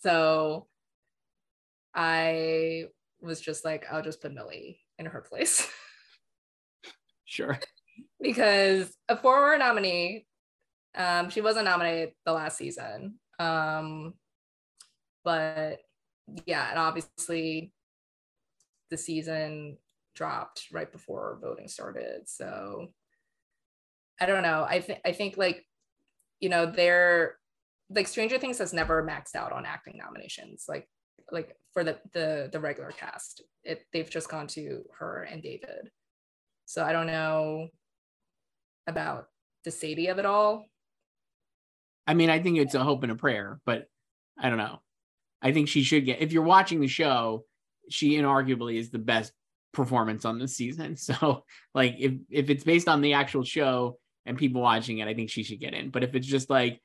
So 0.01 0.67
I 1.93 2.85
was 3.21 3.41
just 3.41 3.65
like, 3.65 3.85
I'll 3.91 4.03
just 4.03 4.21
put 4.21 4.33
Millie 4.33 4.79
in 4.99 5.07
her 5.07 5.21
place. 5.21 5.67
sure. 7.25 7.59
because 8.21 8.93
a 9.09 9.17
former 9.17 9.57
nominee, 9.57 10.27
um, 10.95 11.29
she 11.29 11.41
wasn't 11.41 11.65
nominated 11.65 12.13
the 12.25 12.33
last 12.33 12.57
season. 12.57 13.15
Um, 13.39 14.13
but 15.23 15.79
yeah, 16.45 16.69
and 16.69 16.79
obviously 16.79 17.73
the 18.89 18.97
season 18.97 19.77
dropped 20.17 20.63
right 20.73 20.91
before 20.91 21.39
voting 21.41 21.67
started. 21.67 22.21
So 22.25 22.87
I 24.19 24.25
don't 24.25 24.43
know. 24.43 24.65
I 24.67 24.81
think 24.81 24.99
I 25.05 25.11
think 25.11 25.37
like, 25.37 25.63
you 26.39 26.49
know, 26.49 26.65
they're 26.65 27.35
like 27.89 28.07
Stranger 28.07 28.37
Things 28.37 28.57
has 28.57 28.73
never 28.73 29.03
maxed 29.03 29.35
out 29.35 29.53
on 29.53 29.65
acting 29.65 29.97
nominations. 29.97 30.65
Like 30.67 30.89
like 31.31 31.55
for 31.73 31.83
the 31.83 31.99
the 32.13 32.49
the 32.51 32.59
regular 32.59 32.91
cast. 32.91 33.43
It 33.63 33.83
they've 33.93 34.09
just 34.09 34.29
gone 34.29 34.47
to 34.47 34.83
her 34.97 35.23
and 35.23 35.43
David. 35.43 35.91
So 36.65 36.83
I 36.83 36.91
don't 36.91 37.07
know 37.07 37.67
about 38.87 39.27
the 39.63 39.71
Sadie 39.71 40.07
of 40.07 40.19
it 40.19 40.25
all. 40.25 40.65
I 42.07 42.13
mean, 42.13 42.29
I 42.29 42.39
think 42.41 42.57
it's 42.57 42.75
a 42.75 42.83
hope 42.83 43.03
and 43.03 43.11
a 43.11 43.15
prayer, 43.15 43.59
but 43.65 43.87
I 44.39 44.49
don't 44.49 44.57
know. 44.57 44.79
I 45.41 45.51
think 45.51 45.67
she 45.67 45.83
should 45.83 46.05
get 46.05 46.21
if 46.21 46.31
you're 46.31 46.43
watching 46.43 46.81
the 46.81 46.87
show, 46.87 47.45
she 47.89 48.17
inarguably 48.17 48.79
is 48.79 48.89
the 48.89 48.99
best 48.99 49.33
performance 49.73 50.25
on 50.25 50.39
this 50.39 50.55
season. 50.55 50.95
So 51.07 51.43
like 51.73 51.95
if 51.99 52.13
if 52.29 52.49
it's 52.49 52.63
based 52.63 52.87
on 52.87 53.01
the 53.01 53.13
actual 53.13 53.43
show 53.43 53.99
and 54.25 54.37
people 54.37 54.61
watching 54.61 54.99
it, 54.99 55.07
I 55.07 55.13
think 55.13 55.29
she 55.29 55.43
should 55.43 55.59
get 55.59 55.73
in. 55.73 55.89
But 55.89 56.03
if 56.03 56.15
it's 56.15 56.27
just 56.27 56.49
like, 56.49 56.81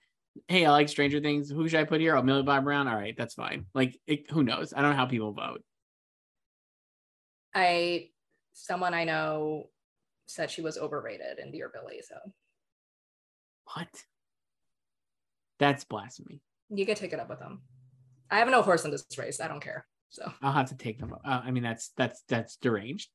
hey, 0.49 0.66
I 0.66 0.70
like 0.70 0.89
Stranger 0.89 1.20
Things, 1.20 1.51
who 1.51 1.68
should 1.68 1.80
I 1.80 1.85
put 1.85 2.01
here? 2.01 2.16
Oh, 2.16 2.22
Millie 2.22 2.43
Bobby 2.43 2.64
Brown. 2.64 2.89
All 2.89 2.97
right, 2.97 3.16
that's 3.16 3.35
fine. 3.35 3.66
Like 3.74 3.99
it, 4.07 4.30
who 4.30 4.43
knows? 4.43 4.72
I 4.74 4.83
don't 4.83 4.91
know 4.91 4.97
how 4.97 5.07
people 5.07 5.33
vote. 5.33 5.62
I 7.55 8.09
someone 8.55 8.95
I 8.95 9.05
know 9.05 9.70
said 10.26 10.51
she 10.51 10.62
was 10.62 10.78
overrated 10.78 11.39
in 11.39 11.51
Dear 11.51 11.70
Billy. 11.72 12.01
So 12.07 12.16
what? 13.74 13.89
That's 15.59 15.85
blasphemy. 15.85 16.41
You 16.70 16.85
get 16.85 16.97
take 16.97 17.12
it 17.12 17.20
up 17.20 17.28
with 17.28 17.39
them. 17.39 17.62
I 18.30 18.39
have 18.39 18.49
no 18.49 18.62
horse 18.62 18.85
in 18.85 18.91
this 18.91 19.05
race. 19.18 19.41
I 19.41 19.49
don't 19.49 19.62
care. 19.62 19.87
So 20.12 20.30
I'll 20.42 20.52
have 20.52 20.68
to 20.68 20.76
take 20.76 20.98
them. 20.98 21.14
Uh, 21.24 21.40
I 21.42 21.50
mean, 21.50 21.62
that's 21.62 21.90
that's 21.96 22.22
that's 22.28 22.56
deranged. 22.56 23.10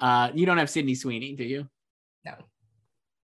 Uh, 0.00 0.30
you 0.34 0.46
don't 0.46 0.58
have 0.58 0.68
Sydney 0.68 0.96
Sweeney, 0.96 1.34
do 1.36 1.44
you? 1.44 1.68
No. 2.24 2.34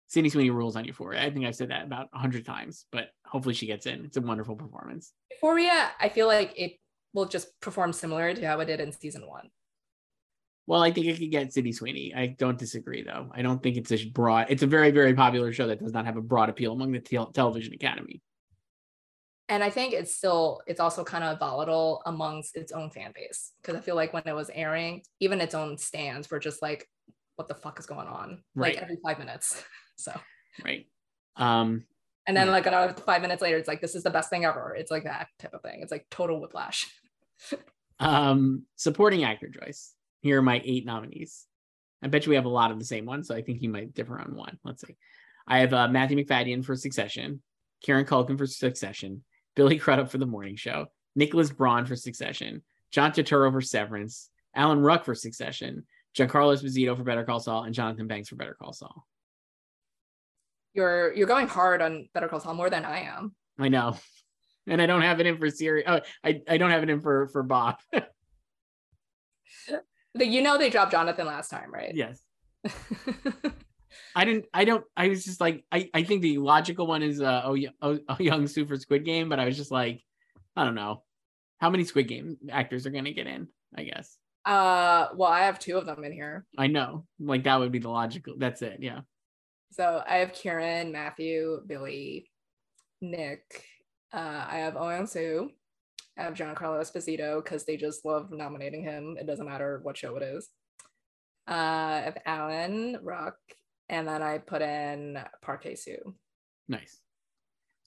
Sydney 0.08 0.30
Sweeney 0.30 0.50
rules 0.50 0.76
on 0.76 0.84
Euphoria. 0.86 1.24
I 1.24 1.32
think 1.32 1.46
I've 1.46 1.56
said 1.56 1.72
that 1.72 1.86
about 1.86 2.10
a 2.14 2.20
hundred 2.20 2.46
times, 2.46 2.86
but 2.92 3.10
hopefully 3.26 3.56
she 3.56 3.66
gets 3.66 3.86
in. 3.86 4.04
It's 4.04 4.18
a 4.18 4.22
wonderful 4.22 4.56
performance. 4.56 5.14
Euphoria, 5.32 5.90
I 6.00 6.10
feel 6.10 6.28
like 6.28 6.54
it 6.58 6.74
will 7.14 7.26
just 7.26 7.60
perform 7.62 7.94
similar 7.94 8.34
to 8.34 8.46
how 8.46 8.60
it 8.60 8.66
did 8.66 8.82
in 8.82 8.92
season 8.92 9.26
one. 9.26 9.50
Well, 10.68 10.84
I 10.84 10.92
think 10.92 11.08
it 11.08 11.18
could 11.18 11.32
get 11.32 11.54
Sydney 11.54 11.72
Sweeney. 11.72 12.14
I 12.14 12.28
don't 12.28 12.58
disagree, 12.58 13.04
though. 13.04 13.32
I 13.34 13.42
don't 13.42 13.64
think 13.64 13.78
it's 13.78 13.92
a 13.92 14.06
broad. 14.10 14.48
It's 14.50 14.64
a 14.64 14.68
very, 14.68 14.92
very 14.92 15.14
popular 15.14 15.54
show 15.54 15.68
that 15.68 15.80
does 15.80 15.94
not 15.94 16.06
have 16.06 16.18
a 16.18 16.22
broad 16.22 16.50
appeal 16.50 16.74
among 16.74 16.92
the 16.92 17.00
te- 17.00 17.32
television 17.34 17.74
academy 17.74 18.22
and 19.50 19.64
I 19.64 19.70
think 19.70 19.94
it's 19.94 20.16
still 20.16 20.62
it's 20.68 20.80
also 20.80 21.04
kind 21.04 21.24
of 21.24 21.40
volatile 21.40 22.02
amongst 22.06 22.56
its 22.56 22.72
own 22.72 22.90
fan 22.90 23.12
base 23.14 23.52
because 23.62 23.76
I 23.76 23.82
feel 23.82 23.96
like 23.96 24.14
when 24.14 24.24
it 24.26 24.36
was 24.36 24.50
airing, 24.54 25.04
even 25.20 25.42
its 25.42 25.56
own 25.56 25.78
stands 25.78 26.30
were 26.30 26.40
just 26.40 26.62
like, 26.62 26.88
"What 27.36 27.48
the 27.48 27.56
fuck 27.56 27.80
is 27.80 27.86
going 27.86 28.08
on?" 28.08 28.44
Right. 28.56 28.76
Like 28.76 28.84
every 28.84 28.98
five 29.04 29.20
minutes. 29.20 29.64
So 29.96 30.12
right. 30.66 30.88
Um, 31.36 31.86
and 32.26 32.36
then 32.36 32.48
like 32.48 32.66
another 32.66 32.94
five 32.94 33.22
minutes 33.22 33.44
later, 33.44 33.58
it's 33.58 33.68
like 33.68 33.80
this 33.80 33.94
is 33.94 34.02
the 34.02 34.10
best 34.10 34.32
thing 34.32 34.44
ever. 34.44 34.76
It's 34.76 34.90
like 34.90 35.04
that 35.04 35.28
type 35.38 35.54
of 35.54 35.62
thing. 35.62 35.82
It's 35.82 35.92
like 35.92 36.08
total 36.10 36.42
whiplash. 36.42 36.90
um, 38.00 38.64
supporting 38.76 39.24
actor 39.24 39.50
Joyce. 39.50 39.94
Here 40.22 40.40
are 40.40 40.42
my 40.42 40.64
eight 40.66 40.84
nominees. 40.88 41.46
I 42.02 42.08
bet 42.08 42.26
you 42.26 42.32
we 42.32 42.36
have 42.38 42.46
a 42.46 42.50
lot 42.50 42.72
of 42.72 42.80
the 42.80 42.86
same 42.86 43.06
ones, 43.06 43.28
so 43.28 43.36
I 43.36 43.44
think 43.44 43.62
you 43.62 43.70
might 43.70 43.94
differ 43.94 44.20
on 44.20 44.36
one. 44.36 44.58
Let's 44.64 44.86
see. 44.86 44.98
I 45.48 45.60
have 45.60 45.74
uh, 45.76 45.88
Matthew 45.90 46.18
Macfadyen 46.18 46.66
for 46.66 46.76
Succession, 46.76 47.44
Kieran 47.84 48.06
Culkin 48.06 48.38
for 48.38 48.48
Succession, 48.48 49.24
Billy 49.56 49.78
Crudup 49.78 50.10
for 50.10 50.18
The 50.18 50.26
Morning 50.26 50.56
Show, 50.56 50.88
Nicholas 51.16 51.52
Braun 51.52 51.86
for 51.86 51.96
Succession, 51.96 52.64
John 52.92 53.12
Turturro 53.12 53.52
for 53.52 53.62
Severance, 53.62 54.30
Alan 54.56 54.80
Ruck 54.80 55.06
for 55.06 55.16
Succession, 55.16 55.86
Giancarlo 56.16 56.56
Esposito 56.56 56.96
for 56.96 57.04
Better 57.04 57.24
Call 57.24 57.40
Saul, 57.40 57.64
and 57.64 57.74
Jonathan 57.74 58.08
Banks 58.08 58.30
for 58.30 58.36
Better 58.36 58.56
Call 58.60 58.74
Saul. 58.74 59.06
You're 60.74 61.14
you're 61.14 61.28
going 61.28 61.48
hard 61.48 61.82
on 61.82 62.10
Better 62.14 62.28
Call 62.28 62.40
Saul 62.40 62.56
more 62.56 62.70
than 62.70 62.86
I 62.86 63.02
am. 63.02 63.36
I 63.60 63.70
know, 63.70 63.98
and 64.68 64.82
I 64.82 64.86
don't 64.86 65.02
have 65.02 65.20
it 65.20 65.28
in 65.28 65.38
for 65.38 65.50
Siri. 65.50 65.84
Oh, 65.88 66.02
I, 66.24 66.42
I 66.48 66.58
don't 66.58 66.72
have 66.72 66.84
it 66.84 66.90
in 66.90 67.02
for 67.02 67.28
for 67.28 67.44
Bob. 67.44 67.78
you 70.16 70.42
know 70.42 70.58
they 70.58 70.70
dropped 70.70 70.92
Jonathan 70.92 71.28
last 71.28 71.50
time, 71.50 71.72
right? 71.72 71.94
Yes. 71.94 72.22
I 74.16 74.26
didn't. 74.26 74.46
I 74.54 74.66
don't. 74.66 74.84
I 74.96 75.10
was 75.10 75.24
just 75.24 75.42
like, 75.42 75.64
I. 75.72 75.90
I 75.94 76.04
think 76.04 76.22
the 76.22 76.38
logical 76.38 76.88
one 76.88 77.04
is 77.04 77.22
uh, 77.22 77.42
oh, 77.46 77.58
oh, 77.82 78.00
oh 78.10 78.18
young 78.20 78.48
super 78.48 78.76
Squid 78.78 79.06
Game, 79.06 79.30
but 79.30 79.40
I 79.40 79.46
was 79.46 79.58
just 79.58 79.72
like, 79.72 80.02
I 80.56 80.64
don't 80.64 80.76
know, 80.76 81.04
how 81.60 81.70
many 81.70 81.84
Squid 81.84 82.08
Game 82.08 82.38
actors 82.50 82.86
are 82.86 82.92
gonna 82.92 83.14
get 83.14 83.28
in? 83.28 83.48
I 83.76 83.84
guess. 83.84 84.18
Uh, 84.46 85.08
well, 85.16 85.32
I 85.32 85.42
have 85.42 85.60
two 85.60 85.78
of 85.78 85.86
them 85.86 86.04
in 86.04 86.12
here. 86.12 86.46
I 86.58 86.68
know, 86.68 87.06
like 87.20 87.44
that 87.44 87.60
would 87.60 87.72
be 87.72 87.80
the 87.80 87.90
logical. 87.90 88.36
That's 88.38 88.62
it. 88.62 88.78
Yeah. 88.82 89.02
So 89.72 90.04
I 90.08 90.18
have 90.18 90.34
Kieran, 90.34 90.92
Matthew, 90.92 91.62
Billy, 91.66 92.30
Nick. 93.02 93.64
Uh, 94.14 94.46
I 94.48 94.58
have 94.58 94.76
Oh 94.78 94.90
Young 94.90 95.08
Soo. 95.08 95.50
I 96.18 96.24
have 96.24 96.36
Giancarlo 96.36 96.80
Esposito 96.80 97.44
because 97.44 97.66
they 97.66 97.76
just 97.76 98.06
love 98.06 98.30
nominating 98.32 98.84
him. 98.84 99.18
It 99.20 99.26
doesn't 99.26 99.48
matter 99.48 99.80
what 99.82 99.98
show 99.98 100.16
it 100.16 100.24
is. 100.24 100.50
Uh, 101.48 101.52
I 101.52 102.02
have 102.06 102.18
Alan 102.26 103.00
Ruck 103.02 103.36
and 103.94 104.08
then 104.08 104.24
I 104.24 104.40
put 104.40 104.64
in 104.64 105.20
Park 105.44 105.64
Hae-soo. 105.64 106.16
Nice. 106.68 107.00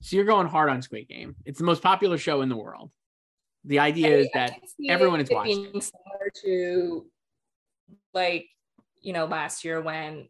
So 0.03 0.15
you're 0.15 0.25
going 0.25 0.47
hard 0.47 0.71
on 0.71 0.81
Squid 0.81 1.09
Game. 1.09 1.35
It's 1.45 1.59
the 1.59 1.65
most 1.65 1.83
popular 1.83 2.17
show 2.17 2.43
in 2.43 2.49
the 2.49 2.57
world. 2.57 2.93
The 3.65 3.81
idea 3.81 4.17
I, 4.17 4.21
is 4.21 4.29
that 4.35 4.53
everyone 4.89 5.21
is 5.21 5.29
watching. 5.31 5.63
Being 5.63 5.81
similar 5.81 6.31
to 6.45 7.07
like 8.15 8.47
you 9.01 9.13
know 9.13 9.25
last 9.25 9.65
year 9.65 9.81
when 9.81 10.29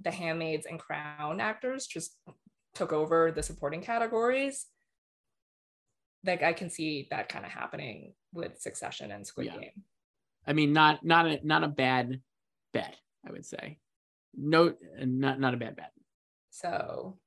the 0.00 0.10
Handmaids 0.10 0.66
and 0.66 0.80
Crown 0.80 1.40
actors 1.40 1.86
just 1.86 2.16
took 2.74 2.92
over 2.92 3.30
the 3.30 3.42
supporting 3.42 3.80
categories. 3.80 4.66
Like 6.26 6.42
I 6.42 6.52
can 6.52 6.68
see 6.70 7.06
that 7.10 7.28
kind 7.28 7.44
of 7.44 7.52
happening 7.52 8.14
with 8.32 8.60
Succession 8.60 9.12
and 9.12 9.24
Squid 9.24 9.46
yeah. 9.46 9.58
Game. 9.58 9.82
I 10.46 10.52
mean, 10.52 10.72
not 10.72 11.04
not 11.04 11.26
a 11.26 11.38
not 11.46 11.62
a 11.62 11.68
bad 11.68 12.20
bet, 12.72 12.96
I 13.24 13.30
would 13.30 13.46
say 13.46 13.78
no, 14.36 14.74
not 14.98 15.40
not 15.40 15.54
a 15.54 15.56
bad 15.56 15.76
bet. 15.76 15.92
So, 16.50 17.18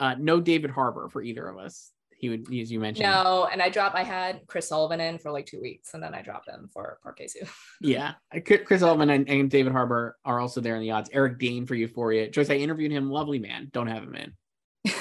uh, 0.00 0.14
no 0.18 0.40
David 0.40 0.70
Harbour 0.70 1.08
for 1.08 1.22
either 1.22 1.46
of 1.46 1.58
us. 1.58 1.90
He 2.16 2.30
would, 2.30 2.52
as 2.54 2.70
you 2.70 2.80
mentioned. 2.80 3.10
No, 3.10 3.48
and 3.50 3.60
I 3.60 3.68
dropped. 3.68 3.96
I 3.96 4.04
had 4.04 4.46
Chris 4.46 4.68
Sullivan 4.68 5.00
in 5.00 5.18
for 5.18 5.30
like 5.30 5.46
two 5.46 5.60
weeks, 5.60 5.92
and 5.94 6.02
then 6.02 6.14
I 6.14 6.22
dropped 6.22 6.48
him 6.48 6.70
for 6.72 6.98
Hae-soo. 7.18 7.46
yeah, 7.80 8.14
Chris 8.44 8.80
Sullivan 8.80 9.10
and, 9.10 9.28
and, 9.28 9.50
David 9.50 9.72
Harbour 9.72 10.16
are 10.24 10.40
also 10.40 10.60
there 10.60 10.76
in 10.76 10.80
the 10.80 10.92
odds. 10.92 11.10
Eric 11.12 11.38
Dane 11.38 11.66
for 11.66 11.74
Euphoria. 11.74 12.30
Joyce, 12.30 12.50
I 12.50 12.54
interviewed 12.54 12.92
him. 12.92 13.10
Lovely 13.10 13.38
man. 13.38 13.68
Don't 13.72 13.88
have 13.88 14.02
him 14.04 14.14
in. 14.14 14.92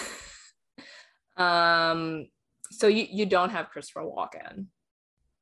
um. 1.43 2.27
So 2.71 2.87
you 2.87 3.05
you 3.09 3.25
don't 3.25 3.51
have 3.51 3.69
Christopher 3.69 4.01
Walken. 4.01 4.65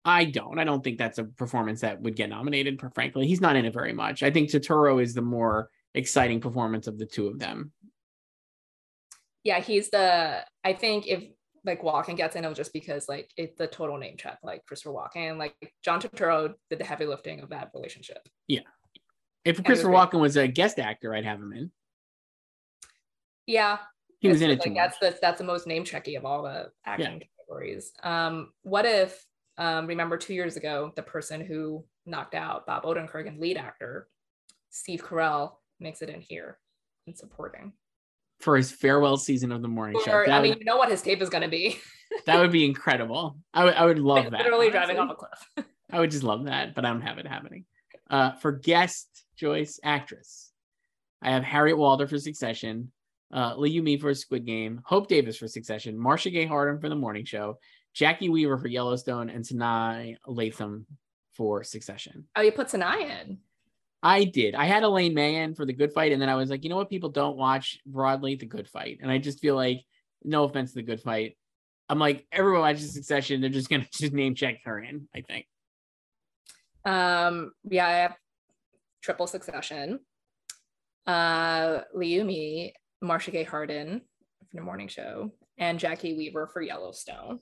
I 0.04 0.26
don't. 0.26 0.60
I 0.60 0.64
don't 0.64 0.84
think 0.84 0.98
that's 0.98 1.20
a 1.20 1.24
performance 1.24 1.82
that 1.82 2.02
would 2.02 2.16
get 2.16 2.30
nominated. 2.30 2.82
Frankly, 2.94 3.28
he's 3.28 3.42
not 3.42 3.56
in 3.56 3.66
it 3.66 3.74
very 3.74 3.94
much. 3.94 4.24
I 4.24 4.32
think 4.32 4.50
Turturro 4.50 5.02
is 5.02 5.14
the 5.14 5.22
more 5.22 5.70
exciting 5.94 6.39
performance 6.39 6.88
of 6.88 6.98
the 6.98 7.06
two 7.06 7.28
of 7.28 7.39
them. 7.39 7.72
Yeah, 9.44 9.60
he's 9.60 9.89
the. 9.89 10.46
I 10.64 10.74
think 10.74 11.08
if 11.08 11.24
like 11.66 11.82
Walken 11.82 12.18
gets 12.18 12.36
in, 12.36 12.44
it'll 12.44 12.56
just 12.56 12.74
because 12.74 13.08
like 13.10 13.30
it's 13.38 13.58
the 13.58 13.68
total 13.68 13.98
name 13.98 14.18
check, 14.18 14.39
like 14.44 14.66
Christopher 14.66 14.94
Walken, 14.94 15.38
like 15.38 15.56
John 15.84 16.02
Turturro 16.02 16.54
did 16.70 16.80
the 16.80 16.86
heavy 16.86 17.06
lifting 17.06 17.42
of 17.42 17.50
that 17.50 17.72
relationship. 17.74 18.28
Yeah. 18.48 18.62
If 19.44 19.64
Christopher 19.64 19.92
Walken 19.92 20.20
was 20.20 20.38
a 20.38 20.48
guest 20.48 20.80
actor, 20.80 21.16
I'd 21.16 21.26
have 21.26 21.39
him 21.39 21.54
in. 21.54 21.72
Yeah, 23.48 23.80
he 24.20 24.28
was 24.28 24.42
in 24.42 24.52
it. 24.52 24.60
Like 24.60 24.76
that's 24.76 25.00
the 25.00 25.18
that's 25.20 25.39
the 25.39 25.44
most 25.44 25.66
name 25.66 25.84
checky 25.84 26.18
of 26.18 26.26
all 26.26 26.44
the 26.44 26.70
acting 26.86 27.22
yeah. 27.22 27.28
categories. 27.38 27.92
Um, 28.04 28.52
what 28.62 28.86
if 28.86 29.26
um, 29.58 29.88
remember 29.88 30.18
two 30.18 30.36
years 30.36 30.58
ago 30.58 30.92
the 30.96 31.02
person 31.02 31.42
who 31.42 31.84
knocked 32.06 32.36
out 32.36 32.66
Bob 32.68 32.84
Odenkirk 32.84 33.28
and 33.28 33.39
lead 33.39 33.58
actor 33.58 34.08
Steve 34.70 35.04
Carell 35.04 35.54
makes 35.82 36.02
it 36.02 36.10
in 36.10 36.22
here 36.22 36.58
and 37.08 37.18
supporting 37.18 37.74
for 38.40 38.58
his 38.58 38.72
farewell 38.72 39.18
season 39.18 39.52
of 39.52 39.62
the 39.62 39.68
morning 39.68 39.98
or, 39.98 40.26
show. 40.26 40.32
I 40.32 40.42
mean, 40.42 40.56
you 40.60 40.66
know 40.66 40.78
what 40.78 40.90
his 40.90 41.02
tape 41.02 41.22
is 41.22 41.30
going 41.30 41.44
to 41.44 41.50
be. 41.50 41.80
that 42.26 42.40
would 42.40 42.52
be 42.52 42.66
incredible. 42.66 43.38
I 43.54 43.66
would 43.66 43.74
I 43.76 43.86
would 43.86 44.00
love 44.00 44.26
like, 44.26 44.32
that. 44.32 44.38
Literally 44.40 44.68
honestly. 44.68 44.96
driving 44.96 45.00
off 45.00 45.12
a 45.12 45.16
cliff. 45.16 45.66
I 45.92 46.00
would 46.00 46.12
just 46.12 46.24
love 46.24 46.46
that, 46.46 46.74
but 46.74 46.86
I 46.86 46.90
don't 46.90 47.02
have 47.02 47.18
it 47.18 47.28
happening. 47.28 47.66
Uh, 48.10 48.32
for 48.34 48.52
guest 48.52 49.08
Joyce 49.36 49.80
actress, 49.84 50.52
I 51.22 51.32
have 51.32 51.44
Harriet 51.44 51.78
Walter 51.78 52.08
for 52.08 52.18
Succession, 52.18 52.92
uh, 53.34 53.56
Lee 53.58 53.72
Yu 53.72 53.84
Mi 53.84 53.98
for 53.98 54.14
Squid 54.14 54.46
Game, 54.46 54.82
Hope 54.86 55.08
Davis 55.08 55.38
for 55.38 55.48
Succession, 55.48 55.98
Marcia 55.98 56.30
Gay 56.30 56.46
Harden 56.46 56.80
for 56.80 56.90
The 56.90 56.96
Morning 56.96 57.26
Show, 57.26 57.58
Jacki 57.96 58.30
Weaver 58.30 58.58
for 58.58 58.68
Yellowstone, 58.68 59.30
and 59.30 59.44
Sanaa 59.44 60.16
Lathan 60.28 60.86
for 61.34 61.64
Succession. 61.64 62.26
Oh, 62.36 62.42
you 62.42 62.52
put 62.52 62.68
Sanaa 62.68 63.02
in. 63.02 63.40
I 64.04 64.24
did. 64.24 64.56
I 64.56 64.66
had 64.66 64.84
Elaine 64.84 65.14
May 65.14 65.43
in 65.43 65.54
for 65.54 65.66
the 65.66 65.74
good 65.74 65.93
fight, 65.93 66.12
and 66.12 66.22
then 66.22 66.30
I 66.30 66.36
was 66.36 66.49
like, 66.49 66.64
you 66.64 66.70
know 66.70 66.78
what? 66.78 66.89
People 66.89 67.10
don't 67.10 67.38
watch 67.38 67.80
broadly 67.86 68.36
the 68.36 68.45
good 68.45 68.68
fight, 68.68 68.99
and 69.02 69.12
I 69.12 69.18
just 69.18 69.39
feel 69.39 69.56
like, 69.56 69.82
no 70.24 70.43
offense 70.43 70.72
to 70.72 70.76
the 70.76 70.84
good 70.84 71.02
fight, 71.02 71.36
I'm 71.91 71.99
like 71.99 72.26
everyone 72.32 72.62
watches 72.62 72.93
Succession. 72.93 73.41
They're 73.41 73.49
just 73.49 73.70
gonna 73.70 73.86
just 73.93 74.14
name 74.14 74.34
check 74.34 74.62
her 74.64 74.80
in. 74.80 75.10
I 75.14 75.22
think. 75.22 75.45
Um. 76.86 77.52
Yeah, 77.70 77.86
I 77.86 77.91
have 77.91 78.16
triple 79.02 79.28
Succession. 79.28 79.99
Uh, 81.06 81.82
Lee 81.93 82.16
Yu 82.16 82.24
Mi, 82.24 82.74
Marcia 83.02 83.32
Gay 83.32 83.43
Harden 83.43 84.02
for 84.49 84.56
the 84.56 84.62
morning 84.62 84.88
show, 84.88 85.32
and 85.58 85.78
Jacki 85.78 86.16
Weaver 86.16 86.47
for 86.47 86.62
Yellowstone. 86.62 87.39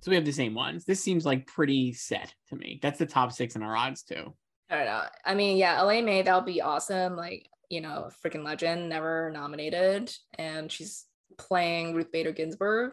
So 0.00 0.10
we 0.10 0.16
have 0.16 0.24
the 0.24 0.32
same 0.32 0.54
ones. 0.54 0.84
This 0.86 1.02
seems 1.02 1.26
like 1.26 1.46
pretty 1.46 1.92
set 1.92 2.32
to 2.48 2.56
me. 2.56 2.78
That's 2.80 2.98
the 2.98 3.06
top 3.06 3.32
six 3.32 3.54
in 3.54 3.62
our 3.62 3.76
odds 3.76 4.02
too. 4.02 4.34
I 4.74 4.78
don't 4.78 4.86
know. 4.86 5.02
I 5.24 5.34
mean, 5.34 5.56
yeah, 5.56 5.82
Elaine 5.82 6.04
May, 6.04 6.22
that'll 6.22 6.40
be 6.40 6.60
awesome. 6.60 7.16
Like, 7.16 7.48
you 7.70 7.80
know, 7.80 8.10
freaking 8.24 8.44
legend, 8.44 8.88
never 8.88 9.30
nominated. 9.32 10.14
And 10.38 10.70
she's 10.70 11.06
playing 11.38 11.94
Ruth 11.94 12.12
Bader 12.12 12.32
Ginsburg 12.32 12.92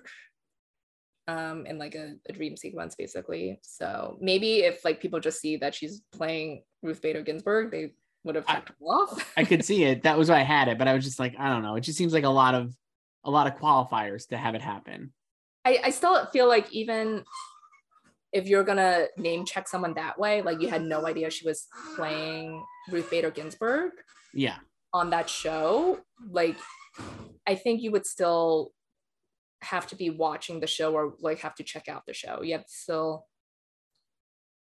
um 1.28 1.68
in 1.68 1.78
like 1.78 1.94
a, 1.94 2.16
a 2.28 2.34
dream 2.34 2.58
sequence 2.58 2.96
basically. 2.96 3.60
So 3.62 4.18
maybe 4.20 4.62
if 4.62 4.84
like 4.84 5.00
people 5.00 5.20
just 5.20 5.40
see 5.40 5.58
that 5.58 5.76
she's 5.76 6.02
playing 6.12 6.64
Ruth 6.82 7.02
Bader 7.02 7.22
Ginsburg, 7.22 7.72
they 7.72 7.94
would 8.24 8.36
have 8.36 8.46
off. 8.82 9.34
I 9.38 9.44
could 9.44 9.64
see 9.64 9.84
it. 9.84 10.04
That 10.04 10.18
was 10.18 10.30
why 10.30 10.40
I 10.40 10.44
had 10.44 10.68
it, 10.68 10.78
but 10.78 10.88
I 10.88 10.94
was 10.94 11.04
just 11.04 11.20
like, 11.20 11.36
I 11.38 11.50
don't 11.50 11.64
know. 11.64 11.76
It 11.76 11.82
just 11.82 11.98
seems 11.98 12.14
like 12.14 12.24
a 12.24 12.30
lot 12.30 12.56
of 12.56 12.76
a 13.24 13.32
lot 13.32 13.48
of 13.48 13.60
qualifiers 13.60 14.28
to 14.30 14.38
have 14.38 14.56
it 14.56 14.62
happen. 14.62 15.14
I, 15.64 15.80
I 15.86 15.90
still 15.92 16.26
feel 16.28 16.48
like 16.48 16.72
even 16.72 17.24
if 18.34 18.48
you're 18.48 18.64
gonna 18.64 19.08
name 19.18 19.46
check 19.46 19.68
someone 19.68 19.94
that 19.96 20.18
way, 20.18 20.42
like 20.42 20.62
you 20.62 20.70
had 20.70 20.84
no 20.84 21.06
idea 21.06 21.30
she 21.30 21.46
was 21.46 21.68
playing 21.96 22.64
Ruth 22.90 23.10
Bader 23.10 23.32
Ginsburg. 23.32 23.92
Yeah. 24.34 24.58
On 24.94 25.10
that 25.10 25.30
show, 25.30 26.00
like 26.30 26.58
I 27.48 27.56
think 27.56 27.82
you 27.82 27.92
would 27.92 28.06
still 28.06 28.72
have 29.62 29.88
to 29.88 29.96
be 29.96 30.10
watching 30.10 30.60
the 30.60 30.68
show 30.68 30.94
or 30.94 31.14
like 31.20 31.40
have 31.40 31.56
to 31.56 31.64
check 31.64 31.88
out 31.88 32.04
the 32.06 32.14
show. 32.14 32.42
You 32.42 32.54
have 32.54 32.66
to 32.66 32.72
still 32.72 33.28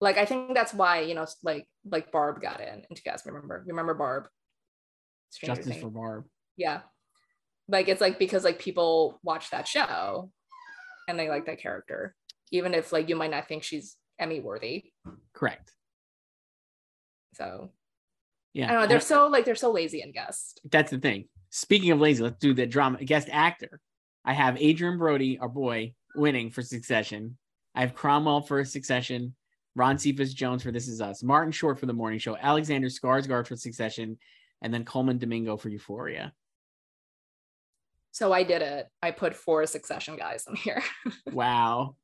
like 0.02 0.18
I 0.18 0.26
think 0.26 0.54
that's 0.54 0.74
why, 0.74 1.02
you 1.02 1.16
know, 1.16 1.26
like 1.44 1.68
like 1.90 2.12
Barb 2.12 2.42
got 2.42 2.60
in 2.60 2.84
into 2.90 3.02
guys. 3.04 3.24
Remember, 3.26 3.64
remember 3.66 3.94
Barb? 3.94 4.28
Stranger 5.30 5.56
Justice 5.56 5.72
Things. 5.72 5.84
for 5.84 5.90
Barb. 5.90 6.26
Yeah. 6.58 6.82
Like 7.68 7.88
it's 7.88 8.02
like 8.02 8.20
because 8.20 8.44
like 8.44 8.60
people 8.60 9.20
watch 9.24 9.50
that 9.52 9.68
show 9.68 10.30
and 11.08 11.18
they 11.18 11.30
like 11.30 11.46
that 11.46 11.62
character 11.62 12.16
even 12.52 12.74
if 12.74 12.92
like 12.92 13.10
you 13.10 13.16
might 13.16 13.32
not 13.32 13.48
think 13.48 13.64
she's 13.64 13.96
Emmy 14.20 14.40
worthy. 14.40 14.86
Correct. 15.34 15.72
So 17.34 17.72
yeah, 18.54 18.70
I 18.70 18.74
don't 18.74 18.82
know. 18.84 18.88
They're 18.88 19.00
so 19.02 19.28
like 19.28 19.46
they're 19.46 19.56
so 19.56 19.72
lazy 19.72 20.02
and 20.02 20.14
guest. 20.14 20.62
That's 20.72 20.92
the 20.92 20.98
thing. 20.98 21.26
Speaking 21.50 21.92
of 21.92 22.00
lazy, 22.00 22.24
let's 22.24 22.40
do 22.40 22.54
the 22.54 22.66
drama 22.66 23.04
guest 23.04 23.30
actor. 23.32 23.80
I 24.24 24.34
have 24.34 24.58
Adrien 24.58 24.98
Brody, 24.98 25.38
our 25.38 25.50
boy, 25.50 25.94
winning 26.16 26.50
for 26.50 26.62
Succession. 26.62 27.38
I 27.76 27.82
have 27.82 27.94
Cromwell 27.94 28.42
for 28.42 28.64
Succession. 28.66 29.36
Ron 29.76 29.98
Cephas 29.98 30.34
Jones 30.34 30.64
for 30.64 30.72
This 30.72 30.88
Is 30.88 31.02
Us. 31.02 31.22
Martin 31.22 31.52
Short 31.52 31.80
for 31.80 31.86
The 31.86 31.94
Morning 31.94 32.18
Show. 32.18 32.38
Alexander 32.38 32.88
Skarsgård 32.88 33.46
for 33.46 33.58
Succession, 33.58 34.18
and 34.62 34.74
then 34.74 34.86
Colman 34.86 35.18
Domingo 35.18 35.58
for 35.58 35.68
Euphoria. 35.70 36.34
So 38.12 38.32
I 38.32 38.44
did 38.44 38.62
it. 38.62 38.88
I 39.04 39.12
put 39.12 39.36
four 39.36 39.66
Succession 39.66 40.16
guys 40.16 40.46
in 40.48 40.56
here. 40.56 40.82
wow. 41.34 41.98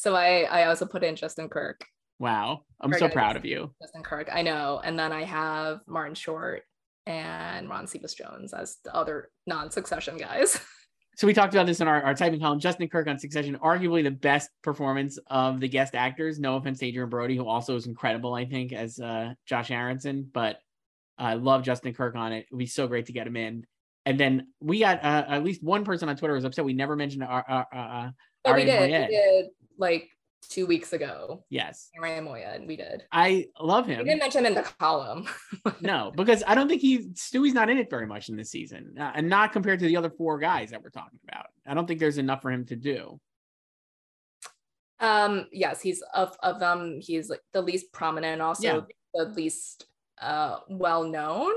So 0.00 0.16
I 0.16 0.44
I 0.44 0.64
also 0.64 0.86
put 0.86 1.04
in 1.04 1.14
Justin 1.14 1.50
Kirk. 1.50 1.84
Wow. 2.18 2.62
I'm 2.80 2.90
so 2.94 3.06
proud 3.06 3.36
of 3.36 3.44
you. 3.44 3.70
Justin 3.82 4.02
Kirk. 4.02 4.30
I 4.32 4.40
know. 4.40 4.80
And 4.82 4.98
then 4.98 5.12
I 5.12 5.24
have 5.24 5.80
Martin 5.86 6.14
Short 6.14 6.62
and 7.04 7.68
Ron 7.68 7.86
Cephas 7.86 8.14
Jones 8.14 8.54
as 8.54 8.78
the 8.82 8.94
other 8.94 9.30
non-succession 9.46 10.16
guys. 10.16 10.58
So 11.16 11.26
we 11.26 11.34
talked 11.34 11.52
about 11.52 11.66
this 11.66 11.82
in 11.82 11.88
our, 11.88 12.00
our 12.02 12.14
typing 12.14 12.40
column. 12.40 12.60
Justin 12.60 12.88
Kirk 12.88 13.06
on 13.06 13.18
Succession, 13.18 13.58
arguably 13.62 14.02
the 14.02 14.10
best 14.10 14.48
performance 14.62 15.18
of 15.26 15.60
the 15.60 15.68
guest 15.68 15.94
actors. 15.94 16.38
No 16.38 16.56
offense 16.56 16.78
to 16.78 16.88
Adrien 16.88 17.10
Brody, 17.10 17.36
who 17.36 17.46
also 17.46 17.76
is 17.76 17.86
incredible, 17.86 18.32
I 18.32 18.46
think, 18.46 18.72
as 18.72 18.98
uh, 18.98 19.34
Josh 19.44 19.70
Aaronson. 19.70 20.30
But 20.32 20.60
I 21.18 21.34
love 21.34 21.62
Justin 21.62 21.92
Kirk 21.92 22.14
on 22.14 22.32
it. 22.32 22.38
It 22.38 22.46
would 22.52 22.58
be 22.58 22.64
so 22.64 22.86
great 22.86 23.04
to 23.06 23.12
get 23.12 23.26
him 23.26 23.36
in. 23.36 23.66
And 24.06 24.18
then 24.18 24.46
we 24.60 24.78
got 24.78 25.04
uh, 25.04 25.24
at 25.28 25.44
least 25.44 25.62
one 25.62 25.84
person 25.84 26.08
on 26.08 26.16
Twitter 26.16 26.32
was 26.32 26.46
upset 26.46 26.64
we 26.64 26.72
never 26.72 26.96
mentioned 26.96 27.24
our, 27.24 27.44
our, 27.46 27.66
uh, 27.70 28.10
oh, 28.46 28.54
we 28.54 28.64
did. 28.64 28.80
We 28.80 28.88
did 28.88 29.50
like 29.80 30.10
two 30.48 30.66
weeks 30.66 30.92
ago. 30.92 31.44
Yes. 31.50 31.90
Arian 31.96 32.24
Moayed, 32.24 32.54
and 32.54 32.66
we 32.66 32.76
did. 32.76 33.04
I 33.12 33.46
love 33.60 33.86
him. 33.86 33.98
We 33.98 34.04
didn't 34.04 34.20
mention 34.20 34.40
him 34.40 34.52
in 34.52 34.54
the 34.54 34.62
column. 34.78 35.26
no, 35.80 36.12
because 36.14 36.42
I 36.46 36.54
don't 36.54 36.68
think 36.68 36.80
he 36.80 37.10
Stewie's 37.14 37.54
not 37.54 37.68
in 37.68 37.78
it 37.78 37.90
very 37.90 38.06
much 38.06 38.28
in 38.28 38.36
this 38.36 38.50
season, 38.50 38.94
uh, 38.98 39.12
and 39.14 39.28
not 39.28 39.52
compared 39.52 39.80
to 39.80 39.86
the 39.86 39.96
other 39.96 40.10
four 40.10 40.38
guys 40.38 40.70
that 40.70 40.82
we're 40.82 40.90
talking 40.90 41.18
about. 41.28 41.46
I 41.66 41.74
don't 41.74 41.86
think 41.86 42.00
there's 42.00 42.18
enough 42.18 42.42
for 42.42 42.50
him 42.50 42.64
to 42.66 42.76
do. 42.76 43.20
Um. 45.00 45.46
Yes, 45.52 45.80
he's 45.80 46.02
of 46.14 46.36
of 46.42 46.60
them. 46.60 47.00
He's 47.00 47.30
like 47.30 47.42
the 47.52 47.62
least 47.62 47.92
prominent, 47.92 48.42
also 48.42 48.62
yeah. 48.62 48.80
the 49.14 49.24
least 49.30 49.86
uh 50.20 50.58
well 50.68 51.04
known. 51.04 51.52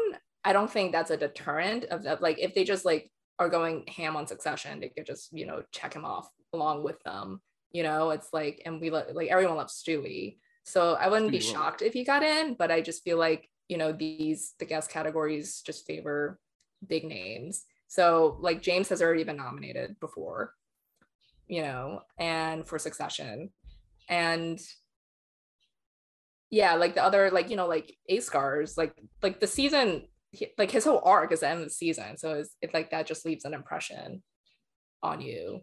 I 0.45 0.53
don't 0.53 0.69
think 0.69 0.91
that's 0.91 1.11
a 1.11 1.17
deterrent 1.17 1.85
of, 1.85 2.05
of 2.05 2.21
like 2.21 2.37
if 2.39 2.53
they 2.53 2.63
just 2.63 2.85
like 2.85 3.09
are 3.39 3.49
going 3.49 3.85
ham 3.87 4.15
on 4.15 4.27
Succession, 4.27 4.79
they 4.79 4.89
could 4.89 5.05
just 5.05 5.33
you 5.33 5.45
know 5.45 5.63
check 5.71 5.93
him 5.93 6.05
off 6.05 6.29
along 6.53 6.83
with 6.83 7.01
them 7.03 7.41
you 7.73 7.83
know 7.83 8.11
it's 8.11 8.29
like 8.31 8.61
and 8.65 8.79
we 8.79 8.89
lo- 8.89 9.03
like 9.13 9.29
everyone 9.29 9.57
loves 9.57 9.81
stewie. 9.83 10.37
So 10.63 10.93
i 10.93 11.09
wouldn't 11.09 11.31
be 11.31 11.41
shocked 11.41 11.81
if 11.81 11.91
he 11.91 12.05
got 12.05 12.23
in 12.23 12.53
but 12.53 12.71
i 12.71 12.79
just 12.79 13.03
feel 13.03 13.17
like 13.17 13.49
you 13.67 13.77
know 13.77 13.91
these 13.91 14.53
the 14.59 14.65
guest 14.65 14.89
categories 14.89 15.61
just 15.65 15.85
favor 15.85 16.39
big 16.87 17.03
names. 17.03 17.65
So 17.87 18.37
like 18.39 18.61
james 18.61 18.89
has 18.89 19.01
already 19.01 19.23
been 19.23 19.37
nominated 19.37 19.99
before 19.99 20.53
you 21.47 21.61
know 21.63 22.01
and 22.17 22.65
for 22.65 22.79
succession. 22.79 23.49
And 24.07 24.59
yeah 26.49 26.75
like 26.75 26.93
the 26.93 27.03
other 27.03 27.31
like 27.31 27.49
you 27.49 27.55
know 27.55 27.67
like 27.67 27.95
a 28.07 28.19
scars 28.19 28.77
like 28.77 28.93
like 29.23 29.39
the 29.39 29.47
season 29.47 30.03
like 30.57 30.69
his 30.69 30.83
whole 30.83 31.01
arc 31.03 31.31
is 31.31 31.39
the 31.39 31.49
end 31.49 31.59
of 31.59 31.65
the 31.65 31.73
season. 31.73 32.17
So 32.17 32.35
it's, 32.35 32.55
it's 32.61 32.73
like 32.73 32.91
that 32.91 33.07
just 33.07 33.25
leaves 33.25 33.45
an 33.45 33.53
impression 33.53 34.23
on 35.01 35.19
you 35.19 35.61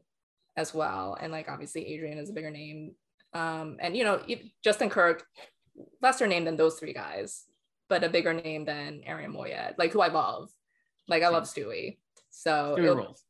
as 0.61 0.75
well. 0.75 1.17
And 1.21 1.33
like 1.33 1.49
obviously 1.49 1.95
Adrien 1.95 2.19
is 2.19 2.31
a 2.31 2.33
bigger 2.33 2.51
name. 2.51 2.95
Um, 3.33 3.79
and 3.81 3.97
you 3.97 4.05
know, 4.05 4.21
Justin 4.63 4.91
Kirk, 4.91 5.25
lesser 6.03 6.27
name 6.27 6.45
than 6.45 6.57
those 6.57 6.79
three 6.79 6.93
guys, 6.93 7.45
but 7.89 8.05
a 8.05 8.09
bigger 8.09 8.35
name 8.35 8.65
than 8.65 9.03
Arian 9.07 9.33
Moayed, 9.33 9.79
like 9.79 9.93
who 9.93 10.01
I 10.01 10.09
love. 10.09 10.51
Like 11.09 11.23
I 11.23 11.29
love 11.29 11.45
Stewie. 11.45 11.99
So 12.31 12.77
Stewie 12.79 12.95
rules. 12.95 13.25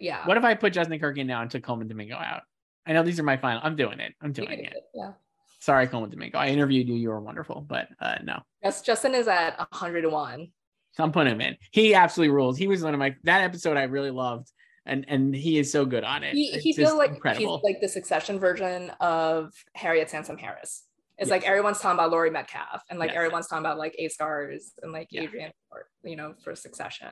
Yeah. 0.00 0.26
What 0.26 0.36
if 0.36 0.44
I 0.44 0.54
put 0.54 0.72
Justin 0.72 0.98
Kirk 0.98 1.18
in 1.18 1.26
now 1.26 1.42
and 1.42 1.50
took 1.50 1.62
Colman 1.62 1.88
Domingo 1.88 2.14
out? 2.14 2.42
I 2.86 2.92
know 2.92 3.02
these 3.02 3.18
are 3.18 3.24
my 3.24 3.36
final. 3.36 3.60
I'm 3.64 3.76
doing 3.76 3.98
it. 3.98 4.14
I'm 4.22 4.32
doing 4.32 4.52
it. 4.52 4.72
it. 4.72 4.82
Yeah. 4.94 5.12
Sorry, 5.58 5.88
Colman 5.88 6.10
Domingo. 6.10 6.38
I 6.38 6.48
interviewed 6.48 6.86
you. 6.86 6.94
You 6.94 7.08
were 7.08 7.20
wonderful, 7.20 7.62
but 7.66 7.88
uh, 7.98 8.16
no. 8.22 8.40
Yes, 8.62 8.82
Justin 8.82 9.14
is 9.14 9.26
at 9.26 9.58
101. 9.58 10.48
So 10.92 11.04
I'm 11.04 11.12
putting 11.12 11.32
him 11.32 11.40
in. 11.40 11.56
He 11.72 11.94
absolutely 11.94 12.34
rules. 12.34 12.56
He 12.56 12.68
was 12.68 12.82
one 12.82 12.94
of 12.94 13.00
my 13.00 13.16
that 13.24 13.42
episode 13.42 13.76
I 13.76 13.84
really 13.84 14.10
loved 14.10 14.50
and 14.86 15.04
and 15.08 15.34
he 15.34 15.58
is 15.58 15.70
so 15.70 15.84
good 15.84 16.04
on 16.04 16.22
it. 16.22 16.34
He, 16.34 16.50
he 16.52 16.72
feels 16.72 16.94
like 16.94 17.10
incredible. 17.10 17.58
he's 17.58 17.64
like 17.64 17.80
the 17.80 17.88
succession 17.88 18.38
version 18.38 18.90
of 19.00 19.52
Harriet 19.74 20.10
Sansom 20.10 20.38
Harris. 20.38 20.84
It's 21.18 21.28
yes. 21.28 21.30
like 21.30 21.44
everyone's 21.44 21.80
talking 21.80 21.98
about 21.98 22.10
Laurie 22.10 22.30
Metcalf 22.30 22.82
and 22.90 22.98
like 22.98 23.10
yes. 23.10 23.16
everyone's 23.16 23.46
talking 23.46 23.64
about 23.64 23.78
like 23.78 23.94
A 23.98 24.08
stars 24.08 24.72
and 24.82 24.92
like 24.92 25.08
yeah. 25.10 25.22
Adrien, 25.22 25.52
or, 25.70 25.86
you 26.04 26.14
know, 26.14 26.34
for 26.44 26.54
Succession. 26.54 27.08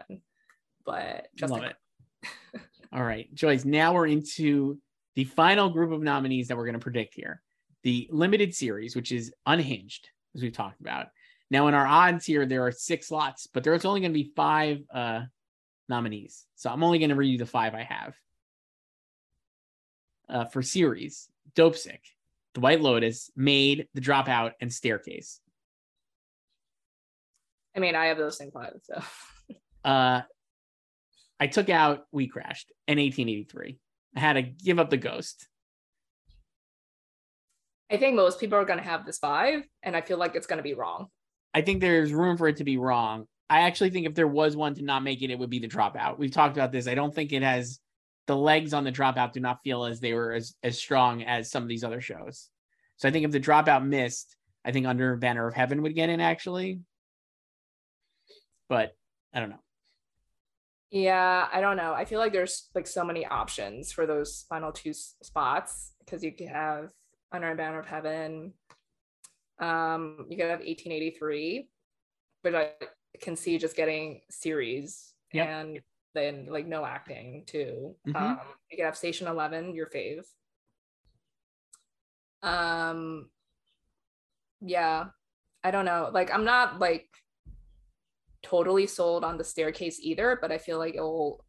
But 0.84 1.28
just 1.36 1.50
love 1.50 1.62
it. 1.62 1.76
All 2.92 3.02
right, 3.02 3.32
Joyce. 3.34 3.64
Now 3.64 3.94
we're 3.94 4.06
into 4.06 4.78
the 5.14 5.24
final 5.24 5.70
group 5.70 5.90
of 5.90 6.02
nominees 6.02 6.48
that 6.48 6.56
we're 6.56 6.66
going 6.66 6.74
to 6.74 6.80
predict 6.80 7.14
here. 7.14 7.40
The 7.82 8.08
limited 8.10 8.54
series, 8.54 8.94
which 8.94 9.10
is 9.10 9.32
unhinged, 9.46 10.10
as 10.34 10.42
we've 10.42 10.52
talked 10.52 10.80
about. 10.80 11.06
Now, 11.50 11.68
in 11.68 11.74
our 11.74 11.86
odds 11.86 12.26
here, 12.26 12.44
there 12.46 12.66
are 12.66 12.72
six 12.72 13.08
slots, 13.08 13.46
but 13.52 13.64
there's 13.64 13.84
only 13.84 14.00
going 14.00 14.12
to 14.12 14.18
be 14.18 14.32
five 14.36 14.80
uh, 14.92 15.22
nominees. 15.88 16.46
So 16.54 16.70
I'm 16.70 16.82
only 16.82 16.98
going 16.98 17.10
to 17.10 17.16
read 17.16 17.32
you 17.32 17.38
the 17.38 17.46
five 17.46 17.74
I 17.74 17.82
have. 17.82 18.14
Uh, 20.28 20.44
for 20.46 20.62
series, 20.62 21.28
Dopesick, 21.54 22.00
The 22.54 22.60
White 22.60 22.80
Lotus, 22.80 23.30
Maid, 23.36 23.88
The 23.92 24.00
Dropout, 24.00 24.52
and 24.60 24.72
Staircase. 24.72 25.40
I 27.76 27.80
mean, 27.80 27.94
I 27.94 28.06
have 28.06 28.16
those 28.16 28.38
same 28.38 28.50
five. 28.50 28.72
So, 28.82 29.02
uh, 29.84 30.22
I 31.38 31.46
took 31.46 31.68
out 31.68 32.06
We 32.10 32.26
Crashed 32.26 32.72
in 32.88 32.98
1883. 32.98 33.78
I 34.16 34.20
had 34.20 34.34
to 34.34 34.42
give 34.42 34.78
up 34.78 34.90
the 34.90 34.96
ghost. 34.96 35.46
I 37.90 37.96
think 37.96 38.16
most 38.16 38.40
people 38.40 38.58
are 38.58 38.64
going 38.64 38.78
to 38.78 38.84
have 38.84 39.04
this 39.04 39.18
five, 39.18 39.62
and 39.82 39.94
I 39.94 40.00
feel 40.00 40.16
like 40.16 40.34
it's 40.34 40.46
going 40.46 40.56
to 40.56 40.62
be 40.62 40.74
wrong. 40.74 41.08
I 41.52 41.60
think 41.60 41.80
there's 41.80 42.12
room 42.12 42.36
for 42.36 42.48
it 42.48 42.56
to 42.56 42.64
be 42.64 42.78
wrong. 42.78 43.26
I 43.50 43.60
actually 43.62 43.90
think 43.90 44.06
if 44.06 44.14
there 44.14 44.28
was 44.28 44.56
one 44.56 44.74
to 44.74 44.82
not 44.82 45.02
make 45.02 45.22
it, 45.22 45.30
it 45.30 45.38
would 45.38 45.50
be 45.50 45.58
the 45.58 45.68
dropout. 45.68 46.18
We've 46.18 46.30
talked 46.30 46.56
about 46.56 46.72
this. 46.72 46.88
I 46.88 46.94
don't 46.94 47.14
think 47.14 47.32
it 47.32 47.42
has 47.42 47.78
the 48.26 48.36
legs 48.36 48.72
on 48.72 48.84
the 48.84 48.92
dropout 48.92 49.32
do 49.32 49.40
not 49.40 49.62
feel 49.62 49.84
as 49.84 50.00
they 50.00 50.14
were 50.14 50.32
as, 50.32 50.54
as 50.62 50.78
strong 50.78 51.22
as 51.22 51.50
some 51.50 51.62
of 51.62 51.68
these 51.68 51.84
other 51.84 52.00
shows. 52.00 52.48
So 52.96 53.08
I 53.08 53.10
think 53.10 53.24
if 53.24 53.32
the 53.32 53.40
dropout 53.40 53.86
missed, 53.86 54.36
I 54.64 54.72
think 54.72 54.86
Under 54.86 55.16
Banner 55.16 55.46
of 55.46 55.54
Heaven 55.54 55.82
would 55.82 55.94
get 55.94 56.08
in 56.08 56.20
actually. 56.20 56.80
But 58.68 58.96
I 59.34 59.40
don't 59.40 59.50
know. 59.50 59.58
Yeah, 60.90 61.48
I 61.52 61.60
don't 61.60 61.76
know. 61.76 61.92
I 61.92 62.04
feel 62.04 62.20
like 62.20 62.32
there's 62.32 62.70
like 62.74 62.86
so 62.86 63.04
many 63.04 63.26
options 63.26 63.92
for 63.92 64.06
those 64.06 64.46
final 64.48 64.72
two 64.72 64.92
spots 64.94 65.92
because 65.98 66.22
you 66.22 66.32
could 66.32 66.48
have 66.48 66.90
Under 67.32 67.54
Banner 67.54 67.80
of 67.80 67.86
Heaven. 67.86 68.52
Um, 69.58 70.26
you 70.30 70.36
could 70.36 70.46
have 70.46 70.60
1883, 70.60 71.68
but 72.42 72.54
I 72.54 72.70
can 73.20 73.36
see 73.36 73.58
just 73.58 73.76
getting 73.76 74.20
series 74.30 75.12
yep. 75.32 75.48
and 75.48 75.80
then 76.14 76.46
like 76.48 76.66
no 76.66 76.84
acting 76.84 77.44
too. 77.46 77.96
Mm-hmm. 78.06 78.16
Um, 78.16 78.38
you 78.70 78.76
could 78.76 78.84
have 78.84 78.96
Station 78.96 79.26
Eleven, 79.26 79.74
your 79.74 79.88
fave. 79.88 80.24
Um, 82.42 83.30
yeah, 84.60 85.06
I 85.62 85.70
don't 85.70 85.84
know. 85.84 86.10
Like 86.12 86.32
I'm 86.32 86.44
not 86.44 86.78
like 86.78 87.08
totally 88.42 88.86
sold 88.86 89.24
on 89.24 89.38
the 89.38 89.44
staircase 89.44 89.98
either, 90.00 90.38
but 90.40 90.52
I 90.52 90.58
feel 90.58 90.78
like 90.78 90.94
it 90.94 91.00
will 91.00 91.44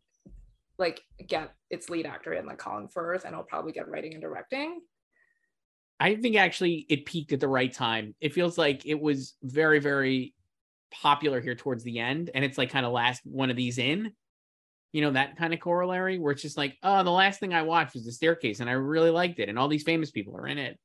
like 0.77 1.01
get 1.27 1.53
its 1.69 1.89
lead 1.89 2.05
actor 2.05 2.33
in 2.33 2.45
like 2.45 2.57
Colin 2.57 2.87
Firth 2.87 3.25
and 3.25 3.33
it'll 3.33 3.45
probably 3.45 3.71
get 3.71 3.87
writing 3.87 4.13
and 4.13 4.21
directing. 4.21 4.81
I 5.99 6.15
think 6.15 6.35
actually 6.35 6.85
it 6.89 7.05
peaked 7.05 7.31
at 7.31 7.39
the 7.39 7.47
right 7.47 7.71
time. 7.71 8.15
It 8.19 8.33
feels 8.33 8.57
like 8.57 8.85
it 8.85 8.99
was 8.99 9.35
very, 9.43 9.79
very 9.79 10.33
popular 10.91 11.41
here 11.41 11.55
towards 11.55 11.83
the 11.83 11.99
end, 11.99 12.29
and 12.33 12.43
it's 12.43 12.57
like 12.57 12.69
kind 12.69 12.85
of 12.85 12.91
last 12.91 13.21
one 13.25 13.49
of 13.49 13.55
these 13.55 13.77
in. 13.77 14.11
You 14.91 15.01
know, 15.01 15.11
that 15.11 15.35
kind 15.35 15.53
of 15.53 15.59
corollary 15.59 16.19
where 16.19 16.31
it's 16.31 16.41
just 16.41 16.57
like, 16.57 16.77
oh, 16.81 17.03
the 17.03 17.11
last 17.11 17.41
thing 17.41 17.53
I 17.53 17.63
watched 17.63 17.95
was 17.95 18.05
the 18.05 18.11
staircase, 18.11 18.59
and 18.61 18.69
I 18.69 18.73
really 18.73 19.09
liked 19.09 19.39
it, 19.39 19.49
and 19.49 19.59
all 19.59 19.67
these 19.67 19.83
famous 19.83 20.11
people 20.11 20.37
are 20.37 20.47
in 20.47 20.57
it. 20.57 20.79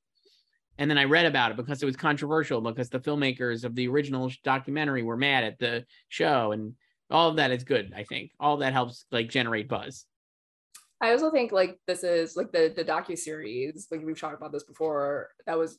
And 0.78 0.90
then 0.90 0.98
I 0.98 1.05
read 1.05 1.27
about 1.27 1.51
it 1.51 1.59
because 1.59 1.82
it 1.82 1.86
was 1.86 1.97
controversial 1.97 2.60
because 2.62 2.89
the 2.89 3.01
filmmakers 3.01 3.64
of 3.64 3.74
the 3.74 3.86
original 3.89 4.32
documentary 4.43 5.02
were 5.02 5.16
mad 5.16 5.44
at 5.44 5.59
the 5.59 5.85
show 6.09 6.52
and 6.52 6.74
all 7.10 7.28
of 7.28 7.36
that 7.36 7.51
is 7.51 7.64
good, 7.64 7.93
I 7.94 8.05
think. 8.05 8.31
All 8.40 8.56
that 8.59 8.72
helps 8.72 9.05
like 9.10 9.28
generate 9.28 9.68
buzz. 9.68 10.06
I 11.01 11.10
also 11.10 11.31
think 11.31 11.52
like 11.52 11.78
this 11.86 12.02
is 12.02 12.36
like 12.36 12.52
the 12.52 12.72
the 12.74 12.85
docu 12.85 13.18
series, 13.18 13.89
like 13.90 14.02
we've 14.05 14.18
talked 14.18 14.36
about 14.36 14.52
this 14.52 14.64
before, 14.64 15.28
that 15.47 15.59
was 15.59 15.78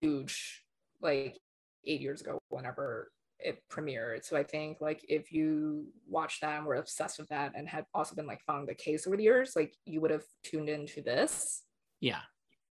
huge 0.00 0.62
like 1.00 1.38
8 1.86 2.00
years 2.00 2.20
ago 2.20 2.38
whenever 2.48 3.10
it 3.38 3.62
premiered. 3.70 4.24
So 4.24 4.36
I 4.36 4.42
think 4.42 4.80
like 4.80 5.04
if 5.08 5.32
you 5.32 5.86
watched 6.08 6.40
that 6.40 6.58
and 6.58 6.66
were 6.66 6.76
obsessed 6.76 7.18
with 7.18 7.28
that 7.28 7.52
and 7.54 7.68
had 7.68 7.84
also 7.94 8.14
been 8.14 8.26
like 8.26 8.40
following 8.46 8.66
the 8.66 8.74
case 8.74 9.06
over 9.06 9.16
the 9.16 9.22
years, 9.22 9.52
like 9.54 9.74
you 9.84 10.00
would 10.00 10.10
have 10.10 10.24
tuned 10.42 10.68
into 10.68 11.02
this. 11.02 11.62
Yeah. 12.00 12.20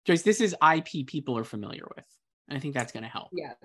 Joyce, 0.06 0.24
this 0.24 0.42
is 0.42 0.56
IP 0.76 1.08
people 1.08 1.38
are 1.38 1.44
familiar 1.44 1.86
with. 1.96 2.06
And 2.50 2.58
I 2.58 2.62
think 2.62 2.74
that's 2.74 2.92
going 2.92 3.04
to 3.04 3.10
help. 3.10 3.30
Yes. 3.34 3.58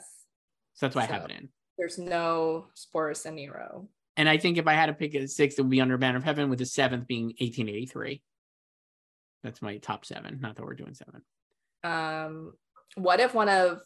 So 0.74 0.86
that's 0.86 0.94
why 0.94 1.06
so 1.06 1.12
I 1.12 1.16
have 1.16 1.24
it 1.24 1.32
in. 1.32 1.48
There's 1.78 1.98
no 1.98 2.66
Sporus 2.76 3.26
and 3.26 3.36
Nero. 3.36 3.88
And 4.16 4.28
I 4.28 4.36
think 4.36 4.58
if 4.58 4.66
I 4.66 4.74
had 4.74 4.86
to 4.86 4.92
pick 4.92 5.14
a 5.14 5.26
sixth, 5.28 5.58
it 5.58 5.62
would 5.62 5.70
be 5.70 5.80
Under 5.80 5.96
Banner 5.96 6.18
of 6.18 6.24
Heaven, 6.24 6.50
with 6.50 6.58
the 6.58 6.66
seventh 6.66 7.06
being 7.06 7.26
1883. 7.38 8.20
That's 9.44 9.62
my 9.62 9.78
top 9.78 10.04
seven. 10.04 10.38
Not 10.40 10.56
that 10.56 10.64
we're 10.64 10.74
doing 10.74 10.94
seven. 10.94 11.22
Um, 11.84 12.52
what 12.96 13.20
if 13.20 13.34
one 13.34 13.48
of 13.48 13.80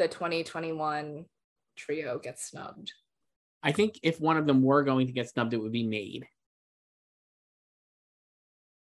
the 0.00 0.08
2021 0.08 1.26
trio 1.76 2.18
gets 2.18 2.48
snubbed? 2.48 2.92
I 3.62 3.72
think 3.72 4.00
if 4.02 4.18
one 4.18 4.38
of 4.38 4.46
them 4.46 4.62
were 4.62 4.82
going 4.82 5.06
to 5.06 5.12
get 5.12 5.28
snubbed, 5.28 5.52
it 5.52 5.58
would 5.58 5.72
be 5.72 5.86
Maid. 5.86 6.26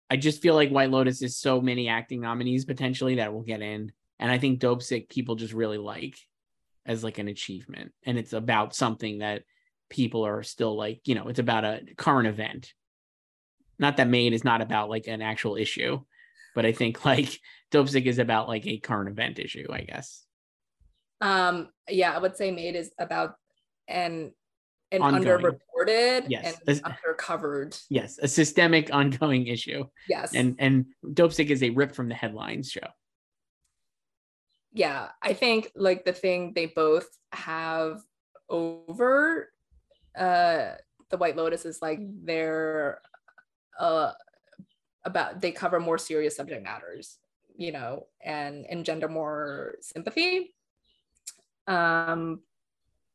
I 0.09 0.17
just 0.17 0.41
feel 0.41 0.55
like 0.55 0.69
White 0.69 0.89
Lotus 0.89 1.21
is 1.21 1.37
so 1.37 1.61
many 1.61 1.87
acting 1.87 2.21
nominees 2.21 2.65
potentially 2.65 3.15
that 3.15 3.31
will 3.31 3.43
get 3.43 3.61
in. 3.61 3.91
And 4.19 4.31
I 4.31 4.39
think 4.39 4.59
Dopesick 4.59 5.07
people 5.07 5.35
just 5.35 5.53
really 5.53 5.77
like 5.77 6.17
as 6.85 7.03
like 7.03 7.19
an 7.19 7.27
achievement. 7.27 7.91
And 8.05 8.17
it's 8.17 8.33
about 8.33 8.75
something 8.75 9.19
that 9.19 9.43
people 9.89 10.25
are 10.25 10.41
still 10.41 10.75
like, 10.75 11.01
you 11.05 11.13
know, 11.13 11.27
it's 11.27 11.39
about 11.39 11.63
a 11.63 11.81
current 11.95 12.27
event. 12.27 12.73
Not 13.77 13.97
that 13.97 14.09
Maid 14.09 14.33
is 14.33 14.43
not 14.43 14.61
about 14.61 14.89
like 14.89 15.07
an 15.07 15.21
actual 15.21 15.57
issue, 15.57 16.01
but 16.55 16.65
I 16.65 16.71
think 16.71 17.05
like 17.05 17.39
Dopesick 17.71 18.05
is 18.05 18.17
about 18.17 18.47
like 18.47 18.65
a 18.65 18.79
current 18.79 19.09
event 19.09 19.37
issue, 19.37 19.67
I 19.71 19.81
guess. 19.81 20.25
Um, 21.23 21.69
yeah, 21.89 22.13
I 22.13 22.19
would 22.19 22.35
say 22.35 22.51
Maid 22.51 22.75
is 22.75 22.91
about 22.99 23.35
an 23.87 24.33
an 24.91 25.01
ongoing. 25.01 25.43
underreported 25.43 26.25
yes. 26.27 26.59
and 26.67 26.83
undercovered. 26.83 27.81
Yes, 27.89 28.19
a 28.21 28.27
systemic 28.27 28.93
ongoing 28.93 29.47
issue. 29.47 29.85
Yes. 30.09 30.35
And 30.35 30.55
and 30.59 30.85
Dopesick 31.03 31.49
is 31.49 31.63
a 31.63 31.69
rip 31.69 31.95
from 31.95 32.09
the 32.09 32.15
headlines 32.15 32.69
show. 32.69 32.87
Yeah, 34.73 35.09
I 35.21 35.33
think 35.33 35.71
like 35.75 36.03
the 36.03 36.13
thing 36.13 36.51
they 36.53 36.65
both 36.65 37.07
have 37.31 38.01
over 38.49 39.49
uh 40.17 40.73
the 41.09 41.17
White 41.17 41.37
Lotus 41.37 41.65
is 41.65 41.81
like 41.81 41.99
they're 42.01 42.99
uh 43.79 44.11
about 45.05 45.39
they 45.39 45.53
cover 45.53 45.79
more 45.79 45.97
serious 45.97 46.35
subject 46.35 46.63
matters, 46.63 47.17
you 47.55 47.71
know, 47.71 48.07
and 48.21 48.65
engender 48.69 49.07
more 49.07 49.75
sympathy. 49.79 50.53
Um 51.67 52.41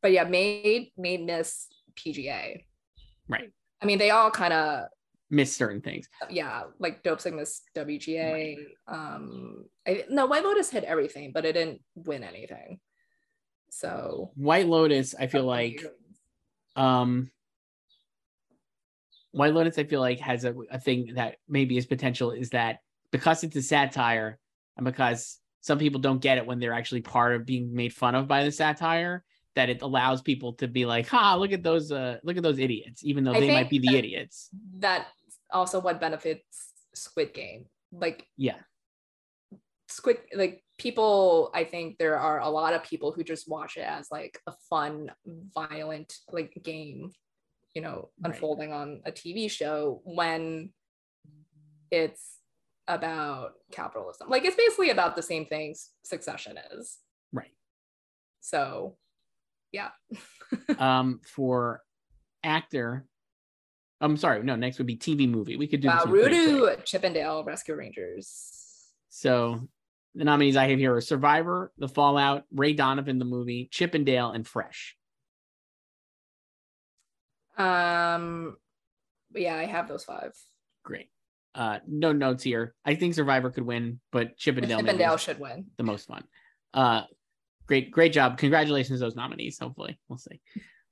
but 0.03 0.13
yeah, 0.13 0.25
Maid 0.25 0.93
Maid 0.97 1.25
miss 1.25 1.67
PGA. 1.95 2.65
Right. 3.29 3.51
I 3.83 3.87
mean, 3.87 3.99
they 3.99 4.11
all 4.11 4.31
kind 4.31 4.53
of 4.53 4.87
miss 5.31 5.55
certain 5.55 5.81
things. 5.81 6.09
Yeah, 6.31 6.65
like 6.79 7.03
Dope 7.03 7.19
Dopesick 7.19 7.35
missed 7.35 7.63
WGA. 7.77 8.33
Right. 8.33 8.57
Um, 8.87 9.67
I, 9.87 10.05
no, 10.09 10.27
White 10.27 10.45
Lotus 10.45 10.71
hit 10.71 10.85
everything, 10.85 11.33
but 11.33 11.45
it 11.45 11.53
didn't 11.53 11.81
win 11.95 12.25
anything. 12.25 12.81
So 13.71 14.33
White 14.35 14.67
Lotus, 14.67 15.15
I 15.19 15.27
feel 15.27 15.45
like, 15.45 15.85
um, 16.77 17.31
White 19.33 19.53
Lotus, 19.53 19.79
I 19.79 19.85
feel 19.85 20.01
like 20.01 20.21
has 20.21 20.45
a, 20.45 20.55
a 20.71 20.81
thing 20.81 21.15
that 21.17 21.37
maybe 21.49 21.77
is 21.77 21.87
potential 21.87 22.31
is 22.31 22.51
that 22.51 22.79
because 23.11 23.45
it's 23.45 23.57
a 23.57 23.63
satire 23.63 24.39
and 24.77 24.87
because 24.87 25.39
some 25.69 25.79
people 25.79 26.01
don't 26.01 26.23
get 26.23 26.39
it 26.39 26.47
when 26.47 26.59
they're 26.59 26.73
actually 26.73 27.03
part 27.03 27.35
of 27.35 27.45
being 27.45 27.75
made 27.75 27.93
fun 27.93 28.15
of 28.15 28.27
by 28.27 28.43
the 28.43 28.51
satire 28.51 29.23
that 29.55 29.69
it 29.69 29.83
allows 29.83 30.23
people 30.23 30.55
to 30.55 30.67
be 30.67 30.87
like, 30.87 31.07
"Ha, 31.09 31.35
look 31.35 31.53
at 31.53 31.63
those 31.63 31.93
uh 31.93 32.17
look 32.25 32.39
at 32.39 32.43
those 32.43 32.59
idiots," 32.59 33.05
even 33.05 33.23
though 33.23 33.35
I 33.35 33.41
they 33.41 33.51
might 33.51 33.69
be 33.69 33.79
the 33.79 33.95
idiots. 33.99 34.49
That's 34.79 35.05
also 35.51 35.79
what 35.79 36.01
benefits 36.01 36.73
Squid 36.95 37.35
Game. 37.35 37.67
Like 37.93 38.27
yeah. 38.39 38.61
Squid 39.89 40.21
like 40.35 40.65
people 40.79 41.51
I 41.53 41.65
think 41.65 41.99
there 41.99 42.19
are 42.19 42.41
a 42.41 42.49
lot 42.49 42.73
of 42.73 42.83
people 42.83 43.13
who 43.13 43.23
just 43.23 43.47
watch 43.47 43.77
it 43.77 43.87
as 43.87 44.09
like 44.11 44.39
a 44.47 44.55
fun 44.71 45.13
violent 45.55 46.15
like 46.33 46.59
game, 46.65 47.13
you 47.75 47.83
know, 47.83 48.09
right. 48.23 48.33
unfolding 48.33 48.73
on 48.73 49.03
a 49.05 49.13
TV 49.13 49.51
show 49.51 50.01
when 50.05 50.73
it's 51.91 52.38
about 52.89 53.53
capitalism. 53.71 54.29
Like 54.29 54.45
it's 54.45 54.57
basically 54.57 54.91
about 54.91 55.15
the 55.15 55.23
same 55.23 55.47
things 55.47 55.91
Succession 56.03 56.57
is. 56.73 56.99
Right. 57.33 57.55
So 58.41 58.97
yeah. 59.73 59.91
um, 60.79 61.21
for 61.25 61.83
actor, 62.43 63.07
I'm 64.01 64.17
sorry, 64.17 64.43
no, 64.43 64.57
next 64.57 64.79
would 64.79 64.87
be 64.87 64.97
TV 64.97 65.29
movie. 65.29 65.57
We 65.57 65.67
could 65.67 65.81
do 65.81 65.89
wow, 65.89 66.05
Rudu, 66.07 66.85
Chip 66.85 67.05
'n 67.05 67.13
Dale, 67.13 67.45
Rescue 67.45 67.75
Rangers. 67.75 68.53
So 69.09 69.61
the 70.15 70.25
nominees 70.25 70.57
I 70.57 70.69
have 70.69 70.79
here 70.79 70.95
are 70.95 71.01
Survivor, 71.01 71.73
The 71.79 71.89
Fallout, 71.89 72.45
Ray 72.53 72.73
Donovan, 72.73 73.19
the 73.19 73.25
movie, 73.25 73.69
Chip 73.71 73.95
'n 73.95 74.05
Dale, 74.05 74.31
and 74.31 74.47
Fresh. 74.47 74.97
Um, 77.57 78.57
yeah, 79.35 79.57
I 79.57 79.65
have 79.65 79.89
those 79.89 80.05
five. 80.05 80.33
Great. 80.85 81.11
Uh, 81.59 81.81
no 81.89 82.13
notes 82.13 82.45
here. 82.45 82.73
I 82.85 82.95
think 82.95 83.15
Survivor 83.15 83.51
could 83.51 83.67
win, 83.67 83.99
but 84.13 84.37
Chip 84.37 84.57
'n 84.59 84.69
Dale, 84.69 84.79
Chip 84.79 84.89
'n 84.89 84.97
Dale 84.97 85.17
should 85.17 85.41
win. 85.41 85.67
The 85.77 85.83
most 85.83 86.07
fun. 86.07 86.23
Uh, 86.73 87.03
great, 87.67 87.91
great 87.91 88.13
job. 88.13 88.39
Congratulations, 88.39 89.01
those 89.01 89.17
nominees. 89.17 89.59
Hopefully, 89.59 89.99
we'll 90.09 90.19
see. 90.19 90.41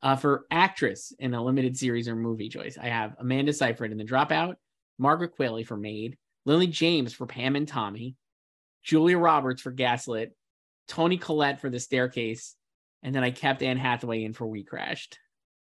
Uh, 0.02 0.16
for 0.16 0.44
actress 0.50 1.12
in 1.20 1.34
a 1.34 1.42
limited 1.42 1.76
series 1.76 2.08
or 2.08 2.16
movie 2.16 2.48
Joyce, 2.48 2.76
I 2.76 2.88
have 2.88 3.14
Amanda 3.20 3.52
Seyfried 3.52 3.92
in 3.92 3.96
The 3.96 4.04
Dropout, 4.04 4.56
Margaret 4.98 5.38
Qualley 5.38 5.64
for 5.64 5.76
Maid, 5.76 6.18
Lily 6.46 6.66
James 6.66 7.12
for 7.12 7.26
Pam 7.26 7.54
and 7.54 7.68
Tommy, 7.68 8.16
Julia 8.82 9.18
Roberts 9.18 9.62
for 9.62 9.70
Gaslit, 9.70 10.36
Toni 10.88 11.16
Collette 11.16 11.60
for 11.60 11.70
The 11.70 11.78
Staircase, 11.78 12.56
and 13.04 13.14
then 13.14 13.22
I 13.22 13.30
kept 13.30 13.62
Anne 13.62 13.78
Hathaway 13.78 14.24
in 14.24 14.32
for 14.32 14.48
We 14.48 14.64
Crashed. 14.64 15.20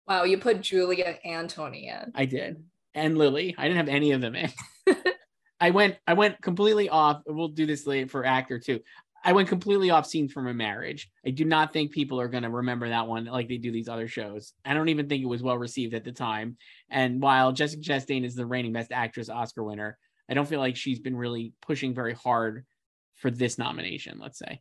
Wow, 0.07 0.25
you 0.25 0.39
put 0.39 0.63
Julia 0.63 1.19
and 1.27 1.51
Toni 1.51 1.89
in. 1.89 2.13
I 2.15 2.25
did, 2.25 2.65
and 2.95 3.19
Lily. 3.19 3.55
I 3.59 3.65
didn't 3.65 3.77
have 3.77 3.89
any 3.89 4.13
of 4.13 4.23
them 4.23 4.35
in. 4.35 4.51
I 5.61 5.71
went 5.71 5.97
I 6.07 6.15
went 6.15 6.41
completely 6.41 6.89
off. 6.89 7.23
We'll 7.27 7.49
do 7.49 7.67
this 7.67 7.87
later 7.87 8.09
for 8.09 8.25
actor 8.25 8.59
too. 8.59 8.81
I 9.25 9.33
went 9.33 9.49
completely 9.49 9.91
off 9.91 10.07
scenes 10.07 10.33
from 10.33 10.47
a 10.47 10.55
marriage. 10.55 11.11
I 11.27 11.31
do 11.31 11.45
not 11.45 11.73
think 11.73 11.91
people 11.91 12.21
are 12.21 12.29
going 12.29 12.45
to 12.45 12.51
remember 12.51 12.89
that 12.89 13.09
one 13.09 13.25
like 13.25 13.49
they 13.49 13.57
do 13.57 13.73
these 13.73 13.89
other 13.89 14.07
shows. 14.07 14.53
I 14.65 14.75
don't 14.75 14.89
even 14.91 15.09
think 15.09 15.23
it 15.23 15.27
was 15.27 15.43
well 15.43 15.59
received 15.59 15.95
at 15.95 16.05
the 16.05 16.13
time. 16.13 16.57
And 16.89 17.21
while 17.21 17.53
Jessica 17.53 17.83
Chastain 17.83 18.25
is 18.25 18.37
the 18.37 18.47
reigning 18.47 18.73
best 18.73 18.93
actress 18.93 19.29
Oscar 19.29 19.65
winner, 19.65 19.99
I 20.31 20.35
don't 20.35 20.49
feel 20.49 20.61
like 20.61 20.77
she's 20.77 21.01
been 21.01 21.17
really 21.17 21.53
pushing 21.61 21.95
very 21.95 22.15
hard 22.15 22.65
for 23.17 23.31
this 23.31 23.59
nomination, 23.59 24.19
let's 24.21 24.39
say. 24.39 24.61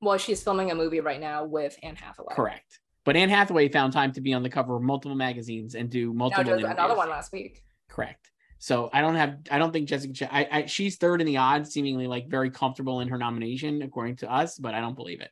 Well, 0.00 0.16
she's 0.18 0.42
filming 0.42 0.70
a 0.70 0.74
movie 0.74 1.00
right 1.00 1.20
now 1.20 1.44
with 1.44 1.76
Anne 1.82 1.96
Hathaway. 1.96 2.34
Correct. 2.34 2.80
But 3.04 3.16
Anne 3.16 3.28
Hathaway 3.28 3.68
found 3.68 3.92
time 3.92 4.12
to 4.12 4.20
be 4.20 4.32
on 4.32 4.42
the 4.42 4.50
cover 4.50 4.76
of 4.76 4.82
multiple 4.82 5.16
magazines 5.16 5.74
and 5.74 5.88
do 5.90 6.12
multiple. 6.12 6.58
No, 6.58 6.66
another 6.66 6.96
one 6.96 7.08
last 7.08 7.32
week. 7.32 7.62
Correct. 7.88 8.30
So 8.58 8.90
I 8.92 9.00
don't 9.00 9.14
have, 9.16 9.38
I 9.50 9.58
don't 9.58 9.72
think 9.72 9.88
Jessica, 9.88 10.12
Ch- 10.12 10.22
I, 10.22 10.48
I, 10.50 10.66
she's 10.66 10.96
third 10.96 11.20
in 11.20 11.26
the 11.26 11.36
odds, 11.36 11.70
seemingly 11.70 12.06
like 12.06 12.28
very 12.28 12.50
comfortable 12.50 13.00
in 13.00 13.08
her 13.08 13.18
nomination 13.18 13.82
according 13.82 14.16
to 14.16 14.32
us, 14.32 14.58
but 14.58 14.74
I 14.74 14.80
don't 14.80 14.96
believe 14.96 15.20
it. 15.20 15.30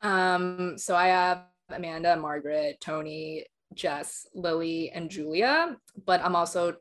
Um, 0.00 0.78
so 0.78 0.96
I 0.96 1.08
have 1.08 1.44
Amanda, 1.68 2.16
Margaret, 2.16 2.80
Toni, 2.80 3.44
Jess, 3.74 4.26
Lily, 4.34 4.90
and 4.90 5.10
Julia, 5.10 5.76
but 6.04 6.20
I'm 6.22 6.36
also 6.36 6.76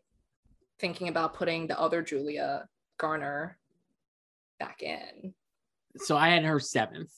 thinking 0.80 1.08
about 1.08 1.34
putting 1.34 1.68
the 1.68 1.80
other 1.80 2.02
Julia 2.02 2.68
Garner 2.98 3.58
back 4.60 4.82
in. 4.82 5.34
So 5.98 6.18
I 6.18 6.30
had 6.30 6.44
her 6.44 6.60
seventh. 6.60 7.12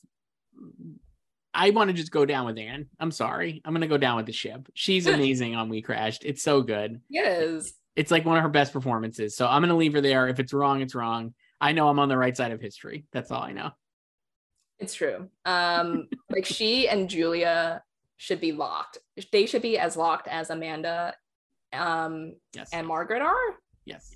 I 1.53 1.69
want 1.69 1.89
to 1.89 1.93
just 1.93 2.11
go 2.11 2.25
down 2.25 2.45
with 2.45 2.57
Anne. 2.57 2.87
I'm 2.99 3.11
sorry. 3.11 3.61
I'm 3.63 3.73
gonna 3.73 3.87
go 3.87 3.97
down 3.97 4.17
with 4.17 4.25
the 4.25 4.33
ship. 4.33 4.67
She's 4.73 5.05
amazing 5.07 5.55
on 5.55 5.69
We 5.69 5.81
Crashed. 5.81 6.23
It's 6.25 6.41
so 6.41 6.61
good. 6.61 7.01
Yes. 7.09 7.73
It's 7.95 8.11
like 8.11 8.25
one 8.25 8.37
of 8.37 8.43
her 8.43 8.49
best 8.49 8.73
performances. 8.73 9.35
So 9.35 9.47
I'm 9.47 9.61
gonna 9.61 9.77
leave 9.77 9.93
her 9.93 10.01
there. 10.01 10.27
If 10.27 10.39
it's 10.39 10.53
wrong, 10.53 10.81
it's 10.81 10.95
wrong. 10.95 11.33
I 11.61 11.71
know 11.71 11.87
I'm 11.87 11.99
on 11.99 12.09
the 12.09 12.17
right 12.17 12.35
side 12.35 12.51
of 12.51 12.59
history. 12.59 13.05
That's 13.13 13.31
all 13.31 13.41
I 13.41 13.51
know. 13.51 13.71
It's 14.79 14.95
true. 14.95 15.29
Um, 15.45 16.07
like 16.29 16.45
she 16.45 16.89
and 16.89 17.09
Julia 17.09 17.83
should 18.17 18.41
be 18.41 18.51
locked. 18.51 18.97
They 19.31 19.45
should 19.45 19.61
be 19.61 19.77
as 19.77 19.95
locked 19.95 20.27
as 20.27 20.49
Amanda 20.49 21.13
um 21.71 22.35
yes. 22.53 22.69
and 22.73 22.87
Margaret 22.87 23.21
are. 23.21 23.57
Yes. 23.85 24.15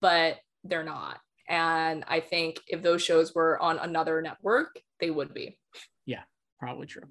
But 0.00 0.36
they're 0.64 0.84
not. 0.84 1.18
And 1.48 2.04
I 2.08 2.20
think 2.20 2.60
if 2.66 2.82
those 2.82 3.02
shows 3.02 3.34
were 3.34 3.60
on 3.60 3.78
another 3.78 4.20
network, 4.20 4.78
they 5.00 5.10
would 5.10 5.34
be. 5.34 5.58
Yeah 6.04 6.22
probably 6.58 6.86
true. 6.86 7.02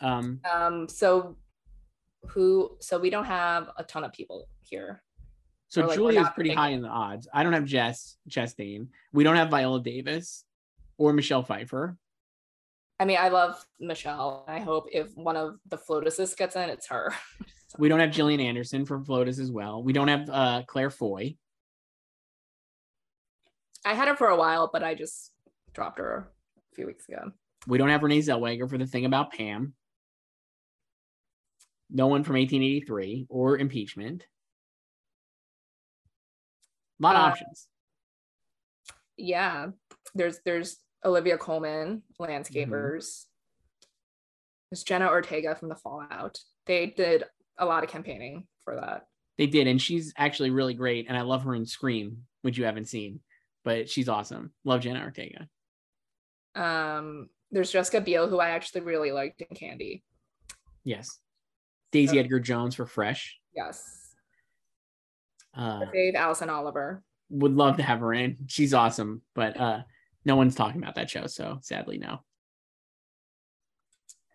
Um, 0.00 0.40
um, 0.52 0.88
so 0.88 1.36
who, 2.28 2.76
so 2.80 2.98
we 2.98 3.10
don't 3.10 3.24
have 3.24 3.70
a 3.76 3.84
ton 3.84 4.04
of 4.04 4.12
people 4.12 4.48
here. 4.62 5.02
So 5.68 5.86
like, 5.86 5.96
Julia 5.96 6.20
is 6.20 6.28
pretty 6.34 6.54
high 6.54 6.70
in 6.70 6.82
the 6.82 6.88
odds. 6.88 7.26
I 7.32 7.42
don't 7.42 7.52
have 7.52 7.64
Jess 7.64 8.16
Jess 8.28 8.54
Chastain. 8.54 8.88
We 9.12 9.24
don't 9.24 9.36
have 9.36 9.50
Viola 9.50 9.82
Davis 9.82 10.44
or 10.98 11.12
Michelle 11.12 11.42
Pfeiffer. 11.42 11.96
I 13.00 13.04
mean, 13.04 13.18
I 13.20 13.28
love 13.28 13.64
Michelle. 13.80 14.44
I 14.46 14.60
hope 14.60 14.86
if 14.92 15.16
one 15.16 15.36
of 15.36 15.56
the 15.68 15.76
FLOTUSes 15.76 16.36
gets 16.36 16.54
in, 16.54 16.70
it's 16.70 16.86
her. 16.88 17.12
we 17.78 17.88
don't 17.88 17.98
have 17.98 18.12
Gillian 18.12 18.40
Anderson 18.40 18.84
for 18.84 19.00
FLOTUS 19.00 19.40
as 19.40 19.50
well. 19.50 19.82
We 19.82 19.92
don't 19.92 20.08
have 20.08 20.30
uh, 20.30 20.62
Claire 20.66 20.90
Foy. 20.90 21.36
I 23.84 23.94
had 23.94 24.08
her 24.08 24.16
for 24.16 24.28
a 24.28 24.36
while, 24.36 24.70
but 24.72 24.84
I 24.84 24.94
just 24.94 25.32
dropped 25.74 25.98
her 25.98 26.30
a 26.56 26.74
few 26.76 26.86
weeks 26.86 27.08
ago. 27.08 27.32
We 27.66 27.78
don't 27.78 27.88
have 27.88 28.02
Renee 28.02 28.20
Zellweger 28.20 28.68
for 28.68 28.78
the 28.78 28.86
thing 28.86 29.04
about 29.04 29.32
Pam. 29.32 29.74
No 31.90 32.06
one 32.06 32.24
from 32.24 32.36
1883 32.36 33.26
or 33.28 33.58
impeachment. 33.58 34.26
A 37.00 37.02
lot 37.02 37.16
of 37.16 37.22
uh, 37.22 37.24
options. 37.26 37.68
Yeah. 39.16 39.68
There's 40.14 40.40
there's 40.44 40.78
Olivia 41.04 41.38
Colman, 41.38 42.02
landscapers. 42.20 42.66
Mm-hmm. 42.68 43.84
There's 44.70 44.82
Jenna 44.82 45.08
Ortega 45.08 45.54
from 45.54 45.68
the 45.68 45.76
Fallout. 45.76 46.38
They 46.66 46.86
did 46.86 47.24
a 47.58 47.66
lot 47.66 47.84
of 47.84 47.90
campaigning 47.90 48.46
for 48.64 48.76
that. 48.76 49.06
They 49.38 49.46
did, 49.46 49.66
and 49.66 49.80
she's 49.80 50.12
actually 50.16 50.50
really 50.50 50.74
great. 50.74 51.06
And 51.08 51.16
I 51.16 51.22
love 51.22 51.44
her 51.44 51.54
in 51.54 51.66
Scream, 51.66 52.24
which 52.42 52.56
you 52.56 52.64
haven't 52.64 52.88
seen, 52.88 53.20
but 53.64 53.88
she's 53.88 54.08
awesome. 54.08 54.52
Love 54.64 54.80
Jenna 54.80 55.02
Ortega. 55.02 55.48
Um, 56.54 57.28
there's 57.54 57.70
Jessica 57.70 58.00
Biel, 58.00 58.28
who 58.28 58.40
I 58.40 58.50
actually 58.50 58.80
really 58.80 59.12
liked 59.12 59.40
in 59.40 59.56
Candy. 59.56 60.02
Yes. 60.82 61.20
Daisy 61.92 62.16
so, 62.16 62.20
Edgar 62.20 62.40
Jones 62.40 62.74
for 62.74 62.84
Fresh. 62.84 63.38
Yes. 63.54 64.12
Uh, 65.56 65.84
Dave 65.92 66.16
Alison 66.16 66.50
Oliver. 66.50 67.02
Would 67.30 67.54
love 67.54 67.76
to 67.76 67.84
have 67.84 68.00
her 68.00 68.12
in. 68.12 68.38
She's 68.48 68.74
awesome, 68.74 69.22
but 69.34 69.58
uh, 69.58 69.82
no 70.24 70.34
one's 70.34 70.56
talking 70.56 70.82
about 70.82 70.96
that 70.96 71.08
show, 71.08 71.28
so 71.28 71.58
sadly, 71.62 71.96
no. 71.96 72.18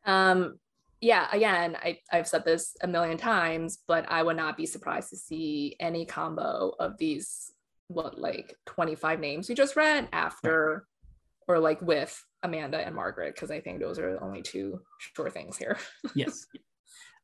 Um, 0.05 0.57
yeah, 1.01 1.27
again, 1.31 1.75
I, 1.75 1.99
I've 2.11 2.27
said 2.27 2.45
this 2.45 2.77
a 2.81 2.87
million 2.87 3.17
times, 3.17 3.79
but 3.85 4.09
I 4.09 4.23
would 4.23 4.37
not 4.37 4.55
be 4.55 4.65
surprised 4.65 5.09
to 5.09 5.17
see 5.17 5.75
any 5.81 6.05
combo 6.05 6.73
of 6.79 6.97
these, 6.97 7.51
what, 7.89 8.17
like 8.17 8.55
25 8.65 9.19
names 9.19 9.49
we 9.49 9.55
just 9.55 9.75
read 9.75 10.07
after 10.13 10.85
or 11.49 11.59
like 11.59 11.81
with 11.81 12.23
Amanda 12.44 12.78
and 12.78 12.95
Margaret 12.95 13.36
because 13.36 13.52
I 13.52 13.60
think 13.60 13.80
those 13.80 13.99
are 13.99 14.14
the 14.14 14.24
only 14.24 14.41
two 14.41 14.82
sure 15.16 15.30
things 15.30 15.57
here. 15.57 15.78
yes. 16.16 16.45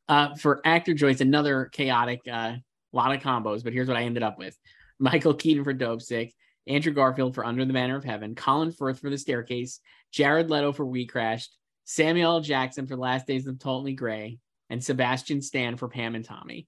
Uh, 0.08 0.34
for 0.34 0.60
actor 0.64 0.94
Joyce, 0.94 1.20
another 1.20 1.66
chaotic 1.66 2.20
uh, 2.30 2.54
lot 2.92 3.14
of 3.14 3.22
combos, 3.22 3.64
but 3.64 3.72
here's 3.72 3.88
what 3.88 3.96
I 3.96 4.02
ended 4.02 4.22
up 4.22 4.38
with: 4.38 4.56
Michael 4.98 5.34
Keaton 5.34 5.64
for 5.64 5.74
Dopesick, 5.74 6.32
Andrew 6.66 6.92
Garfield 6.92 7.34
for 7.34 7.44
Under 7.44 7.64
the 7.64 7.72
Banner 7.72 7.96
of 7.96 8.04
Heaven, 8.04 8.34
Colin 8.34 8.72
Firth 8.72 9.00
for 9.00 9.10
The 9.10 9.18
Staircase, 9.18 9.80
Jared 10.12 10.50
Leto 10.50 10.72
for 10.72 10.86
We 10.86 11.06
Crashed, 11.06 11.56
Samuel 11.84 12.32
L. 12.32 12.40
Jackson 12.40 12.86
for 12.86 12.96
Last 12.96 13.26
Days 13.26 13.46
of 13.46 13.58
Ptolemy 13.58 13.94
Grey, 13.94 14.38
and 14.70 14.82
Sebastian 14.82 15.40
Stan 15.42 15.76
for 15.76 15.88
Pam 15.88 16.14
and 16.14 16.24
Tommy. 16.24 16.66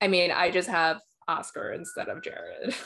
I 0.00 0.08
mean, 0.08 0.30
I 0.30 0.50
just 0.50 0.68
have 0.68 1.00
Oscar 1.28 1.72
instead 1.72 2.08
of 2.08 2.22
Jared. 2.22 2.74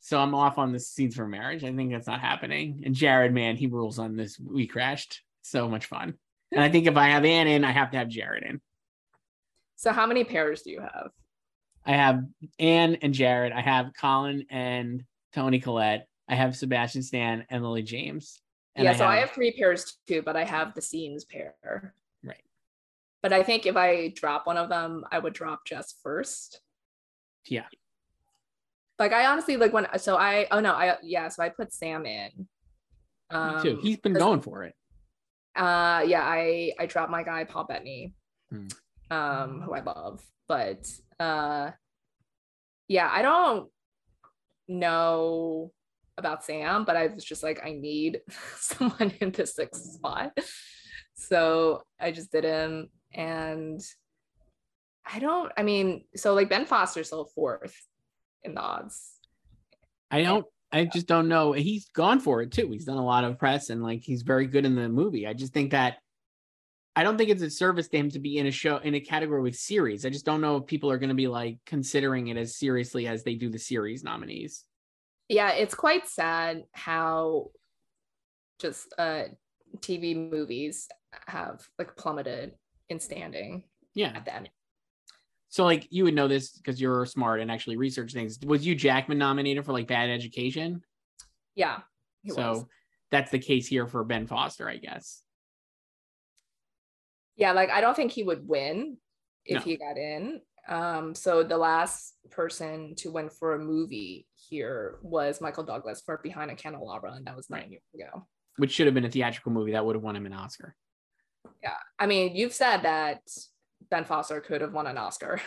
So 0.00 0.18
I'm 0.18 0.34
off 0.34 0.58
on 0.58 0.72
the 0.72 0.80
scenes 0.80 1.16
for 1.16 1.26
marriage. 1.26 1.64
I 1.64 1.74
think 1.74 1.92
that's 1.92 2.06
not 2.06 2.20
happening. 2.20 2.82
And 2.84 2.94
Jared, 2.94 3.34
man, 3.34 3.56
he 3.56 3.66
rules 3.66 3.98
on 3.98 4.16
this. 4.16 4.38
We 4.38 4.66
crashed. 4.66 5.22
So 5.42 5.68
much 5.68 5.86
fun. 5.86 6.14
And 6.52 6.62
I 6.62 6.68
think 6.68 6.86
if 6.86 6.96
I 6.96 7.08
have 7.08 7.24
Anne 7.24 7.46
in, 7.46 7.64
I 7.64 7.72
have 7.72 7.90
to 7.92 7.98
have 7.98 8.08
Jared 8.08 8.44
in. 8.44 8.60
So 9.76 9.92
how 9.92 10.06
many 10.06 10.24
pairs 10.24 10.62
do 10.62 10.70
you 10.70 10.80
have? 10.80 11.10
I 11.86 11.92
have 11.92 12.24
Anne 12.58 12.96
and 13.02 13.14
Jared. 13.14 13.52
I 13.52 13.60
have 13.60 13.92
Colin 13.98 14.44
and 14.50 15.04
Toni 15.34 15.58
Collette. 15.58 16.06
I 16.28 16.34
have 16.34 16.56
Sebastian 16.56 17.02
Stan 17.02 17.46
and 17.48 17.62
Lily 17.62 17.82
James. 17.82 18.40
And 18.76 18.84
yeah, 18.84 18.90
I 18.90 18.94
so 18.94 19.04
have... 19.04 19.12
I 19.12 19.16
have 19.20 19.30
three 19.30 19.52
pairs 19.52 19.96
too, 20.06 20.22
but 20.22 20.36
I 20.36 20.44
have 20.44 20.74
the 20.74 20.82
scenes 20.82 21.24
pair. 21.24 21.94
Right. 22.22 22.44
But 23.22 23.32
I 23.32 23.42
think 23.42 23.66
if 23.66 23.76
I 23.76 24.08
drop 24.08 24.46
one 24.46 24.58
of 24.58 24.68
them, 24.68 25.04
I 25.10 25.18
would 25.18 25.32
drop 25.32 25.64
Jess 25.64 25.94
first. 26.02 26.60
Yeah. 27.46 27.66
Like 28.98 29.12
I 29.12 29.26
honestly 29.26 29.56
like 29.56 29.72
when 29.72 29.86
so 29.98 30.16
I 30.16 30.46
oh 30.50 30.60
no 30.60 30.72
I 30.72 30.96
yeah 31.02 31.28
so 31.28 31.42
I 31.42 31.50
put 31.50 31.72
Sam 31.72 32.04
in. 32.04 32.30
Um, 33.30 33.56
Me 33.56 33.62
too. 33.62 33.70
Um, 33.76 33.80
He's 33.80 33.98
been 33.98 34.14
going 34.14 34.40
for 34.40 34.64
it. 34.64 34.74
Uh 35.54 36.02
yeah 36.06 36.22
I 36.22 36.72
I 36.78 36.86
dropped 36.86 37.10
my 37.10 37.22
guy 37.22 37.44
Paul 37.44 37.64
Bettany, 37.64 38.14
hmm. 38.50 38.66
um 39.10 39.62
who 39.62 39.72
I 39.72 39.80
love, 39.80 40.22
but 40.48 40.86
uh 41.20 41.70
yeah 42.88 43.08
I 43.12 43.22
don't 43.22 43.68
know 44.66 45.72
about 46.16 46.44
Sam, 46.44 46.84
but 46.84 46.96
I 46.96 47.06
was 47.06 47.24
just 47.24 47.44
like 47.44 47.64
I 47.64 47.72
need 47.72 48.20
someone 48.56 49.12
in 49.20 49.30
the 49.30 49.46
sixth 49.46 49.84
spot, 49.92 50.36
so 51.14 51.82
I 52.00 52.10
just 52.10 52.32
did 52.32 52.44
him 52.44 52.88
and. 53.12 53.80
I 55.10 55.20
don't, 55.20 55.50
I 55.56 55.62
mean, 55.62 56.04
so 56.16 56.34
like 56.34 56.50
Ben 56.50 56.66
Foster's 56.66 57.06
still 57.06 57.30
fourth 57.34 57.74
in 58.44 58.54
the 58.54 58.60
odds. 58.60 59.18
I 60.10 60.22
don't. 60.22 60.46
I 60.70 60.84
just 60.84 61.06
don't 61.06 61.28
know. 61.28 61.52
He's 61.52 61.88
gone 61.90 62.20
for 62.20 62.42
it 62.42 62.52
too. 62.52 62.70
He's 62.70 62.84
done 62.84 62.98
a 62.98 63.04
lot 63.04 63.24
of 63.24 63.38
press 63.38 63.70
and 63.70 63.82
like 63.82 64.02
he's 64.02 64.22
very 64.22 64.46
good 64.46 64.66
in 64.66 64.74
the 64.74 64.88
movie. 64.88 65.26
I 65.26 65.32
just 65.32 65.54
think 65.54 65.70
that 65.70 65.96
I 66.94 67.04
don't 67.04 67.16
think 67.16 67.30
it's 67.30 67.42
a 67.42 67.48
service 67.50 67.88
to 67.88 67.96
him 67.96 68.10
to 68.10 68.18
be 68.18 68.38
in 68.38 68.46
a 68.46 68.50
show 68.50 68.78
in 68.78 68.94
a 68.94 69.00
category 69.00 69.40
with 69.40 69.56
series. 69.56 70.04
I 70.04 70.10
just 70.10 70.26
don't 70.26 70.40
know 70.40 70.56
if 70.56 70.66
people 70.66 70.90
are 70.90 70.98
going 70.98 71.08
to 71.08 71.14
be 71.14 71.28
like 71.28 71.58
considering 71.64 72.28
it 72.28 72.36
as 72.36 72.56
seriously 72.56 73.06
as 73.06 73.22
they 73.22 73.34
do 73.34 73.48
the 73.48 73.58
series 73.58 74.04
nominees. 74.04 74.64
Yeah, 75.28 75.52
it's 75.52 75.74
quite 75.74 76.06
sad 76.06 76.64
how 76.72 77.50
just 78.58 78.92
uh 78.98 79.24
TV 79.78 80.30
movies 80.30 80.88
have 81.26 81.66
like 81.78 81.96
plummeted 81.96 82.54
in 82.88 83.00
standing. 83.00 83.62
Yeah. 83.94 84.12
At 84.14 84.24
the 84.24 84.34
end. 84.34 84.50
So 85.48 85.64
like 85.64 85.86
you 85.90 86.04
would 86.04 86.14
know 86.14 86.28
this 86.28 86.52
because 86.52 86.80
you're 86.80 87.06
smart 87.06 87.40
and 87.40 87.50
actually 87.50 87.76
research 87.76 88.12
things. 88.12 88.38
Was 88.44 88.64
Hugh 88.64 88.74
Jackman 88.74 89.18
nominated 89.18 89.64
for 89.64 89.72
like 89.72 89.86
Bad 89.86 90.10
Education? 90.10 90.82
Yeah. 91.54 91.80
So 92.28 92.52
was. 92.52 92.64
that's 93.10 93.30
the 93.30 93.38
case 93.38 93.66
here 93.66 93.86
for 93.86 94.04
Ben 94.04 94.26
Foster, 94.26 94.68
I 94.68 94.76
guess. 94.76 95.22
Yeah, 97.36 97.52
like 97.52 97.70
I 97.70 97.80
don't 97.80 97.94
think 97.94 98.12
he 98.12 98.22
would 98.22 98.46
win 98.46 98.98
if 99.44 99.56
no. 99.56 99.60
he 99.60 99.76
got 99.76 99.96
in. 99.96 100.40
Um, 100.68 101.14
so 101.14 101.42
the 101.42 101.56
last 101.56 102.14
person 102.30 102.94
to 102.96 103.10
win 103.10 103.30
for 103.30 103.54
a 103.54 103.58
movie 103.58 104.26
here 104.34 104.98
was 105.02 105.40
Michael 105.40 105.64
Douglas 105.64 106.02
for 106.04 106.18
Behind 106.22 106.50
a 106.50 106.54
Candelabra, 106.54 107.12
and 107.12 107.26
that 107.26 107.36
was 107.36 107.48
nine 107.48 107.70
years 107.70 107.82
ago. 107.94 108.26
Which 108.58 108.72
should 108.72 108.86
have 108.86 108.94
been 108.94 109.06
a 109.06 109.10
theatrical 109.10 109.52
movie 109.52 109.72
that 109.72 109.86
would 109.86 109.96
have 109.96 110.02
won 110.02 110.16
him 110.16 110.26
an 110.26 110.34
Oscar. 110.34 110.74
Yeah, 111.62 111.76
I 111.98 112.06
mean, 112.06 112.36
you've 112.36 112.52
said 112.52 112.82
that 112.82 113.22
Ben 113.90 114.04
Foster 114.04 114.40
could 114.40 114.60
have 114.60 114.72
won 114.72 114.86
an 114.86 114.98
Oscar. 114.98 115.40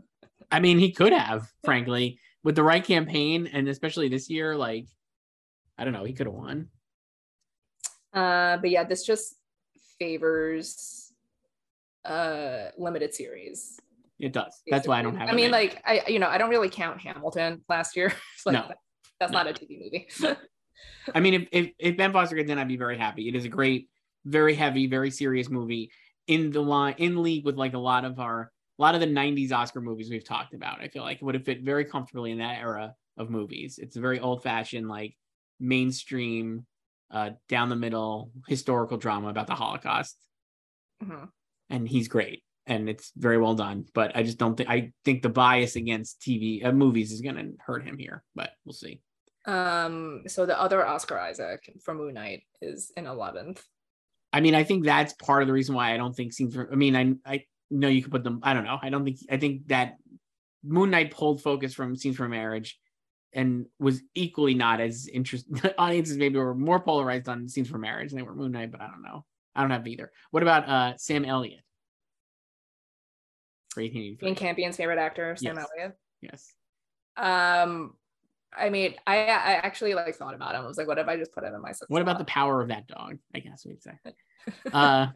I 0.50 0.60
mean, 0.60 0.78
he 0.78 0.92
could 0.92 1.12
have, 1.12 1.50
frankly, 1.64 2.20
with 2.42 2.56
the 2.56 2.62
right 2.62 2.84
campaign, 2.84 3.48
and 3.52 3.68
especially 3.68 4.08
this 4.08 4.30
year. 4.30 4.56
Like, 4.56 4.86
I 5.76 5.84
don't 5.84 5.92
know, 5.92 6.04
he 6.04 6.12
could 6.12 6.26
have 6.26 6.34
won. 6.34 6.68
Uh, 8.12 8.56
but 8.56 8.70
yeah, 8.70 8.84
this 8.84 9.04
just 9.04 9.34
favors 9.98 11.12
uh 12.04 12.70
limited 12.78 13.12
series 13.12 13.80
it 14.18 14.32
does. 14.32 14.62
That's 14.68 14.88
why 14.88 14.98
I 14.98 15.02
don't 15.02 15.16
have. 15.16 15.28
I 15.28 15.32
mean, 15.32 15.50
like 15.50 15.80
I, 15.84 16.02
you 16.08 16.18
know, 16.18 16.26
I 16.28 16.38
don't 16.38 16.50
really 16.50 16.68
count 16.68 17.00
Hamilton 17.00 17.62
last 17.68 17.96
year. 17.96 18.12
like, 18.46 18.54
no, 18.54 18.72
that's 19.20 19.32
no. 19.32 19.38
not 19.38 19.46
a 19.46 19.52
TV 19.52 19.78
movie. 19.80 20.08
I 21.14 21.20
mean, 21.20 21.34
if, 21.34 21.48
if, 21.52 21.70
if 21.78 21.96
Ben 21.96 22.12
Foster 22.12 22.36
gets 22.36 22.50
in, 22.50 22.58
I'd 22.58 22.68
be 22.68 22.76
very 22.76 22.98
happy. 22.98 23.28
It 23.28 23.36
is 23.36 23.44
a 23.44 23.48
great, 23.48 23.88
very 24.24 24.54
heavy, 24.54 24.86
very 24.86 25.10
serious 25.10 25.48
movie 25.48 25.90
in 26.28 26.50
the 26.50 26.60
line 26.60 26.94
in 26.98 27.22
league 27.22 27.44
with 27.44 27.56
like 27.56 27.74
a 27.74 27.78
lot 27.78 28.04
of 28.04 28.20
our 28.20 28.52
a 28.78 28.82
lot 28.82 28.94
of 28.94 29.00
the 29.00 29.06
'90s 29.06 29.52
Oscar 29.52 29.80
movies 29.80 30.10
we've 30.10 30.24
talked 30.24 30.54
about. 30.54 30.80
I 30.80 30.88
feel 30.88 31.02
like 31.02 31.16
it 31.16 31.24
would 31.24 31.34
have 31.34 31.44
fit 31.44 31.62
very 31.62 31.84
comfortably 31.84 32.30
in 32.30 32.38
that 32.38 32.60
era 32.60 32.94
of 33.16 33.30
movies. 33.30 33.78
It's 33.82 33.96
a 33.96 34.00
very 34.00 34.20
old 34.20 34.44
fashioned, 34.44 34.88
like 34.88 35.16
mainstream, 35.58 36.64
uh, 37.10 37.30
down 37.48 37.68
the 37.68 37.76
middle 37.76 38.30
historical 38.46 38.96
drama 38.96 39.28
about 39.28 39.48
the 39.48 39.54
Holocaust. 39.54 40.16
Mm-hmm. 41.02 41.24
And 41.70 41.88
he's 41.88 42.08
great 42.08 42.42
and 42.68 42.88
it's 42.88 43.12
very 43.16 43.38
well 43.38 43.54
done. 43.54 43.86
But 43.94 44.14
I 44.14 44.22
just 44.22 44.38
don't 44.38 44.56
think 44.56 44.68
I 44.68 44.92
think 45.04 45.22
the 45.22 45.28
bias 45.28 45.74
against 45.74 46.20
TV 46.20 46.64
uh, 46.64 46.70
movies 46.70 47.10
is 47.10 47.22
going 47.22 47.36
to 47.36 47.52
hurt 47.58 47.84
him 47.84 47.98
here. 47.98 48.22
But 48.34 48.50
we'll 48.64 48.74
see. 48.74 49.00
Um. 49.46 50.22
So 50.28 50.46
the 50.46 50.60
other 50.60 50.86
Oscar 50.86 51.18
Isaac 51.18 51.72
from 51.82 51.96
Moon 51.96 52.14
Knight 52.14 52.42
is 52.60 52.92
in 52.96 53.06
eleventh. 53.06 53.64
I 54.38 54.40
mean, 54.40 54.54
I 54.54 54.62
think 54.62 54.84
that's 54.84 55.14
part 55.14 55.42
of 55.42 55.48
the 55.48 55.52
reason 55.52 55.74
why 55.74 55.92
I 55.92 55.96
don't 55.96 56.14
think 56.14 56.32
scenes. 56.32 56.54
For, 56.54 56.70
I 56.70 56.76
mean, 56.76 56.94
I 56.94 57.14
I 57.28 57.44
know 57.72 57.88
you 57.88 58.02
could 58.02 58.12
put 58.12 58.22
them. 58.22 58.38
I 58.44 58.54
don't 58.54 58.62
know. 58.62 58.78
I 58.80 58.88
don't 58.88 59.04
think. 59.04 59.18
I 59.28 59.36
think 59.36 59.66
that 59.66 59.96
Moon 60.62 60.90
Knight 60.90 61.10
pulled 61.10 61.42
focus 61.42 61.74
from 61.74 61.96
scenes 61.96 62.16
from 62.16 62.30
marriage 62.30 62.78
and 63.32 63.66
was 63.80 64.00
equally 64.14 64.54
not 64.54 64.80
as 64.80 65.08
interested. 65.08 65.74
Audiences 65.78 66.16
maybe 66.16 66.38
were 66.38 66.54
more 66.54 66.78
polarized 66.78 67.28
on 67.28 67.48
scenes 67.48 67.68
from 67.68 67.80
marriage 67.80 68.10
than 68.10 68.18
they 68.18 68.22
were 68.22 68.36
Moon 68.36 68.52
Knight, 68.52 68.70
but 68.70 68.80
I 68.80 68.86
don't 68.86 69.02
know. 69.02 69.24
I 69.56 69.62
don't 69.62 69.72
have 69.72 69.88
either. 69.88 70.12
What 70.30 70.44
about 70.44 70.68
uh 70.68 70.96
Sam 70.98 71.24
Elliott? 71.24 71.64
Great 73.74 73.92
Jane 73.92 74.36
Campion's 74.36 74.76
favorite 74.76 75.00
actor, 75.00 75.34
Sam 75.36 75.56
yes. 75.56 75.66
Elliott. 75.76 75.96
Yes. 76.22 76.54
Um, 77.16 77.94
I 78.56 78.70
mean, 78.70 78.94
I 79.06 79.16
I 79.18 79.52
actually 79.62 79.94
like 79.94 80.14
thought 80.14 80.34
about 80.34 80.54
him. 80.54 80.62
I 80.62 80.66
was 80.66 80.78
like, 80.78 80.88
what 80.88 80.98
if 80.98 81.06
I 81.06 81.16
just 81.16 81.32
put 81.32 81.44
him 81.44 81.54
in 81.54 81.60
my? 81.60 81.72
What 81.88 82.02
about 82.02 82.18
the 82.18 82.24
power 82.24 82.60
of 82.60 82.68
that 82.68 82.86
dog? 82.86 83.18
I 83.34 83.40
guess 83.40 83.66
we'd 83.66 83.82
say. 83.82 83.92
uh, 84.72 85.08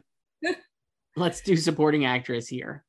let's 1.15 1.41
do 1.41 1.55
supporting 1.55 2.05
actress 2.05 2.47
here. 2.47 2.83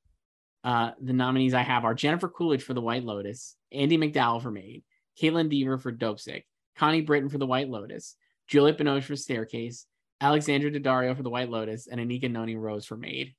Uh, 0.63 0.93
the 1.01 1.13
nominees 1.13 1.55
I 1.55 1.63
have 1.63 1.85
are 1.85 1.95
Jennifer 1.95 2.29
Coolidge 2.29 2.63
for 2.63 2.73
The 2.73 2.81
White 2.81 3.05
Lotus, 3.05 3.57
Andie 3.73 3.99
MacDowell 3.99 4.43
for 4.43 4.51
Maid, 4.51 4.83
Kaitlyn 5.21 5.51
Dever 5.51 5.77
for 5.79 5.93
Dopesick, 5.93 6.45
Connie 6.77 7.03
Britton 7.03 7.29
for 7.29 7.39
The 7.39 7.47
White 7.47 7.69
Lotus, 7.69 8.17
Juliette 8.49 8.79
Binoche 8.79 9.05
for 9.05 9.17
Staircase, 9.17 9.87
Alexandra 10.21 10.71
Daddario 10.71 11.15
for 11.15 11.23
The 11.23 11.31
White 11.31 11.51
Lotus, 11.51 11.87
and 11.87 12.01
Anika 12.01 12.31
Noni 12.31 12.57
Rose 12.57 12.87
for 12.87 12.97
Maid. 12.97 13.35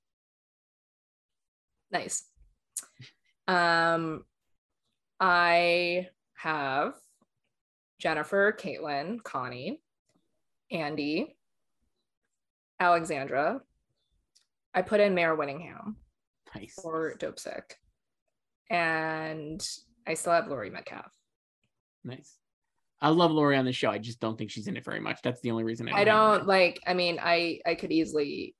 Nice. 1.92 2.26
Um, 3.48 4.24
I 5.20 6.10
have 6.36 6.94
Jennifer, 8.00 8.56
Kaitlyn, 8.58 9.24
Connie, 9.24 9.82
Andie, 10.72 11.36
Alexandra. 12.80 13.62
I 14.74 14.82
put 14.82 15.00
in 15.00 15.16
Mare 15.16 15.38
Winningham 15.38 15.96
nice. 16.54 16.74
for 16.82 17.16
Dopesick. 17.18 17.76
And 18.70 19.66
I 20.06 20.16
still 20.16 20.34
have 20.34 20.48
Laurie 20.48 20.70
Metcalf. 20.70 21.12
Nice. 22.04 22.38
I 23.02 23.10
love 23.10 23.32
Laurie 23.32 23.58
on 23.58 23.66
the 23.66 23.74
show. 23.74 23.90
I 23.90 23.98
just 23.98 24.20
don't 24.20 24.38
think 24.38 24.52
she's 24.52 24.68
in 24.68 24.78
it 24.78 24.86
very 24.86 25.00
much. 25.00 25.20
That's 25.24 25.42
the 25.42 25.52
only 25.52 25.64
reason 25.64 25.88
I 25.90 25.92
don't, 25.92 26.00
I 26.00 26.04
don't 26.04 26.48
like 26.48 26.80
I 26.88 26.94
mean 26.94 27.20
I 27.22 27.60
I 27.66 27.76
could 27.76 27.92
easily 27.92 28.56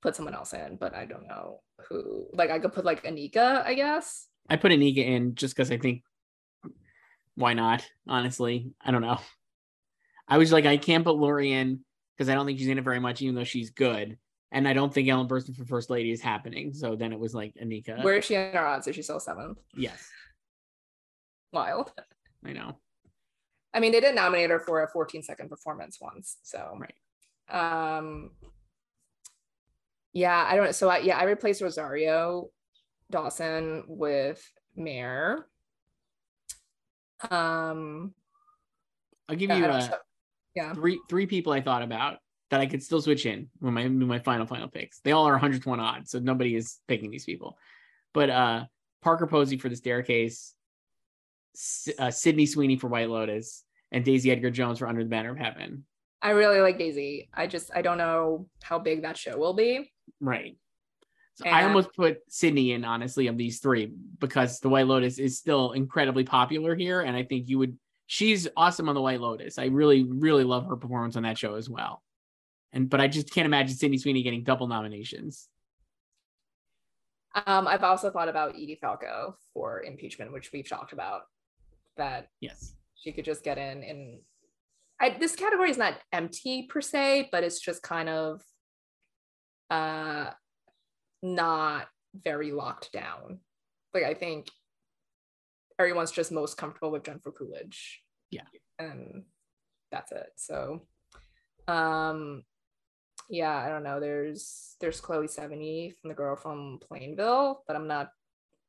put 0.00 0.14
someone 0.14 0.34
else 0.34 0.52
in, 0.52 0.76
but 0.76 0.94
I 0.94 1.04
don't 1.06 1.26
know 1.26 1.60
who. 1.88 2.26
Like 2.32 2.50
I 2.50 2.58
could 2.58 2.72
put 2.72 2.84
like 2.84 3.04
Anika, 3.04 3.64
I 3.64 3.74
guess. 3.74 4.28
I 4.48 4.56
put 4.56 4.72
Anika 4.72 4.98
in 4.98 5.34
just 5.34 5.56
because 5.56 5.70
I 5.70 5.78
think 5.78 6.02
why 7.34 7.54
not? 7.54 7.86
Honestly, 8.06 8.72
I 8.80 8.90
don't 8.90 9.02
know. 9.02 9.18
I 10.28 10.38
was 10.38 10.52
like, 10.52 10.64
I 10.66 10.76
can't 10.76 11.04
put 11.04 11.16
Laurie 11.16 11.52
in 11.52 11.80
because 12.16 12.30
I 12.30 12.34
don't 12.34 12.46
think 12.46 12.58
she's 12.58 12.68
in 12.68 12.78
it 12.78 12.84
very 12.84 13.00
much, 13.00 13.20
even 13.20 13.34
though 13.34 13.44
she's 13.44 13.70
good. 13.70 14.18
And 14.50 14.68
I 14.68 14.72
don't 14.72 14.94
think 14.94 15.08
Ellen 15.08 15.28
Burstyn 15.28 15.56
for 15.56 15.64
First 15.64 15.90
Lady 15.90 16.12
is 16.12 16.20
happening. 16.20 16.72
So 16.72 16.94
then 16.94 17.12
it 17.12 17.18
was 17.18 17.34
like 17.34 17.52
Anika. 17.62 18.02
Where 18.02 18.14
is 18.14 18.24
she 18.24 18.36
in 18.36 18.56
our 18.56 18.66
odds? 18.66 18.86
Is 18.86 18.94
she 18.94 19.02
still 19.02 19.20
seventh? 19.20 19.58
Yes. 19.76 20.08
Wild. 21.52 21.92
I 22.44 22.52
know. 22.52 22.76
I 23.74 23.80
mean, 23.80 23.90
they 23.90 24.00
did 24.00 24.14
nominate 24.14 24.50
her 24.50 24.60
for 24.60 24.84
a 24.84 24.88
14 24.88 25.22
second 25.24 25.48
performance 25.48 25.98
once. 26.00 26.36
So 26.44 26.78
right. 26.78 26.94
Um, 27.50 28.30
yeah, 30.12 30.46
I 30.48 30.54
don't. 30.54 30.74
So 30.74 30.88
I, 30.88 30.98
yeah, 30.98 31.18
I 31.18 31.24
replaced 31.24 31.60
Rosario 31.60 32.50
Dawson 33.10 33.84
with 33.88 34.40
Mare. 34.76 35.46
Um, 37.30 38.14
I'll 39.28 39.36
give 39.36 39.50
you 39.50 39.64
uh, 39.64 39.88
yeah 40.54 40.74
three 40.74 41.00
three 41.08 41.26
people 41.26 41.52
I 41.52 41.60
thought 41.60 41.82
about 41.82 42.18
that 42.50 42.60
I 42.60 42.66
could 42.66 42.82
still 42.82 43.00
switch 43.00 43.26
in 43.26 43.48
when 43.58 43.74
my 43.74 43.88
my 43.88 44.18
final 44.18 44.46
final 44.46 44.68
picks. 44.68 45.00
They 45.00 45.12
all 45.12 45.26
are 45.26 45.32
101 45.32 45.80
odds, 45.80 46.10
so 46.10 46.18
nobody 46.18 46.54
is 46.54 46.78
picking 46.88 47.10
these 47.10 47.24
people. 47.24 47.56
But 48.12 48.30
uh 48.30 48.64
Parker 49.02 49.26
Posey 49.26 49.58
for 49.58 49.68
the 49.68 49.76
staircase, 49.76 50.54
uh, 51.98 52.10
Sydney 52.10 52.46
Sweeney 52.46 52.76
for 52.76 52.88
White 52.88 53.10
Lotus, 53.10 53.64
and 53.92 54.04
Daisy 54.04 54.30
Edgar 54.30 54.50
Jones 54.50 54.78
for 54.78 54.88
Under 54.88 55.02
the 55.02 55.10
Banner 55.10 55.30
of 55.30 55.38
Heaven. 55.38 55.84
I 56.22 56.30
really 56.30 56.60
like 56.60 56.78
Daisy. 56.78 57.28
I 57.34 57.46
just 57.46 57.70
I 57.74 57.82
don't 57.82 57.98
know 57.98 58.48
how 58.62 58.78
big 58.78 59.02
that 59.02 59.18
show 59.18 59.36
will 59.36 59.52
be. 59.52 59.92
Right. 60.20 60.56
So 61.34 61.44
and... 61.44 61.54
I 61.54 61.64
almost 61.64 61.94
put 61.94 62.18
Sydney 62.28 62.72
in 62.72 62.84
honestly 62.84 63.26
of 63.26 63.36
these 63.36 63.60
three 63.60 63.92
because 64.18 64.60
the 64.60 64.68
White 64.68 64.86
Lotus 64.86 65.18
is 65.18 65.38
still 65.38 65.72
incredibly 65.72 66.24
popular 66.24 66.74
here, 66.74 67.00
and 67.00 67.16
I 67.16 67.22
think 67.22 67.48
you 67.48 67.58
would. 67.58 67.78
She's 68.06 68.46
awesome 68.56 68.88
on 68.88 68.94
the 68.94 69.00
White 69.00 69.20
Lotus. 69.20 69.58
I 69.58 69.66
really, 69.66 70.04
really 70.04 70.44
love 70.44 70.66
her 70.66 70.76
performance 70.76 71.16
on 71.16 71.22
that 71.22 71.38
show 71.38 71.54
as 71.54 71.68
well. 71.68 72.02
And 72.72 72.90
but 72.90 73.00
I 73.00 73.08
just 73.08 73.30
can't 73.32 73.46
imagine 73.46 73.76
Sydney 73.76 73.98
Sweeney 73.98 74.22
getting 74.22 74.44
double 74.44 74.66
nominations. 74.66 75.48
Um, 77.46 77.66
I've 77.66 77.82
also 77.82 78.10
thought 78.10 78.28
about 78.28 78.54
Edie 78.54 78.78
Falco 78.80 79.36
for 79.52 79.82
impeachment, 79.82 80.32
which 80.32 80.52
we've 80.52 80.68
talked 80.68 80.92
about. 80.92 81.22
That 81.96 82.28
yes, 82.40 82.74
she 82.94 83.12
could 83.12 83.24
just 83.24 83.44
get 83.44 83.58
in 83.58 83.82
and 83.84 84.18
I, 85.00 85.16
this 85.18 85.34
category 85.34 85.70
is 85.70 85.78
not 85.78 85.94
empty 86.12 86.66
per 86.68 86.80
se, 86.80 87.28
but 87.32 87.44
it's 87.44 87.60
just 87.60 87.82
kind 87.82 88.08
of 88.08 88.42
uh, 89.70 90.30
not 91.24 91.88
very 92.14 92.52
locked 92.52 92.92
down. 92.92 93.40
Like 93.94 94.04
I 94.04 94.14
think 94.14 94.48
everyone's 95.78 96.12
just 96.12 96.30
most 96.30 96.56
comfortable 96.56 96.92
with 96.92 97.02
Jennifer 97.02 97.32
Coolidge. 97.32 98.02
Yeah. 98.30 98.42
And 98.78 99.24
that's 99.90 100.12
it. 100.12 100.28
So 100.36 100.82
um 101.66 102.44
yeah, 103.30 103.56
I 103.56 103.70
don't 103.70 103.84
know. 103.84 104.00
There's 104.00 104.76
there's 104.80 105.00
Chloe 105.00 105.26
Sevigny 105.26 105.94
from 105.96 106.08
the 106.08 106.14
girl 106.14 106.36
from 106.36 106.78
Plainville, 106.86 107.62
but 107.66 107.74
I'm 107.74 107.88
not 107.88 108.10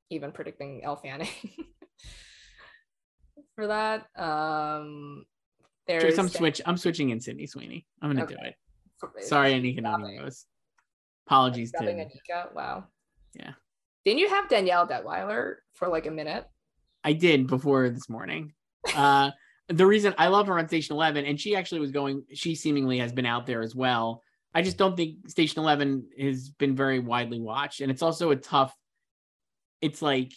even 0.10 0.32
predicting 0.32 0.84
Elle 0.84 0.96
Fanning 0.96 1.28
for 3.56 3.68
that. 3.68 4.06
Um 4.16 5.26
there's 5.88 6.18
I'm 6.18 6.30
switch. 6.30 6.62
I'm 6.66 6.78
switching 6.78 7.10
in 7.10 7.20
Sydney 7.20 7.48
Sweeney. 7.48 7.86
I'm 8.02 8.10
gonna 8.10 8.24
okay. 8.24 8.36
do 8.36 8.48
it. 8.48 9.26
Sorry, 9.26 9.54
Anika 9.54 9.82
Noni 9.82 10.20
Rose. 10.20 10.46
Apologies 11.28 11.72
to 11.72 11.80
Anika. 11.80 12.54
Wow. 12.54 12.86
Yeah. 13.34 13.52
Didn't 14.04 14.20
you 14.20 14.30
have 14.30 14.50
Danielle 14.50 14.88
Deadwyler 14.88 15.56
for 15.74 15.88
like 15.88 16.06
a 16.06 16.12
minute? 16.12 16.46
I 17.04 17.14
did 17.14 17.48
before 17.48 17.90
this 17.90 18.10
morning. 18.10 18.54
Uh, 18.96 19.32
the 19.68 19.86
reason 19.86 20.14
I 20.20 20.28
love 20.28 20.46
her 20.46 20.60
on 20.60 20.68
Station 20.68 20.94
Eleven, 20.94 21.26
and 21.26 21.42
she 21.42 21.56
actually 21.56 21.80
was 21.80 21.90
going. 21.90 22.24
She 22.32 22.54
seemingly 22.54 23.00
has 23.00 23.12
been 23.12 23.26
out 23.26 23.48
there 23.48 23.64
as 23.64 23.74
well 23.74 24.22
I 24.56 24.62
just 24.62 24.78
don't 24.78 24.96
think 24.96 25.30
Station 25.30 25.60
Eleven 25.60 26.08
has 26.18 26.50
been 26.50 26.78
very 26.78 27.00
widely 27.00 27.42
watched, 27.42 27.82
and 27.82 27.92
it's 27.92 28.02
also 28.02 28.32
a 28.32 28.38
tough. 28.38 28.74
It's 29.82 30.02
like, 30.02 30.32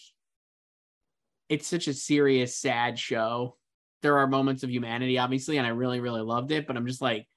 it's 1.49 1.69
such 1.69 1.87
a 1.87 1.95
serious, 1.95 2.57
sad 2.57 2.99
show. 2.99 3.57
There 4.03 4.19
are 4.19 4.27
moments 4.27 4.65
of 4.65 4.71
humanity, 4.71 5.19
obviously, 5.19 5.57
and 5.57 5.67
I 5.67 5.71
really, 5.71 6.01
really 6.01 6.21
loved 6.21 6.51
it. 6.51 6.67
But 6.67 6.77
I'm 6.77 6.89
just 6.89 7.01
like, 7.01 7.29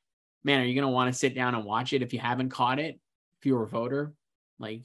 man, 0.44 0.60
are 0.60 0.66
you 0.66 0.74
gonna 0.74 0.90
want 0.90 1.14
to 1.14 1.18
sit 1.18 1.36
down 1.36 1.54
and 1.54 1.66
watch 1.66 1.94
it 1.94 2.02
if 2.02 2.14
you 2.14 2.20
haven't 2.20 2.50
caught 2.50 2.80
it? 2.80 3.00
If 3.42 3.48
you're 3.48 3.64
a 3.64 3.68
voter, 3.68 4.14
like, 4.60 4.84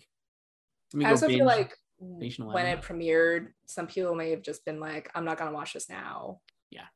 I 0.99 1.11
also 1.11 1.29
feel 1.29 1.45
like 1.45 1.77
when 1.99 2.67
it 2.67 2.81
premiered, 2.81 3.49
some 3.67 3.87
people 3.87 4.15
may 4.15 4.31
have 4.31 4.41
just 4.41 4.65
been 4.65 4.81
like, 4.81 5.11
I'm 5.15 5.27
not 5.27 5.37
gonna 5.37 5.53
watch 5.53 5.75
this 5.75 5.91
now. 5.91 6.41
Yeah. 6.71 6.87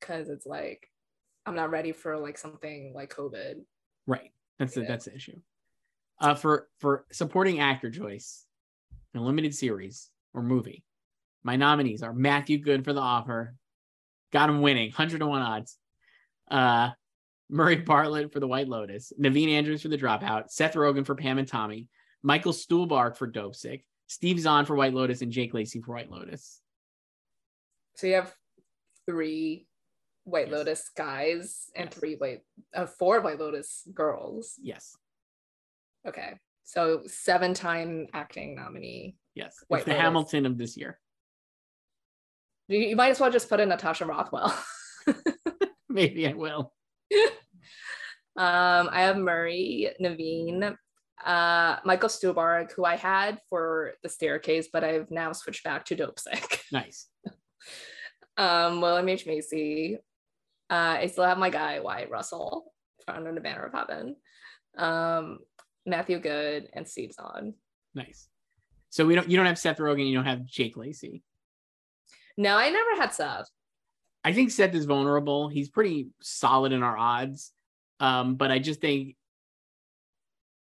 Cause 0.00 0.28
it's 0.28 0.46
like 0.46 0.88
I'm 1.44 1.56
not 1.56 1.70
ready 1.70 1.90
for 1.90 2.16
like 2.18 2.38
something 2.38 2.92
like 2.94 3.12
COVID. 3.12 3.64
Right. 4.06 4.30
That's 4.60 4.74
the 4.74 4.82
that's 4.82 5.06
the 5.06 5.14
issue. 5.16 5.40
Uh 6.20 6.36
for 6.36 6.68
for 6.78 7.04
supporting 7.10 7.58
actor 7.58 7.90
Joyce 7.90 8.46
in 9.12 9.20
a 9.20 9.24
limited 9.24 9.56
series 9.56 10.10
or 10.34 10.42
movie. 10.42 10.84
My 11.42 11.56
nominees 11.56 12.04
are 12.04 12.12
Matthew 12.12 12.58
Goode 12.58 12.84
for 12.84 12.92
the 12.92 13.00
offer. 13.00 13.56
Got 14.32 14.50
him 14.50 14.62
winning, 14.62 14.90
100 14.90 15.18
to 15.18 15.26
1 15.26 15.42
odds. 15.42 15.78
Uh 16.48 16.90
Murray 17.50 17.76
Bartlett 17.76 18.32
for 18.32 18.40
the 18.40 18.48
White 18.48 18.68
Lotus, 18.68 19.12
Naveen 19.20 19.50
Andrews 19.50 19.82
for 19.82 19.88
the 19.88 19.98
Dropout, 19.98 20.50
Seth 20.50 20.74
Rogen 20.74 21.04
for 21.04 21.14
Pam 21.14 21.38
and 21.38 21.48
Tommy, 21.48 21.88
Michael 22.22 22.52
Stuhlbarg 22.52 23.16
for 23.16 23.30
Dopesick, 23.30 23.82
Steve 24.06 24.40
Zahn 24.40 24.64
for 24.64 24.74
White 24.74 24.94
Lotus, 24.94 25.22
and 25.22 25.30
Jake 25.30 25.54
Lacy 25.54 25.80
for 25.80 25.94
White 25.94 26.10
Lotus. 26.10 26.60
So 27.96 28.06
you 28.06 28.14
have 28.14 28.34
three 29.06 29.66
White 30.24 30.48
yes. 30.48 30.56
Lotus 30.56 30.90
guys 30.96 31.66
and 31.76 31.90
yes. 31.90 31.98
three 31.98 32.14
White, 32.14 32.40
uh, 32.74 32.86
four 32.86 33.20
White 33.20 33.38
Lotus 33.38 33.86
girls. 33.92 34.54
Yes. 34.60 34.96
Okay, 36.06 36.34
so 36.64 37.02
seven-time 37.06 38.08
acting 38.14 38.54
nominee. 38.56 39.16
Yes, 39.34 39.56
White 39.68 39.78
it's 39.78 39.84
the 39.84 39.90
Lotus. 39.92 40.02
Hamilton 40.02 40.46
of 40.46 40.58
this 40.58 40.76
year. 40.76 40.98
You, 42.68 42.78
you 42.78 42.96
might 42.96 43.10
as 43.10 43.20
well 43.20 43.30
just 43.30 43.50
put 43.50 43.60
in 43.60 43.68
Natasha 43.68 44.06
Rothwell. 44.06 44.56
Maybe 45.88 46.26
I 46.26 46.32
will. 46.32 46.72
um, 48.36 48.88
I 48.92 49.02
have 49.02 49.16
Murray, 49.16 49.90
Naveen, 50.00 50.76
uh, 51.24 51.76
Michael 51.84 52.08
Stuhlbarg, 52.08 52.72
who 52.72 52.84
I 52.84 52.96
had 52.96 53.38
for 53.48 53.92
the 54.02 54.08
staircase, 54.08 54.68
but 54.72 54.84
I've 54.84 55.10
now 55.10 55.32
switched 55.32 55.64
back 55.64 55.84
to 55.86 55.94
Dope 55.96 56.16
Dopesick. 56.16 56.60
Nice. 56.72 57.08
um, 58.36 58.80
William 58.80 59.08
H. 59.08 59.26
Macy. 59.26 59.98
Uh, 60.70 60.96
I 60.98 61.06
still 61.06 61.24
have 61.24 61.38
my 61.38 61.50
guy, 61.50 61.80
Wyatt 61.80 62.10
Russell, 62.10 62.72
from 63.04 63.18
Under 63.18 63.32
the 63.32 63.40
Banner 63.40 63.64
of 63.64 63.72
Heaven. 63.72 64.16
Um, 64.76 65.38
Matthew 65.86 66.18
Goode 66.18 66.68
and 66.72 66.88
Steve 66.88 67.12
Zahn. 67.12 67.54
Nice. 67.94 68.28
So 68.90 69.04
we 69.06 69.14
don't 69.14 69.28
you 69.28 69.36
don't 69.36 69.46
have 69.46 69.58
Seth 69.58 69.78
Rogen, 69.78 70.08
you 70.08 70.14
don't 70.14 70.24
have 70.24 70.44
Jake 70.46 70.76
Lacy. 70.76 71.22
No, 72.36 72.56
I 72.56 72.70
never 72.70 72.96
had 72.96 73.12
Seth. 73.12 73.48
I 74.24 74.32
think 74.32 74.50
Seth 74.50 74.74
is 74.74 74.86
vulnerable. 74.86 75.48
He's 75.48 75.68
pretty 75.68 76.08
solid 76.20 76.72
in 76.72 76.82
our 76.82 76.96
odds. 76.96 77.52
Um, 78.00 78.36
but 78.36 78.50
I 78.50 78.58
just 78.58 78.80
think 78.80 79.16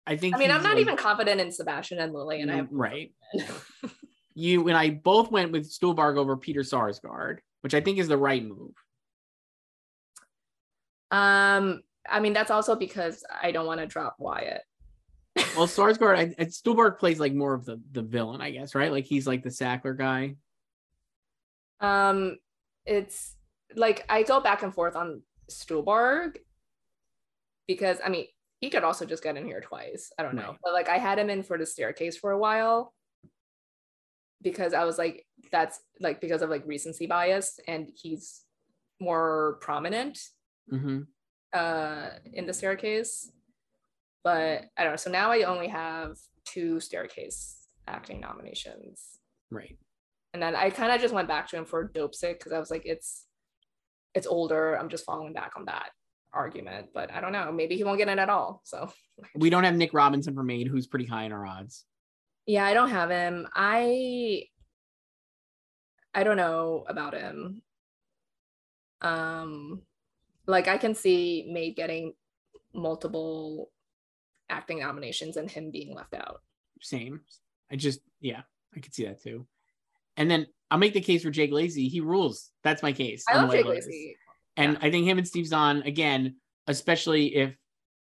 I 0.05 0.17
think. 0.17 0.35
I 0.35 0.39
mean, 0.39 0.51
I'm 0.51 0.63
not 0.63 0.73
like, 0.73 0.81
even 0.81 0.97
confident 0.97 1.39
in 1.39 1.51
Sebastian 1.51 1.99
and 1.99 2.13
Lily, 2.13 2.41
and 2.41 2.51
I 2.51 2.55
have 2.55 2.65
mm, 2.65 2.69
right. 2.71 3.11
you 4.33 4.67
and 4.67 4.77
I 4.77 4.89
both 4.89 5.31
went 5.31 5.51
with 5.51 5.69
Stuhlbarg 5.69 6.17
over 6.17 6.35
Peter 6.37 6.61
Sarsgaard, 6.61 7.39
which 7.61 7.73
I 7.73 7.81
think 7.81 7.99
is 7.99 8.07
the 8.07 8.17
right 8.17 8.43
move. 8.43 8.73
Um, 11.11 11.81
I 12.09 12.19
mean, 12.19 12.33
that's 12.33 12.51
also 12.51 12.75
because 12.75 13.23
I 13.41 13.51
don't 13.51 13.65
want 13.65 13.79
to 13.79 13.85
drop 13.85 14.15
Wyatt. 14.17 14.63
well, 15.55 15.67
Sarsgaard, 15.67 16.17
I, 16.17 16.21
I, 16.39 16.45
Stuhlbarg 16.45 16.97
plays 16.97 17.19
like 17.19 17.33
more 17.33 17.53
of 17.53 17.65
the 17.65 17.79
the 17.91 18.01
villain, 18.01 18.41
I 18.41 18.51
guess, 18.51 18.73
right? 18.73 18.91
Like 18.91 19.05
he's 19.05 19.27
like 19.27 19.43
the 19.43 19.49
Sackler 19.49 19.97
guy. 19.97 20.35
Um, 21.79 22.37
it's 22.85 23.35
like 23.75 24.05
I 24.09 24.23
go 24.23 24.39
back 24.39 24.63
and 24.63 24.73
forth 24.73 24.95
on 24.95 25.21
Stuhlbarg 25.49 26.37
because 27.67 27.97
I 28.03 28.09
mean 28.09 28.25
he 28.59 28.69
could 28.69 28.83
also 28.83 29.05
just 29.05 29.23
get 29.23 29.37
in 29.37 29.45
here 29.45 29.61
twice. 29.61 30.11
I 30.17 30.23
don't 30.23 30.35
know. 30.35 30.49
Right. 30.49 30.57
But 30.63 30.73
like 30.73 30.89
I 30.89 30.97
had 30.97 31.17
him 31.17 31.29
in 31.29 31.43
for 31.43 31.57
the 31.57 31.65
staircase 31.65 32.15
for 32.15 32.31
a 32.31 32.37
while 32.37 32.93
because 34.41 34.73
I 34.73 34.85
was 34.85 34.97
like, 34.97 35.25
that's 35.51 35.79
like 35.99 36.21
because 36.21 36.41
of 36.41 36.49
like 36.49 36.65
recency 36.65 37.07
bias 37.07 37.59
and 37.67 37.89
he's 37.93 38.41
more 38.99 39.57
prominent 39.61 40.19
mm-hmm. 40.71 41.01
uh 41.53 42.09
in 42.33 42.45
the 42.45 42.53
staircase. 42.53 43.31
But 44.23 44.65
I 44.77 44.83
don't 44.83 44.93
know. 44.93 44.97
So 44.97 45.09
now 45.09 45.31
I 45.31 45.41
only 45.43 45.67
have 45.67 46.17
two 46.45 46.79
staircase 46.79 47.67
acting 47.87 48.19
nominations. 48.19 49.19
Right. 49.49 49.77
And 50.33 50.41
then 50.41 50.55
I 50.55 50.69
kind 50.69 50.93
of 50.93 51.01
just 51.01 51.13
went 51.13 51.27
back 51.27 51.47
to 51.49 51.57
him 51.57 51.65
for 51.65 51.83
dope 51.83 52.15
sick 52.15 52.39
because 52.39 52.53
I 52.53 52.59
was 52.59 52.71
like, 52.71 52.83
it's 52.85 53.25
it's 54.13 54.27
older. 54.27 54.77
I'm 54.77 54.89
just 54.89 55.05
following 55.05 55.33
back 55.33 55.53
on 55.55 55.65
that 55.65 55.89
argument, 56.33 56.89
but 56.93 57.11
I 57.11 57.21
don't 57.21 57.31
know. 57.31 57.51
Maybe 57.51 57.75
he 57.75 57.83
won't 57.83 57.97
get 57.97 58.07
in 58.07 58.19
at 58.19 58.29
all. 58.29 58.61
So 58.63 58.91
we 59.35 59.49
don't 59.49 59.63
have 59.63 59.75
Nick 59.75 59.93
Robinson 59.93 60.33
for 60.33 60.43
Maid, 60.43 60.67
who's 60.67 60.87
pretty 60.87 61.05
high 61.05 61.23
in 61.23 61.31
our 61.31 61.45
odds. 61.45 61.85
Yeah, 62.45 62.65
I 62.65 62.73
don't 62.73 62.89
have 62.89 63.09
him. 63.09 63.47
I 63.53 64.45
I 66.13 66.23
don't 66.23 66.37
know 66.37 66.85
about 66.87 67.13
him. 67.13 67.61
Um 69.01 69.81
like 70.47 70.67
I 70.67 70.77
can 70.77 70.95
see 70.95 71.47
Maid 71.51 71.75
getting 71.75 72.13
multiple 72.73 73.71
acting 74.49 74.79
nominations 74.79 75.37
and 75.37 75.49
him 75.49 75.71
being 75.71 75.93
left 75.93 76.13
out. 76.13 76.41
Same. 76.81 77.21
I 77.71 77.75
just 77.75 78.01
yeah, 78.19 78.41
I 78.75 78.79
could 78.79 78.93
see 78.93 79.05
that 79.05 79.21
too. 79.21 79.47
And 80.17 80.29
then 80.29 80.47
I'll 80.71 80.79
make 80.79 80.93
the 80.93 81.01
case 81.01 81.21
for 81.21 81.29
Jake 81.29 81.51
Lacy. 81.51 81.87
He 81.87 82.01
rules. 82.01 82.49
That's 82.63 82.81
my 82.81 82.93
case. 82.93 83.23
I 83.29 83.35
love 83.35 83.51
Jake 83.51 83.65
Lacy. 83.65 84.15
And 84.57 84.73
yeah. 84.73 84.87
I 84.87 84.91
think 84.91 85.05
him 85.05 85.19
and 85.19 85.27
Steve 85.27 85.45
Zahn, 85.45 85.83
again, 85.83 86.37
especially 86.65 87.35
if 87.35 87.55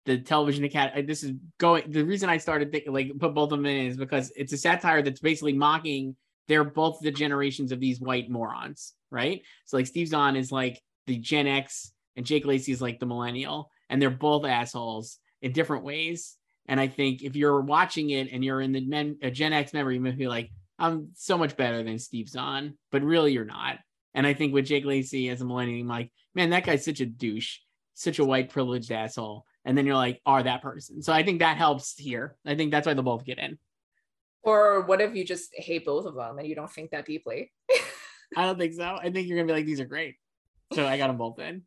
the 0.06 0.20
television 0.20 0.64
academy, 0.64 1.02
this 1.02 1.24
is 1.24 1.34
going, 1.58 1.92
the 1.92 2.04
reason 2.04 2.30
I 2.30 2.38
started 2.38 2.72
thinking, 2.72 2.94
like, 2.94 3.12
put 3.20 3.34
both 3.34 3.52
of 3.52 3.58
them 3.58 3.66
in 3.66 3.88
is 3.88 3.98
because 3.98 4.32
it's 4.36 4.54
a 4.54 4.58
satire 4.58 5.02
that's 5.02 5.20
basically 5.20 5.54
mocking 5.54 6.16
they're 6.50 6.64
both 6.64 7.00
the 7.00 7.12
generations 7.12 7.72
of 7.72 7.80
these 7.80 8.02
white 8.02 8.30
morons, 8.30 8.94
right? 9.12 9.44
So, 9.66 9.78
like, 9.78 9.86
Steve 9.86 10.08
Zahn 10.08 10.36
is 10.36 10.52
like 10.52 10.82
the 11.06 11.16
Gen 11.16 11.48
X 11.48 11.94
and 12.18 12.26
Jake 12.26 12.46
Lacy 12.46 12.72
is 12.72 12.82
like 12.82 13.00
the 13.00 13.06
millennial, 13.06 13.70
and 13.90 14.02
they're 14.02 14.10
both 14.10 14.46
assholes 14.46 15.20
in 15.42 15.54
different 15.54 15.86
ways. 15.86 16.36
And 16.68 16.80
I 16.80 16.88
think 16.88 17.22
if 17.22 17.36
you're 17.36 17.62
watching 17.62 18.10
it 18.10 18.32
and 18.32 18.44
you're 18.44 18.62
in 18.62 18.72
the 18.72 18.82
men, 18.82 19.18
a 19.22 19.32
Gen 19.32 19.54
X 19.54 19.74
memory, 19.74 19.96
you 19.96 20.02
might 20.02 20.18
be 20.18 20.28
like, 20.28 20.50
I'm 20.80 21.10
so 21.16 21.38
much 21.38 21.58
better 21.58 21.84
than 21.84 22.00
Steve 22.00 22.30
Zahn, 22.30 22.78
but 22.92 23.04
really 23.04 23.34
you're 23.34 23.46
not. 23.46 23.80
And 24.14 24.26
I 24.26 24.34
think 24.34 24.54
with 24.54 24.66
Jake 24.66 24.86
Lacy 24.86 25.30
as 25.30 25.42
a 25.42 25.46
millennial, 25.46 25.82
I'm 25.82 25.88
like, 25.88 26.12
man, 26.34 26.50
that 26.52 26.66
guy's 26.66 26.86
such 26.86 27.02
a 27.02 27.06
douche, 27.06 27.58
such 27.94 28.20
a 28.20 28.26
white 28.26 28.50
privileged 28.50 28.92
asshole. 28.92 29.46
And 29.66 29.78
then 29.78 29.86
you're 29.86 29.96
like, 29.96 30.22
are 30.26 30.42
that 30.42 30.62
person. 30.62 31.02
So 31.02 31.14
I 31.14 31.24
think 31.24 31.40
that 31.40 31.58
helps 31.58 31.98
here. 31.98 32.36
I 32.46 32.56
think 32.56 32.72
that's 32.72 32.88
why 32.88 32.94
they 32.94 33.02
both 33.02 33.26
get 33.26 33.38
in. 33.38 33.60
Or 34.42 34.82
what 34.82 35.02
if 35.02 35.16
you 35.16 35.26
just 35.26 35.54
hate 35.54 35.86
both 35.86 36.06
of 36.06 36.16
them 36.16 36.40
and 36.40 36.48
you 36.48 36.56
don't 36.56 36.72
think 36.72 36.92
that 36.92 37.06
deeply? 37.06 37.52
I 38.38 38.46
don't 38.46 38.58
think 38.58 38.74
so. 38.74 38.84
I 38.84 39.12
think 39.12 39.28
you're 39.28 39.38
gonna 39.38 39.48
be 39.48 39.54
like, 39.54 39.66
these 39.66 39.82
are 39.82 39.86
great. 39.86 40.16
So 40.74 40.88
I 40.88 40.98
got 40.98 41.08
them 41.08 41.18
both 41.18 41.40
in. 41.40 41.64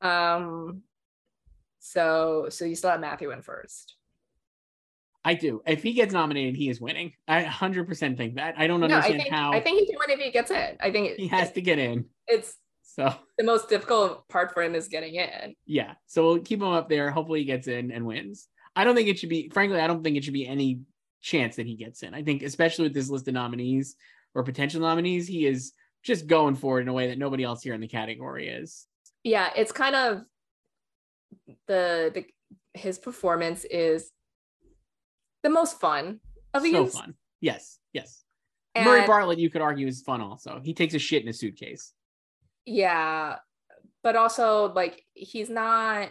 Um 0.00 0.82
so 1.78 2.46
so 2.48 2.64
you 2.64 2.74
still 2.74 2.90
have 2.90 3.00
Matthew 3.00 3.30
in 3.30 3.42
first. 3.42 3.96
I 5.24 5.34
do. 5.34 5.62
If 5.66 5.82
he 5.82 5.92
gets 5.92 6.12
nominated, 6.12 6.56
he 6.56 6.68
is 6.68 6.80
winning. 6.80 7.12
I 7.28 7.44
100% 7.44 8.16
think 8.16 8.36
that. 8.36 8.54
I 8.58 8.66
don't 8.66 8.82
understand 8.82 9.14
no, 9.14 9.20
I 9.20 9.22
think, 9.22 9.32
how. 9.32 9.52
I 9.52 9.60
think 9.60 9.80
he 9.80 9.86
can 9.86 9.96
win 9.98 10.10
if 10.10 10.18
he 10.18 10.30
gets 10.32 10.50
in. 10.50 10.76
I 10.80 10.90
think 10.90 11.16
he 11.16 11.28
has 11.28 11.52
to 11.52 11.60
get 11.60 11.78
in. 11.78 12.06
It's 12.26 12.56
so 12.82 13.14
the 13.38 13.44
most 13.44 13.68
difficult 13.68 14.28
part 14.28 14.52
for 14.52 14.62
him 14.62 14.74
is 14.74 14.88
getting 14.88 15.14
in. 15.14 15.54
Yeah. 15.64 15.94
So 16.06 16.24
we'll 16.24 16.38
keep 16.40 16.60
him 16.60 16.68
up 16.68 16.88
there. 16.88 17.10
Hopefully 17.10 17.40
he 17.40 17.44
gets 17.44 17.68
in 17.68 17.92
and 17.92 18.04
wins. 18.04 18.48
I 18.74 18.84
don't 18.84 18.94
think 18.94 19.08
it 19.08 19.18
should 19.18 19.28
be, 19.28 19.48
frankly, 19.48 19.80
I 19.80 19.86
don't 19.86 20.02
think 20.02 20.16
it 20.16 20.24
should 20.24 20.32
be 20.32 20.46
any 20.46 20.80
chance 21.20 21.56
that 21.56 21.66
he 21.66 21.76
gets 21.76 22.02
in. 22.02 22.14
I 22.14 22.22
think, 22.22 22.42
especially 22.42 22.84
with 22.84 22.94
this 22.94 23.08
list 23.08 23.28
of 23.28 23.34
nominees 23.34 23.96
or 24.34 24.42
potential 24.42 24.80
nominees, 24.80 25.28
he 25.28 25.46
is 25.46 25.72
just 26.02 26.26
going 26.26 26.56
for 26.56 26.78
it 26.78 26.82
in 26.82 26.88
a 26.88 26.92
way 26.92 27.08
that 27.08 27.18
nobody 27.18 27.44
else 27.44 27.62
here 27.62 27.74
in 27.74 27.80
the 27.80 27.88
category 27.88 28.48
is. 28.48 28.86
Yeah. 29.22 29.50
It's 29.56 29.72
kind 29.72 29.94
of 29.94 30.22
the, 31.68 32.10
the 32.12 32.24
his 32.74 32.98
performance 32.98 33.64
is 33.64 34.10
the 35.42 35.50
most 35.50 35.80
fun 35.80 36.20
of. 36.54 36.62
So 36.62 36.86
fun. 36.86 37.14
Yes, 37.40 37.78
yes. 37.92 38.24
And 38.74 38.86
Murray 38.86 39.06
Bartlett, 39.06 39.38
you 39.38 39.50
could 39.50 39.62
argue, 39.62 39.86
is 39.86 40.00
fun 40.00 40.20
also. 40.20 40.60
He 40.64 40.74
takes 40.74 40.94
a 40.94 40.98
shit 40.98 41.22
in 41.22 41.28
a 41.28 41.32
suitcase. 41.32 41.92
Yeah. 42.64 43.36
But 44.02 44.16
also 44.16 44.72
like 44.72 45.04
he's 45.14 45.50
not 45.50 46.10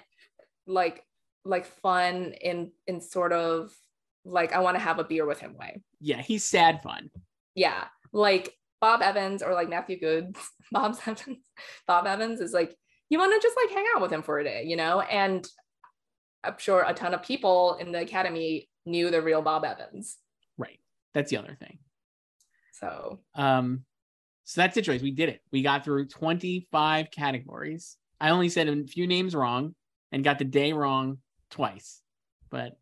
like 0.67 1.03
like 1.43 1.65
fun 1.65 2.33
in 2.39 2.71
in 2.87 3.01
sort 3.01 3.33
of 3.33 3.71
like 4.23 4.53
I 4.53 4.59
want 4.59 4.75
to 4.75 4.83
have 4.83 4.99
a 4.99 5.03
beer 5.03 5.25
with 5.25 5.39
him 5.39 5.57
way. 5.57 5.81
Yeah, 5.99 6.21
he's 6.21 6.43
sad 6.43 6.81
fun. 6.83 7.09
Yeah. 7.55 7.85
Like 8.13 8.53
Bob 8.79 9.01
Evans 9.01 9.41
or 9.41 9.53
like 9.53 9.69
Matthew 9.69 9.99
Goode, 9.99 10.35
Bob 10.71 10.97
Evans, 11.05 11.37
Bob 11.87 12.07
Evans 12.07 12.41
is 12.41 12.53
like, 12.53 12.75
you 13.09 13.19
want 13.19 13.33
to 13.33 13.45
just 13.45 13.57
like 13.57 13.73
hang 13.73 13.85
out 13.95 14.01
with 14.01 14.11
him 14.11 14.23
for 14.23 14.39
a 14.39 14.43
day, 14.43 14.63
you 14.65 14.75
know? 14.75 15.01
And 15.01 15.47
I'm 16.43 16.55
sure 16.57 16.83
a 16.85 16.93
ton 16.93 17.13
of 17.13 17.23
people 17.23 17.77
in 17.79 17.91
the 17.91 18.01
academy 18.01 18.69
knew 18.85 19.11
the 19.11 19.21
real 19.21 19.41
Bob 19.41 19.65
Evans. 19.65 20.17
Right. 20.57 20.79
That's 21.13 21.29
the 21.29 21.37
other 21.37 21.55
thing. 21.59 21.79
So, 22.73 23.19
um, 23.35 23.83
so 24.43 24.61
that's 24.61 24.75
the 24.75 24.81
choice. 24.81 25.01
We 25.01 25.11
did 25.11 25.29
it. 25.29 25.41
We 25.51 25.61
got 25.61 25.83
through 25.83 26.07
25 26.07 27.11
categories. 27.11 27.97
I 28.19 28.29
only 28.29 28.49
said 28.49 28.67
a 28.67 28.83
few 28.85 29.07
names 29.07 29.35
wrong 29.35 29.75
and 30.11 30.23
got 30.23 30.39
the 30.39 30.45
day 30.45 30.73
wrong 30.73 31.19
twice, 31.49 32.01
but 32.49 32.77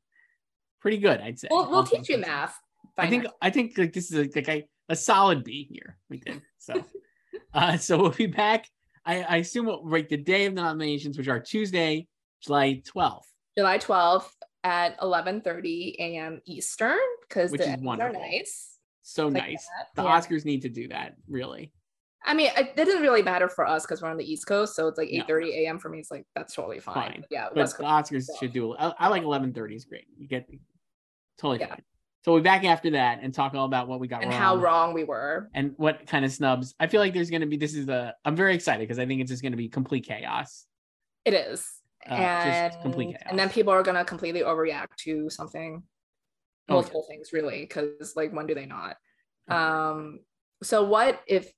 pretty 0.81 0.97
good, 0.97 1.19
I'd 1.21 1.39
say. 1.39 1.47
We'll, 1.51 1.69
we'll 1.69 1.83
teach 1.83 2.09
you 2.09 2.17
math. 2.17 2.55
I 2.97 3.07
think 3.07 3.27
I 3.41 3.49
think 3.49 3.77
like 3.77 3.93
this 3.93 4.11
is 4.11 4.17
like, 4.17 4.35
like 4.35 4.49
a, 4.49 4.67
a 4.89 4.95
solid 4.95 5.43
B 5.43 5.67
here. 5.69 5.97
We 6.09 6.17
did 6.17 6.41
so. 6.57 6.83
uh, 7.53 7.77
so 7.77 7.97
we'll 7.97 8.11
be 8.11 8.27
back. 8.27 8.65
I, 9.05 9.21
I 9.23 9.35
assume 9.37 9.65
we'll 9.65 9.83
write 9.85 10.09
the 10.09 10.17
day 10.17 10.45
of 10.45 10.55
the 10.55 10.61
nominations, 10.61 11.17
which 11.17 11.27
are 11.27 11.39
Tuesday, 11.39 12.07
July 12.41 12.81
12th. 12.93 13.23
July 13.57 13.77
12th 13.77 14.29
at 14.63 14.99
11:30 14.99 15.95
a.m. 15.99 16.41
Eastern 16.45 16.97
because 17.27 17.51
the 17.51 17.63
is 17.63 17.85
are 17.85 18.11
nice. 18.11 18.77
So 19.01 19.27
like 19.27 19.43
nice. 19.43 19.65
That. 19.65 20.01
The 20.01 20.07
yeah. 20.07 20.19
Oscars 20.19 20.45
need 20.45 20.61
to 20.63 20.69
do 20.69 20.87
that, 20.89 21.15
really. 21.27 21.73
I 22.25 22.33
mean, 22.33 22.51
it 22.57 22.75
didn't 22.75 23.01
really 23.01 23.23
matter 23.23 23.47
for 23.47 23.65
us 23.65 23.85
because 23.85 24.01
we're 24.01 24.09
on 24.09 24.17
the 24.17 24.29
East 24.29 24.45
Coast, 24.45 24.75
so 24.75 24.87
it's 24.87 24.97
like 24.97 25.09
8 25.09 25.25
30 25.25 25.65
a.m. 25.65 25.79
for 25.79 25.89
me. 25.89 25.99
It's 25.99 26.11
like 26.11 26.25
that's 26.35 26.53
totally 26.53 26.79
fine. 26.79 26.93
fine. 26.93 27.25
yeah, 27.29 27.47
but 27.47 27.57
West 27.57 27.77
the 27.77 27.83
Oscars 27.83 28.25
so. 28.25 28.33
should 28.39 28.53
do. 28.53 28.75
I, 28.75 28.93
I 28.99 29.07
like 29.07 29.23
11:30 29.23 29.75
is 29.75 29.85
great. 29.85 30.05
You 30.17 30.27
get 30.27 30.47
totally 31.37 31.59
yeah. 31.59 31.67
fine. 31.67 31.83
So 32.25 32.33
we'll 32.33 32.41
be 32.41 32.43
back 32.43 32.65
after 32.65 32.91
that 32.91 33.19
and 33.21 33.33
talk 33.33 33.53
all 33.55 33.65
about 33.65 33.87
what 33.87 34.01
we 34.01 34.07
got 34.09 34.21
and 34.21 34.31
wrong. 34.31 34.39
how 34.39 34.57
wrong 34.57 34.93
we 34.93 35.05
were 35.05 35.49
and 35.53 35.73
what 35.77 36.05
kind 36.05 36.25
of 36.25 36.31
snubs. 36.31 36.75
I 36.77 36.87
feel 36.87 36.99
like 36.99 37.13
there's 37.13 37.29
going 37.29 37.41
to 37.41 37.47
be. 37.47 37.55
This 37.55 37.73
is 37.73 37.87
a. 37.87 38.13
I'm 38.25 38.35
very 38.35 38.53
excited 38.53 38.81
because 38.81 38.99
I 38.99 39.05
think 39.05 39.21
it's 39.21 39.31
just 39.31 39.41
going 39.41 39.53
to 39.53 39.57
be 39.57 39.69
complete 39.69 40.05
chaos. 40.05 40.65
It 41.23 41.33
is, 41.33 41.65
uh, 42.09 42.13
and 42.13 42.73
complete 42.81 43.15
chaos. 43.15 43.23
And 43.29 43.39
then 43.39 43.49
people 43.49 43.73
are 43.73 43.83
going 43.83 43.97
to 43.97 44.05
completely 44.05 44.41
overreact 44.41 44.95
to 44.99 45.29
something, 45.29 45.83
oh, 46.69 46.73
multiple 46.73 47.05
yeah. 47.07 47.15
things, 47.15 47.33
really, 47.33 47.61
because 47.61 48.13
like 48.15 48.33
when 48.33 48.47
do 48.47 48.55
they 48.55 48.65
not? 48.65 48.97
Um. 49.49 50.19
So 50.61 50.83
what 50.83 51.21
if 51.25 51.51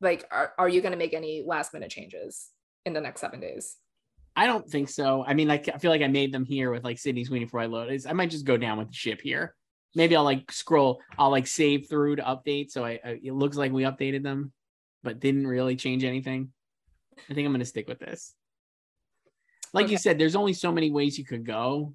like 0.00 0.24
are, 0.30 0.52
are 0.58 0.68
you 0.68 0.80
going 0.80 0.92
to 0.92 0.98
make 0.98 1.14
any 1.14 1.42
last 1.46 1.72
minute 1.72 1.90
changes 1.90 2.48
in 2.84 2.92
the 2.92 3.00
next 3.00 3.20
seven 3.20 3.40
days 3.40 3.76
i 4.36 4.46
don't 4.46 4.68
think 4.68 4.88
so 4.88 5.24
i 5.26 5.34
mean 5.34 5.48
like 5.48 5.68
i 5.72 5.78
feel 5.78 5.90
like 5.90 6.02
i 6.02 6.08
made 6.08 6.32
them 6.32 6.44
here 6.44 6.70
with 6.70 6.84
like 6.84 6.98
sydney 6.98 7.24
sweeney 7.24 7.44
before 7.44 7.60
i 7.60 7.66
load 7.66 8.00
i 8.06 8.12
might 8.12 8.30
just 8.30 8.44
go 8.44 8.56
down 8.56 8.78
with 8.78 8.88
the 8.88 8.94
ship 8.94 9.20
here 9.20 9.54
maybe 9.94 10.16
i'll 10.16 10.24
like 10.24 10.50
scroll 10.50 11.00
i'll 11.18 11.30
like 11.30 11.46
save 11.46 11.88
through 11.88 12.16
to 12.16 12.22
update 12.22 12.70
so 12.70 12.84
I, 12.84 12.98
I 13.04 13.20
it 13.22 13.34
looks 13.34 13.56
like 13.56 13.72
we 13.72 13.82
updated 13.82 14.22
them 14.22 14.52
but 15.02 15.20
didn't 15.20 15.46
really 15.46 15.76
change 15.76 16.04
anything 16.04 16.50
i 17.28 17.34
think 17.34 17.44
i'm 17.44 17.52
going 17.52 17.60
to 17.60 17.66
stick 17.66 17.88
with 17.88 17.98
this 17.98 18.34
like 19.72 19.84
okay. 19.84 19.92
you 19.92 19.98
said 19.98 20.18
there's 20.18 20.36
only 20.36 20.52
so 20.52 20.72
many 20.72 20.90
ways 20.90 21.18
you 21.18 21.24
could 21.24 21.44
go 21.44 21.94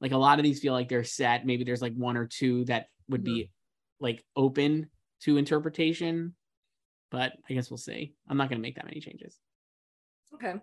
like 0.00 0.12
a 0.12 0.16
lot 0.16 0.38
of 0.38 0.44
these 0.44 0.60
feel 0.60 0.72
like 0.72 0.88
they're 0.88 1.04
set 1.04 1.46
maybe 1.46 1.64
there's 1.64 1.82
like 1.82 1.94
one 1.94 2.16
or 2.16 2.26
two 2.26 2.64
that 2.66 2.86
would 3.08 3.24
be 3.24 3.42
mm-hmm. 3.42 4.04
like 4.04 4.24
open 4.36 4.88
to 5.20 5.36
interpretation 5.36 6.34
but 7.10 7.32
I 7.48 7.54
guess 7.54 7.70
we'll 7.70 7.78
see. 7.78 8.14
I'm 8.28 8.36
not 8.36 8.48
going 8.48 8.58
to 8.58 8.62
make 8.62 8.76
that 8.76 8.84
many 8.84 9.00
changes. 9.00 9.38
Okay. 10.34 10.54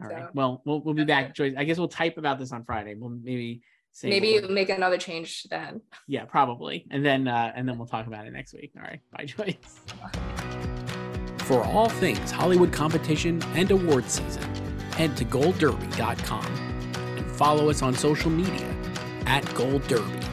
All 0.00 0.08
so, 0.08 0.14
right. 0.14 0.34
Well, 0.34 0.62
we'll 0.64 0.80
we'll 0.82 0.94
be 0.94 1.02
okay. 1.02 1.08
back, 1.08 1.34
Joyce. 1.34 1.54
I 1.56 1.64
guess 1.64 1.78
we'll 1.78 1.88
type 1.88 2.18
about 2.18 2.38
this 2.38 2.52
on 2.52 2.64
Friday. 2.64 2.94
We'll 2.94 3.10
maybe 3.10 3.62
say 3.92 4.10
maybe 4.10 4.40
make 4.48 4.68
another 4.68 4.98
change 4.98 5.44
then. 5.50 5.80
Yeah, 6.06 6.26
probably, 6.26 6.86
and 6.90 7.04
then 7.04 7.28
uh, 7.28 7.52
and 7.56 7.68
then 7.68 7.78
we'll 7.78 7.86
talk 7.86 8.06
about 8.06 8.26
it 8.26 8.32
next 8.32 8.52
week. 8.52 8.72
All 8.76 8.82
right. 8.82 9.00
Bye, 9.10 9.24
Joyce. 9.24 9.80
For 11.46 11.62
all 11.62 11.88
things 11.88 12.30
Hollywood 12.30 12.72
competition 12.72 13.42
and 13.54 13.70
award 13.70 14.10
season, 14.10 14.42
head 14.96 15.14
to 15.14 15.26
goldderby.com 15.26 16.46
and 17.18 17.26
follow 17.32 17.68
us 17.68 17.82
on 17.82 17.94
social 17.94 18.30
media 18.30 18.74
at 19.26 19.44
Gold 19.54 19.86
Derby. 19.88 20.26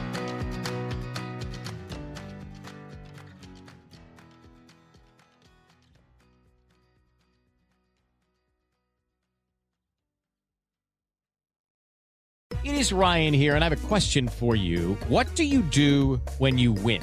It 12.64 12.74
is 12.74 12.90
Ryan 12.90 13.34
here, 13.34 13.54
and 13.56 13.62
I 13.62 13.68
have 13.68 13.84
a 13.84 13.86
question 13.86 14.26
for 14.26 14.56
you. 14.56 14.94
What 15.08 15.34
do 15.34 15.44
you 15.44 15.60
do 15.60 16.22
when 16.38 16.56
you 16.56 16.72
win? 16.72 17.02